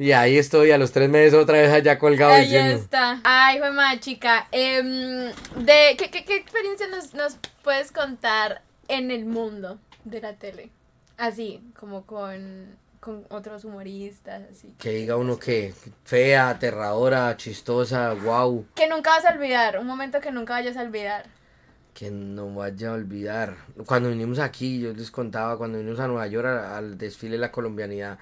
Y 0.00 0.12
ahí 0.12 0.38
estoy 0.38 0.70
a 0.70 0.78
los 0.78 0.92
tres 0.92 1.10
meses 1.10 1.34
otra 1.34 1.58
vez 1.58 1.70
allá 1.70 1.98
colgado 1.98 2.32
Ahí 2.32 2.44
diciendo, 2.44 2.74
está. 2.74 3.20
Ay, 3.22 3.58
fue 3.58 3.70
más 3.70 4.00
chica. 4.00 4.48
Em, 4.50 4.86
de, 4.86 5.94
¿qué, 5.98 6.08
qué, 6.10 6.24
qué 6.24 6.36
experiencia 6.36 6.86
nos, 6.88 7.12
nos 7.12 7.36
puedes 7.62 7.92
contar 7.92 8.62
en 8.88 9.10
el 9.10 9.26
mundo 9.26 9.78
de 10.04 10.22
la 10.22 10.32
tele? 10.36 10.70
Así, 11.18 11.60
como 11.78 12.06
con, 12.06 12.78
con 12.98 13.26
otros 13.28 13.66
humoristas, 13.66 14.40
así. 14.50 14.74
que 14.78 14.88
diga 14.88 15.16
uno 15.16 15.38
que 15.38 15.74
fea, 16.04 16.48
aterradora, 16.48 17.36
chistosa, 17.36 18.14
wow, 18.14 18.64
Que 18.74 18.88
nunca 18.88 19.10
vas 19.10 19.26
a 19.26 19.34
olvidar, 19.34 19.78
un 19.78 19.86
momento 19.86 20.18
que 20.20 20.32
nunca 20.32 20.54
vayas 20.54 20.78
a 20.78 20.80
olvidar. 20.80 21.26
que 21.92 22.10
no 22.10 22.54
vaya 22.54 22.88
a 22.88 22.92
olvidar. 22.92 23.54
Cuando 23.84 24.08
vinimos 24.08 24.38
aquí, 24.38 24.80
yo 24.80 24.94
les 24.94 25.10
contaba, 25.10 25.58
cuando 25.58 25.76
vinimos 25.76 26.00
a 26.00 26.06
Nueva 26.06 26.26
York 26.26 26.46
al 26.46 26.96
desfile 26.96 27.32
de 27.32 27.38
la 27.42 27.52
colombianidad, 27.52 28.18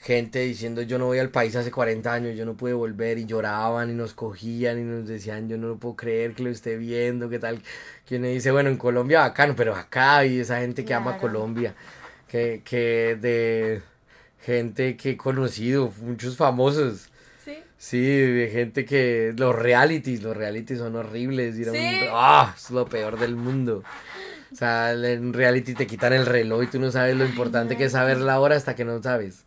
gente 0.00 0.38
diciendo 0.40 0.80
yo 0.82 0.96
no 0.98 1.06
voy 1.06 1.18
al 1.18 1.30
país 1.30 1.56
hace 1.56 1.70
40 1.70 2.12
años, 2.12 2.36
yo 2.36 2.44
no 2.44 2.54
pude 2.56 2.72
volver 2.72 3.18
y 3.18 3.26
lloraban 3.26 3.90
y 3.90 3.94
nos 3.94 4.14
cogían 4.14 4.78
y 4.78 4.82
nos 4.84 5.08
decían 5.08 5.48
yo 5.48 5.58
no 5.58 5.66
lo 5.68 5.76
puedo 5.76 5.96
creer 5.96 6.34
que 6.34 6.44
lo 6.44 6.50
esté 6.50 6.76
viendo, 6.76 7.28
qué 7.28 7.38
tal. 7.38 7.60
Que 8.06 8.16
uno 8.16 8.28
dice, 8.28 8.50
bueno, 8.52 8.70
en 8.70 8.76
Colombia 8.76 9.20
bacano, 9.20 9.54
pero 9.56 9.74
acá 9.74 10.24
y 10.24 10.38
esa 10.40 10.60
gente 10.60 10.84
que 10.84 10.94
ama 10.94 11.18
Claro. 11.18 11.20
Colombia, 11.34 11.74
que, 12.28 12.62
que 12.64 13.18
de 13.20 13.82
gente 14.40 14.96
que 14.96 15.10
he 15.10 15.16
conocido, 15.16 15.92
muchos 16.02 16.36
famosos. 16.36 17.08
¿Sí? 17.44 17.58
Sí, 17.76 18.00
de 18.06 18.48
gente 18.52 18.84
que 18.84 19.34
los 19.36 19.54
realities, 19.54 20.22
los 20.22 20.36
realities 20.36 20.78
son 20.78 20.94
horribles. 20.96 21.56
ir 21.58 21.68
a 21.68 21.72
un- 21.72 21.76
Sí. 21.78 22.00
¡Ah! 22.10 22.54
es 22.56 22.70
lo 22.70 22.86
peor 22.86 23.18
del 23.18 23.34
mundo. 23.36 23.82
O 24.50 24.54
sea, 24.54 24.92
en 24.92 25.32
reality 25.34 25.74
te 25.74 25.86
quitan 25.86 26.12
el 26.14 26.24
reloj 26.24 26.62
y 26.62 26.66
tú 26.68 26.78
no 26.78 26.90
sabes 26.90 27.14
lo 27.16 27.24
importante 27.26 27.76
que 27.76 27.84
es 27.84 27.92
saber 27.92 28.16
la 28.18 28.40
hora 28.40 28.56
hasta 28.56 28.74
que 28.74 28.84
no 28.84 29.02
sabes. 29.02 29.44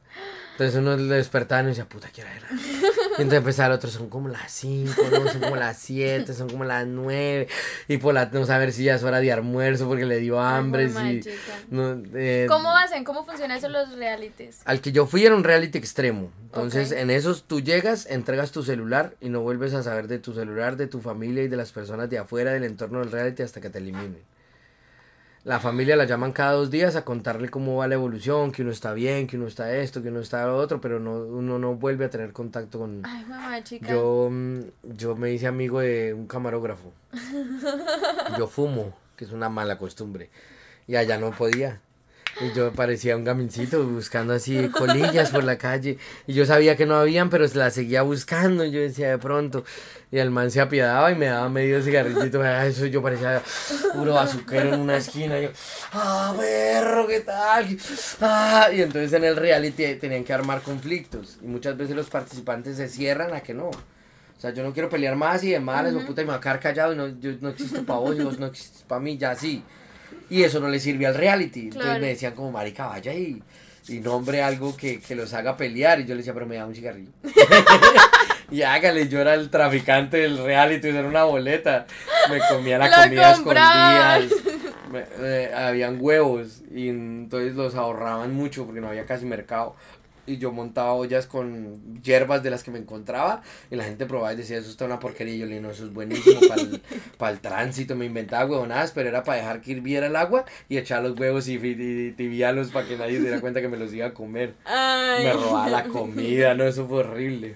Entonces 0.61 0.79
uno 0.79 0.95
le 0.95 1.15
despertaba 1.15 1.63
y 1.63 1.65
decía, 1.67 1.85
puta, 1.85 2.09
¿qué 2.13 2.21
hora 2.21 2.35
era? 2.35 2.47
Y 2.51 3.21
entonces 3.23 3.39
empezaba 3.39 3.67
el 3.69 3.73
otro, 3.73 3.89
son 3.89 4.09
como 4.09 4.27
las 4.29 4.51
5, 4.51 4.93
no, 5.11 5.31
son 5.31 5.41
como 5.41 5.55
las 5.55 5.77
7, 5.79 6.33
son 6.35 6.49
como 6.49 6.63
las 6.65 6.85
9. 6.85 7.47
Y 7.87 7.97
por 7.97 8.13
la 8.13 8.25
no 8.27 8.45
saber 8.45 8.71
si 8.71 8.83
ya 8.83 8.93
es 8.95 9.03
hora 9.03 9.19
de 9.19 9.31
almuerzo 9.31 9.87
porque 9.87 10.05
le 10.05 10.19
dio 10.19 10.39
hambre. 10.39 10.91
Ay, 10.95 11.23
si- 11.23 11.29
no, 11.71 11.99
eh, 12.13 12.45
¿Cómo 12.47 12.75
hacen? 12.77 13.03
¿Cómo 13.03 13.25
funcionan 13.25 13.57
eso 13.57 13.69
los 13.69 13.91
realities? 13.95 14.59
al 14.65 14.81
que 14.81 14.91
yo 14.91 15.07
fui 15.07 15.25
era 15.25 15.33
un 15.35 15.43
reality 15.43 15.79
extremo. 15.79 16.31
Entonces, 16.43 16.91
en 16.91 17.09
esos 17.09 17.45
tú 17.45 17.59
llegas, 17.61 18.05
entregas 18.05 18.51
tu 18.51 18.61
celular 18.61 19.15
y 19.19 19.29
no 19.29 19.41
vuelves 19.41 19.73
a 19.73 19.81
saber 19.81 20.07
de 20.07 20.19
tu 20.19 20.33
celular, 20.35 20.77
de 20.77 20.85
tu 20.85 21.01
familia 21.01 21.41
y 21.43 21.47
de 21.47 21.57
las 21.57 21.71
personas 21.71 22.07
de 22.09 22.19
afuera 22.19 22.51
del 22.53 22.65
entorno 22.65 22.99
del 22.99 23.11
reality 23.11 23.41
hasta 23.41 23.61
que 23.61 23.69
te 23.71 23.79
eliminen. 23.79 24.19
La 25.43 25.59
familia 25.59 25.95
la 25.95 26.05
llaman 26.05 26.33
cada 26.33 26.51
dos 26.51 26.69
días 26.69 26.95
a 26.95 27.03
contarle 27.03 27.49
cómo 27.49 27.77
va 27.77 27.87
la 27.87 27.95
evolución, 27.95 28.51
que 28.51 28.61
uno 28.61 28.69
está 28.69 28.93
bien, 28.93 29.25
que 29.25 29.37
uno 29.37 29.47
está 29.47 29.75
esto, 29.75 30.03
que 30.03 30.09
uno 30.09 30.19
está 30.19 30.45
lo 30.45 30.55
otro, 30.55 30.79
pero 30.79 30.99
no, 30.99 31.13
uno 31.13 31.57
no 31.57 31.73
vuelve 31.73 32.05
a 32.05 32.09
tener 32.11 32.31
contacto 32.31 32.77
con... 32.77 33.01
Ay, 33.03 33.25
mamá, 33.25 33.63
chica. 33.63 33.89
Yo, 33.89 34.29
mm, 34.29 34.59
yo 34.83 35.15
me 35.15 35.31
hice 35.31 35.47
amigo 35.47 35.79
de 35.79 36.13
un 36.13 36.27
camarógrafo. 36.27 36.93
Yo 38.37 38.47
fumo, 38.47 38.95
que 39.15 39.25
es 39.25 39.31
una 39.31 39.49
mala 39.49 39.79
costumbre. 39.79 40.29
Y 40.87 40.95
allá 40.95 41.17
no 41.17 41.31
podía. 41.31 41.81
Y 42.39 42.53
yo 42.53 42.71
parecía 42.71 43.17
un 43.17 43.23
gamincito 43.23 43.83
buscando 43.83 44.33
así 44.33 44.69
colillas 44.69 45.29
por 45.31 45.43
la 45.43 45.57
calle. 45.57 45.97
Y 46.27 46.33
yo 46.33 46.45
sabía 46.45 46.75
que 46.75 46.85
no 46.85 46.95
habían, 46.95 47.29
pero 47.29 47.45
las 47.53 47.73
seguía 47.73 48.01
buscando. 48.01 48.63
Y 48.63 48.71
yo 48.71 48.79
decía 48.79 49.09
de 49.09 49.17
pronto. 49.17 49.63
Y 50.11 50.17
el 50.17 50.31
man 50.31 50.49
se 50.49 50.61
apiadaba 50.61 51.11
y 51.11 51.15
me 51.15 51.27
daba 51.27 51.49
medio 51.49 51.81
cigarrillito. 51.81 52.41
Ah, 52.41 52.65
Eso 52.65 52.85
yo 52.85 53.01
parecía 53.01 53.41
puro 53.93 54.17
azuquero 54.17 54.73
en 54.73 54.79
una 54.79 54.97
esquina. 54.97 55.39
Y 55.39 55.43
yo, 55.43 55.49
ah, 55.93 56.33
perro, 56.37 57.07
¿qué 57.07 57.19
tal? 57.19 57.77
Ah, 58.21 58.69
y 58.73 58.81
entonces 58.81 59.13
en 59.13 59.23
el 59.23 59.35
reality 59.35 59.95
tenían 59.95 60.23
que 60.23 60.33
armar 60.33 60.61
conflictos. 60.61 61.37
Y 61.41 61.47
muchas 61.47 61.77
veces 61.77 61.95
los 61.95 62.09
participantes 62.09 62.77
se 62.77 62.87
cierran 62.89 63.33
a 63.33 63.41
que 63.41 63.53
no. 63.53 63.69
O 63.69 64.41
sea, 64.41 64.51
yo 64.51 64.63
no 64.63 64.73
quiero 64.73 64.89
pelear 64.89 65.15
más 65.15 65.43
y 65.43 65.51
de 65.51 65.59
malas, 65.59 65.93
o 65.93 65.99
puta, 66.03 66.23
y 66.23 66.25
me 66.25 66.31
voy 66.31 66.39
a 66.39 66.41
quedar 66.41 66.59
callado 66.59 66.93
y 66.93 66.95
no, 66.95 67.07
yo 67.19 67.31
no 67.41 67.49
existo 67.49 67.85
para 67.85 67.99
vos 67.99 68.15
y 68.17 68.23
vos 68.23 68.39
no 68.39 68.47
existes 68.47 68.81
para 68.87 68.99
mí, 68.99 69.15
ya 69.15 69.35
sí. 69.35 69.63
Y 70.31 70.43
eso 70.43 70.59
no 70.59 70.67
le 70.69 70.79
sirve 70.79 71.05
al 71.05 71.13
reality. 71.15 71.63
Entonces 71.67 71.99
me 72.01 72.07
decían 72.07 72.33
como, 72.33 72.51
marica, 72.51 72.87
vaya 72.87 73.13
y, 73.13 73.43
y 73.87 73.99
nombre 73.99 74.41
algo 74.41 74.75
que, 74.75 74.99
que 74.99 75.13
los 75.13 75.33
haga 75.33 75.57
pelear. 75.57 75.99
Y 75.99 76.05
yo 76.05 76.15
le 76.15 76.19
decía, 76.19 76.33
pero 76.33 76.45
me 76.47 76.55
da 76.55 76.65
un 76.65 76.73
cigarrillo. 76.73 77.11
y 78.51 78.61
hágale, 78.63 79.07
yo 79.07 79.19
era 79.19 79.33
el 79.33 79.49
traficante 79.49 80.17
del 80.17 80.37
reality, 80.43 80.87
era 80.89 81.07
una 81.07 81.23
boleta. 81.25 81.85
Me 82.29 82.39
comía 82.49 82.77
la 82.77 82.89
Lo 82.89 83.03
comida 83.03 83.31
a 83.31 83.33
comprabas. 83.35 84.23
escondidas. 84.23 84.71
Me- 84.91 85.05
eh, 85.19 85.51
habían 85.53 85.97
huevos 85.99 86.61
y 86.73 86.89
entonces 86.89 87.53
los 87.55 87.75
ahorraban 87.75 88.33
mucho 88.33 88.65
porque 88.65 88.81
no 88.81 88.87
había 88.89 89.05
casi 89.05 89.25
mercado. 89.25 89.75
Y 90.33 90.37
yo 90.37 90.51
montaba 90.51 90.93
ollas 90.93 91.27
con 91.27 92.01
hierbas 92.01 92.43
de 92.43 92.49
las 92.49 92.63
que 92.63 92.71
me 92.71 92.79
encontraba 92.79 93.41
y 93.69 93.75
la 93.75 93.83
gente 93.83 94.05
probaba 94.05 94.33
y 94.33 94.37
decía, 94.37 94.57
eso 94.57 94.69
está 94.69 94.85
una 94.85 94.99
porquería. 94.99 95.35
Y 95.35 95.39
yo 95.39 95.45
le 95.45 95.51
dije, 95.51 95.61
no, 95.61 95.71
eso 95.71 95.85
es 95.85 95.93
buenísimo 95.93 96.39
para 97.17 97.31
el, 97.31 97.39
tránsito. 97.39 97.95
Me 97.95 98.05
inventaba 98.05 98.45
huevonadas, 98.49 98.91
pero 98.91 99.09
era 99.09 99.23
para 99.23 99.39
dejar 99.39 99.61
que 99.61 99.71
hirviera 99.71 100.07
el 100.07 100.15
agua 100.15 100.45
y 100.69 100.77
echar 100.77 101.03
los 101.03 101.19
huevos 101.19 101.47
y, 101.47 101.55
y, 101.55 102.07
y 102.07 102.11
tibiarlos 102.11 102.69
para 102.69 102.87
que 102.87 102.97
nadie 102.97 103.17
se 103.17 103.23
diera 103.23 103.41
cuenta 103.41 103.61
que 103.61 103.67
me 103.67 103.77
los 103.77 103.93
iba 103.93 104.07
a 104.07 104.13
comer. 104.13 104.55
Ay. 104.65 105.25
Me 105.25 105.33
robaba 105.33 105.69
la 105.69 105.83
comida, 105.85 106.53
no, 106.53 106.63
eso 106.63 106.87
fue 106.87 106.99
horrible. 106.99 107.55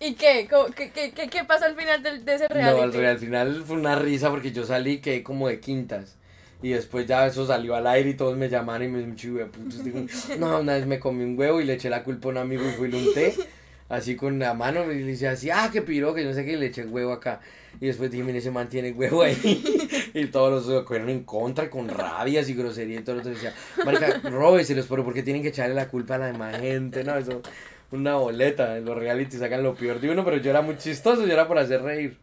¿Y 0.00 0.14
qué? 0.14 0.48
¿Cómo- 0.50 0.66
¿Qué, 0.74 0.90
qué, 0.90 1.12
qué, 1.12 1.28
qué 1.28 1.44
pasó 1.44 1.66
al 1.66 1.76
final 1.76 2.02
de, 2.02 2.34
ese 2.34 2.48
reality? 2.48 2.76
No, 2.76 2.82
al, 2.82 3.06
al 3.06 3.18
final 3.18 3.62
fue 3.66 3.76
una 3.76 3.96
risa 3.96 4.30
porque 4.30 4.52
yo 4.52 4.64
salí 4.64 5.00
que 5.00 5.22
como 5.22 5.48
de 5.48 5.60
quintas. 5.60 6.16
Y 6.62 6.70
después 6.70 7.06
ya 7.06 7.26
eso 7.26 7.46
salió 7.46 7.74
al 7.74 7.86
aire 7.88 8.10
y 8.10 8.14
todos 8.14 8.36
me 8.36 8.48
llamaron 8.48 8.86
y 8.86 8.88
me. 8.88 9.02
Digo, 9.02 10.06
no, 10.38 10.60
una 10.60 10.74
vez 10.74 10.86
me 10.86 11.00
comí 11.00 11.24
un 11.24 11.38
huevo 11.38 11.60
y 11.60 11.64
le 11.64 11.74
eché 11.74 11.90
la 11.90 12.04
culpa 12.04 12.28
a 12.28 12.30
un 12.30 12.38
amigo 12.38 12.62
y 12.64 12.72
fui 12.72 12.88
y 12.88 12.92
lo 12.92 12.98
unté. 12.98 13.34
Así 13.88 14.16
con 14.16 14.38
la 14.38 14.54
mano 14.54 14.90
y 14.90 15.00
le 15.00 15.10
decía 15.10 15.32
así, 15.32 15.50
ah, 15.50 15.68
qué 15.70 15.82
piro, 15.82 16.14
que 16.14 16.24
no 16.24 16.32
sé 16.32 16.46
qué, 16.46 16.52
y 16.52 16.56
le 16.56 16.66
eché 16.66 16.86
huevo 16.86 17.12
acá. 17.12 17.40
Y 17.78 17.88
después 17.88 18.10
dije, 18.10 18.24
mire, 18.24 18.38
ese 18.38 18.50
man 18.50 18.68
tiene 18.68 18.92
huevo 18.92 19.22
ahí. 19.22 20.10
y 20.14 20.26
todos 20.26 20.66
los 20.66 20.84
cogieron 20.84 21.10
en 21.10 21.24
contra, 21.24 21.68
con 21.68 21.88
rabias 21.88 22.48
y 22.48 22.54
grosería 22.54 23.00
y 23.00 23.02
todo. 23.02 23.18
Entonces 23.18 23.42
decía, 23.42 23.54
marica, 23.84 24.20
róbeselos, 24.30 24.86
pero 24.88 25.04
¿por 25.04 25.12
qué 25.12 25.22
tienen 25.22 25.42
que 25.42 25.48
echarle 25.48 25.74
la 25.74 25.88
culpa 25.88 26.14
a 26.14 26.18
la 26.18 26.26
demás 26.26 26.58
gente? 26.58 27.04
No, 27.04 27.16
eso, 27.16 27.42
una 27.90 28.14
boleta. 28.14 28.78
En 28.78 28.86
los 28.86 28.96
reality 28.96 29.36
sacan 29.36 29.62
lo 29.62 29.74
peor 29.74 30.00
de 30.00 30.10
uno, 30.10 30.24
pero 30.24 30.38
yo 30.38 30.48
era 30.48 30.62
muy 30.62 30.78
chistoso, 30.78 31.26
yo 31.26 31.32
era 31.32 31.46
por 31.46 31.58
hacer 31.58 31.82
reír. 31.82 32.16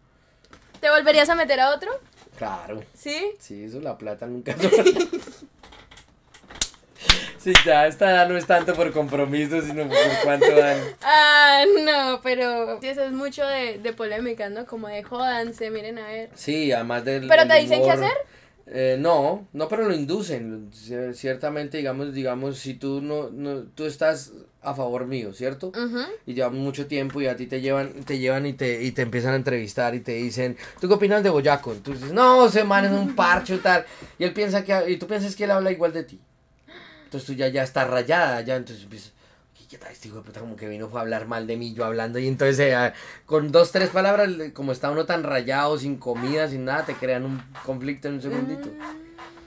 ¿Te 0.80 0.90
volverías 0.90 1.30
a 1.30 1.36
meter 1.36 1.60
a 1.60 1.74
otro? 1.74 1.92
Claro. 2.40 2.82
¿Sí? 2.96 3.34
Sí, 3.38 3.66
eso 3.66 3.80
la 3.82 3.98
plata 3.98 4.26
nunca. 4.26 4.56
Sí, 7.40 7.54
ya 7.66 7.88
esta 7.88 8.12
edad 8.12 8.28
no 8.28 8.36
es 8.36 8.46
tanto 8.46 8.74
por 8.74 8.92
compromiso, 8.92 9.62
sino 9.62 9.88
por 9.88 9.98
cuánto 10.26 10.54
dan. 10.54 10.78
Ah, 11.02 11.64
no, 11.86 12.20
pero 12.22 12.82
eso 12.82 13.02
es 13.02 13.14
mucho 13.14 13.46
de, 13.48 13.78
de 13.78 13.94
polémicas, 13.94 14.52
¿no? 14.52 14.66
Como 14.66 14.90
de 14.90 15.04
jodanse, 15.04 15.72
miren 15.72 16.00
a 16.00 16.08
ver. 16.08 16.30
Sí, 16.36 16.74
además 16.74 17.06
del. 17.06 17.30
¿Pero 17.30 17.48
te 17.48 17.56
dicen 17.62 17.82
qué 17.82 17.92
hacer? 17.92 18.12
Eh, 18.72 18.98
no, 19.00 19.48
no, 19.54 19.68
pero 19.68 19.86
lo 19.88 19.96
inducen. 19.96 20.70
Cier- 20.72 21.14
Ciertamente, 21.14 21.78
digamos, 21.78 22.14
digamos, 22.14 22.60
si 22.60 22.76
tú 22.76 23.02
no, 23.02 23.30
no, 23.32 23.64
tú 23.74 23.86
estás 23.86 24.32
a 24.62 24.76
favor 24.76 25.08
mío, 25.08 25.34
¿cierto? 25.34 25.72
Y 26.28 26.34
llevamos 26.36 26.60
mucho 26.60 26.86
tiempo 26.86 27.20
y 27.22 27.26
a 27.28 27.36
ti 27.36 27.48
te 27.48 27.62
llevan, 27.62 27.94
te 28.06 28.20
llevan 28.20 28.46
y 28.46 28.54
te, 28.54 28.84
y 28.84 28.92
te 28.92 29.02
empiezan 29.02 29.34
a 29.34 29.38
entrevistar 29.38 29.96
y 29.96 30.02
te 30.02 30.12
dicen, 30.14 30.56
¿tú 30.80 30.88
qué 30.88 30.94
opinas 30.94 31.24
de 31.24 31.30
Boyaco? 31.30 31.74
Tú 31.84 31.94
dices, 31.94 32.12
no, 32.14 32.46
ese 32.46 32.64
man 32.64 32.86
es 32.86 32.92
un 32.92 33.16
parcho 33.16 33.56
y 33.56 33.60
tal. 33.60 33.86
Y 34.20 34.24
él 34.26 34.34
piensa 34.34 34.64
que, 34.64 34.92
y 34.92 34.98
tú 34.98 35.08
piensas 35.08 35.36
que 35.36 35.46
él 35.46 35.52
habla 35.52 35.72
igual 35.72 35.92
de 35.94 36.04
ti. 36.04 36.20
Entonces 37.06 37.26
tú 37.26 37.34
ya, 37.34 37.48
ya 37.48 37.64
estás 37.64 37.90
rayada, 37.90 38.42
ya, 38.42 38.56
entonces 38.56 38.84
empiezas, 38.84 39.14
"¿Qué- 39.70 39.78
¿qué 39.78 39.84
tal 39.84 39.92
este 39.92 40.08
hijo 40.08 40.18
de 40.18 40.24
puta? 40.24 40.40
Como 40.40 40.56
que 40.56 40.68
vino 40.68 40.90
fue 40.90 41.00
a 41.00 41.04
hablar 41.04 41.28
mal 41.28 41.46
de 41.48 41.56
mí, 41.58 41.74
yo 41.74 41.86
hablando. 41.86 42.18
Y 42.20 42.28
entonces, 42.28 42.60
eh, 42.60 42.94
con 43.26 43.52
dos, 43.52 43.72
tres 43.72 43.90
palabras, 43.90 44.30
como 44.54 44.72
está 44.72 44.90
uno 44.90 45.06
tan 45.06 45.24
rayado, 45.24 45.78
sin 45.78 45.98
comida, 45.98 46.48
sin 46.48 46.66
nada, 46.66 46.86
te 46.86 46.94
crean 46.96 47.26
un 47.26 47.42
conflicto 47.66 48.08
en 48.08 48.16
un 48.16 48.22
segundito. 48.22 48.70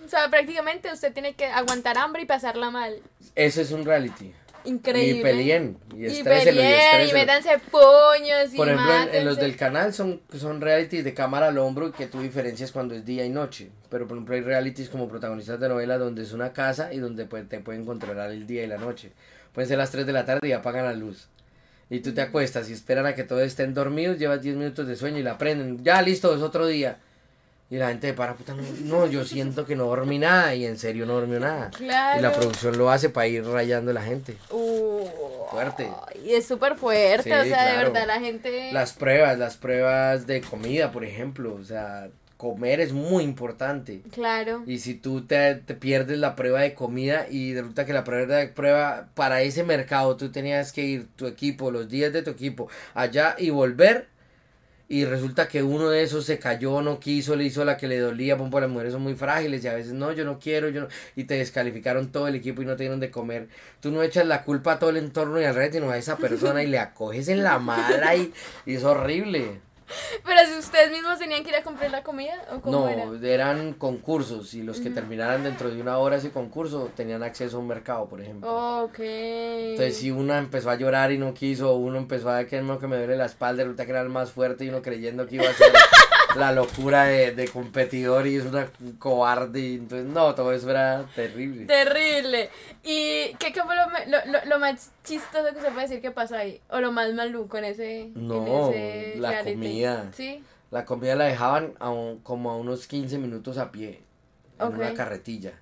O 0.04 0.08
sea, 0.08 0.28
prácticamente 0.30 0.92
usted 0.92 1.12
tiene 1.12 1.34
que 1.34 1.46
aguantar 1.46 1.96
hambre 1.98 2.22
y 2.22 2.26
pasarla 2.26 2.70
mal. 2.70 2.96
Eso 3.34 3.60
es 3.60 3.70
un 3.72 3.84
reality. 3.84 4.32
Increíble. 4.64 5.18
Y 5.18 5.22
peleen, 5.22 5.78
y 5.92 6.06
Y 6.06 6.20
y 6.20 6.22
peleen, 6.22 6.54
y 6.56 6.60
estréselo. 6.60 7.18
métanse 7.18 7.58
puños 7.70 8.52
y 8.54 8.56
Por 8.56 8.68
ejemplo, 8.68 8.94
en, 8.94 9.14
en 9.16 9.24
los 9.24 9.36
del 9.36 9.56
canal 9.56 9.92
son, 9.92 10.20
son 10.38 10.60
realities 10.60 11.02
de 11.02 11.14
cámara 11.14 11.48
al 11.48 11.58
hombro 11.58 11.88
y 11.88 11.92
que 11.92 12.06
tú 12.06 12.20
diferencias 12.20 12.70
cuando 12.70 12.94
es 12.94 13.04
día 13.04 13.24
y 13.24 13.28
noche. 13.30 13.70
Pero 13.90 14.06
por 14.06 14.16
ejemplo 14.16 14.36
hay 14.36 14.40
realities 14.42 14.88
como 14.88 15.08
protagonistas 15.08 15.58
de 15.58 15.68
novela 15.68 15.98
donde 15.98 16.22
es 16.22 16.32
una 16.32 16.52
casa 16.52 16.92
y 16.92 16.98
donde 16.98 17.24
pues, 17.24 17.48
te 17.48 17.58
pueden 17.58 17.84
controlar 17.84 18.30
el 18.30 18.46
día 18.46 18.62
y 18.62 18.68
la 18.68 18.78
noche. 18.78 19.10
Pueden 19.52 19.68
ser 19.68 19.78
las 19.78 19.90
3 19.90 20.06
de 20.06 20.12
la 20.12 20.24
tarde 20.24 20.48
y 20.48 20.52
apagan 20.52 20.84
la 20.84 20.94
luz. 20.94 21.28
Y 21.90 22.00
tú 22.00 22.14
te 22.14 22.22
acuestas 22.22 22.70
y 22.70 22.72
esperan 22.72 23.06
a 23.06 23.14
que 23.14 23.22
todos 23.22 23.42
estén 23.42 23.74
dormidos, 23.74 24.18
llevas 24.18 24.42
10 24.42 24.56
minutos 24.56 24.86
de 24.86 24.96
sueño 24.96 25.18
y 25.18 25.22
la 25.22 25.36
prenden. 25.36 25.84
Ya, 25.84 26.00
listo, 26.00 26.34
es 26.34 26.40
otro 26.40 26.66
día. 26.66 26.98
Y 27.68 27.76
la 27.76 27.88
gente 27.88 28.08
de 28.08 28.12
para, 28.12 28.34
puta, 28.34 28.54
no, 28.84 29.06
yo 29.06 29.24
siento 29.24 29.64
que 29.64 29.76
no 29.76 29.86
dormí 29.86 30.18
nada 30.18 30.54
y 30.54 30.66
en 30.66 30.78
serio 30.78 31.06
no 31.06 31.14
dormió 31.14 31.40
nada. 31.40 31.70
Claro. 31.70 32.18
Y 32.18 32.22
la 32.22 32.32
producción 32.32 32.76
lo 32.76 32.90
hace 32.90 33.08
para 33.08 33.26
ir 33.28 33.46
rayando 33.46 33.92
a 33.92 33.94
la 33.94 34.02
gente. 34.02 34.36
Uh, 34.50 35.06
Fuerte. 35.50 35.90
Y 36.24 36.32
es 36.32 36.46
súper 36.46 36.76
fuerte, 36.76 37.24
Sí, 37.24 37.32
o 37.32 37.44
sea, 37.44 37.70
de 37.70 37.76
verdad 37.76 38.06
la 38.06 38.20
gente... 38.20 38.72
Las 38.72 38.92
pruebas, 38.92 39.38
las 39.38 39.56
pruebas 39.56 40.26
de 40.26 40.40
comida, 40.42 40.92
por 40.92 41.04
ejemplo. 41.04 41.54
O 41.54 41.64
sea, 41.64 42.08
comer 42.42 42.80
es 42.80 42.92
muy 42.92 43.22
importante. 43.22 44.02
Claro. 44.10 44.64
Y 44.66 44.80
si 44.80 44.94
tú 44.94 45.24
te, 45.24 45.54
te 45.54 45.74
pierdes 45.76 46.18
la 46.18 46.34
prueba 46.34 46.62
de 46.62 46.74
comida 46.74 47.28
y 47.30 47.54
resulta 47.54 47.86
que 47.86 47.92
la 47.92 48.02
prueba 48.02 48.34
de 48.34 48.48
prueba 48.48 49.10
para 49.14 49.42
ese 49.42 49.62
mercado 49.62 50.16
tú 50.16 50.32
tenías 50.32 50.72
que 50.72 50.82
ir 50.82 51.06
tu 51.14 51.28
equipo, 51.28 51.70
los 51.70 51.88
días 51.88 52.12
de 52.12 52.22
tu 52.22 52.30
equipo 52.30 52.68
allá 52.94 53.36
y 53.38 53.50
volver 53.50 54.08
y 54.88 55.04
resulta 55.04 55.46
que 55.46 55.62
uno 55.62 55.88
de 55.88 56.02
esos 56.02 56.26
se 56.26 56.40
cayó, 56.40 56.82
no 56.82 56.98
quiso, 56.98 57.36
le 57.36 57.44
hizo 57.44 57.64
la 57.64 57.76
que 57.76 57.86
le 57.86 58.00
dolía, 58.00 58.36
por 58.36 58.60
las 58.60 58.68
mujeres 58.68 58.92
son 58.92 59.02
muy 59.02 59.14
frágiles 59.14 59.62
y 59.62 59.68
a 59.68 59.74
veces 59.74 59.92
no, 59.92 60.10
yo 60.10 60.24
no 60.24 60.40
quiero, 60.40 60.68
yo 60.68 60.80
no, 60.80 60.88
y 61.14 61.24
te 61.24 61.34
descalificaron 61.34 62.10
todo 62.10 62.26
el 62.26 62.34
equipo 62.34 62.60
y 62.60 62.64
no 62.64 62.74
te 62.74 62.82
dieron 62.82 62.98
de 62.98 63.12
comer. 63.12 63.46
Tú 63.80 63.92
no 63.92 64.02
echas 64.02 64.26
la 64.26 64.42
culpa 64.42 64.72
a 64.72 64.78
todo 64.80 64.90
el 64.90 64.96
entorno 64.96 65.40
y 65.40 65.44
al 65.44 65.54
red, 65.54 65.72
sino 65.72 65.90
a 65.90 65.96
esa 65.96 66.16
persona 66.16 66.64
y 66.64 66.66
le 66.66 66.80
acoges 66.80 67.28
en 67.28 67.44
la 67.44 67.60
mala 67.60 68.16
y, 68.16 68.32
y 68.66 68.74
es 68.74 68.82
horrible. 68.82 69.60
Pero 70.24 70.40
si 70.46 70.58
ustedes 70.58 70.90
mismos 70.90 71.18
tenían 71.18 71.42
que 71.42 71.50
ir 71.50 71.56
a 71.56 71.62
comprar 71.62 71.90
la 71.90 72.02
comida, 72.02 72.34
¿o 72.52 72.60
cómo 72.60 72.80
No, 72.80 72.88
era? 72.88 73.04
eran 73.28 73.74
concursos 73.74 74.54
y 74.54 74.62
los 74.62 74.80
que 74.80 74.90
terminaran 74.90 75.42
dentro 75.42 75.70
de 75.70 75.80
una 75.80 75.98
hora 75.98 76.16
ese 76.16 76.30
concurso 76.30 76.90
tenían 76.96 77.22
acceso 77.22 77.56
a 77.56 77.60
un 77.60 77.66
mercado, 77.68 78.08
por 78.08 78.20
ejemplo. 78.20 78.82
Ok. 78.84 78.98
Entonces 79.00 79.96
si 79.96 80.10
una 80.10 80.38
empezó 80.38 80.70
a 80.70 80.76
llorar 80.76 81.12
y 81.12 81.18
no 81.18 81.34
quiso, 81.34 81.74
uno 81.74 81.98
empezó 81.98 82.30
a 82.30 82.44
que 82.44 82.60
no, 82.62 82.78
que 82.78 82.86
me 82.86 82.96
duele 82.96 83.16
la 83.16 83.26
espalda, 83.26 83.62
resulta 83.62 83.84
que 83.84 83.90
era 83.92 84.02
el 84.02 84.08
más 84.08 84.30
fuerte 84.32 84.64
y 84.64 84.68
uno 84.68 84.82
creyendo 84.82 85.26
que 85.26 85.36
iba 85.36 85.48
a 85.48 85.52
ser 85.54 85.72
la 86.36 86.52
locura 86.52 87.04
de, 87.04 87.32
de 87.32 87.48
competidor 87.48 88.26
y 88.26 88.36
es 88.36 88.44
una 88.44 88.68
un 88.80 88.92
cobarde 88.92 89.60
y 89.60 89.74
entonces 89.74 90.06
no, 90.06 90.34
todo 90.34 90.52
eso 90.52 90.70
era 90.70 91.04
terrible. 91.14 91.66
Terrible. 91.66 92.50
¿Y 92.82 93.34
qué, 93.38 93.52
qué 93.52 93.62
fue 93.62 93.74
lo, 93.76 93.82
lo, 94.32 94.44
lo- 94.46 94.58
más 94.58 94.90
chistoso 95.04 95.52
que 95.54 95.60
se 95.60 95.70
puede 95.70 95.82
decir 95.88 96.00
que 96.00 96.10
pasó 96.10 96.36
ahí? 96.36 96.60
¿O 96.70 96.80
lo 96.80 96.92
más 96.92 97.12
maluco 97.14 97.58
en 97.58 97.64
ese, 97.64 98.00
en 98.02 98.28
No, 98.28 98.70
ese 98.70 99.14
la 99.18 99.30
reality? 99.30 99.52
comida. 99.52 100.10
Sí. 100.12 100.42
La 100.70 100.84
comida 100.86 101.14
la 101.16 101.24
dejaban 101.24 101.74
a 101.80 101.90
un- 101.90 102.18
como 102.20 102.50
a 102.50 102.56
unos 102.56 102.86
15 102.86 103.18
minutos 103.18 103.58
a 103.58 103.70
pie, 103.70 104.00
en 104.58 104.68
una 104.68 104.94
carretilla. 104.94 105.52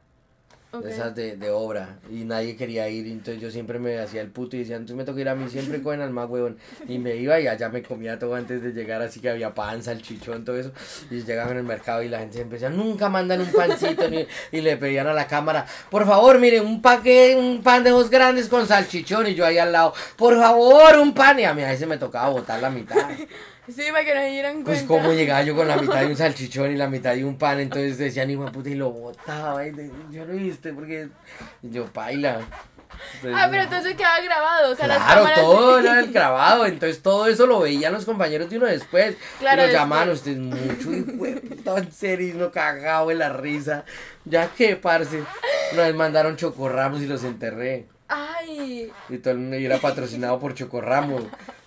Ok. 0.73 0.83
de 0.85 0.91
esas 0.93 1.15
de, 1.15 1.37
de 1.37 1.51
obra 1.51 1.99
y 2.11 2.25
nadie 2.25 2.57
quería 2.57 2.89
ir 2.89 3.07
entonces 3.07 3.43
yo 3.43 3.51
siempre 3.51 3.79
me 3.79 3.99
hacía 3.99 4.21
el 4.21 4.29
puto 4.31 4.57
y 4.57 4.61
decía 4.61 4.77
entonces 4.77 4.97
me 4.97 5.05
toca 5.05 5.21
ir 5.21 5.29
a 5.29 5.35
mí 5.35 5.49
siempre 5.51 5.83
cogen 5.83 6.01
al 6.01 6.11
más 6.11 6.29
huevón 6.29 6.57
y 6.89 6.99
me 6.99 7.17
iba 7.17 7.41
y 7.41 7.47
allá 7.49 7.69
me 7.69 7.83
comía 7.83 8.19
todo 8.19 8.35
antes 8.35 8.63
de 8.63 8.73
llegar 8.73 9.03
así 9.03 9.21
que 9.21 9.31
había 9.31 9.55
panza, 9.55 9.93
el 9.93 10.03
chichón, 10.03 10.45
todo 10.45 10.57
eso. 10.59 10.73
Y 11.11 11.23
llegaba 11.23 11.51
en 11.53 11.59
el 11.59 11.65
mercado 11.65 12.03
y 12.03 12.09
la 12.09 12.19
gente 12.21 12.35
siempre 12.37 12.59
decía 12.59 12.71
nunca 12.71 13.09
mandan 13.09 13.41
un 13.41 13.53
pancito 13.53 14.09
ni- 14.09 14.27
y 14.53 14.61
le 14.61 14.77
pedían 14.77 15.07
a 15.07 15.13
la 15.13 15.27
cámara 15.27 15.67
por 15.91 16.07
favor 16.07 16.39
mire 16.39 16.61
un 16.61 16.81
paquete, 16.81 17.37
un 17.37 17.63
pan 17.63 17.83
de 17.85 17.91
dos 17.91 18.11
grandes 18.11 18.49
con 18.49 18.67
salchichón 18.67 19.27
y 19.27 19.35
yo 19.35 19.45
ahí 19.47 19.59
al 19.59 19.73
lado 19.73 19.93
por 20.17 20.37
favor 20.39 20.97
un 20.99 21.13
pan 21.15 21.39
y 21.41 21.45
a 21.45 21.55
mí 21.55 21.63
a 21.63 21.69
veces 21.69 21.89
me 21.89 21.99
tocaba 21.99 22.29
botar 22.31 22.61
la 22.61 22.71
mitad 22.71 22.97
Sí, 23.75 23.83
para 23.91 24.05
que 24.05 24.15
no 24.15 24.21
se 24.21 24.31
dieran 24.31 24.65
pues 24.65 24.83
cuenta. 24.83 25.03
como 25.05 25.15
llegaba 25.15 25.43
yo 25.43 25.55
con 25.57 25.69
la 25.69 25.77
mitad 25.77 26.01
de 26.01 26.07
un 26.07 26.17
salchichón 26.17 26.73
y 26.73 26.77
la 26.77 26.89
mitad 26.89 27.15
de 27.15 27.25
un 27.25 27.37
pan, 27.39 27.61
entonces 27.61 27.99
decían, 27.99 28.31
hijo 28.31 28.45
de 28.45 28.51
puta, 28.51 28.69
y 28.71 28.75
lo 28.75 28.91
botaba, 28.91 29.67
y 29.67 29.71
de- 29.71 29.91
yo 30.11 30.25
lo 30.25 30.35
viste, 30.35 30.73
porque 30.73 31.09
y 31.63 31.71
yo 31.71 31.87
paila. 31.87 32.41
Entonces, 33.15 33.41
Ah, 33.43 33.49
pero 33.51 33.63
entonces 33.63 33.95
quedaba 33.95 34.21
grabado, 34.21 34.73
o 34.73 34.75
sea, 34.77 34.87
Claro, 34.87 35.25
todo 35.35 35.79
era 35.79 36.01
el 36.01 36.13
grabado, 36.13 36.67
entonces 36.67 37.01
todo 37.01 37.27
eso 37.29 37.47
lo 37.47 37.61
veían 37.61 37.93
los 37.93 38.05
compañeros 38.05 38.51
de 38.51 38.59
uno 38.59 38.67
después. 38.67 39.17
Claro, 39.39 39.63
y 39.63 39.67
lo 39.69 39.73
llamaban 39.73 40.11
ustedes 40.11 40.39
mucho, 40.39 40.93
hijo 40.93 41.25
de 41.25 41.33
puta, 41.41 41.79
en 41.79 41.93
serio, 41.93 42.29
y 42.29 42.33
uno 42.33 42.51
cagado 42.51 43.09
de 43.09 43.15
la 43.15 43.31
risa. 43.31 43.85
Ya 44.27 44.49
que, 44.49 44.77
parce, 44.77 45.23
una 45.73 45.83
vez 45.85 45.95
mandaron 45.95 46.37
chocorramos 46.37 47.01
y 47.01 47.07
los 47.07 47.25
enterré. 47.25 47.87
Ay, 48.13 48.91
Y 49.09 49.19
todo 49.19 49.35
el 49.35 49.39
mundo 49.39 49.57
y 49.57 49.65
era 49.65 49.79
patrocinado 49.79 50.41
por 50.41 50.55
Chocorramo. 50.55 51.21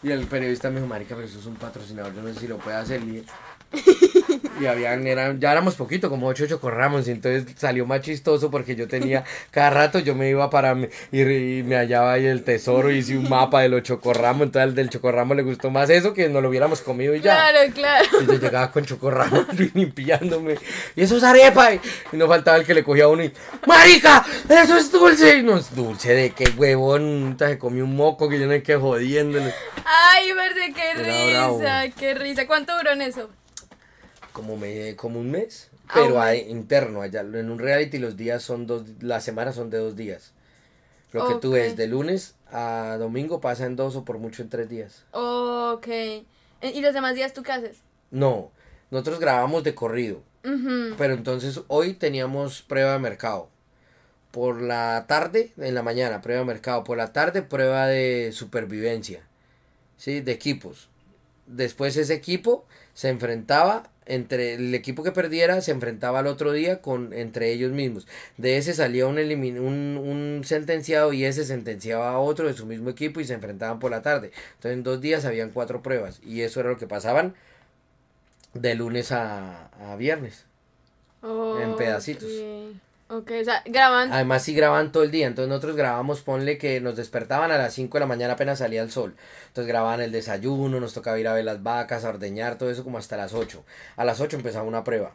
Y 0.04 0.12
el 0.12 0.28
periodista 0.28 0.70
me 0.70 0.76
dijo, 0.76 0.88
marica, 0.88 1.16
pero 1.16 1.26
eso 1.26 1.40
es 1.40 1.46
un 1.46 1.56
patrocinador, 1.56 2.14
yo 2.14 2.22
no 2.22 2.34
sé 2.34 2.42
si 2.42 2.48
lo 2.48 2.58
puede 2.58 2.76
hacer. 2.76 3.02
Y, 3.02 3.26
y 4.62 4.66
habían, 4.66 5.06
eran, 5.08 5.40
ya 5.40 5.52
éramos 5.52 5.76
poquito, 5.76 6.10
como 6.10 6.28
ocho 6.28 6.46
Chocorramos. 6.48 7.08
Y 7.08 7.12
entonces 7.12 7.46
salió 7.58 7.86
más 7.86 8.02
chistoso 8.02 8.52
porque 8.52 8.76
yo 8.76 8.88
tenía, 8.88 9.24
cada 9.52 9.70
rato 9.72 10.00
yo 10.00 10.16
me 10.16 10.30
iba 10.30 10.50
para, 10.50 10.76
mi- 10.76 10.88
y, 11.12 11.22
y 11.22 11.64
me 11.64 11.76
hallaba 11.76 12.14
ahí 12.14 12.26
el 12.26 12.44
tesoro 12.44 12.92
y 12.92 12.98
hice 13.00 13.18
un 13.18 13.28
mapa 13.30 13.62
de 13.62 13.70
los 13.70 13.84
Chocorramos. 13.84 14.44
Entonces 14.44 14.70
al 14.70 14.76
del 14.76 14.90
Chocorramo 14.90 15.34
le 15.34 15.44
gustó 15.44 15.70
más 15.70 15.90
eso 15.90 16.14
que 16.14 16.30
no 16.30 16.42
lo 16.42 16.50
hubiéramos 16.50 16.82
comido 16.82 17.16
y 17.16 17.22
ya. 17.22 17.36
claro, 17.52 17.74
claro. 17.74 18.06
Y 18.22 18.26
yo 18.28 18.34
llegaba 18.40 18.72
con 18.72 18.86
chocorramos 18.86 19.46
limpiándome. 19.74 20.56
Y 20.96 21.04
eso 21.04 21.18
es 21.18 21.24
arepa. 21.24 21.74
Y, 21.74 21.80
y 22.12 22.18
no 22.18 22.28
faltaba 22.28 22.58
el 22.58 22.66
que 22.66 22.74
le 22.74 22.84
cogía 22.84 23.06
a 23.06 23.08
uno 23.08 23.24
y. 23.24 23.34
¡Marica! 23.68 24.26
¡Eso 24.50 24.78
es 24.78 24.92
dulce! 24.92 25.38
Y 25.38 25.44
no 25.44 25.58
es 25.58 25.74
dulce 25.76 26.14
de 26.14 26.30
qué 26.32 26.46
huevón. 26.56 27.36
Se 27.40 27.58
comió 27.58 27.84
un 27.84 27.96
moco 27.96 28.30
que 28.30 28.40
yo 28.40 28.46
no 28.46 28.52
sé 28.54 28.64
qué 28.64 28.76
jodiéndole. 28.76 29.54
Ay, 29.86 30.32
verde, 30.34 30.74
qué 30.74 30.92
Era 30.92 31.32
bravo. 31.32 31.60
risa, 31.60 31.84
qué 32.00 32.14
risa. 32.14 32.48
¿Cuánto 32.48 32.76
duró 32.78 32.92
en 32.92 33.02
eso? 33.02 33.30
Como, 34.34 34.58
me, 34.58 34.96
como 34.96 35.20
un 35.20 35.32
mes. 35.32 35.70
Ah, 35.88 35.94
Pero 35.96 36.34
interno, 36.34 37.02
allá. 37.02 37.22
En 37.22 37.50
un 37.50 37.60
reality 37.60 37.98
los 38.00 38.18
días 38.18 38.44
son 38.44 38.68
dos. 38.68 38.84
Las 39.00 39.24
semanas 39.24 39.56
son 39.56 39.70
de 39.70 39.78
dos 39.78 39.96
días. 39.96 40.34
Lo 41.12 41.28
que 41.28 41.36
tú 41.36 41.52
ves 41.52 41.78
de 41.78 41.86
lunes 41.88 42.36
a 42.52 42.98
domingo 43.00 43.40
pasa 43.40 43.66
en 43.66 43.76
dos 43.76 43.96
o 43.96 44.04
por 44.04 44.18
mucho 44.18 44.42
en 44.42 44.50
tres 44.50 44.68
días. 44.68 45.06
Ok. 45.12 45.88
¿Y 46.62 46.82
los 46.82 46.94
demás 46.94 47.14
días 47.14 47.34
tú 47.34 47.44
qué 47.44 47.52
haces? 47.52 47.78
No. 48.10 48.52
Nosotros 48.90 49.20
grabamos 49.20 49.64
de 49.64 49.76
corrido. 49.76 50.22
Pero 50.42 51.14
entonces 51.14 51.62
hoy 51.68 51.94
teníamos 51.94 52.64
prueba 52.64 52.94
de 52.94 53.00
mercado. 53.00 53.50
Por 54.32 54.62
la 54.62 55.06
tarde, 55.08 55.54
en 55.58 55.76
la 55.76 55.84
mañana, 55.84 56.22
prueba 56.22 56.42
de 56.42 56.48
mercado. 56.48 56.84
Por 56.84 56.98
la 56.98 57.14
tarde, 57.14 57.44
prueba 57.44 57.88
de 57.88 58.32
supervivencia. 58.34 59.22
¿Sí? 59.98 60.20
De 60.20 60.32
equipos. 60.32 60.90
Después 61.46 61.96
ese 61.96 62.14
equipo 62.14 62.66
se 62.94 63.10
enfrentaba 63.10 63.90
entre 64.06 64.56
el 64.56 64.74
equipo 64.76 65.04
que 65.04 65.12
perdiera 65.12 65.62
se 65.62 65.72
enfrentaba 65.72 66.20
al 66.20 66.28
otro 66.28 66.52
día 66.52 66.82
con 66.82 67.14
entre 67.14 67.52
ellos 67.52 67.72
mismos. 67.72 68.08
De 68.38 68.58
ese 68.58 68.74
salía 68.74 69.08
un, 69.08 69.18
elimin- 69.18 69.60
un, 69.60 69.98
un 69.98 70.44
sentenciado 70.44 71.14
y 71.14 71.26
ese 71.26 71.46
sentenciaba 71.46 72.12
a 72.12 72.20
otro 72.20 72.48
de 72.48 72.54
su 72.54 72.66
mismo 72.66 72.90
equipo 72.90 73.20
y 73.20 73.26
se 73.26 73.34
enfrentaban 73.34 73.80
por 73.80 73.92
la 73.92 74.02
tarde. 74.02 74.32
Entonces 74.56 74.78
en 74.78 74.84
dos 74.84 75.02
días 75.02 75.26
habían 75.26 75.50
cuatro 75.52 75.82
pruebas 75.82 76.20
y 76.24 76.42
eso 76.42 76.60
era 76.60 76.70
lo 76.70 76.78
que 76.78 76.88
pasaban 76.88 77.34
de 78.54 78.76
lunes 78.76 79.12
a, 79.12 79.68
a 79.92 79.96
viernes. 79.96 80.46
En 81.62 81.76
pedacitos. 81.78 82.30
Ok, 83.14 83.32
o 83.42 83.44
sea, 83.44 83.62
graban. 83.66 84.12
Además 84.12 84.42
sí 84.42 84.56
graban 84.56 84.92
todo 84.92 85.04
el 85.04 85.12
día, 85.12 85.28
entonces 85.28 85.48
nosotros 85.48 85.76
grabamos, 85.76 86.22
ponle 86.22 86.58
que 86.58 86.82
nos 86.82 86.96
despertaban 86.96 87.52
a 87.52 87.60
las 87.60 87.76
5 87.76 87.96
de 87.96 88.00
la 88.00 88.08
mañana 88.08 88.34
apenas 88.34 88.58
salía 88.58 88.82
el 88.82 88.90
sol. 88.90 89.16
Entonces 89.50 89.68
grababan 89.68 90.02
el 90.02 90.12
desayuno, 90.12 90.80
nos 90.80 90.96
tocaba 90.96 91.20
ir 91.20 91.28
a 91.28 91.34
ver 91.34 91.46
las 91.46 91.62
vacas, 91.62 92.06
a 92.06 92.10
ordeñar, 92.10 92.58
todo 92.58 92.72
eso 92.72 92.84
como 92.84 92.98
hasta 92.98 93.16
las 93.16 93.36
8. 93.36 93.64
A 93.98 94.04
las 94.04 94.20
8 94.20 94.38
empezaba 94.38 94.68
una 94.68 94.84
prueba. 94.84 95.14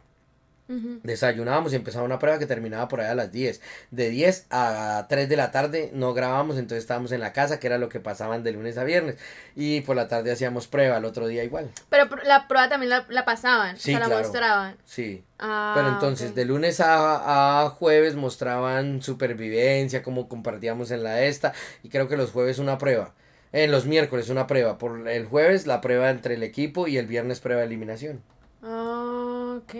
Desayunábamos 1.03 1.73
y 1.73 1.75
empezaba 1.77 2.05
una 2.05 2.19
prueba 2.19 2.37
que 2.37 2.45
terminaba 2.45 2.87
por 2.87 3.01
ahí 3.01 3.07
a 3.07 3.15
las 3.15 3.31
10. 3.31 3.59
De 3.89 4.09
10 4.09 4.45
a 4.51 5.07
3 5.09 5.27
de 5.27 5.35
la 5.35 5.51
tarde 5.51 5.89
no 5.93 6.13
grabábamos, 6.13 6.57
entonces 6.57 6.83
estábamos 6.83 7.11
en 7.11 7.21
la 7.21 7.33
casa, 7.33 7.59
que 7.59 7.65
era 7.67 7.77
lo 7.79 7.89
que 7.89 7.99
pasaban 7.99 8.43
de 8.43 8.51
lunes 8.51 8.77
a 8.77 8.83
viernes. 8.83 9.15
Y 9.55 9.81
por 9.81 9.95
la 9.95 10.07
tarde 10.07 10.31
hacíamos 10.31 10.67
prueba, 10.67 10.97
el 10.97 11.05
otro 11.05 11.27
día 11.27 11.43
igual. 11.43 11.69
Pero 11.89 12.07
la 12.23 12.47
prueba 12.47 12.69
también 12.69 12.91
la, 12.91 13.05
la 13.09 13.25
pasaban, 13.25 13.77
Sí, 13.77 13.91
o 13.91 13.97
sea, 13.97 13.99
la 13.99 14.05
claro. 14.05 14.21
mostraban. 14.23 14.75
Sí. 14.85 15.23
Ah, 15.39 15.73
Pero 15.75 15.89
entonces 15.89 16.35
de 16.35 16.45
lunes 16.45 16.79
a, 16.81 17.63
a 17.65 17.69
jueves 17.69 18.15
mostraban 18.15 19.01
supervivencia, 19.01 20.03
cómo 20.03 20.29
compartíamos 20.29 20.91
en 20.91 21.03
la 21.03 21.23
esta. 21.23 21.53
Y 21.81 21.89
creo 21.89 22.07
que 22.07 22.17
los 22.17 22.31
jueves 22.31 22.59
una 22.59 22.77
prueba. 22.77 23.13
En 23.51 23.71
los 23.71 23.85
miércoles 23.87 24.29
una 24.29 24.45
prueba. 24.45 24.77
Por 24.77 25.07
el 25.09 25.25
jueves 25.25 25.65
la 25.65 25.81
prueba 25.81 26.11
entre 26.11 26.35
el 26.35 26.43
equipo 26.43 26.87
y 26.87 26.97
el 26.97 27.07
viernes 27.07 27.39
prueba 27.39 27.61
de 27.61 27.67
eliminación. 27.67 28.21
Ah, 28.61 29.57
ok. 29.63 29.73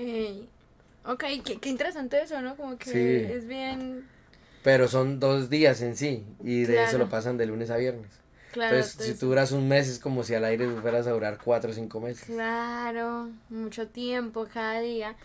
Ok, 1.11 1.23
qué, 1.43 1.57
qué 1.59 1.69
interesante 1.69 2.21
eso, 2.21 2.39
¿no? 2.41 2.55
Como 2.55 2.77
que 2.77 2.89
Sí. 2.89 3.33
es 3.33 3.47
bien... 3.47 4.05
Pero 4.63 4.87
son 4.87 5.19
dos 5.19 5.49
días 5.49 5.81
en 5.81 5.95
sí. 5.95 6.23
Y 6.43 6.63
de 6.65 6.83
eso 6.83 6.97
lo 6.97 7.09
pasan 7.09 7.37
de 7.37 7.45
lunes 7.47 7.69
a 7.71 7.77
viernes. 7.77 8.11
Claro, 8.51 8.77
Entonces, 8.77 9.05
si 9.05 9.13
tú 9.13 9.27
duras 9.27 9.51
un 9.51 9.67
mes, 9.67 9.87
es 9.87 9.99
como 9.99 10.23
si 10.23 10.33
al 10.33 10.43
aire 10.43 10.67
fueras 10.81 11.05
a 11.05 11.11
durar 11.11 11.37
cuatro 11.43 11.69
o 11.69 11.73
cinco 11.73 11.99
meses. 11.99 12.25
Claro, 12.25 13.29
mucho 13.49 13.87
tiempo 13.87 14.47
cada 14.51 14.79
día. 14.81 15.15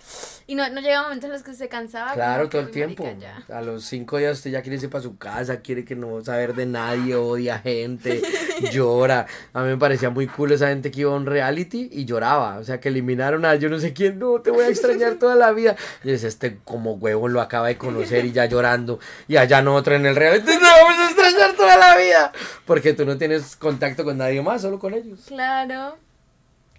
Y 0.47 0.55
no, 0.55 0.69
no 0.69 0.81
llega 0.81 1.03
momentos 1.03 1.25
en 1.25 1.33
los 1.33 1.43
que 1.43 1.55
se 1.55 1.69
cansaba. 1.69 2.13
Claro, 2.13 2.49
todo 2.49 2.63
el 2.63 2.71
tiempo. 2.71 3.09
A 3.49 3.63
los 3.63 3.85
cinco 3.85 4.19
días 4.19 4.39
usted 4.39 4.51
ya 4.51 4.63
quiere 4.63 4.77
irse 4.77 4.89
para 4.89 5.03
su 5.03 5.17
casa, 5.17 5.61
quiere 5.61 5.85
que 5.85 5.97
no 5.97 6.23
saber 6.23 6.55
de 6.55 6.67
nadie, 6.67 7.15
odia 7.15 7.59
gente, 7.59 8.23
llora. 8.73 9.27
A 9.55 9.63
mí 9.63 9.69
me 9.69 9.79
parecía 9.79 10.11
muy 10.11 10.27
cool 10.27 10.53
esa 10.53 10.69
gente 10.69 10.91
que 10.91 11.01
iba 11.01 11.13
a 11.13 11.17
un 11.17 11.27
reality 11.27 11.89
y 11.91 12.05
lloraba. 12.05 12.59
O 12.59 12.65
sea, 12.65 12.79
que 12.79 12.91
eliminaron 12.91 13.45
a 13.47 13.55
yo 13.55 13.71
no 13.71 13.79
sé 13.79 13.93
quién, 13.95 14.19
no, 14.19 14.41
te 14.43 14.51
voy 14.51 14.65
a 14.65 14.69
extrañar 14.69 15.15
toda 15.19 15.35
la 15.35 15.53
vida. 15.53 15.77
Y 16.03 16.11
es 16.11 16.25
este 16.25 16.59
como 16.65 16.93
huevo 16.93 17.29
lo 17.29 17.41
acaba 17.41 17.69
de 17.69 17.79
conocer 17.79 18.27
y 18.27 18.33
ya 18.33 18.45
llorando. 18.45 19.01
Y 19.29 19.39
allá 19.39 19.63
no 19.63 19.75
otro 19.75 19.95
en 19.95 20.05
el 20.05 20.15
reality, 20.15 20.45
te 20.45 20.59
vamos 20.59 20.99
a 20.99 21.05
extrañar 21.07 21.24
toda 21.57 21.77
la 21.77 21.97
vida. 21.97 22.33
Porque 22.67 22.93
tú 22.93 23.05
no 23.05 23.17
tienes 23.19 23.57
contacto 23.57 24.05
con 24.05 24.19
nadie 24.19 24.43
más, 24.43 24.63
solo 24.63 24.79
con 24.79 24.95
ellos. 24.95 25.21
Claro. 25.27 25.97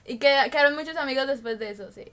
Y 0.06 0.18
queda- 0.18 0.50
quedaron 0.50 0.76
muchos 0.76 0.96
amigos 0.98 1.28
después 1.28 1.60
de 1.60 1.72
eso, 1.72 1.92
sí. 1.92 2.06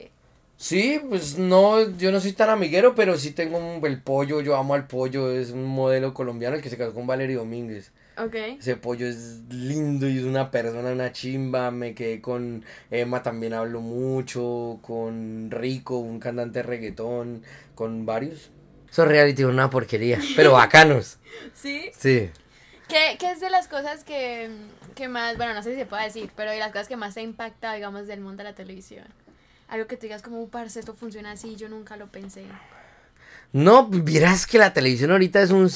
Sí, 0.57 1.01
pues 1.09 1.37
no, 1.37 1.89
yo 1.97 2.11
no 2.11 2.19
soy 2.21 2.33
tan 2.33 2.49
amiguero, 2.49 2.95
pero 2.95 3.17
sí 3.17 3.31
tengo 3.31 3.57
un, 3.57 3.85
el 3.85 4.01
pollo, 4.01 4.39
yo 4.41 4.55
amo 4.55 4.75
al 4.75 4.87
pollo, 4.87 5.31
es 5.31 5.49
un 5.51 5.65
modelo 5.65 6.13
colombiano 6.13 6.55
el 6.55 6.61
que 6.61 6.69
se 6.69 6.77
casó 6.77 6.93
con 6.93 7.07
Valerio 7.07 7.39
Domínguez. 7.39 7.91
Ok. 8.17 8.35
Ese 8.59 8.75
pollo 8.77 9.07
es 9.07 9.39
lindo 9.49 10.07
y 10.07 10.19
es 10.19 10.23
una 10.23 10.51
persona, 10.51 10.91
una 10.91 11.11
chimba. 11.11 11.71
Me 11.71 11.95
quedé 11.95 12.21
con 12.21 12.63
Emma, 12.91 13.23
también 13.23 13.53
hablo 13.53 13.81
mucho. 13.81 14.77
Con 14.83 15.49
Rico, 15.49 15.97
un 15.97 16.19
cantante 16.19 16.59
de 16.59 16.63
reggaetón. 16.63 17.41
Con 17.73 18.05
varios. 18.05 18.51
Esos 18.93 19.07
reality 19.07 19.41
son 19.41 19.53
una 19.53 19.71
porquería, 19.71 20.19
pero 20.35 20.51
bacanos. 20.51 21.17
¿Sí? 21.55 21.89
Sí. 21.97 22.29
¿Qué, 22.87 23.17
qué 23.19 23.31
es 23.31 23.39
de 23.39 23.49
las 23.49 23.67
cosas 23.67 24.03
que, 24.03 24.51
que 24.93 25.07
más, 25.07 25.35
bueno, 25.35 25.55
no 25.55 25.63
sé 25.63 25.71
si 25.71 25.77
se 25.79 25.87
puede 25.87 26.03
decir, 26.03 26.29
pero 26.35 26.51
de 26.51 26.59
las 26.59 26.71
cosas 26.71 26.87
que 26.87 26.95
más 26.95 27.15
te 27.15 27.23
impacta, 27.23 27.73
digamos, 27.73 28.05
del 28.05 28.21
mundo 28.21 28.43
de 28.43 28.49
la 28.51 28.55
televisión? 28.55 29.05
Algo 29.67 29.87
que 29.87 29.97
te 29.97 30.05
digas 30.05 30.21
como, 30.21 30.43
"Uh, 30.43 30.47
parce, 30.49 30.79
esto 30.79 30.93
funciona 30.93 31.31
así, 31.31 31.55
yo 31.55 31.69
nunca 31.69 31.97
lo 31.97 32.05
pensé. 32.11 32.45
No, 33.53 33.85
vieras 33.87 34.47
que 34.47 34.57
la 34.57 34.73
televisión 34.73 35.11
ahorita 35.11 35.39
es 35.39 35.51
un, 35.51 35.69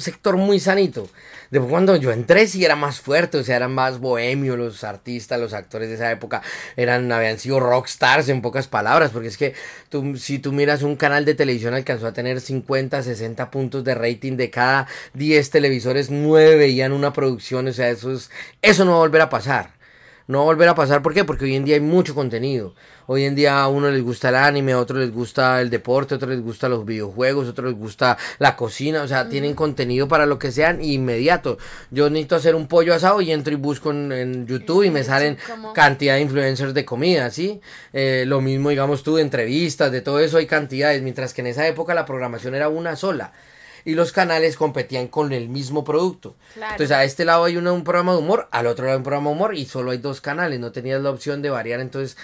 sector 0.00 0.38
muy 0.38 0.58
sanito. 0.58 1.10
Después 1.50 1.70
cuando 1.70 1.94
yo 1.96 2.10
entré 2.10 2.46
sí 2.46 2.64
era 2.64 2.74
más 2.74 3.00
fuerte, 3.00 3.36
o 3.36 3.44
sea, 3.44 3.56
eran 3.56 3.74
más 3.74 4.00
bohemios 4.00 4.56
los 4.56 4.82
artistas, 4.82 5.38
los 5.38 5.52
actores 5.52 5.90
de 5.90 5.96
esa 5.96 6.10
época, 6.10 6.40
eran, 6.74 7.12
habían 7.12 7.38
sido 7.38 7.60
rockstars 7.60 8.30
en 8.30 8.40
pocas 8.40 8.66
palabras, 8.66 9.10
porque 9.10 9.28
es 9.28 9.36
que 9.36 9.54
tú, 9.90 10.16
si 10.16 10.38
tú 10.38 10.52
miras 10.52 10.82
un 10.82 10.96
canal 10.96 11.26
de 11.26 11.34
televisión 11.34 11.74
alcanzó 11.74 12.06
a 12.06 12.14
tener 12.14 12.40
50, 12.40 13.02
60 13.02 13.50
puntos 13.50 13.84
de 13.84 13.94
rating 13.94 14.38
de 14.38 14.48
cada 14.48 14.86
10 15.12 15.50
televisores, 15.50 16.10
9 16.10 16.56
veían 16.56 16.92
una 16.92 17.12
producción, 17.12 17.68
o 17.68 17.72
sea, 17.74 17.90
eso 17.90 18.10
es, 18.10 18.30
eso 18.62 18.86
no 18.86 18.92
va 18.92 18.96
a 18.96 19.00
volver 19.00 19.20
a 19.20 19.28
pasar. 19.28 19.76
No 20.28 20.38
va 20.38 20.44
a 20.44 20.46
volver 20.46 20.68
a 20.70 20.74
pasar, 20.74 21.02
¿por 21.02 21.14
qué? 21.14 21.24
Porque 21.24 21.44
hoy 21.44 21.56
en 21.56 21.64
día 21.64 21.74
hay 21.74 21.80
mucho 21.80 22.14
contenido. 22.14 22.74
Hoy 23.08 23.24
en 23.24 23.36
día 23.36 23.62
a 23.62 23.68
uno 23.68 23.88
les 23.90 24.02
gusta 24.02 24.30
el 24.30 24.34
anime, 24.34 24.72
a 24.72 24.80
otro 24.80 24.98
les 24.98 25.12
gusta 25.12 25.60
el 25.60 25.70
deporte, 25.70 26.14
a 26.14 26.16
otro 26.16 26.28
les 26.28 26.40
gusta 26.42 26.68
los 26.68 26.84
videojuegos, 26.84 27.46
a 27.46 27.50
otro 27.50 27.66
les 27.68 27.76
gusta 27.78 28.18
la 28.38 28.56
cocina, 28.56 29.02
o 29.02 29.08
sea, 29.08 29.28
tienen 29.28 29.54
contenido 29.54 30.08
para 30.08 30.26
lo 30.26 30.40
que 30.40 30.50
sean 30.50 30.82
inmediato. 30.82 31.56
Yo 31.92 32.10
necesito 32.10 32.34
hacer 32.34 32.56
un 32.56 32.66
pollo 32.66 32.92
asado 32.94 33.20
y 33.20 33.30
entro 33.30 33.52
y 33.52 33.56
busco 33.56 33.92
en, 33.92 34.10
en 34.10 34.46
YouTube 34.48 34.82
y 34.82 34.90
me 34.90 35.04
salen 35.04 35.38
cantidad 35.72 36.14
de 36.16 36.22
influencers 36.22 36.74
de 36.74 36.84
comida, 36.84 37.30
¿sí? 37.30 37.60
Eh, 37.92 38.24
lo 38.26 38.40
mismo, 38.40 38.70
digamos 38.70 39.04
tú, 39.04 39.14
de 39.16 39.22
entrevistas, 39.22 39.92
de 39.92 40.00
todo 40.00 40.18
eso 40.18 40.38
hay 40.38 40.46
cantidades, 40.46 41.00
mientras 41.02 41.32
que 41.32 41.42
en 41.42 41.46
esa 41.46 41.66
época 41.68 41.94
la 41.94 42.06
programación 42.06 42.56
era 42.56 42.68
una 42.68 42.96
sola. 42.96 43.32
Y 43.84 43.94
los 43.94 44.10
canales 44.10 44.56
competían 44.56 45.06
con 45.06 45.32
el 45.32 45.48
mismo 45.48 45.84
producto. 45.84 46.34
Claro. 46.54 46.72
Entonces 46.72 46.96
a 46.96 47.04
este 47.04 47.24
lado 47.24 47.44
hay 47.44 47.56
una- 47.56 47.70
un 47.72 47.84
programa 47.84 48.14
de 48.14 48.18
humor, 48.18 48.48
al 48.50 48.66
otro 48.66 48.84
lado 48.84 48.94
hay 48.94 48.98
un 48.98 49.04
programa 49.04 49.30
de 49.30 49.36
humor 49.36 49.54
y 49.54 49.64
solo 49.64 49.92
hay 49.92 49.98
dos 49.98 50.20
canales, 50.20 50.58
no 50.58 50.72
tenías 50.72 51.00
la 51.02 51.10
opción 51.10 51.40
de 51.40 51.50
variar. 51.50 51.78
Entonces, 51.78 52.16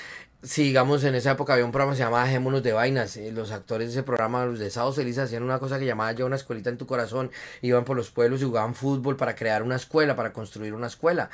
si 0.42 0.64
digamos 0.64 1.04
en 1.04 1.14
esa 1.14 1.32
época 1.32 1.52
había 1.52 1.64
un 1.64 1.70
programa 1.70 1.92
que 1.92 1.98
se 1.98 2.04
llamaba 2.04 2.24
Dejémonos 2.24 2.62
de 2.62 2.72
Vainas, 2.72 3.16
eh, 3.16 3.30
los 3.30 3.52
actores 3.52 3.88
de 3.88 3.92
ese 3.92 4.02
programa, 4.02 4.44
los 4.44 4.58
de 4.58 4.70
Sábados 4.70 4.96
Felices, 4.96 5.24
hacían 5.24 5.44
una 5.44 5.58
cosa 5.60 5.78
que 5.78 5.86
llamaba 5.86 6.12
ya 6.12 6.24
una 6.24 6.36
escuelita 6.36 6.68
en 6.68 6.78
tu 6.78 6.86
corazón, 6.86 7.30
iban 7.60 7.84
por 7.84 7.96
los 7.96 8.10
pueblos 8.10 8.42
y 8.42 8.44
jugaban 8.44 8.74
fútbol 8.74 9.16
para 9.16 9.36
crear 9.36 9.62
una 9.62 9.76
escuela, 9.76 10.16
para 10.16 10.32
construir 10.32 10.74
una 10.74 10.88
escuela. 10.88 11.30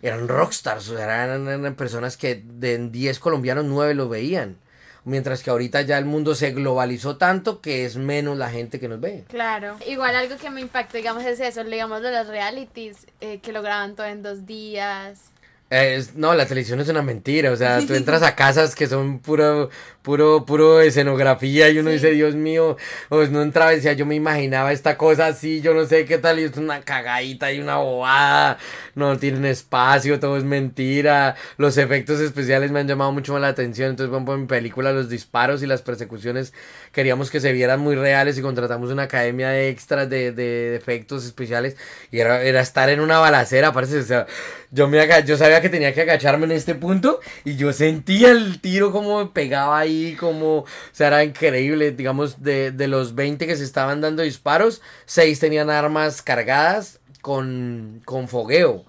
Eran 0.00 0.28
rockstars, 0.28 0.88
o 0.88 0.96
sea, 0.96 1.24
eran, 1.24 1.74
personas 1.74 2.16
que 2.16 2.42
de 2.44 2.78
10 2.88 3.18
colombianos 3.18 3.64
9 3.64 3.94
lo 3.94 4.08
veían. 4.08 4.58
Mientras 5.04 5.42
que 5.42 5.50
ahorita 5.50 5.82
ya 5.82 5.98
el 5.98 6.04
mundo 6.04 6.34
se 6.34 6.50
globalizó 6.50 7.16
tanto 7.16 7.60
que 7.60 7.84
es 7.84 7.96
menos 7.96 8.36
la 8.36 8.50
gente 8.50 8.80
que 8.80 8.88
nos 8.88 9.00
ve. 9.00 9.24
Claro. 9.28 9.76
Igual 9.86 10.16
algo 10.16 10.36
que 10.36 10.50
me 10.50 10.60
impacta, 10.60 10.98
digamos, 10.98 11.24
es 11.24 11.38
eso, 11.38 11.62
digamos, 11.62 12.02
de 12.02 12.10
los 12.10 12.26
realities, 12.26 13.06
eh, 13.20 13.38
que 13.38 13.52
lo 13.52 13.62
graban 13.62 13.94
todo 13.94 14.06
en 14.06 14.22
dos 14.22 14.46
días. 14.46 15.30
Es- 15.68 16.14
no, 16.14 16.32
la 16.34 16.46
televisión 16.46 16.78
es 16.78 16.88
una 16.88 17.02
mentira, 17.02 17.50
o 17.50 17.56
sea, 17.56 17.80
tú 17.84 17.94
entras 17.94 18.22
a 18.22 18.36
casas 18.36 18.76
que 18.76 18.86
son 18.86 19.18
puro, 19.18 19.68
puro, 20.02 20.44
puro 20.46 20.80
escenografía 20.80 21.68
y 21.70 21.80
uno 21.80 21.90
Sí. 21.90 21.94
dice, 21.96 22.10
Dios 22.12 22.36
mío, 22.36 22.76
pues 23.08 23.30
no 23.32 23.42
entraba 23.42 23.72
decía, 23.72 23.92
yo 23.94 24.06
me 24.06 24.14
imaginaba 24.14 24.70
esta 24.70 24.96
cosa 24.96 25.26
así, 25.26 25.60
yo 25.60 25.74
no 25.74 25.84
sé 25.84 26.04
qué 26.04 26.18
tal, 26.18 26.38
y 26.38 26.44
es 26.44 26.56
una 26.56 26.82
cagadita 26.82 27.50
y 27.52 27.58
una 27.58 27.78
bobada, 27.78 28.58
no 28.94 29.18
tienen 29.18 29.44
espacio, 29.44 30.20
todo 30.20 30.36
es 30.36 30.44
mentira, 30.44 31.34
los 31.58 31.76
efectos 31.78 32.20
especiales 32.20 32.70
me 32.70 32.78
han 32.78 32.86
llamado 32.86 33.10
mucho 33.10 33.32
más 33.32 33.42
la 33.42 33.48
atención, 33.48 33.90
entonces, 33.90 34.08
por 34.10 34.18
ejemplo, 34.18 34.34
en 34.34 34.40
mi 34.42 34.46
película 34.46 34.92
los 34.92 35.08
disparos 35.08 35.64
y 35.64 35.66
las 35.66 35.82
persecuciones 35.82 36.52
queríamos 36.92 37.28
que 37.28 37.40
se 37.40 37.50
vieran 37.50 37.80
muy 37.80 37.96
reales 37.96 38.38
y 38.38 38.40
contratamos 38.40 38.90
una 38.92 39.02
academia 39.02 39.48
de 39.48 39.68
extras 39.68 40.08
de, 40.08 40.30
de 40.30 40.76
efectos 40.76 41.24
especiales 41.24 41.76
y 42.12 42.20
era, 42.20 42.40
era 42.42 42.60
estar 42.60 42.88
en 42.88 43.00
una 43.00 43.18
balacera, 43.18 43.72
parece, 43.72 43.98
o 43.98 44.02
sea, 44.04 44.26
yo 44.70 44.86
me 44.88 44.96
yo 45.24 45.36
sabía 45.36 45.55
que 45.60 45.68
tenía 45.68 45.92
que 45.94 46.02
agacharme 46.02 46.44
en 46.46 46.52
este 46.52 46.74
punto 46.74 47.20
y 47.44 47.56
yo 47.56 47.72
sentía 47.72 48.30
el 48.30 48.60
tiro 48.60 48.92
como 48.92 49.18
me 49.20 49.26
pegaba 49.30 49.78
ahí, 49.78 50.16
como, 50.18 50.58
o 50.58 50.66
sea, 50.92 51.08
era 51.08 51.24
increíble, 51.24 51.92
digamos, 51.92 52.42
de, 52.42 52.70
de 52.72 52.88
los 52.88 53.14
20 53.14 53.46
que 53.46 53.56
se 53.56 53.64
estaban 53.64 54.00
dando 54.00 54.22
disparos, 54.22 54.82
6 55.06 55.38
tenían 55.40 55.70
armas 55.70 56.22
cargadas 56.22 57.00
con, 57.22 58.00
con 58.04 58.28
fogueo, 58.28 58.84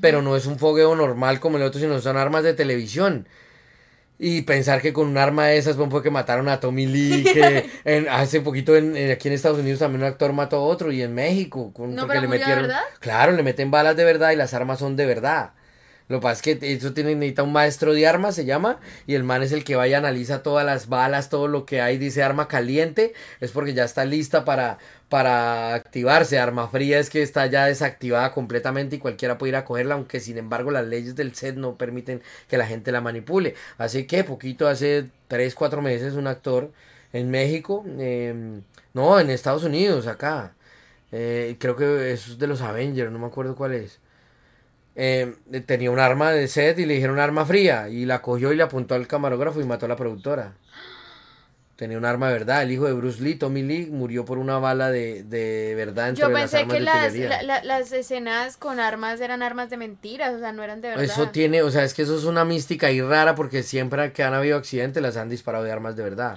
pero 0.00 0.22
no 0.22 0.36
es 0.36 0.46
un 0.46 0.58
fogueo 0.58 0.96
normal 0.96 1.40
como 1.40 1.56
el 1.58 1.62
otro, 1.62 1.80
sino 1.80 2.00
son 2.00 2.16
armas 2.16 2.42
de 2.44 2.54
televisión. 2.54 3.26
Y 4.16 4.42
pensar 4.42 4.80
que 4.80 4.92
con 4.92 5.08
un 5.08 5.18
arma 5.18 5.48
de 5.48 5.58
esas 5.58 5.76
fue 5.76 6.02
que 6.02 6.08
mataron 6.10 6.48
a 6.48 6.60
Tommy 6.60 6.86
Lee, 6.86 7.24
que 7.24 7.68
en- 7.84 8.08
hace 8.08 8.40
poquito 8.40 8.76
en, 8.76 8.96
en- 8.96 9.10
aquí 9.10 9.26
en 9.28 9.34
Estados 9.34 9.58
Unidos 9.58 9.80
también 9.80 10.02
un 10.02 10.06
actor 10.08 10.32
mató 10.32 10.56
a 10.56 10.60
otro 10.60 10.92
y 10.92 11.02
en 11.02 11.12
México, 11.14 11.72
con, 11.74 11.94
No, 11.94 12.02
porque 12.02 12.20
pero 12.20 12.22
le 12.22 12.28
metieron, 12.28 12.62
verdad. 12.62 12.80
claro, 13.00 13.32
le 13.32 13.42
meten 13.42 13.72
balas 13.72 13.96
de 13.96 14.04
verdad 14.04 14.30
y 14.30 14.36
las 14.36 14.54
armas 14.54 14.78
son 14.78 14.94
de 14.94 15.04
verdad. 15.06 15.50
Lo 16.08 16.18
que 16.18 16.22
pasa 16.22 16.34
es 16.50 16.58
que 16.60 16.72
eso 16.74 16.92
tiene, 16.92 17.14
necesita 17.14 17.42
un 17.42 17.52
maestro 17.52 17.94
de 17.94 18.06
armas, 18.06 18.34
se 18.34 18.44
llama, 18.44 18.78
y 19.06 19.14
el 19.14 19.24
man 19.24 19.42
es 19.42 19.52
el 19.52 19.64
que 19.64 19.74
va 19.76 19.88
y 19.88 19.94
analiza 19.94 20.42
todas 20.42 20.64
las 20.66 20.88
balas, 20.88 21.30
todo 21.30 21.48
lo 21.48 21.64
que 21.64 21.80
hay, 21.80 21.96
dice 21.96 22.22
arma 22.22 22.46
caliente, 22.46 23.14
es 23.40 23.52
porque 23.52 23.72
ya 23.72 23.84
está 23.84 24.04
lista 24.04 24.44
para, 24.44 24.78
para 25.08 25.74
activarse. 25.74 26.38
Arma 26.38 26.68
fría 26.68 26.98
es 26.98 27.08
que 27.10 27.22
está 27.22 27.46
ya 27.46 27.66
desactivada 27.66 28.32
completamente 28.32 28.96
y 28.96 28.98
cualquiera 28.98 29.38
puede 29.38 29.50
ir 29.50 29.56
a 29.56 29.64
cogerla, 29.64 29.94
aunque 29.94 30.20
sin 30.20 30.36
embargo 30.38 30.70
las 30.70 30.86
leyes 30.86 31.14
del 31.16 31.34
set 31.34 31.56
no 31.56 31.76
permiten 31.78 32.22
que 32.48 32.58
la 32.58 32.66
gente 32.66 32.92
la 32.92 33.00
manipule. 33.00 33.54
Así 33.78 34.06
que 34.06 34.24
poquito, 34.24 34.68
hace 34.68 35.10
3, 35.28 35.54
4 35.54 35.80
meses, 35.82 36.14
un 36.14 36.26
actor 36.26 36.72
en 37.12 37.30
México, 37.30 37.84
eh, 37.98 38.60
no, 38.92 39.20
en 39.20 39.30
Estados 39.30 39.64
Unidos, 39.64 40.06
acá, 40.06 40.54
eh, 41.12 41.56
creo 41.60 41.76
que 41.76 42.12
es 42.12 42.38
de 42.38 42.46
los 42.46 42.60
Avengers, 42.62 43.12
no 43.12 43.18
me 43.18 43.26
acuerdo 43.26 43.56
cuál 43.56 43.74
es. 43.74 44.00
Eh, 44.96 45.34
tenía 45.66 45.90
un 45.90 45.98
arma 45.98 46.30
de 46.30 46.46
set 46.46 46.78
y 46.78 46.86
le 46.86 46.94
dijeron 46.94 47.18
arma 47.18 47.44
fría 47.44 47.88
y 47.88 48.04
la 48.04 48.22
cogió 48.22 48.52
y 48.52 48.56
le 48.56 48.62
apuntó 48.62 48.94
al 48.94 49.06
camarógrafo 49.08 49.60
y 49.60 49.64
mató 49.64 49.86
a 49.86 49.88
la 49.88 49.96
productora. 49.96 50.52
Tenía 51.76 51.98
un 51.98 52.04
arma 52.04 52.28
de 52.28 52.34
verdad. 52.34 52.62
El 52.62 52.70
hijo 52.70 52.84
de 52.86 52.92
Bruce 52.92 53.20
Lee, 53.20 53.34
Tommy 53.34 53.62
Lee, 53.62 53.88
murió 53.90 54.24
por 54.24 54.38
una 54.38 54.58
bala 54.58 54.92
de, 54.92 55.24
de 55.24 55.74
verdad 55.74 56.10
entre 56.10 56.22
Yo 56.22 56.28
las 56.28 56.42
pensé 56.42 56.58
armas 56.58 56.74
que 56.76 56.80
las, 56.80 57.04
utilería. 57.10 57.28
la- 57.28 57.42
la- 57.42 57.64
las 57.64 57.90
escenas 57.90 58.56
con 58.56 58.78
armas 58.78 59.20
eran 59.20 59.42
armas 59.42 59.70
de 59.70 59.76
mentiras, 59.76 60.34
o 60.34 60.38
sea, 60.38 60.52
no 60.52 60.62
eran 60.62 60.80
de 60.80 60.90
verdad. 60.90 61.02
Eso 61.04 61.30
tiene, 61.30 61.62
o 61.62 61.70
sea, 61.72 61.82
es 61.82 61.92
que 61.92 62.02
eso 62.02 62.16
es 62.16 62.22
una 62.24 62.44
mística 62.44 62.86
ahí 62.86 63.00
rara 63.02 63.34
porque 63.34 63.64
siempre 63.64 64.12
que 64.12 64.22
han 64.22 64.34
habido 64.34 64.56
accidentes 64.56 65.02
las 65.02 65.16
han 65.16 65.28
disparado 65.28 65.64
de 65.64 65.72
armas 65.72 65.96
de 65.96 66.04
verdad. 66.04 66.36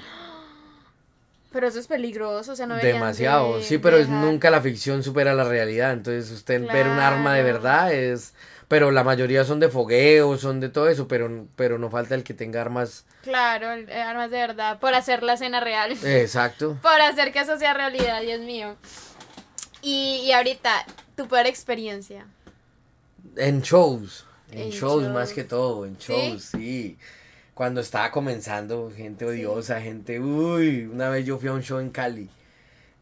Pero 1.57 1.69
eso 1.69 1.79
es 1.79 1.87
peligroso, 1.87 2.51
o 2.51 2.55
sea, 2.55 2.67
no 2.67 2.75
Demasiado, 2.75 3.57
de 3.57 3.63
sí, 3.63 3.79
pero 3.79 3.97
es- 3.97 4.07
nunca 4.07 4.51
la 4.51 4.61
ficción 4.61 5.01
supera 5.01 5.33
la 5.33 5.43
realidad. 5.43 5.91
Entonces, 5.91 6.29
usted 6.29 6.61
ver 6.71 6.85
un 6.87 6.99
arma 6.99 7.33
de 7.33 7.41
verdad 7.41 7.91
es. 7.91 8.35
Pero 8.67 8.91
la 8.91 9.03
mayoría 9.03 9.43
son 9.43 9.59
de 9.59 9.67
fogueo, 9.69 10.37
son 10.37 10.59
de 10.59 10.69
todo 10.69 10.87
eso, 10.87 11.07
pero, 11.07 11.47
pero 11.55 11.79
no 11.79 11.89
falta 11.89 12.13
el 12.13 12.23
que 12.23 12.35
tenga 12.35 12.61
armas. 12.61 13.05
Claro, 13.23 13.73
eh, 13.73 13.91
armas 14.03 14.29
de 14.29 14.37
verdad, 14.37 14.77
por 14.77 14.93
hacer 14.93 15.23
la 15.23 15.33
escena 15.33 15.59
real. 15.59 15.93
Exacto. 16.03 16.77
por 16.83 17.01
hacer 17.01 17.31
que 17.33 17.39
eso 17.39 17.57
sea 17.57 17.73
realidad, 17.73 18.21
Dios 18.21 18.41
mío. 18.41 18.75
Y, 19.81 20.21
y 20.25 20.31
ahorita, 20.33 20.85
tu 21.15 21.27
peor 21.27 21.47
experiencia. 21.47 22.27
En 23.35 23.63
shows. 23.63 24.25
En, 24.51 24.59
En 24.59 24.69
shows, 24.69 25.01
shows. 25.05 25.13
más 25.13 25.33
que 25.33 25.43
todo, 25.43 25.85
en 25.87 25.99
¿Sí? 25.99 26.13
shows, 26.13 26.43
sí. 26.43 26.97
Cuando 27.57 27.81
estaba 27.81 28.11
comenzando, 28.11 28.91
gente 28.95 29.25
odiosa, 29.25 29.81
gente. 29.81 30.19
Uy, 30.19 30.85
una 30.85 31.09
vez 31.09 31.25
yo 31.25 31.39
fui 31.39 31.49
a 31.49 31.53
un 31.53 31.63
show 31.63 31.79
en 31.79 31.89
Cali, 31.89 32.29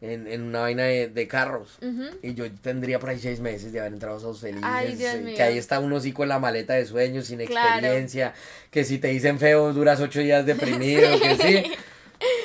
en, 0.00 0.26
en 0.26 0.42
una 0.44 0.60
vaina 0.60 0.84
de, 0.84 1.08
de 1.08 1.28
carros. 1.28 1.78
Y 2.22 2.32
yo 2.32 2.50
tendría 2.62 2.98
por 2.98 3.10
ahí 3.10 3.18
seis 3.18 3.38
meses 3.40 3.70
de 3.74 3.80
haber 3.80 3.92
entrado 3.92 4.16
a 4.16 4.20
Sos 4.20 4.40
Felices. 4.40 4.64
Ay, 4.64 4.94
Dios 4.94 5.16
mío. 5.16 5.36
Que 5.36 5.42
ahí 5.42 5.58
está 5.58 5.78
un 5.78 5.92
hocico 5.92 6.22
en 6.22 6.30
la 6.30 6.38
maleta 6.38 6.72
de 6.72 6.86
sueños, 6.86 7.26
sin 7.26 7.44
Claro. 7.44 7.74
experiencia. 7.76 8.32
Que 8.70 8.82
si 8.84 8.96
te 8.96 9.08
dicen 9.08 9.38
feo, 9.38 9.74
duras 9.74 10.00
ocho 10.00 10.20
días 10.20 10.46
deprimido, 10.46 11.20
que 11.20 11.36
sí. 11.36 11.72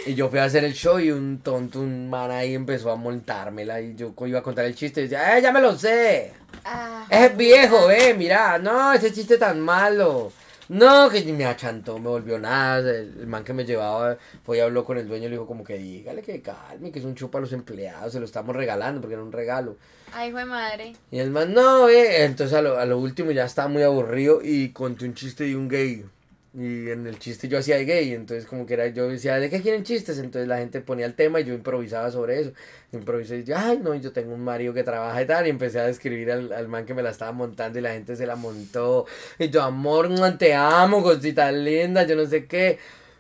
Y 0.06 0.14
yo 0.16 0.28
fui 0.30 0.40
a 0.40 0.44
hacer 0.44 0.66
el 0.66 0.74
show 0.74 1.00
y 1.00 1.12
un 1.12 1.40
tonto, 1.40 1.80
un 1.80 2.10
man 2.10 2.30
ahí 2.30 2.56
empezó 2.56 2.92
a 2.92 2.98
montármela. 2.98 3.80
Y 3.80 3.96
yo 3.96 4.14
iba 4.26 4.40
a 4.40 4.44
contar 4.44 4.66
el 4.66 4.76
chiste 4.76 5.00
y 5.00 5.04
decía, 5.04 5.38
¡eh, 5.38 5.42
ya 5.42 5.54
me 5.54 5.62
lo 5.62 5.78
sé! 5.80 6.34
Ah, 6.66 7.06
Es 7.10 7.38
viejo, 7.38 7.90
eh, 7.90 8.14
mira, 8.18 8.58
no, 8.58 8.92
ese 8.92 9.14
chiste 9.14 9.38
tan 9.38 9.62
malo. 9.62 10.34
No, 10.72 11.10
que 11.10 11.22
me 11.34 11.44
achantó, 11.44 12.00
me 12.00 12.08
volvió 12.08 12.40
nada. 12.40 12.92
El, 12.92 13.28
man 13.28 13.44
que 13.44 13.52
me 13.52 13.66
llevaba 13.66 14.18
fue 14.42 14.56
y 14.56 14.60
habló 14.62 14.86
con 14.86 14.98
el 14.98 15.06
dueño 15.06 15.26
y 15.26 15.28
le 15.28 15.36
dijo 15.36 15.46
como 15.46 15.66
que 15.66 15.78
dígale 15.78 16.22
que 16.22 16.42
calme, 16.42 16.94
que 16.94 17.00
es 17.00 17.04
un 17.04 17.14
chupa 17.14 17.40
a 17.40 17.42
los 17.42 17.52
empleados, 17.52 18.14
se 18.14 18.22
lo 18.22 18.26
estamos 18.26 18.56
regalando 18.56 19.02
porque 19.02 19.16
era 19.16 19.24
un 19.24 19.34
regalo. 19.34 19.76
Ay, 20.14 20.30
hijo 20.30 20.38
de 20.38 20.46
madre. 20.46 20.94
Y 21.12 21.20
el 21.20 21.30
man, 21.30 21.54
no, 21.54 21.90
eh. 21.90 22.24
Entonces 22.24 22.58
a 22.58 22.62
lo, 22.62 22.80
a 22.80 22.86
lo 22.86 23.00
último 23.00 23.32
ya 23.32 23.44
estaba 23.44 23.68
muy 23.68 23.84
aburrido 23.84 24.40
y 24.42 24.70
conté 24.70 25.04
un 25.04 25.14
chiste 25.14 25.44
de 25.44 25.58
un 25.58 25.68
gay. 25.68 26.06
Y 26.54 26.90
en 26.90 27.08
el 27.08 27.18
chiste 27.18 27.48
yo 27.48 27.60
hacía 27.60 27.78
de 27.78 27.86
gay, 27.86 28.14
entonces 28.14 28.46
como 28.46 28.66
que 28.66 28.74
era, 28.74 28.88
yo 28.88 29.08
decía, 29.08 29.38
¿de 29.40 29.50
qué 29.50 29.62
quieren 29.62 29.84
chistes? 29.84 30.18
Entonces 30.20 30.50
la 30.50 30.58
gente 30.58 30.82
ponía 30.82 31.06
el 31.06 31.14
tema 31.14 31.40
y 31.40 31.46
yo 31.46 31.54
improvisaba 31.54 32.12
sobre 32.12 32.42
eso. 32.42 32.52
Improvisé 32.92 33.38
y 33.38 33.44
yo, 33.46 33.56
ay, 33.58 33.80
no, 33.82 33.96
yo 33.96 34.12
tengo 34.12 34.34
un 34.34 34.44
marido 34.44 34.74
que 34.74 34.84
trabaja 34.84 35.22
y 35.22 35.26
tal. 35.26 35.48
Y 35.48 35.50
empecé 35.50 35.80
a 35.80 35.86
describir 35.88 36.30
al, 36.30 36.52
al 36.52 36.68
man 36.68 36.86
que 36.86 36.94
me 36.94 37.04
la 37.04 37.12
estaba 37.12 37.32
montando 37.32 37.80
y 37.80 37.82
la 37.82 37.94
gente 37.94 38.18
se 38.18 38.26
la 38.26 38.36
montó. 38.36 39.06
Y 39.40 39.50
yo, 39.50 39.62
amor, 39.64 40.10
mm, 40.10 40.38
te 40.38 40.54
amo, 40.54 41.02
cosita 41.02 41.52
linda, 41.54 42.06
yo 42.06 42.18
no 42.18 42.26
sé 42.26 42.46
qué. 42.48 42.80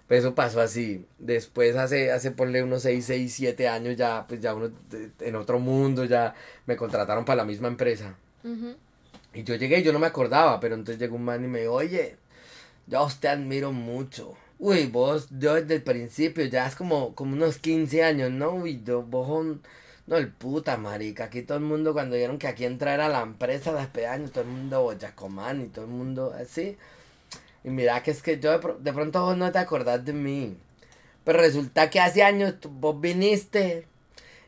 Pues 0.10 0.20
eso 0.20 0.36
pasó 0.36 0.60
así. 0.60 1.06
Después, 1.18 1.78
hace, 1.78 2.12
hace 2.12 2.32
ponle 2.32 2.62
unos 2.62 2.82
6, 2.82 3.06
6, 3.06 3.34
7 3.34 3.70
años, 3.70 3.96
ya, 3.96 4.26
pues 4.28 4.42
ya 4.42 4.54
uno 4.54 4.72
en 5.22 5.36
otro 5.36 5.58
mundo, 5.58 6.04
ya 6.04 6.34
me 6.66 6.76
contrataron 6.76 7.24
para 7.24 7.38
la 7.38 7.46
misma 7.46 7.70
empresa. 7.70 8.14
Y 9.34 9.44
yo 9.44 9.56
llegué 9.56 9.80
y 9.80 9.84
yo 9.84 9.94
no 9.94 10.00
me 10.00 10.08
acordaba, 10.08 10.60
pero 10.60 10.76
entonces 10.76 11.00
llegó 11.00 11.16
un 11.16 11.24
man 11.24 11.46
y 11.46 11.48
me 11.48 11.62
dijo, 11.62 11.76
oye, 11.76 12.18
yo 12.92 13.06
usted 13.06 13.30
admiro 13.30 13.72
mucho. 13.74 14.36
Uy, 14.60 14.88
vos, 14.88 15.30
yo 15.32 15.56
desde 15.56 15.76
el 15.76 15.84
principio, 15.84 16.46
ya 16.46 16.68
es 16.68 16.76
como, 16.76 17.16
como 17.16 17.34
unos 17.34 17.58
15 17.58 18.04
años, 18.04 18.32
¿no? 18.32 18.52
Uy, 18.52 18.84
yo, 18.86 19.02
vos, 19.04 19.28
son- 19.28 19.62
no, 20.08 20.18
el 20.18 20.30
puta, 20.32 20.78
marica. 20.78 21.26
Aquí 21.26 21.44
todo 21.44 21.58
el 21.60 21.64
mundo, 21.64 21.94
cuando 21.94 22.16
vieron 22.18 22.38
que 22.40 22.48
aquí 22.48 22.66
entrar 22.66 23.00
a 23.02 23.10
la 23.10 23.22
empresa 23.24 23.74
de 23.94 24.08
años, 24.08 24.32
todo 24.32 24.44
el 24.44 24.50
mundo 24.52 24.84
boyacomán 24.84 25.62
y 25.64 25.68
todo 25.68 25.86
el 25.86 25.92
mundo 25.92 26.34
así. 26.40 26.78
Y 27.64 27.70
mira 27.70 28.02
que 28.04 28.12
es 28.12 28.22
que 28.22 28.40
yo 28.40 28.52
de, 28.52 28.60
pro- 28.60 28.78
de 28.80 28.94
pronto 28.94 29.22
vos 29.24 29.38
no 29.38 29.52
te 29.52 29.60
acordás 29.60 30.04
de 30.06 30.14
mí. 30.14 30.58
Pero 31.26 31.40
resulta 31.40 31.90
que 31.90 32.00
hace 32.00 32.24
años 32.24 32.56
vos 32.64 33.00
viniste, 33.02 33.88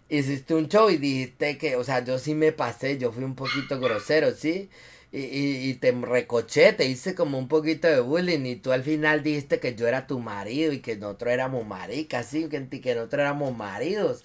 hiciste 0.10 0.56
un 0.56 0.68
show 0.70 0.90
y 0.90 0.98
dijiste 0.98 1.58
que, 1.58 1.76
o 1.78 1.84
sea, 1.84 2.04
yo 2.04 2.20
sí 2.20 2.36
me 2.36 2.52
pasé, 2.54 2.98
yo 2.98 3.12
fui 3.12 3.24
un 3.24 3.36
poquito 3.36 3.80
grosero, 3.80 4.32
¿sí? 4.34 4.70
Y, 5.16 5.70
y, 5.70 5.76
te 5.76 5.92
recoché, 5.92 6.74
te 6.74 6.86
hice 6.86 7.14
como 7.14 7.38
un 7.38 7.48
poquito 7.48 7.88
de 7.88 8.00
bullying 8.00 8.48
y 8.48 8.56
tú 8.56 8.72
al 8.72 8.82
final 8.82 9.22
dijiste 9.22 9.60
que 9.60 9.76
yo 9.76 9.88
era 9.88 10.08
tu 10.08 10.20
marido 10.20 10.74
y 10.74 10.80
que 10.80 10.96
nosotros 10.96 11.32
éramos 11.32 11.68
maricas, 11.68 12.26
¿sí? 12.26 12.50
Que, 12.50 12.68
que 12.68 12.96
nosotros 12.96 13.20
éramos 13.20 13.56
maridos. 13.56 14.24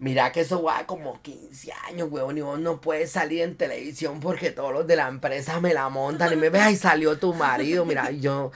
Mira 0.00 0.32
que 0.32 0.40
eso 0.40 0.64
va 0.64 0.84
como 0.84 1.22
15 1.22 1.72
años, 1.88 2.08
huevón, 2.10 2.38
y 2.38 2.40
vos 2.40 2.58
no 2.58 2.80
puedes 2.80 3.12
salir 3.12 3.42
en 3.42 3.56
televisión 3.56 4.18
porque 4.18 4.50
todos 4.50 4.72
los 4.72 4.86
de 4.86 4.96
la 4.96 5.06
empresa 5.06 5.60
me 5.60 5.72
la 5.72 5.88
montan 5.88 6.32
y 6.32 6.36
me 6.36 6.50
ven, 6.50 6.62
ay, 6.62 6.76
salió 6.76 7.16
tu 7.18 7.32
marido, 7.34 7.84
mira, 7.84 8.10
yo 8.10 8.50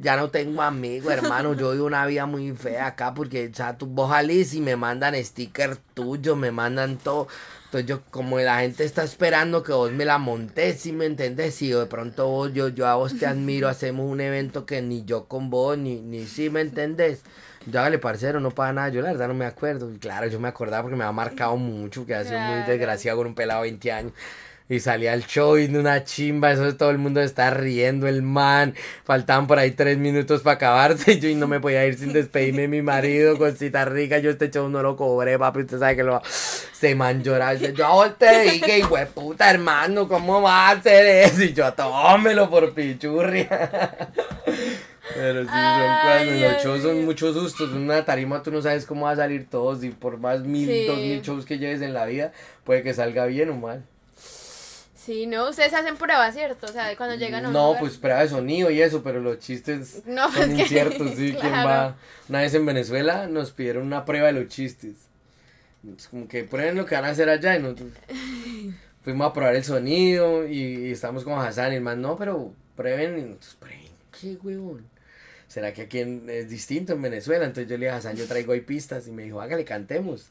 ya 0.00 0.16
no 0.16 0.30
tengo 0.30 0.60
amigos, 0.60 1.12
hermano, 1.12 1.54
yo 1.54 1.72
vivo 1.72 1.86
una 1.86 2.04
vida 2.04 2.26
muy 2.26 2.52
fea 2.52 2.88
acá 2.88 3.14
porque, 3.14 3.50
sea, 3.54 3.78
tú 3.78 3.86
vos 3.86 4.10
salís 4.10 4.52
y 4.52 4.60
me 4.60 4.76
mandan 4.76 5.14
stickers 5.24 5.78
tuyos, 5.94 6.36
me 6.36 6.50
mandan 6.50 6.98
todo. 6.98 7.28
Entonces 7.68 7.86
yo, 7.86 8.02
como 8.10 8.38
la 8.38 8.60
gente 8.60 8.84
está 8.84 9.04
esperando 9.04 9.62
que 9.62 9.72
vos 9.72 9.92
me 9.92 10.06
la 10.06 10.16
montes, 10.18 10.80
si 10.80 10.92
me 10.92 11.04
entendés? 11.04 11.54
Si 11.54 11.68
de 11.70 11.84
pronto 11.86 12.26
vos, 12.28 12.52
yo, 12.54 12.68
yo 12.68 12.86
a 12.86 12.94
vos 12.96 13.18
te 13.18 13.26
admiro, 13.26 13.68
hacemos 13.68 14.10
un 14.10 14.20
evento 14.22 14.64
que 14.64 14.80
ni 14.80 15.04
yo 15.04 15.26
con 15.28 15.50
vos, 15.50 15.76
ni, 15.76 16.00
ni 16.00 16.26
si 16.26 16.48
me 16.48 16.62
entendés. 16.62 17.20
Yo 17.66 17.80
hágale 17.80 17.98
parcero, 17.98 18.40
no 18.40 18.50
pasa 18.52 18.72
nada, 18.72 18.88
yo 18.88 19.02
la 19.02 19.08
verdad 19.10 19.28
no 19.28 19.34
me 19.34 19.44
acuerdo. 19.44 19.92
Y 19.92 19.98
claro, 19.98 20.26
yo 20.28 20.40
me 20.40 20.48
acordaba 20.48 20.82
porque 20.84 20.96
me 20.96 21.04
ha 21.04 21.12
marcado 21.12 21.56
mucho, 21.56 22.06
que 22.06 22.14
ha 22.14 22.24
sido 22.24 22.38
muy 22.40 22.54
Claro. 22.54 22.70
desgraciado 22.72 23.18
con 23.18 23.26
un 23.26 23.34
pelado 23.34 23.62
de 23.62 23.70
20 23.70 23.92
años. 23.92 24.12
Y 24.70 24.80
salía 24.80 25.14
al 25.14 25.24
show 25.26 25.56
y 25.56 25.64
una 25.74 26.04
chimba, 26.04 26.52
eso 26.52 26.76
todo 26.76 26.90
el 26.90 26.98
mundo 26.98 27.22
está 27.22 27.48
riendo, 27.50 28.06
el 28.06 28.20
man. 28.20 28.74
Faltaban 29.04 29.46
por 29.46 29.58
ahí 29.58 29.70
tres 29.70 29.96
minutos 29.96 30.42
para 30.42 30.56
acabarse. 30.56 31.12
Y 31.12 31.20
yo 31.20 31.28
y 31.30 31.34
no 31.34 31.46
me 31.46 31.58
podía 31.58 31.86
ir 31.86 31.98
sin 31.98 32.12
despedirme 32.12 32.62
de 32.62 32.68
mi 32.68 32.82
marido, 32.82 33.38
cosita 33.38 33.86
rica. 33.86 34.18
Yo 34.18 34.30
este 34.30 34.50
show 34.50 34.68
no 34.68 34.82
lo 34.82 34.94
cobré, 34.96 35.38
papi. 35.38 35.60
Usted 35.60 35.78
sabe 35.78 35.96
que 35.96 36.02
lo. 36.02 36.20
Se 36.24 36.94
man 36.94 37.22
lloraba. 37.22 37.54
Dice, 37.54 37.72
Yo 37.72 38.02
a 38.02 38.14
te 38.14 38.42
dije, 38.42 38.78
hijo 38.80 38.96
puta, 39.14 39.50
hermano, 39.50 40.06
¿cómo 40.06 40.42
vas 40.42 40.76
a 40.76 40.78
hacer 40.78 41.06
eso? 41.06 41.42
Y 41.42 41.54
yo, 41.54 41.72
tómelo 41.72 42.50
por 42.50 42.74
pichurria. 42.74 43.48
Pero 45.14 45.42
sí, 45.42 45.48
son 45.48 46.26
los 46.26 46.36
Dios 46.36 46.62
shows 46.62 46.82
son 46.82 47.04
muchos 47.06 47.34
sustos. 47.34 47.70
En 47.70 47.78
una 47.78 48.04
tarima 48.04 48.42
tú 48.42 48.50
no 48.50 48.60
sabes 48.60 48.84
cómo 48.84 49.06
va 49.06 49.12
a 49.12 49.16
salir 49.16 49.48
todos. 49.48 49.82
Y 49.82 49.88
por 49.90 50.18
más 50.18 50.40
mil, 50.42 50.68
Sí. 50.68 50.86
dos 50.86 50.98
mil 50.98 51.22
shows 51.22 51.46
que 51.46 51.58
lleves 51.58 51.80
en 51.80 51.94
la 51.94 52.04
vida, 52.04 52.32
puede 52.64 52.82
que 52.82 52.92
salga 52.92 53.24
bien 53.24 53.48
o 53.48 53.54
mal. 53.54 53.82
Sí, 55.08 55.24
no, 55.26 55.48
ustedes 55.48 55.72
hacen 55.72 55.96
pruebas, 55.96 56.34
¿cierto? 56.34 56.66
O 56.66 56.68
sea, 56.70 56.94
cuando 56.98 57.16
llegan 57.16 57.46
a 57.46 57.48
un 57.48 57.54
No, 57.54 57.68
lugar- 57.68 57.80
pues 57.80 57.96
prueba 57.96 58.20
de 58.20 58.28
sonido 58.28 58.70
y 58.70 58.82
eso, 58.82 59.02
pero 59.02 59.20
los 59.20 59.38
chistes 59.38 60.02
No, 60.06 60.30
son 60.30 60.54
que- 60.54 60.60
inciertos, 60.62 61.10
sí. 61.16 61.34
¿Quién 61.40 61.50
va? 61.54 61.96
Una 62.28 62.42
vez 62.42 62.52
en 62.52 62.66
Venezuela 62.66 63.26
nos 63.26 63.52
pidieron 63.52 63.86
una 63.86 64.04
prueba 64.04 64.26
de 64.26 64.34
los 64.34 64.48
chistes. 64.48 64.96
Es 65.96 66.08
como 66.08 66.28
que 66.28 66.44
prueben 66.44 66.76
lo 66.76 66.84
que 66.84 66.94
van 66.94 67.06
a 67.06 67.08
hacer 67.08 67.30
allá 67.30 67.56
y 67.56 67.62
nosotros 67.62 67.88
fuimos 69.02 69.28
a 69.28 69.32
probar 69.32 69.56
el 69.56 69.64
sonido 69.64 70.46
y, 70.46 70.58
y 70.88 70.90
estamos 70.92 71.24
con 71.24 71.38
Hassan 71.38 71.72
y 71.72 71.76
el 71.76 71.80
man, 71.80 72.02
no, 72.02 72.18
pero 72.18 72.52
prueben 72.76 73.18
y 73.18 73.22
nosotros, 73.22 73.56
prueben, 73.60 73.86
¿qué 74.20 74.36
huevón? 74.42 74.86
¿Será 75.46 75.72
que 75.72 75.80
aquí 75.80 76.00
en- 76.00 76.28
es 76.28 76.50
distinto 76.50 76.92
en 76.92 77.00
Venezuela? 77.00 77.46
Entonces 77.46 77.70
yo 77.70 77.78
le 77.78 77.86
dije 77.86 77.94
a 77.94 77.96
Hassan, 77.96 78.14
yo 78.16 78.26
traigo 78.26 78.52
ahí 78.52 78.60
pistas 78.60 79.08
y 79.08 79.10
me 79.12 79.22
dijo, 79.22 79.40
hágale, 79.40 79.64
cantemos. 79.64 80.26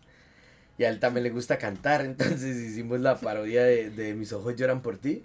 Y 0.78 0.84
a 0.84 0.90
él 0.90 1.00
también 1.00 1.24
le 1.24 1.30
gusta 1.30 1.58
cantar, 1.58 2.02
entonces 2.06 2.58
hicimos 2.58 3.00
la 3.00 3.20
parodia 3.20 3.64
de, 3.64 3.90
de 3.90 4.14
Mis 4.14 4.34
ojos 4.34 4.56
lloran 4.56 4.82
por 4.82 4.98
ti. 4.98 5.24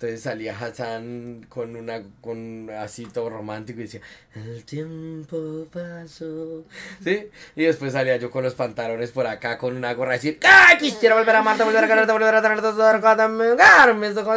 Entonces 0.00 0.22
salía 0.22 0.58
Hassan 0.58 1.44
con 1.50 1.76
una, 1.76 2.00
con 2.22 2.70
así 2.70 3.04
todo 3.04 3.28
romántico 3.28 3.80
y 3.80 3.82
decía, 3.82 4.00
el 4.34 4.64
tiempo 4.64 5.66
pasó. 5.70 6.64
¿Sí? 7.04 7.28
Y 7.54 7.64
después 7.64 7.92
salía 7.92 8.16
yo 8.16 8.30
con 8.30 8.42
los 8.42 8.54
pantalones 8.54 9.10
por 9.10 9.26
acá, 9.26 9.58
con 9.58 9.76
una 9.76 9.92
gorra 9.92 10.14
y 10.14 10.16
decir, 10.16 10.38
¡ay! 10.42 10.78
Quisiera 10.78 11.16
volver 11.16 11.36
a 11.36 11.40
amarte, 11.40 11.64
volver 11.64 11.84
a 11.84 11.86
quererte, 11.86 12.12
volver 12.12 12.34
a 12.34 12.40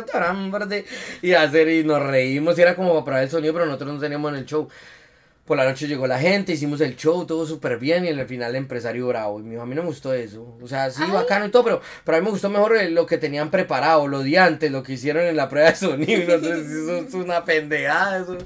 lloran 0.03 0.52
por 0.52 0.68
ti. 0.68 0.84
Y 1.22 1.31
hacer, 1.31 1.69
y 1.69 1.85
nos 1.85 2.03
reímos, 2.03 2.60
y 2.60 2.61
era 2.61 2.76
como 2.76 3.06
para 3.06 3.23
el 3.23 3.30
sonido, 3.30 3.53
pero 3.53 3.65
nosotros 3.65 3.94
no 3.94 3.99
teníamos 4.02 4.34
en 4.34 4.40
el 4.40 4.45
show. 4.45 4.68
Por 5.45 5.57
la 5.57 5.65
noche 5.65 5.87
llegó 5.89 6.07
la 6.07 6.19
gente, 6.19 6.53
hicimos 6.53 6.79
el 6.79 6.95
show, 6.95 7.25
todo 7.25 7.45
súper 7.45 7.77
bien 7.77 8.05
y 8.05 8.07
en 8.07 8.17
el 8.17 8.25
final 8.25 8.51
el 8.51 8.55
empresario 8.55 9.07
bravo. 9.07 9.41
Y 9.41 9.43
me 9.43 9.49
dijo, 9.51 9.63
a 9.63 9.65
mí 9.65 9.75
no 9.75 9.81
me 9.81 9.89
gustó 9.89 10.13
eso. 10.13 10.57
O 10.61 10.67
sea, 10.69 10.89
sí, 10.89 11.03
bacano 11.11 11.45
y 11.45 11.51
todo, 11.51 11.65
pero, 11.65 11.81
pero 12.05 12.17
a 12.17 12.21
mí 12.21 12.25
me 12.25 12.31
gustó 12.31 12.49
mejor 12.49 12.81
lo 12.91 13.05
que 13.05 13.17
tenían 13.17 13.51
preparado, 13.51 14.07
lo 14.07 14.23
de 14.23 14.39
antes, 14.39 14.71
lo 14.71 14.83
que 14.83 14.93
hicieron 14.93 15.25
en 15.25 15.35
la 15.35 15.49
prueba 15.49 15.69
de 15.71 15.75
sonido. 15.75 16.37
Nosotros, 16.37 16.59
eso 16.65 16.97
es 16.97 17.13
una 17.13 17.43
pendejada. 17.43 18.21
Eso. 18.21 18.37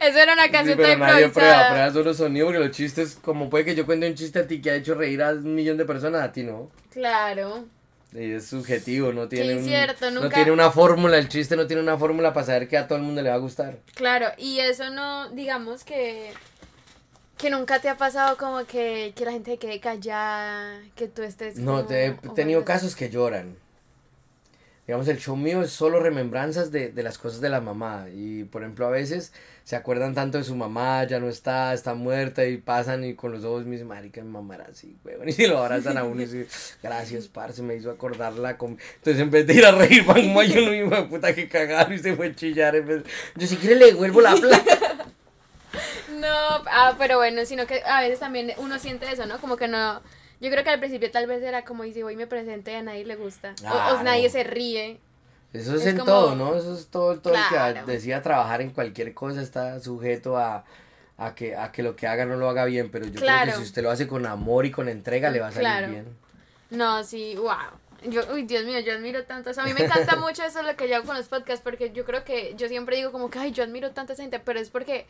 Eso 0.00 0.18
era 0.18 0.32
una 0.32 0.44
Sí, 0.46 0.50
canción 0.50 0.78
pero 0.78 0.98
nadie 0.98 1.28
prueba, 1.28 1.68
prueba 1.68 1.92
solo 1.92 2.12
sonido, 2.12 2.46
porque 2.46 2.58
los 2.58 2.70
chistes, 2.72 3.16
como 3.22 3.48
puede 3.48 3.64
que 3.64 3.76
yo 3.76 3.86
cuente 3.86 4.08
un 4.08 4.14
chiste 4.16 4.40
a 4.40 4.46
ti 4.48 4.60
que 4.60 4.70
ha 4.72 4.74
hecho 4.74 4.94
reír 4.94 5.22
a 5.22 5.30
un 5.30 5.54
millón 5.54 5.76
de 5.76 5.84
personas, 5.84 6.22
a 6.22 6.32
ti 6.32 6.42
no. 6.42 6.70
Claro. 6.90 7.66
Y 8.14 8.32
es 8.32 8.46
subjetivo, 8.46 9.12
no 9.12 9.26
tiene, 9.28 9.56
un- 9.56 10.14
no 10.14 10.28
tiene 10.28 10.50
una 10.52 10.70
fórmula, 10.70 11.16
el 11.18 11.28
chiste 11.28 11.56
no 11.56 11.66
tiene 11.66 11.82
una 11.82 11.96
fórmula 11.96 12.32
para 12.34 12.44
saber 12.46 12.68
que 12.68 12.76
a 12.76 12.86
todo 12.86 12.98
el 12.98 13.04
mundo 13.04 13.22
le 13.22 13.30
va 13.30 13.36
a 13.36 13.38
gustar. 13.38 13.78
Claro, 13.94 14.26
y 14.36 14.58
eso 14.60 14.90
no, 14.90 15.30
digamos 15.30 15.82
que 15.84 16.32
Que 17.38 17.50
nunca 17.50 17.80
te 17.80 17.88
ha 17.88 17.96
pasado 17.96 18.36
como 18.36 18.64
que, 18.66 19.12
que 19.16 19.24
la 19.24 19.32
gente 19.32 19.56
quede 19.58 19.80
callada, 19.80 20.80
que 20.94 21.08
tú 21.08 21.22
estés... 21.22 21.56
No, 21.56 21.84
te- 21.86 22.06
he 22.06 22.10
tenido 22.36 22.64
casos 22.64 22.94
que 22.94 23.08
lloran. 23.10 23.56
Digamos, 24.86 25.08
el 25.08 25.18
show 25.18 25.36
mío 25.36 25.62
es 25.62 25.70
solo 25.72 26.00
remembranzas 26.00 26.70
de, 26.70 26.90
de 26.90 27.02
las 27.02 27.16
cosas 27.18 27.40
de 27.40 27.48
la 27.48 27.60
mamá. 27.60 28.06
Y 28.14 28.44
por 28.44 28.62
ejemplo, 28.62 28.86
a 28.86 28.90
veces 28.90 29.32
se 29.64 29.76
acuerdan 29.76 30.14
tanto 30.14 30.38
de 30.38 30.44
su 30.44 30.54
mamá, 30.56 31.04
ya 31.04 31.20
no 31.20 31.28
está, 31.28 31.72
está 31.74 31.94
muerta, 31.94 32.44
y 32.44 32.56
pasan 32.56 33.04
y 33.04 33.14
con 33.14 33.32
los 33.32 33.44
ojos 33.44 33.64
dicen, 33.64 33.86
marica, 33.86 34.20
mi 34.22 34.30
mamá 34.30 34.56
era 34.56 34.64
así, 34.70 34.96
weón. 35.04 35.28
Y 35.38 35.46
lo 35.46 35.58
abrazan 35.58 35.96
a 35.98 36.04
uno 36.04 36.20
y 36.22 36.26
dicen, 36.26 36.46
gracias, 36.82 37.28
parce, 37.28 37.62
me 37.62 37.76
hizo 37.76 37.90
acordarla. 37.90 38.58
Con... 38.58 38.78
Entonces, 38.96 39.22
en 39.22 39.30
vez 39.30 39.46
de 39.46 39.54
ir 39.54 39.64
a 39.64 39.72
reír, 39.72 40.04
van 40.04 40.22
como 40.22 40.40
hay 40.40 40.52
uno, 40.58 40.74
hijo 40.74 40.90
de 40.94 41.02
puta, 41.08 41.34
que 41.34 41.48
cagaron 41.48 41.92
y 41.94 41.98
se 41.98 42.14
fue 42.16 42.28
a 42.28 42.34
chillar. 42.34 42.76
en 42.76 42.86
vez- 42.86 43.04
Yo, 43.36 43.46
si 43.46 43.56
quiere, 43.56 43.76
le 43.76 43.86
devuelvo 43.86 44.20
la 44.20 44.34
plata. 44.34 44.64
No, 46.20 46.28
ah, 46.28 46.94
pero 46.98 47.16
bueno, 47.16 47.44
sino 47.46 47.66
que 47.66 47.82
a 47.84 48.00
veces 48.02 48.20
también 48.20 48.52
uno 48.58 48.78
siente 48.78 49.10
eso, 49.10 49.26
¿no? 49.26 49.38
Como 49.40 49.56
que 49.56 49.68
no... 49.68 50.00
Yo 50.40 50.50
creo 50.50 50.62
que 50.64 50.70
al 50.70 50.78
principio 50.78 51.10
tal 51.10 51.26
vez 51.26 51.42
era 51.42 51.64
como, 51.64 51.84
y 51.84 51.92
si 51.92 52.02
voy 52.02 52.12
y 52.14 52.16
me 52.16 52.26
presento 52.26 52.70
y 52.70 52.74
a 52.74 52.82
nadie 52.82 53.04
le 53.04 53.16
gusta. 53.16 53.54
O- 53.64 54.02
nadie 54.02 54.28
se 54.28 54.44
ríe. 54.44 54.98
Eso 55.52 55.74
es, 55.74 55.82
Es 55.82 55.86
en 55.88 55.98
como- 55.98 56.10
todo, 56.10 56.34
¿no? 56.34 56.54
Eso 56.54 56.74
es 56.74 56.86
todo, 56.88 57.18
todo 57.20 57.34
el 57.34 57.40
que 57.84 57.92
decida 57.92 58.22
trabajar 58.22 58.60
en 58.62 58.70
cualquier 58.70 59.12
cosa 59.14 59.42
está 59.42 59.78
sujeto 59.80 60.38
a, 60.38 60.64
a, 61.18 61.34
que, 61.34 61.54
a 61.56 61.70
que 61.72 61.82
lo 61.82 61.94
que 61.94 62.06
haga 62.06 62.24
no 62.24 62.36
lo 62.36 62.48
haga 62.48 62.64
bien, 62.64 62.90
pero 62.90 63.06
yo 63.06 63.20
creo 63.20 63.44
que 63.44 63.52
si 63.52 63.62
usted 63.62 63.82
lo 63.82 63.90
hace 63.90 64.08
con 64.08 64.24
amor 64.26 64.64
y 64.66 64.70
con 64.70 64.88
entrega 64.88 65.30
le 65.30 65.40
va 65.40 65.48
a 65.48 65.52
salir 65.52 65.68
Claro. 65.68 65.88
bien. 65.88 66.16
No, 66.70 67.04
sí, 67.04 67.34
wow. 67.36 67.54
Yo, 68.04 68.22
uy, 68.32 68.42
Dios 68.44 68.64
mío, 68.64 68.80
yo 68.80 68.94
admiro 68.94 69.24
tanto. 69.24 69.50
O 69.50 69.54
sea, 69.54 69.62
a 69.62 69.66
mí 69.66 69.74
me 69.74 69.84
encanta 69.84 70.16
mucho 70.16 70.42
eso 70.42 70.62
lo 70.62 70.74
que 70.74 70.88
yo 70.88 70.96
hago 70.96 71.06
con 71.06 71.16
los 71.16 71.28
podcasts, 71.28 71.62
porque 71.62 71.92
yo 71.92 72.04
creo 72.04 72.24
que 72.24 72.54
yo 72.56 72.66
siempre 72.66 72.96
digo 72.96 73.12
como 73.12 73.30
que, 73.30 73.38
ay, 73.38 73.52
yo 73.52 73.62
admiro 73.62 73.92
tanta 73.92 74.16
gente, 74.16 74.40
pero 74.40 74.58
es 74.58 74.70
porque, 74.70 75.06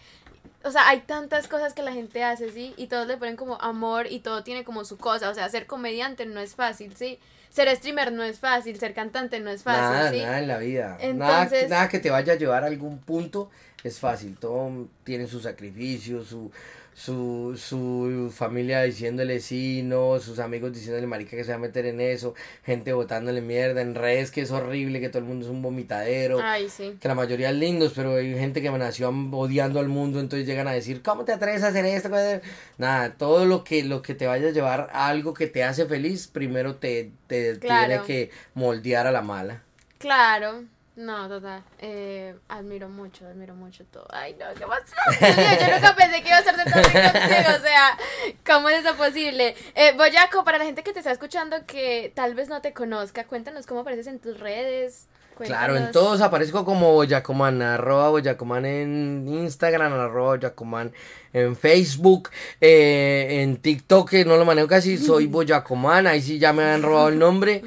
o 0.64 0.70
sea, 0.70 0.88
hay 0.88 1.00
tantas 1.00 1.48
cosas 1.48 1.72
que 1.72 1.82
la 1.82 1.92
gente 1.92 2.22
hace, 2.24 2.50
¿sí? 2.50 2.74
Y 2.76 2.88
todos 2.88 3.06
le 3.06 3.16
ponen 3.16 3.36
como 3.36 3.58
amor 3.62 4.08
y 4.10 4.18
todo 4.20 4.42
tiene 4.42 4.64
como 4.64 4.84
su 4.84 4.98
cosa. 4.98 5.30
O 5.30 5.34
sea, 5.34 5.48
ser 5.48 5.66
comediante 5.66 6.26
no 6.26 6.40
es 6.40 6.54
fácil, 6.56 6.94
¿sí? 6.96 7.18
Ser 7.52 7.68
streamer 7.76 8.12
no 8.12 8.22
es 8.22 8.38
fácil, 8.38 8.78
ser 8.78 8.94
cantante 8.94 9.38
no 9.38 9.50
es 9.50 9.62
fácil, 9.62 9.82
nada, 9.82 10.10
¿sí? 10.10 10.20
nada 10.20 10.38
en 10.38 10.48
la 10.48 10.56
vida. 10.56 10.98
nada, 11.14 11.42
Entonces- 11.42 11.68
nada 11.68 11.88
que 11.90 11.98
te 11.98 12.10
vaya 12.10 12.32
a 12.32 12.36
llevar 12.36 12.64
a 12.64 12.68
algún 12.68 12.98
punto 12.98 13.50
es 13.84 13.98
fácil. 13.98 14.38
Todo 14.38 14.88
tiene 15.04 15.26
su 15.26 15.38
sacrificio, 15.38 16.24
su, 16.24 16.50
su, 16.94 17.54
su 17.56 18.32
familia 18.34 18.82
diciéndole 18.82 19.40
sí, 19.40 19.82
no, 19.82 20.18
sus 20.20 20.38
amigos 20.38 20.72
diciéndole 20.72 21.06
marica 21.06 21.36
que 21.36 21.44
se 21.44 21.50
va 21.50 21.56
a 21.56 21.58
meter 21.58 21.86
en 21.86 22.00
eso, 22.00 22.34
gente 22.64 22.92
botándole 22.92 23.40
mierda 23.40 23.80
en 23.80 23.94
redes 23.94 24.30
que 24.30 24.42
es 24.42 24.50
horrible, 24.50 25.00
que 25.00 25.08
todo 25.08 25.20
el 25.20 25.24
mundo 25.24 25.46
es 25.46 25.50
un 25.50 25.62
vomitadero. 25.62 26.40
Ay, 26.42 26.68
sí. 26.68 26.96
que 27.00 27.08
la 27.08 27.14
mayoría 27.14 27.50
es 27.50 27.56
lindos, 27.56 27.92
pero 27.96 28.16
hay 28.16 28.34
gente 28.34 28.60
que 28.60 28.70
nació 28.70 29.08
odiando 29.32 29.80
al 29.80 29.88
mundo, 29.88 30.20
entonces 30.20 30.46
llegan 30.46 30.68
a 30.68 30.72
decir, 30.72 31.02
¿cómo 31.02 31.24
te 31.24 31.32
atreves 31.32 31.62
a 31.62 31.68
hacer 31.68 31.84
esto? 31.86 32.10
Nada, 32.78 33.14
todo 33.14 33.46
lo 33.46 33.64
que, 33.64 33.84
lo 33.84 34.02
que 34.02 34.14
te 34.14 34.26
vaya 34.26 34.48
a 34.48 34.52
llevar 34.52 34.90
a 34.92 35.08
algo 35.08 35.34
que 35.34 35.46
te 35.46 35.64
hace 35.64 35.86
feliz, 35.86 36.26
primero 36.28 36.76
te, 36.76 37.12
te 37.26 37.58
Claro. 37.58 37.86
tiene 37.88 38.02
que 38.04 38.30
moldear 38.54 39.06
a 39.06 39.12
la 39.12 39.22
mala. 39.22 39.62
Claro. 39.98 40.64
No, 40.94 41.26
total. 41.26 41.62
Eh, 41.78 42.34
admiro 42.48 42.88
mucho, 42.88 43.26
admiro 43.26 43.54
mucho 43.54 43.84
todo. 43.84 44.06
Ay, 44.10 44.36
no, 44.38 44.46
qué 44.54 44.66
mío, 44.66 45.58
yo 45.60 45.74
nunca 45.74 45.96
pensé 45.96 46.22
que 46.22 46.28
iba 46.28 46.36
a 46.36 46.42
ser 46.42 46.56
de 46.56 46.64
todo 46.64 46.82
contigo. 46.82 47.50
O 47.56 47.62
sea, 47.62 47.98
¿cómo 48.44 48.68
es 48.68 48.84
eso 48.84 48.94
posible? 48.96 49.54
Eh, 49.74 49.94
Boyaco, 49.96 50.44
para 50.44 50.58
la 50.58 50.64
gente 50.64 50.82
que 50.82 50.92
te 50.92 50.98
está 50.98 51.10
escuchando 51.10 51.64
que 51.66 52.12
tal 52.14 52.34
vez 52.34 52.48
no 52.48 52.60
te 52.60 52.74
conozca, 52.74 53.24
cuéntanos 53.24 53.66
cómo 53.66 53.80
apareces 53.80 54.06
en 54.06 54.18
tus 54.18 54.38
redes. 54.38 55.08
Claro, 55.38 55.76
en 55.76 55.84
Cuéntanos. 55.84 55.92
todos 55.92 56.20
aparezco 56.20 56.64
como 56.66 56.92
Boyacoman, 56.92 57.62
arroba 57.62 58.10
Boyacoman 58.10 58.66
en 58.66 59.26
Instagram, 59.26 59.94
arroba 59.94 60.36
Boyacoman 60.36 60.92
en 61.32 61.56
Facebook, 61.56 62.28
eh, 62.60 63.40
en 63.40 63.56
TikTok, 63.56 64.10
que 64.10 64.24
no 64.26 64.36
lo 64.36 64.44
manejo 64.44 64.68
casi, 64.68 64.98
soy 64.98 65.26
Boyacoman, 65.28 66.06
ahí 66.06 66.20
sí 66.20 66.38
ya 66.38 66.52
me 66.52 66.64
han 66.64 66.82
robado 66.82 67.08
el 67.08 67.18
nombre. 67.18 67.62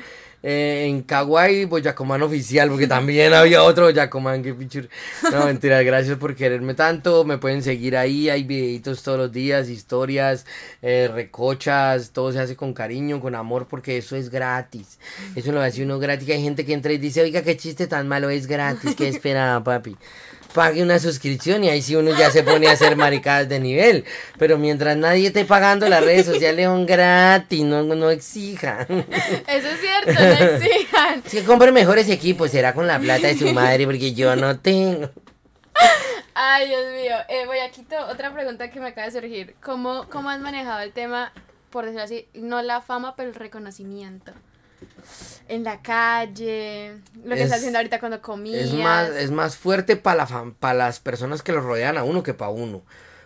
Eh, 0.47 0.85
en 0.85 1.01
Kawaii, 1.01 1.65
Boyacoman 1.65 2.21
oficial, 2.21 2.69
porque 2.69 2.85
también 2.85 3.33
había 3.33 3.63
otro 3.63 3.85
Boyacoman, 3.85 4.43
que 4.43 4.53
pichur. 4.53 4.87
No, 5.31 5.47
mentira, 5.47 5.81
gracias 5.81 6.19
por 6.19 6.35
quererme 6.35 6.75
tanto. 6.75 7.25
Me 7.25 7.39
pueden 7.39 7.63
seguir 7.63 7.97
ahí, 7.97 8.29
hay 8.29 8.43
videitos 8.43 9.01
todos 9.01 9.17
los 9.17 9.31
días, 9.31 9.69
historias, 9.69 10.45
eh, 10.83 11.09
recochas, 11.11 12.11
todo 12.11 12.31
se 12.31 12.39
hace 12.39 12.55
con 12.55 12.75
cariño, 12.75 13.19
con 13.19 13.33
amor, 13.33 13.65
porque 13.67 13.97
eso 13.97 14.15
es 14.15 14.29
gratis. 14.29 14.99
Eso 15.35 15.51
lo 15.51 15.61
hace 15.61 15.81
uno 15.81 15.97
gratis. 15.97 16.29
Hay 16.29 16.43
gente 16.43 16.63
que 16.63 16.73
entra 16.73 16.93
y 16.93 16.99
dice, 16.99 17.23
oiga, 17.23 17.41
qué 17.41 17.57
chiste 17.57 17.87
tan 17.87 18.07
malo, 18.07 18.29
es 18.29 18.45
gratis, 18.45 18.93
¿qué 18.95 19.07
esperaba, 19.07 19.63
papi? 19.63 19.97
Pague 20.55 20.81
una 20.81 20.99
suscripción 20.99 21.65
y 21.65 21.69
ahí 21.69 21.81
sí 21.81 21.97
uno 21.97 22.17
ya 22.17 22.31
se 22.31 22.41
pone 22.41 22.67
a 22.69 22.71
hacer 22.71 22.95
maricadas 22.95 23.49
de 23.49 23.59
nivel. 23.59 24.05
Pero 24.39 24.57
mientras 24.57 24.95
nadie 24.95 25.27
esté 25.27 25.43
pagando 25.43 25.89
las 25.89 26.01
redes 26.01 26.25
sociales 26.25 26.65
son 26.65 26.85
gratis, 26.85 27.63
no, 27.65 27.83
no 27.83 28.09
exijan. 28.09 28.87
Eso 29.47 29.67
es 29.67 29.81
cierto, 29.81 30.13
no 30.13 30.55
exijan. 30.55 31.23
Si 31.25 31.41
compre 31.41 31.73
mejores 31.73 32.09
equipos, 32.09 32.51
será 32.51 32.73
con 32.73 32.87
la 32.87 32.97
plata 32.99 33.27
de 33.27 33.37
su 33.37 33.51
madre, 33.53 33.85
porque 33.85 34.13
yo 34.13 34.37
no 34.37 34.57
tengo. 34.57 35.09
Ay, 36.33 36.69
Dios 36.69 36.85
mío. 36.93 37.15
Eh, 37.27 37.45
Boyaquito, 37.45 37.97
otra 38.07 38.33
pregunta 38.33 38.71
que 38.71 38.79
me 38.79 38.87
acaba 38.87 39.07
de 39.07 39.11
surgir. 39.11 39.55
¿Cómo, 39.61 40.07
¿Cómo 40.09 40.29
has 40.29 40.39
manejado 40.39 40.79
el 40.79 40.93
tema, 40.93 41.33
por 41.69 41.83
decirlo 41.83 42.03
así, 42.03 42.27
no 42.33 42.61
la 42.61 42.79
fama, 42.81 43.15
pero 43.17 43.29
el 43.29 43.35
reconocimiento? 43.35 44.31
En 45.47 45.63
la 45.63 45.81
calle, 45.81 46.95
lo 47.23 47.29
que 47.35 47.41
Es- 47.41 47.45
estás 47.45 47.59
haciendo 47.59 47.77
ahorita 47.79 47.99
cuando 47.99 48.21
comías. 48.21 48.61
Es 48.65 48.73
más, 48.73 49.09
es 49.09 49.31
más 49.31 49.57
fuerte 49.57 49.95
para 49.95 50.25
la 50.25 50.51
pa 50.59 50.73
las 50.73 50.99
personas 50.99 51.43
que 51.43 51.51
lo 51.51 51.61
rodean 51.61 51.97
a 51.97 52.03
uno 52.03 52.23
que 52.23 52.33
para 52.33 52.51
uno. 52.51 52.83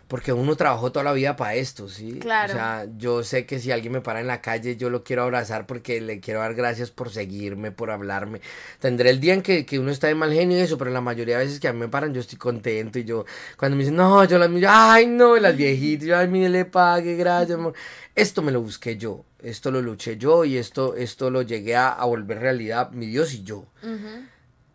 Porque 0.09 0.33
uno 0.33 0.55
trabajó 0.55 0.91
toda 0.91 1.03
la 1.03 1.13
vida 1.13 1.35
para 1.35 1.53
esto, 1.53 1.87
¿sí? 1.87 2.17
Claro. 2.19 2.51
O 2.51 2.55
sea, 2.55 2.87
yo 2.97 3.23
sé 3.23 3.45
que 3.45 3.59
si 3.59 3.71
alguien 3.71 3.93
me 3.93 4.01
para 4.01 4.19
en 4.19 4.25
la 4.25 4.41
calle, 4.41 4.75
yo 4.75 4.89
lo 4.89 5.03
quiero 5.03 5.21
abrazar 5.21 5.67
porque 5.67 6.01
le 6.01 6.19
quiero 6.19 6.39
dar 6.39 6.55
gracias 6.55 6.89
por 6.89 7.11
seguirme, 7.11 7.69
por 7.71 7.91
hablarme. 7.91 8.41
Tendré 8.79 9.11
el 9.11 9.19
día 9.19 9.35
en 9.35 9.43
que, 9.43 9.67
que 9.67 9.77
uno 9.77 9.91
está 9.91 10.07
de 10.07 10.15
mal 10.15 10.33
genio 10.33 10.57
y 10.57 10.61
eso, 10.61 10.79
pero 10.79 10.89
la 10.89 10.99
mayoría 11.01 11.37
de 11.37 11.45
veces 11.45 11.59
que 11.59 11.67
a 11.67 11.73
mí 11.73 11.79
me 11.79 11.89
paran, 11.89 12.11
yo 12.11 12.21
estoy 12.21 12.39
contento 12.39 12.97
y 12.97 13.03
yo, 13.03 13.23
cuando 13.55 13.77
me 13.77 13.83
dicen, 13.83 13.97
no, 13.97 14.25
yo 14.25 14.39
las 14.39 14.49
miro, 14.49 14.67
ay, 14.71 15.05
no, 15.05 15.35
las 15.37 15.55
viejitas, 15.55 16.07
yo, 16.07 16.17
ay, 16.17 16.27
mire, 16.27 16.49
le 16.49 16.65
pague, 16.65 17.15
gracias, 17.15 17.59
amor. 17.59 17.73
Esto 18.15 18.41
me 18.41 18.51
lo 18.51 18.61
busqué 18.61 18.97
yo, 18.97 19.23
esto 19.41 19.71
lo 19.71 19.81
luché 19.81 20.17
yo 20.17 20.45
y 20.45 20.57
esto, 20.57 20.95
esto 20.95 21.29
lo 21.29 21.41
llegué 21.41 21.75
a, 21.75 21.89
a 21.89 22.05
volver 22.05 22.39
realidad, 22.39 22.91
mi 22.91 23.05
Dios 23.07 23.33
y 23.33 23.43
yo. 23.43 23.65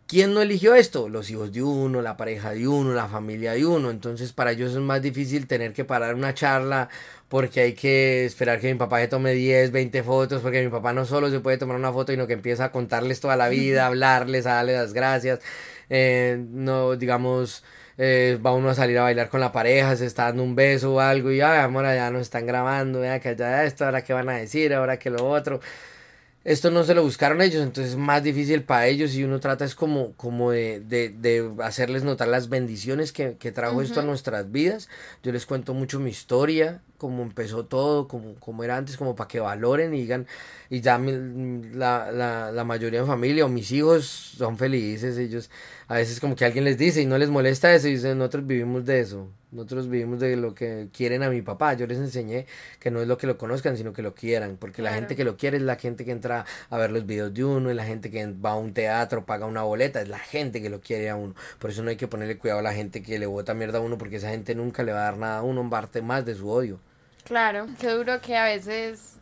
¿Quién 0.07 0.35
no 0.35 0.41
eligió 0.41 0.75
esto? 0.75 1.09
Los 1.09 1.31
hijos 1.31 1.51
de 1.51 1.63
uno, 1.63 2.01
la 2.03 2.15
pareja 2.15 2.51
de 2.51 2.67
uno, 2.67 2.93
la 2.93 3.07
familia 3.07 3.53
de 3.53 3.65
uno. 3.65 3.89
Entonces 3.89 4.33
para 4.33 4.51
ellos 4.51 4.71
es 4.73 4.79
más 4.79 5.01
difícil 5.01 5.47
tener 5.47 5.73
que 5.73 5.83
parar 5.83 6.13
una 6.13 6.33
charla 6.35 6.89
porque 7.27 7.61
hay 7.61 7.73
que 7.73 8.25
esperar 8.25 8.59
que 8.59 8.71
mi 8.71 8.77
papá 8.77 8.99
se 8.99 9.07
tome 9.07 9.33
10, 9.33 9.71
20 9.71 10.03
fotos, 10.03 10.41
porque 10.41 10.63
mi 10.63 10.69
papá 10.69 10.93
no 10.93 11.05
solo 11.05 11.31
se 11.31 11.39
puede 11.39 11.57
tomar 11.57 11.75
una 11.75 11.91
foto, 11.91 12.11
sino 12.11 12.27
que 12.27 12.33
empieza 12.33 12.65
a 12.65 12.71
contarles 12.71 13.19
toda 13.19 13.35
la 13.35 13.49
vida, 13.49 13.83
a 13.83 13.87
hablarles, 13.87 14.45
a 14.45 14.55
darles 14.55 14.75
las 14.77 14.93
gracias. 14.93 15.39
Eh, 15.89 16.37
no, 16.51 16.95
digamos, 16.95 17.63
eh, 17.97 18.39
va 18.45 18.53
uno 18.53 18.69
a 18.69 18.73
salir 18.75 18.97
a 18.97 19.03
bailar 19.03 19.29
con 19.29 19.39
la 19.39 19.51
pareja, 19.51 19.95
se 19.95 20.05
está 20.05 20.23
dando 20.25 20.43
un 20.43 20.55
beso 20.55 20.93
o 20.95 20.99
algo 20.99 21.31
y, 21.31 21.41
ay, 21.41 21.59
amor, 21.59 21.85
allá 21.85 22.09
nos 22.11 22.21
están 22.23 22.45
grabando, 22.45 22.99
vea 23.01 23.19
que 23.19 23.29
allá 23.29 23.63
esto, 23.65 23.85
ahora 23.85 24.03
qué 24.03 24.13
van 24.13 24.29
a 24.29 24.33
decir, 24.37 24.73
ahora 24.73 24.99
que 24.99 25.09
lo 25.09 25.27
otro 25.29 25.59
esto 26.43 26.69
no 26.69 26.83
se 26.83 26.93
lo 26.93 27.01
buscaron 27.01 27.41
ellos, 27.41 27.63
entonces 27.63 27.93
es 27.93 27.97
más 27.97 28.21
difícil 28.21 28.61
para 28.61 28.85
ellos 28.85 29.15
y 29.15 29.23
uno 29.23 29.39
trata 29.39 29.65
es 29.65 29.73
como, 29.73 30.11
como 30.11 30.51
de, 30.51 30.79
de, 30.79 31.09
de 31.09 31.51
hacerles 31.63 32.03
notar 32.03 32.27
las 32.27 32.49
bendiciones 32.49 33.11
que, 33.11 33.35
que 33.39 33.51
trajo 33.51 33.81
esto 33.81 34.01
a 34.01 34.03
nuestras 34.03 34.51
vidas. 34.51 34.87
Yo 35.23 35.31
les 35.31 35.47
cuento 35.47 35.73
mucho 35.73 35.99
mi 35.99 36.11
historia, 36.11 36.81
cómo 36.99 37.23
empezó 37.23 37.65
todo, 37.65 38.07
cómo, 38.07 38.35
cómo 38.39 38.63
era 38.63 38.77
antes, 38.77 38.95
como 38.95 39.15
para 39.15 39.27
que 39.27 39.39
valoren 39.39 39.95
y 39.95 40.01
digan, 40.01 40.27
y 40.69 40.81
ya 40.81 40.99
mi- 40.99 41.67
la, 41.73 42.11
la, 42.11 42.51
la 42.51 42.63
mayoría 42.63 43.01
de 43.01 43.07
familia 43.07 43.45
o 43.45 43.49
mis 43.49 43.71
hijos 43.71 44.05
son 44.05 44.55
felices, 44.59 45.17
ellos 45.17 45.49
a 45.87 45.95
veces 45.95 46.19
como 46.19 46.35
que 46.35 46.45
alguien 46.45 46.63
les 46.63 46.77
dice 46.77 47.01
y 47.01 47.05
no 47.05 47.17
les 47.17 47.29
molesta 47.29 47.73
eso 47.73 47.87
y 47.87 47.91
dicen, 47.91 48.17
nosotros 48.17 48.47
vivimos 48.47 48.85
de 48.85 48.99
eso, 48.99 49.29
nosotros 49.51 49.89
vivimos 49.89 50.19
de 50.19 50.35
lo 50.35 50.55
que 50.55 50.87
quieren 50.91 51.23
a 51.23 51.29
mi 51.29 51.41
papá, 51.41 51.73
yo 51.73 51.87
les 51.87 51.97
enseñé 51.97 52.45
que 52.79 52.91
no 52.91 53.01
es 53.01 53.07
lo 53.07 53.17
que 53.17 53.27
lo 53.27 53.37
conozcan, 53.37 53.77
sino 53.77 53.93
que 53.93 54.01
lo 54.01 54.15
quieran, 54.15 54.57
porque 54.57 54.81
la 54.81 54.93
gente 54.93 55.15
que 55.15 55.23
lo 55.23 55.37
quiere 55.37 55.57
es 55.57 55.63
la 55.63 55.75
gente 55.75 56.05
que 56.05 56.11
entra 56.11 56.45
a 56.69 56.77
ver 56.77 56.91
los 56.91 57.05
videos 57.05 57.33
de 57.33 57.43
uno, 57.43 57.69
es 57.69 57.75
la 57.75 57.85
gente 57.85 58.09
que 58.09 58.25
va 58.25 58.51
a 58.51 58.55
un 58.55 58.73
teatro, 58.73 59.25
paga 59.25 59.45
una 59.45 59.63
boleta, 59.63 60.01
es 60.01 60.09
la 60.09 60.19
gente 60.19 60.61
que 60.61 60.69
lo 60.69 60.81
quiere 60.81 61.09
a 61.09 61.15
uno, 61.15 61.35
por 61.59 61.69
eso 61.69 61.83
no 61.83 61.89
hay 61.89 61.95
que 61.95 62.07
ponerle 62.07 62.37
cuidado 62.37 62.59
a 62.59 62.63
la 62.63 62.73
gente 62.73 63.01
que 63.01 63.19
le 63.19 63.25
bota 63.25 63.53
mierda 63.53 63.79
a 63.79 63.81
uno, 63.81 63.97
porque 63.97 64.17
esa 64.17 64.29
gente 64.29 64.55
nunca 64.55 64.83
le 64.83 64.91
va 64.91 65.01
a 65.01 65.03
dar 65.05 65.17
nada 65.17 65.37
a 65.39 65.43
uno, 65.43 65.69
parte 65.69 66.01
más 66.01 66.25
de 66.25 66.35
su 66.35 66.49
odio. 66.49 66.79
Claro, 67.23 67.67
qué 67.79 67.89
duro 67.89 68.21
que 68.21 68.35
a 68.37 68.45
veces 68.45 69.17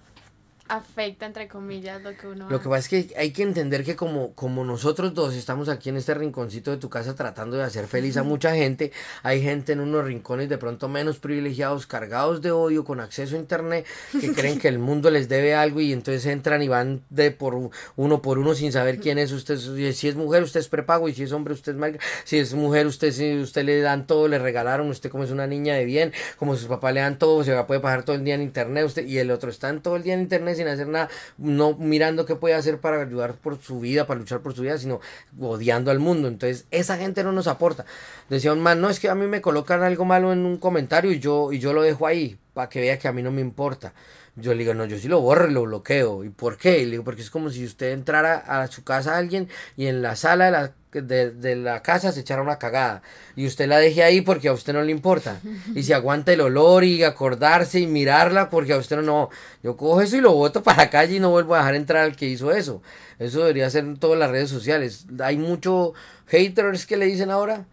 afecta, 0.68 1.26
entre 1.26 1.48
comillas, 1.48 2.02
lo 2.02 2.16
que 2.16 2.28
uno 2.28 2.50
Lo 2.50 2.62
que 2.62 2.70
pasa 2.70 2.80
es 2.80 2.88
que 2.88 3.16
hay 3.18 3.32
que 3.32 3.44
entender 3.44 3.84
que 3.84 3.96
como, 3.96 4.34
como 4.34 4.64
nosotros 4.64 5.14
dos 5.14 5.36
estamos 5.36 5.68
aquí 5.68 5.90
en 5.90 5.98
este 5.98 6.14
rinconcito 6.14 6.72
de 6.72 6.78
tu 6.78 6.90
casa 6.90 7.16
tratando 7.16 7.58
de 7.58 7.64
hacer 7.64 7.88
feliz 7.88 8.16
a 8.18 8.24
mucha 8.24 8.56
gente, 8.56 8.92
hay 9.24 9.42
gente 9.42 9.74
en 9.74 9.82
unos 9.82 10.06
rincones 10.06 10.48
de 10.48 10.58
pronto 10.58 10.88
menos 10.88 11.20
privilegiados, 11.20 11.86
cargados 11.86 12.42
de 12.42 12.52
odio, 12.52 12.86
con 12.86 13.02
acceso 13.02 13.36
a 13.36 13.40
internet, 13.40 13.86
que 14.20 14.32
creen 14.34 14.58
que 14.58 14.70
el 14.70 14.80
mundo 14.80 15.12
les 15.12 15.28
debe 15.28 15.54
algo 15.54 15.82
y 15.82 15.92
entonces 15.92 16.26
entran 16.26 16.62
y 16.62 16.70
van 16.70 17.02
de 17.10 17.32
por 17.32 17.72
uno 17.96 18.22
por 18.22 18.40
uno 18.40 18.56
sin 18.56 18.72
saber 18.72 19.00
quién 19.00 19.18
es 19.18 19.32
usted. 19.32 19.58
Si 19.94 20.08
es 20.08 20.16
mujer, 20.16 20.44
usted 20.44 20.62
es 20.62 20.70
prepago 20.70 21.10
y 21.10 21.14
si 21.14 21.24
es 21.24 21.32
hombre, 21.34 21.54
usted 21.54 21.74
es 21.74 21.78
mal. 21.78 22.00
Si 22.24 22.38
es 22.40 22.54
mujer, 22.54 22.88
usted 22.88 23.12
si 23.12 23.38
usted 23.38 23.66
le 23.66 23.82
dan 23.82 24.08
todo, 24.08 24.28
le 24.28 24.40
regalaron, 24.40 24.90
usted 24.90 25.10
como 25.10 25.26
es 25.26 25.32
una 25.32 25.46
niña 25.46 25.76
de 25.76 25.84
bien, 25.84 26.14
como 26.38 26.56
sus 26.56 26.68
papás 26.68 26.94
le 26.94 27.02
dan 27.02 27.20
todo, 27.20 27.44
se 27.44 27.62
puede 27.64 27.82
pasar 27.82 28.04
todo 28.04 28.16
el 28.16 28.24
día 28.24 28.36
en 28.36 28.42
internet, 28.42 28.86
usted 28.86 29.06
y 29.06 29.18
el 29.18 29.30
otro 29.30 29.50
está 29.50 29.74
todo 29.82 29.96
el 29.96 30.04
día 30.04 30.14
en 30.14 30.22
internet 30.22 30.54
sin 30.64 30.74
hacer 30.74 30.88
nada, 30.88 31.10
no 31.38 31.76
mirando 31.76 32.26
qué 32.26 32.36
puede 32.36 32.56
hacer 32.56 32.80
para 32.80 33.02
ayudar 33.02 33.36
por 33.36 33.62
su 33.62 33.80
vida, 33.80 34.08
para 34.08 34.20
luchar 34.20 34.42
por 34.42 34.54
su 34.54 34.62
vida, 34.62 34.78
sino 34.78 35.00
odiando 35.40 35.92
al 35.92 36.00
mundo. 36.00 36.28
Entonces, 36.28 36.66
esa 36.72 36.98
gente 36.98 37.24
no 37.24 37.32
nos 37.32 37.48
aporta. 37.48 37.86
Decía 38.30 38.54
un 38.54 38.62
man, 38.62 38.82
no, 38.82 38.90
es 38.90 39.00
que 39.00 39.10
a 39.10 39.16
mí 39.16 39.28
me 39.28 39.42
colocan 39.42 39.84
algo 39.84 40.06
malo 40.06 40.34
en 40.34 40.46
un 40.46 40.58
comentario 40.58 41.12
y 41.12 41.20
yo, 41.20 41.52
y 41.52 41.60
yo 41.60 41.74
lo 41.74 41.82
dejo 41.82 42.08
ahí, 42.08 42.38
para 42.54 42.70
que 42.70 42.82
vea 42.82 42.98
que 42.98 43.08
a 43.08 43.14
mí 43.14 43.22
no 43.22 43.32
me 43.32 43.42
importa. 43.42 43.94
Yo 44.36 44.54
le 44.54 44.60
digo, 44.60 44.74
no, 44.74 44.86
yo 44.86 44.98
sí 44.98 45.08
lo 45.08 45.22
borro 45.22 45.48
y 45.48 45.54
lo 45.54 45.64
bloqueo. 45.64 46.24
¿Y 46.24 46.30
por 46.30 46.58
qué? 46.58 46.80
Y 46.80 46.86
le 46.86 46.92
digo, 46.92 47.04
porque 47.04 47.22
es 47.22 47.30
como 47.30 47.50
si 47.50 47.64
usted 47.66 47.92
entrara 47.92 48.38
a 48.38 48.68
su 48.68 48.84
casa 48.84 49.14
a 49.14 49.18
alguien 49.18 49.48
y 49.78 49.86
en 49.86 50.02
la 50.02 50.16
sala 50.16 50.46
de 50.46 50.52
la, 50.52 50.74
de, 51.02 51.32
de, 51.32 51.56
la 51.56 51.82
casa 51.82 52.12
se 52.12 52.22
echara 52.22 52.42
una 52.42 52.60
cagada. 52.60 53.02
Y 53.36 53.48
usted 53.48 53.68
la 53.68 53.78
deje 53.78 54.04
ahí 54.04 54.22
porque 54.22 54.48
a 54.48 54.54
usted 54.54 54.74
no 54.74 54.82
le 54.82 54.92
importa. 54.92 55.40
Y 55.74 55.84
se 55.84 55.94
aguanta 55.94 56.34
el 56.34 56.42
olor 56.42 56.84
y 56.84 57.04
acordarse 57.04 57.80
y 57.80 57.88
mirarla 57.88 58.50
porque 58.50 58.74
a 58.74 58.78
usted 58.78 58.98
no, 58.98 59.02
no. 59.02 59.30
Yo 59.64 59.78
cojo 59.78 60.02
eso 60.02 60.18
y 60.18 60.22
lo 60.22 60.34
boto 60.34 60.64
para 60.64 60.84
la 60.84 60.90
calle 60.90 61.16
y 61.16 61.20
no 61.20 61.30
vuelvo 61.32 61.56
a 61.56 61.60
dejar 61.60 61.76
entrar 61.76 62.04
al 62.04 62.16
que 62.16 62.26
hizo 62.26 62.52
eso. 62.52 62.82
Eso 63.20 63.40
debería 63.40 63.70
ser 63.70 63.86
en 63.86 63.98
todas 63.98 64.20
las 64.20 64.32
redes 64.32 64.50
sociales. 64.50 65.06
Hay 65.20 65.38
muchos 65.38 65.94
haters 66.28 66.86
que 66.86 66.98
le 66.98 67.06
dicen 67.06 67.32
ahora. 67.32 67.66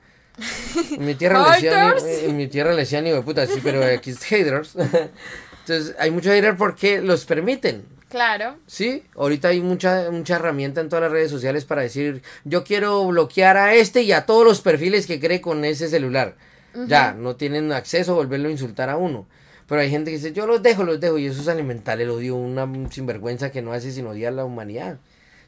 En 0.93 1.05
mi 1.05 1.15
tierra 1.15 1.43
le 1.43 1.55
decían, 1.55 1.95
en 2.25 2.37
mi 2.37 2.49
tierra 2.49 2.71
le 2.73 2.79
decían, 2.79 3.05
de 3.05 3.21
puta, 3.23 3.47
sí, 3.47 3.61
pero 3.63 3.85
aquí 3.85 4.11
es 4.11 4.23
haters. 4.25 4.75
Entonces, 5.61 5.95
hay 5.99 6.11
muchos 6.11 6.33
haters 6.33 6.57
porque 6.57 7.01
los 7.01 7.25
permiten. 7.25 7.85
Claro. 8.11 8.59
Sí, 8.67 9.05
ahorita 9.17 9.49
hay 9.49 9.61
mucha, 9.61 10.11
mucha 10.11 10.37
herramienta 10.37 10.81
en 10.81 10.89
todas 10.89 11.05
las 11.05 11.13
redes 11.13 11.31
sociales 11.31 11.65
para 11.65 11.83
decir, 11.83 12.23
yo 12.45 12.65
quiero 12.65 13.07
bloquear 13.07 13.57
a 13.57 13.75
este 13.75 14.03
y 14.03 14.11
a 14.13 14.27
todos 14.27 14.45
los 14.45 14.61
perfiles 14.61 15.07
que 15.07 15.21
cree 15.21 15.41
con 15.41 15.65
ese 15.65 15.89
celular. 15.89 16.35
Uh 16.75 16.81
-huh. 16.81 16.87
Ya, 16.89 17.13
no 17.13 17.37
tienen 17.37 17.73
acceso 17.73 18.13
a 18.13 18.17
volverlo 18.17 18.49
a 18.49 18.53
insultar 18.53 18.91
a 18.91 18.97
uno. 18.97 19.27
Pero 19.69 19.81
hay 19.83 19.91
gente 19.91 20.11
que 20.11 20.17
dice, 20.17 20.33
yo 20.33 20.49
los 20.49 20.61
dejo, 20.61 20.83
los 20.83 20.99
dejo. 20.99 21.17
Y 21.19 21.27
eso 21.27 21.41
es 21.41 21.47
alimentar 21.47 22.01
el 22.01 22.11
odio, 22.11 22.35
una 22.35 22.69
sinvergüenza 22.91 23.53
que 23.53 23.63
no 23.63 23.73
hace 23.73 23.93
sino 23.93 24.11
odiar 24.11 24.33
a 24.33 24.37
la 24.37 24.45
humanidad. 24.45 24.99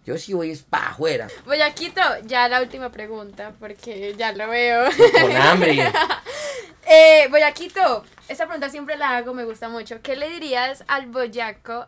Yo 0.06 0.16
sí 0.16 0.32
voy 0.32 0.52
es 0.52 0.62
para 0.62 0.90
afuera. 0.90 1.26
Boyaquito, 1.44 2.00
ya 2.26 2.48
la 2.48 2.62
última 2.62 2.92
pregunta, 2.92 3.52
porque 3.58 4.14
ya 4.16 4.30
lo 4.30 4.48
veo. 4.48 4.84
Con 5.20 5.36
hambre. 5.36 5.92
eh, 6.88 7.26
Boyaquito, 7.30 8.04
esta 8.28 8.46
pregunta 8.46 8.68
siempre 8.68 8.96
la 8.96 9.16
hago, 9.16 9.34
me 9.34 9.44
gusta 9.44 9.68
mucho. 9.68 10.00
¿Qué 10.00 10.14
le 10.14 10.30
dirías 10.30 10.84
al 10.86 11.06
boyaco 11.06 11.86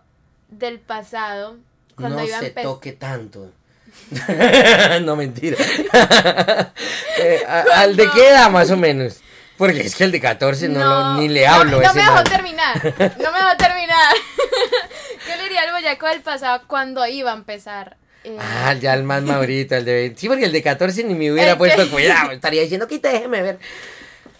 del 0.49 0.79
pasado 0.81 1.57
cuando 1.97 2.19
no 2.19 2.25
iba 2.25 2.37
a 2.39 2.41
se 2.41 2.51
toque 2.51 2.93
tanto. 2.93 3.51
no, 5.03 5.17
mentira. 5.17 5.57
Eh, 7.17 7.43
a- 7.47 7.81
al 7.83 7.95
de 7.97 8.09
qué 8.13 8.29
edad, 8.29 8.51
más 8.51 8.71
o 8.73 8.77
menos. 8.77 9.21
Porque 9.57 9.83
es 9.83 9.95
que 9.95 10.03
el 10.05 10.11
de 10.11 10.21
14 10.21 10.69
no, 10.69 10.81
lo- 10.81 11.15
ni 11.21 11.29
le 11.29 11.47
hablo. 11.47 11.81
No, 11.81 11.87
no 11.87 11.95
me 11.95 12.01
dejó 12.03 12.25
terminar. 12.25 12.77
No 12.85 13.33
me 13.33 13.39
dejó 13.39 13.57
terminar. 13.57 14.13
¿Qué 15.27 15.37
le 15.37 15.43
diría 15.45 15.63
al 15.63 15.71
boyaco 15.73 16.07
del 16.09 16.21
pasado 16.23 16.65
cuando 16.67 17.07
iba 17.07 17.31
a 17.31 17.35
empezar? 17.37 17.97
Eh, 18.25 18.37
Ah, 18.41 18.75
ya 18.75 18.95
el 18.95 19.05
más 19.05 19.23
madurito, 19.23 19.77
el 19.77 19.85
de 19.85 19.95
20. 19.95 20.21
Sí, 20.21 20.29
porque 20.29 20.45
el 20.47 20.53
de 20.53 20.63
14 20.63 21.05
ni 21.05 21.15
me 21.15 21.31
hubiera 21.33 21.53
El 21.53 21.55
que- 21.55 21.59
puesto 21.59 21.89
cuidado. 21.91 22.33
Estaría 22.33 22.63
diciendo 22.63 22.89
que 22.89 22.99
déjeme 22.99 23.43
ver. 23.43 23.59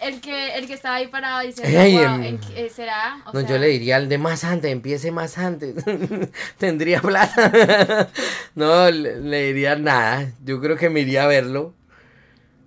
El 0.01 0.21
que 0.21 0.55
el 0.55 0.67
que 0.67 0.73
estaba 0.73 0.95
ahí 0.95 1.07
parado 1.07 1.41
diciendo, 1.45 1.79
Ay, 1.79 1.93
"Wow, 1.93 2.03
em, 2.03 2.23
¿en 2.23 2.37
qué- 2.39 2.65
eh, 2.65 2.69
¿será? 2.69 3.21
O 3.25 3.33
No, 3.33 3.39
sea, 3.41 3.49
yo 3.49 3.57
le 3.57 3.67
diría 3.67 3.95
al 3.95 4.09
de 4.09 4.17
más 4.17 4.43
antes, 4.43 4.71
empiece 4.71 5.11
más 5.11 5.37
antes. 5.37 5.75
Tendría 6.57 7.01
plata. 7.01 8.09
no, 8.55 8.89
le, 8.91 9.19
le 9.21 9.47
diría 9.47 9.75
nada. 9.75 10.31
Yo 10.43 10.59
creo 10.61 10.77
que 10.77 10.89
me 10.89 11.01
iría 11.01 11.23
a 11.23 11.27
verlo. 11.27 11.73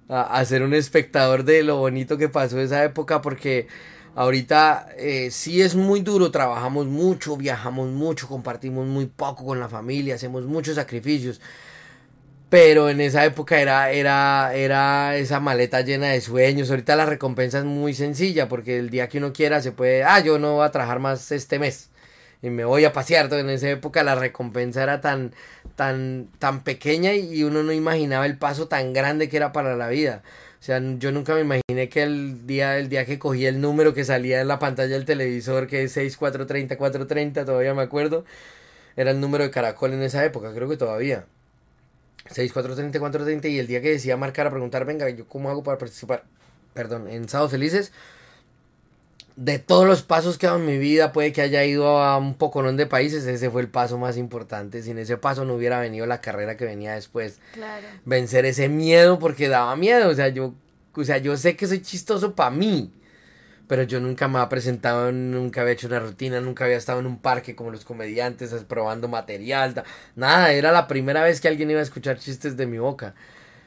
A, 0.09 0.23
a 0.39 0.45
ser 0.47 0.63
un 0.63 0.73
espectador 0.75 1.45
de 1.45 1.63
lo 1.63 1.77
bonito 1.77 2.17
que 2.17 2.29
pasó 2.31 2.59
esa 2.61 2.83
época. 2.83 3.21
Porque 3.21 3.69
ahorita 4.15 4.89
eh, 4.97 5.31
sí 5.31 5.61
es 5.61 5.75
muy 5.75 6.01
duro. 6.01 6.31
Trabajamos 6.31 6.87
mucho, 6.87 7.37
viajamos 7.37 7.89
mucho, 7.91 8.27
compartimos 8.27 8.87
muy 8.87 9.07
poco 9.07 9.45
con 9.45 9.61
la 9.61 9.69
familia, 9.69 10.15
hacemos 10.15 10.45
muchos 10.47 10.77
sacrificios. 10.77 11.41
Pero 12.51 12.89
en 12.89 13.01
esa 13.03 13.25
época 13.27 13.61
era, 13.61 13.91
era, 13.91 14.55
era 14.55 15.17
esa 15.17 15.39
maleta 15.39 15.83
llena 15.83 16.09
de 16.09 16.21
sueños. 16.23 16.71
Ahorita 16.71 16.97
la 16.97 17.05
recompensa 17.05 17.59
es 17.59 17.65
muy 17.65 17.93
sencilla 17.93 18.49
porque 18.49 18.79
el 18.79 18.89
día 18.91 19.09
que 19.09 19.19
uno 19.19 19.33
quiera 19.35 19.61
se 19.61 19.73
puede, 19.73 20.03
ah, 20.05 20.21
yo 20.21 20.39
no 20.39 20.55
voy 20.55 20.67
a 20.67 20.71
trabajar 20.71 20.99
más 20.99 21.31
este 21.31 21.59
mes 21.59 21.91
y 22.43 22.51
me 22.51 22.65
voy 22.65 22.85
a 22.85 22.93
pasear. 22.93 23.25
Entonces, 23.27 23.45
en 23.45 23.51
esa 23.51 23.71
época 23.71 24.03
la 24.03 24.15
recompensa 24.15 24.83
era 24.83 25.01
tan, 25.01 25.35
tan, 25.77 26.29
tan 26.39 26.63
pequeña 26.65 27.15
y 27.15 27.45
uno 27.45 27.63
no 27.63 27.73
imaginaba 27.73 28.27
el 28.27 28.39
paso 28.39 28.69
tan 28.69 28.93
grande 28.95 29.29
que 29.29 29.37
era 29.37 29.53
para 29.53 29.77
la 29.77 29.89
vida. 29.89 30.23
O 30.61 30.63
sea, 30.63 30.81
yo 30.99 31.13
nunca 31.13 31.35
me 31.35 31.41
imaginé 31.43 31.89
que 31.89 32.03
el 32.03 32.47
día, 32.47 32.79
el 32.79 32.89
día 32.89 33.05
que 33.07 33.19
cogí 33.19 33.47
el 33.47 33.61
número 33.61 33.95
que 33.95 34.05
salía 34.05 34.41
en 34.41 34.49
la 34.49 34.59
pantalla 34.59 34.95
del 34.95 35.05
televisor, 35.05 35.67
que 35.69 35.85
es 35.85 35.93
6430, 35.93 36.77
430, 36.77 37.45
todavía 37.45 37.75
me 37.75 37.83
acuerdo, 37.83 38.25
era 38.97 39.13
el 39.13 39.21
número 39.21 39.45
de 39.45 39.51
Caracol 39.51 39.93
en 39.95 40.03
esa 40.03 40.25
época, 40.25 40.53
creo 40.55 40.69
que 40.69 40.77
todavía. 40.77 41.27
6430, 42.31 42.99
430 42.99 43.49
y 43.49 43.59
el 43.59 43.67
día 43.67 43.81
que 43.81 43.91
decía 43.91 44.17
marcar 44.17 44.47
a 44.47 44.51
preguntar, 44.51 44.85
venga, 44.85 45.09
¿yo 45.11 45.27
cómo 45.27 45.51
hago 45.51 45.63
para 45.63 45.79
participar? 45.79 46.25
Perdón, 46.75 47.09
en 47.09 47.29
Sábados 47.29 47.53
Felices. 47.53 47.93
De 49.37 49.61
todos 49.61 49.87
los 49.87 50.03
pasos 50.03 50.37
que 50.37 50.47
he 50.47 50.49
dado 50.49 50.59
en 50.59 50.67
mi 50.67 50.79
vida, 50.79 51.13
puede 51.13 51.33
que 51.33 51.43
haya 51.43 51.65
ido 51.65 52.03
a 52.03 52.19
un 52.19 52.35
poconón 52.35 52.77
de 52.77 52.87
países, 52.87 53.25
ese 53.25 53.51
fue 53.51 53.63
el 53.63 53.69
paso 53.69 53.97
más 53.97 54.17
importante. 54.17 54.83
Sin 54.83 54.99
ese 54.99 55.17
paso 55.17 55.45
no 55.45 55.55
hubiera 55.55 55.79
venido 55.79 56.07
la 56.07 56.21
carrera 56.21 56.57
que 56.57 56.65
venía 56.65 56.95
después. 56.95 57.39
Claro. 57.53 57.87
Vencer 58.05 58.47
ese 58.47 58.69
miedo 58.69 59.21
porque 59.21 59.49
daba 59.49 59.77
miedo, 59.77 60.09
o 60.09 60.15
sea, 60.15 60.29
yo, 60.29 60.55
o 60.93 61.05
sea, 61.05 61.19
yo 61.19 61.37
sé 61.37 61.57
que 61.57 61.69
soy 61.69 61.83
chistoso 61.83 62.35
para 62.35 62.51
mí. 62.51 62.93
Pero 63.69 63.83
yo 63.83 64.01
nunca 64.01 64.27
me 64.29 64.39
había 64.39 64.49
presentado, 64.49 65.13
nunca 65.13 65.61
había 65.61 65.75
hecho 65.75 65.87
una 65.87 66.01
rutina, 66.01 66.41
nunca 66.41 66.65
había 66.65 66.77
estado 66.79 67.01
en 67.01 67.07
un 67.07 67.19
parque 67.19 67.55
como 67.55 67.71
los 67.71 67.85
comediantes, 67.85 68.53
probando 68.65 69.09
material, 69.09 69.85
nada, 70.17 70.53
era 70.53 70.73
la 70.73 70.89
primera 70.89 71.23
vez 71.23 71.41
que 71.41 71.49
alguien 71.49 71.71
iba 71.71 71.81
a 71.81 71.83
escuchar 71.83 72.19
chistes 72.19 72.57
de 72.57 72.67
mi 72.67 72.79
boca. 72.79 73.15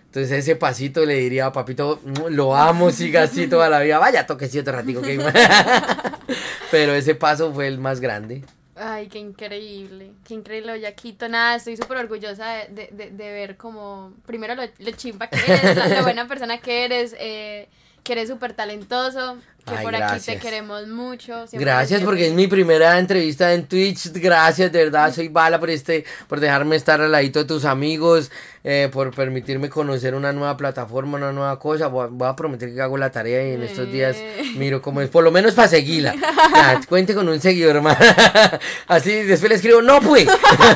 Entonces 0.07 0.31
ese 0.31 0.57
pasito 0.57 1.05
le 1.05 1.15
diría 1.15 1.45
a 1.45 1.53
papito, 1.53 2.01
"Mm, 2.03 2.33
lo 2.35 2.53
amo, 2.53 2.91
siga 2.91 3.23
así 3.23 3.47
toda 3.47 3.69
la 3.69 3.79
vida, 3.79 3.97
vaya, 3.97 4.25
toque 4.25 4.49
otro 4.59 4.73
ratico. 4.73 5.01
que-". 5.01 5.17
Pero 6.71 6.93
ese 6.93 7.15
paso 7.15 7.53
fue 7.53 7.67
el 7.67 7.77
más 7.77 8.01
grande. 8.01 8.43
Ay, 8.75 9.07
qué 9.07 9.19
increíble, 9.19 10.11
qué 10.25 10.33
increíble 10.33 10.71
Boyaquito. 10.71 11.29
Nada, 11.29 11.55
estoy 11.55 11.77
súper 11.77 11.97
orgullosa 11.97 12.65
de, 12.67 12.89
de, 12.91 13.11
de, 13.11 13.31
ver 13.31 13.55
como, 13.55 14.13
primero 14.25 14.55
lo, 14.55 14.63
lo 14.63 14.69
que 14.97 15.13
eres, 15.47 15.75
la 15.89 16.01
buena 16.01 16.27
persona 16.27 16.57
que 16.57 16.85
eres, 16.85 17.15
eh, 17.19 17.69
que 18.03 18.13
eres 18.13 18.29
súper 18.29 18.53
talentoso, 18.53 19.37
que 19.65 19.75
Ay, 19.75 19.83
por 19.83 19.95
aquí 19.95 20.19
te 20.19 20.39
queremos 20.39 20.87
mucho. 20.87 21.45
Gracias 21.51 22.01
porque 22.01 22.27
es 22.27 22.33
mi 22.33 22.47
primera 22.47 22.97
entrevista 22.97 23.53
en 23.53 23.67
Twitch. 23.67 24.11
Gracias, 24.13 24.71
de 24.71 24.85
verdad. 24.85 25.13
Soy 25.13 25.27
Bala 25.27 25.59
por 25.59 25.69
este, 25.69 26.03
por 26.27 26.39
dejarme 26.39 26.75
estar 26.75 26.99
al 26.99 27.11
ladito 27.11 27.37
de 27.39 27.45
tus 27.45 27.63
amigos, 27.65 28.31
eh, 28.63 28.89
por 28.91 29.13
permitirme 29.13 29.69
conocer 29.69 30.15
una 30.15 30.33
nueva 30.33 30.57
plataforma, 30.57 31.17
una 31.17 31.31
nueva 31.31 31.59
cosa. 31.59 31.87
Voy 31.87 32.05
a, 32.05 32.07
voy 32.07 32.27
a 32.27 32.35
prometer 32.35 32.73
que 32.73 32.81
hago 32.81 32.97
la 32.97 33.11
tarea 33.11 33.47
y 33.47 33.53
en 33.53 33.61
estos 33.61 33.91
días 33.91 34.15
Eh. 34.17 34.53
miro 34.55 34.81
cómo 34.81 34.99
es, 35.01 35.09
por 35.09 35.23
lo 35.23 35.29
menos 35.29 35.53
para 35.53 35.67
seguirla. 35.67 36.15
Ya, 36.15 36.81
cuente 36.89 37.13
con 37.13 37.29
un 37.29 37.39
seguidor 37.39 37.81
más. 37.81 37.99
Así 38.87 39.11
después 39.11 39.49
le 39.49 39.55
escribo, 39.57 39.83
no 39.83 40.01
pues. 40.01 40.27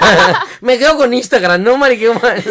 Me 0.62 0.78
quedo 0.78 0.96
con 0.96 1.12
Instagram, 1.12 1.64
no 1.64 1.76
mariqueo 1.78 2.14
más. 2.14 2.44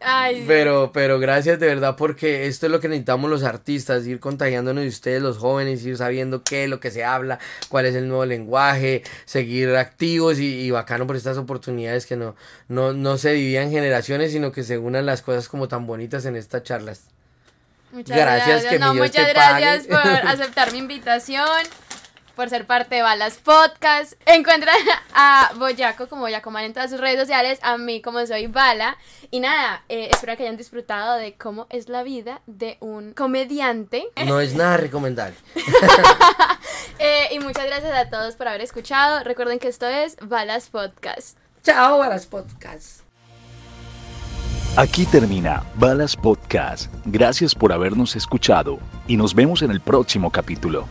Ay, 0.00 0.44
Pero, 0.46 0.92
pero 0.92 1.18
gracias 1.18 1.58
de 1.58 1.66
verdad 1.66 1.96
porque 1.96 2.46
esto 2.46 2.66
es 2.66 2.72
lo 2.72 2.80
que 2.80 2.88
necesitamos 2.88 3.30
los 3.30 3.42
artistas, 3.42 4.06
ir 4.06 4.20
contagiándonos 4.20 4.82
de 4.82 4.88
ustedes, 4.88 5.22
los 5.22 5.38
jóvenes, 5.38 5.84
ir 5.84 5.96
sabiendo 5.96 6.42
qué 6.42 6.64
es 6.64 6.70
lo 6.70 6.80
que 6.80 6.90
se 6.90 7.04
habla, 7.04 7.38
cuál 7.68 7.86
es 7.86 7.94
el 7.94 8.08
nuevo 8.08 8.24
lenguaje, 8.24 9.02
seguir 9.24 9.74
activos 9.76 10.38
y, 10.38 10.60
y 10.60 10.70
bacano 10.70 11.06
por 11.06 11.16
estas 11.16 11.36
oportunidades 11.38 12.06
que 12.06 12.16
no, 12.16 12.36
no, 12.68 12.92
no 12.92 13.18
se 13.18 13.32
dividan 13.32 13.70
generaciones, 13.70 14.32
sino 14.32 14.52
que 14.52 14.62
se 14.62 14.78
unan 14.78 15.06
las 15.06 15.22
cosas 15.22 15.48
como 15.48 15.68
tan 15.68 15.86
bonitas 15.86 16.24
en 16.26 16.36
estas 16.36 16.62
charlas. 16.62 17.02
Muchas 17.90 18.16
Gracias, 18.16 18.48
gracias. 18.48 18.72
que 18.72 18.78
no, 18.78 18.94
muchas 18.94 19.28
gracias 19.28 19.86
por 19.86 19.98
aceptar 20.28 20.72
mi 20.72 20.78
invitación, 20.78 21.48
por 22.38 22.50
ser 22.50 22.68
parte 22.68 22.94
de 22.94 23.02
Balas 23.02 23.38
Podcast. 23.38 24.12
Encuentran 24.24 24.76
a 25.12 25.50
Boyaco 25.56 26.08
como 26.08 26.22
Boyacoman 26.22 26.66
en 26.66 26.72
todas 26.72 26.88
sus 26.88 27.00
redes 27.00 27.18
sociales, 27.18 27.58
a 27.62 27.76
mí 27.78 28.00
como 28.00 28.24
soy 28.26 28.46
Bala. 28.46 28.96
Y 29.32 29.40
nada, 29.40 29.82
eh, 29.88 30.08
espero 30.12 30.36
que 30.36 30.44
hayan 30.44 30.56
disfrutado 30.56 31.16
de 31.16 31.34
cómo 31.34 31.66
es 31.68 31.88
la 31.88 32.04
vida 32.04 32.40
de 32.46 32.76
un 32.78 33.12
comediante. 33.12 34.04
No 34.24 34.40
es 34.40 34.54
nada 34.54 34.76
recomendable. 34.76 35.36
Eh, 37.00 37.28
y 37.30 37.38
muchas 37.38 37.64
gracias 37.66 37.92
a 37.94 38.10
todos 38.10 38.34
por 38.34 38.48
haber 38.48 38.60
escuchado. 38.60 39.22
Recuerden 39.22 39.60
que 39.60 39.68
esto 39.68 39.86
es 39.86 40.16
Balas 40.20 40.68
Podcast. 40.68 41.38
Chao, 41.62 41.98
Balas 41.98 42.26
Podcast. 42.26 43.02
Aquí 44.76 45.06
termina 45.06 45.62
Balas 45.76 46.16
Podcast. 46.16 46.92
Gracias 47.04 47.54
por 47.54 47.72
habernos 47.72 48.16
escuchado 48.16 48.80
y 49.06 49.16
nos 49.16 49.32
vemos 49.32 49.62
en 49.62 49.70
el 49.70 49.80
próximo 49.80 50.32
capítulo. 50.32 50.88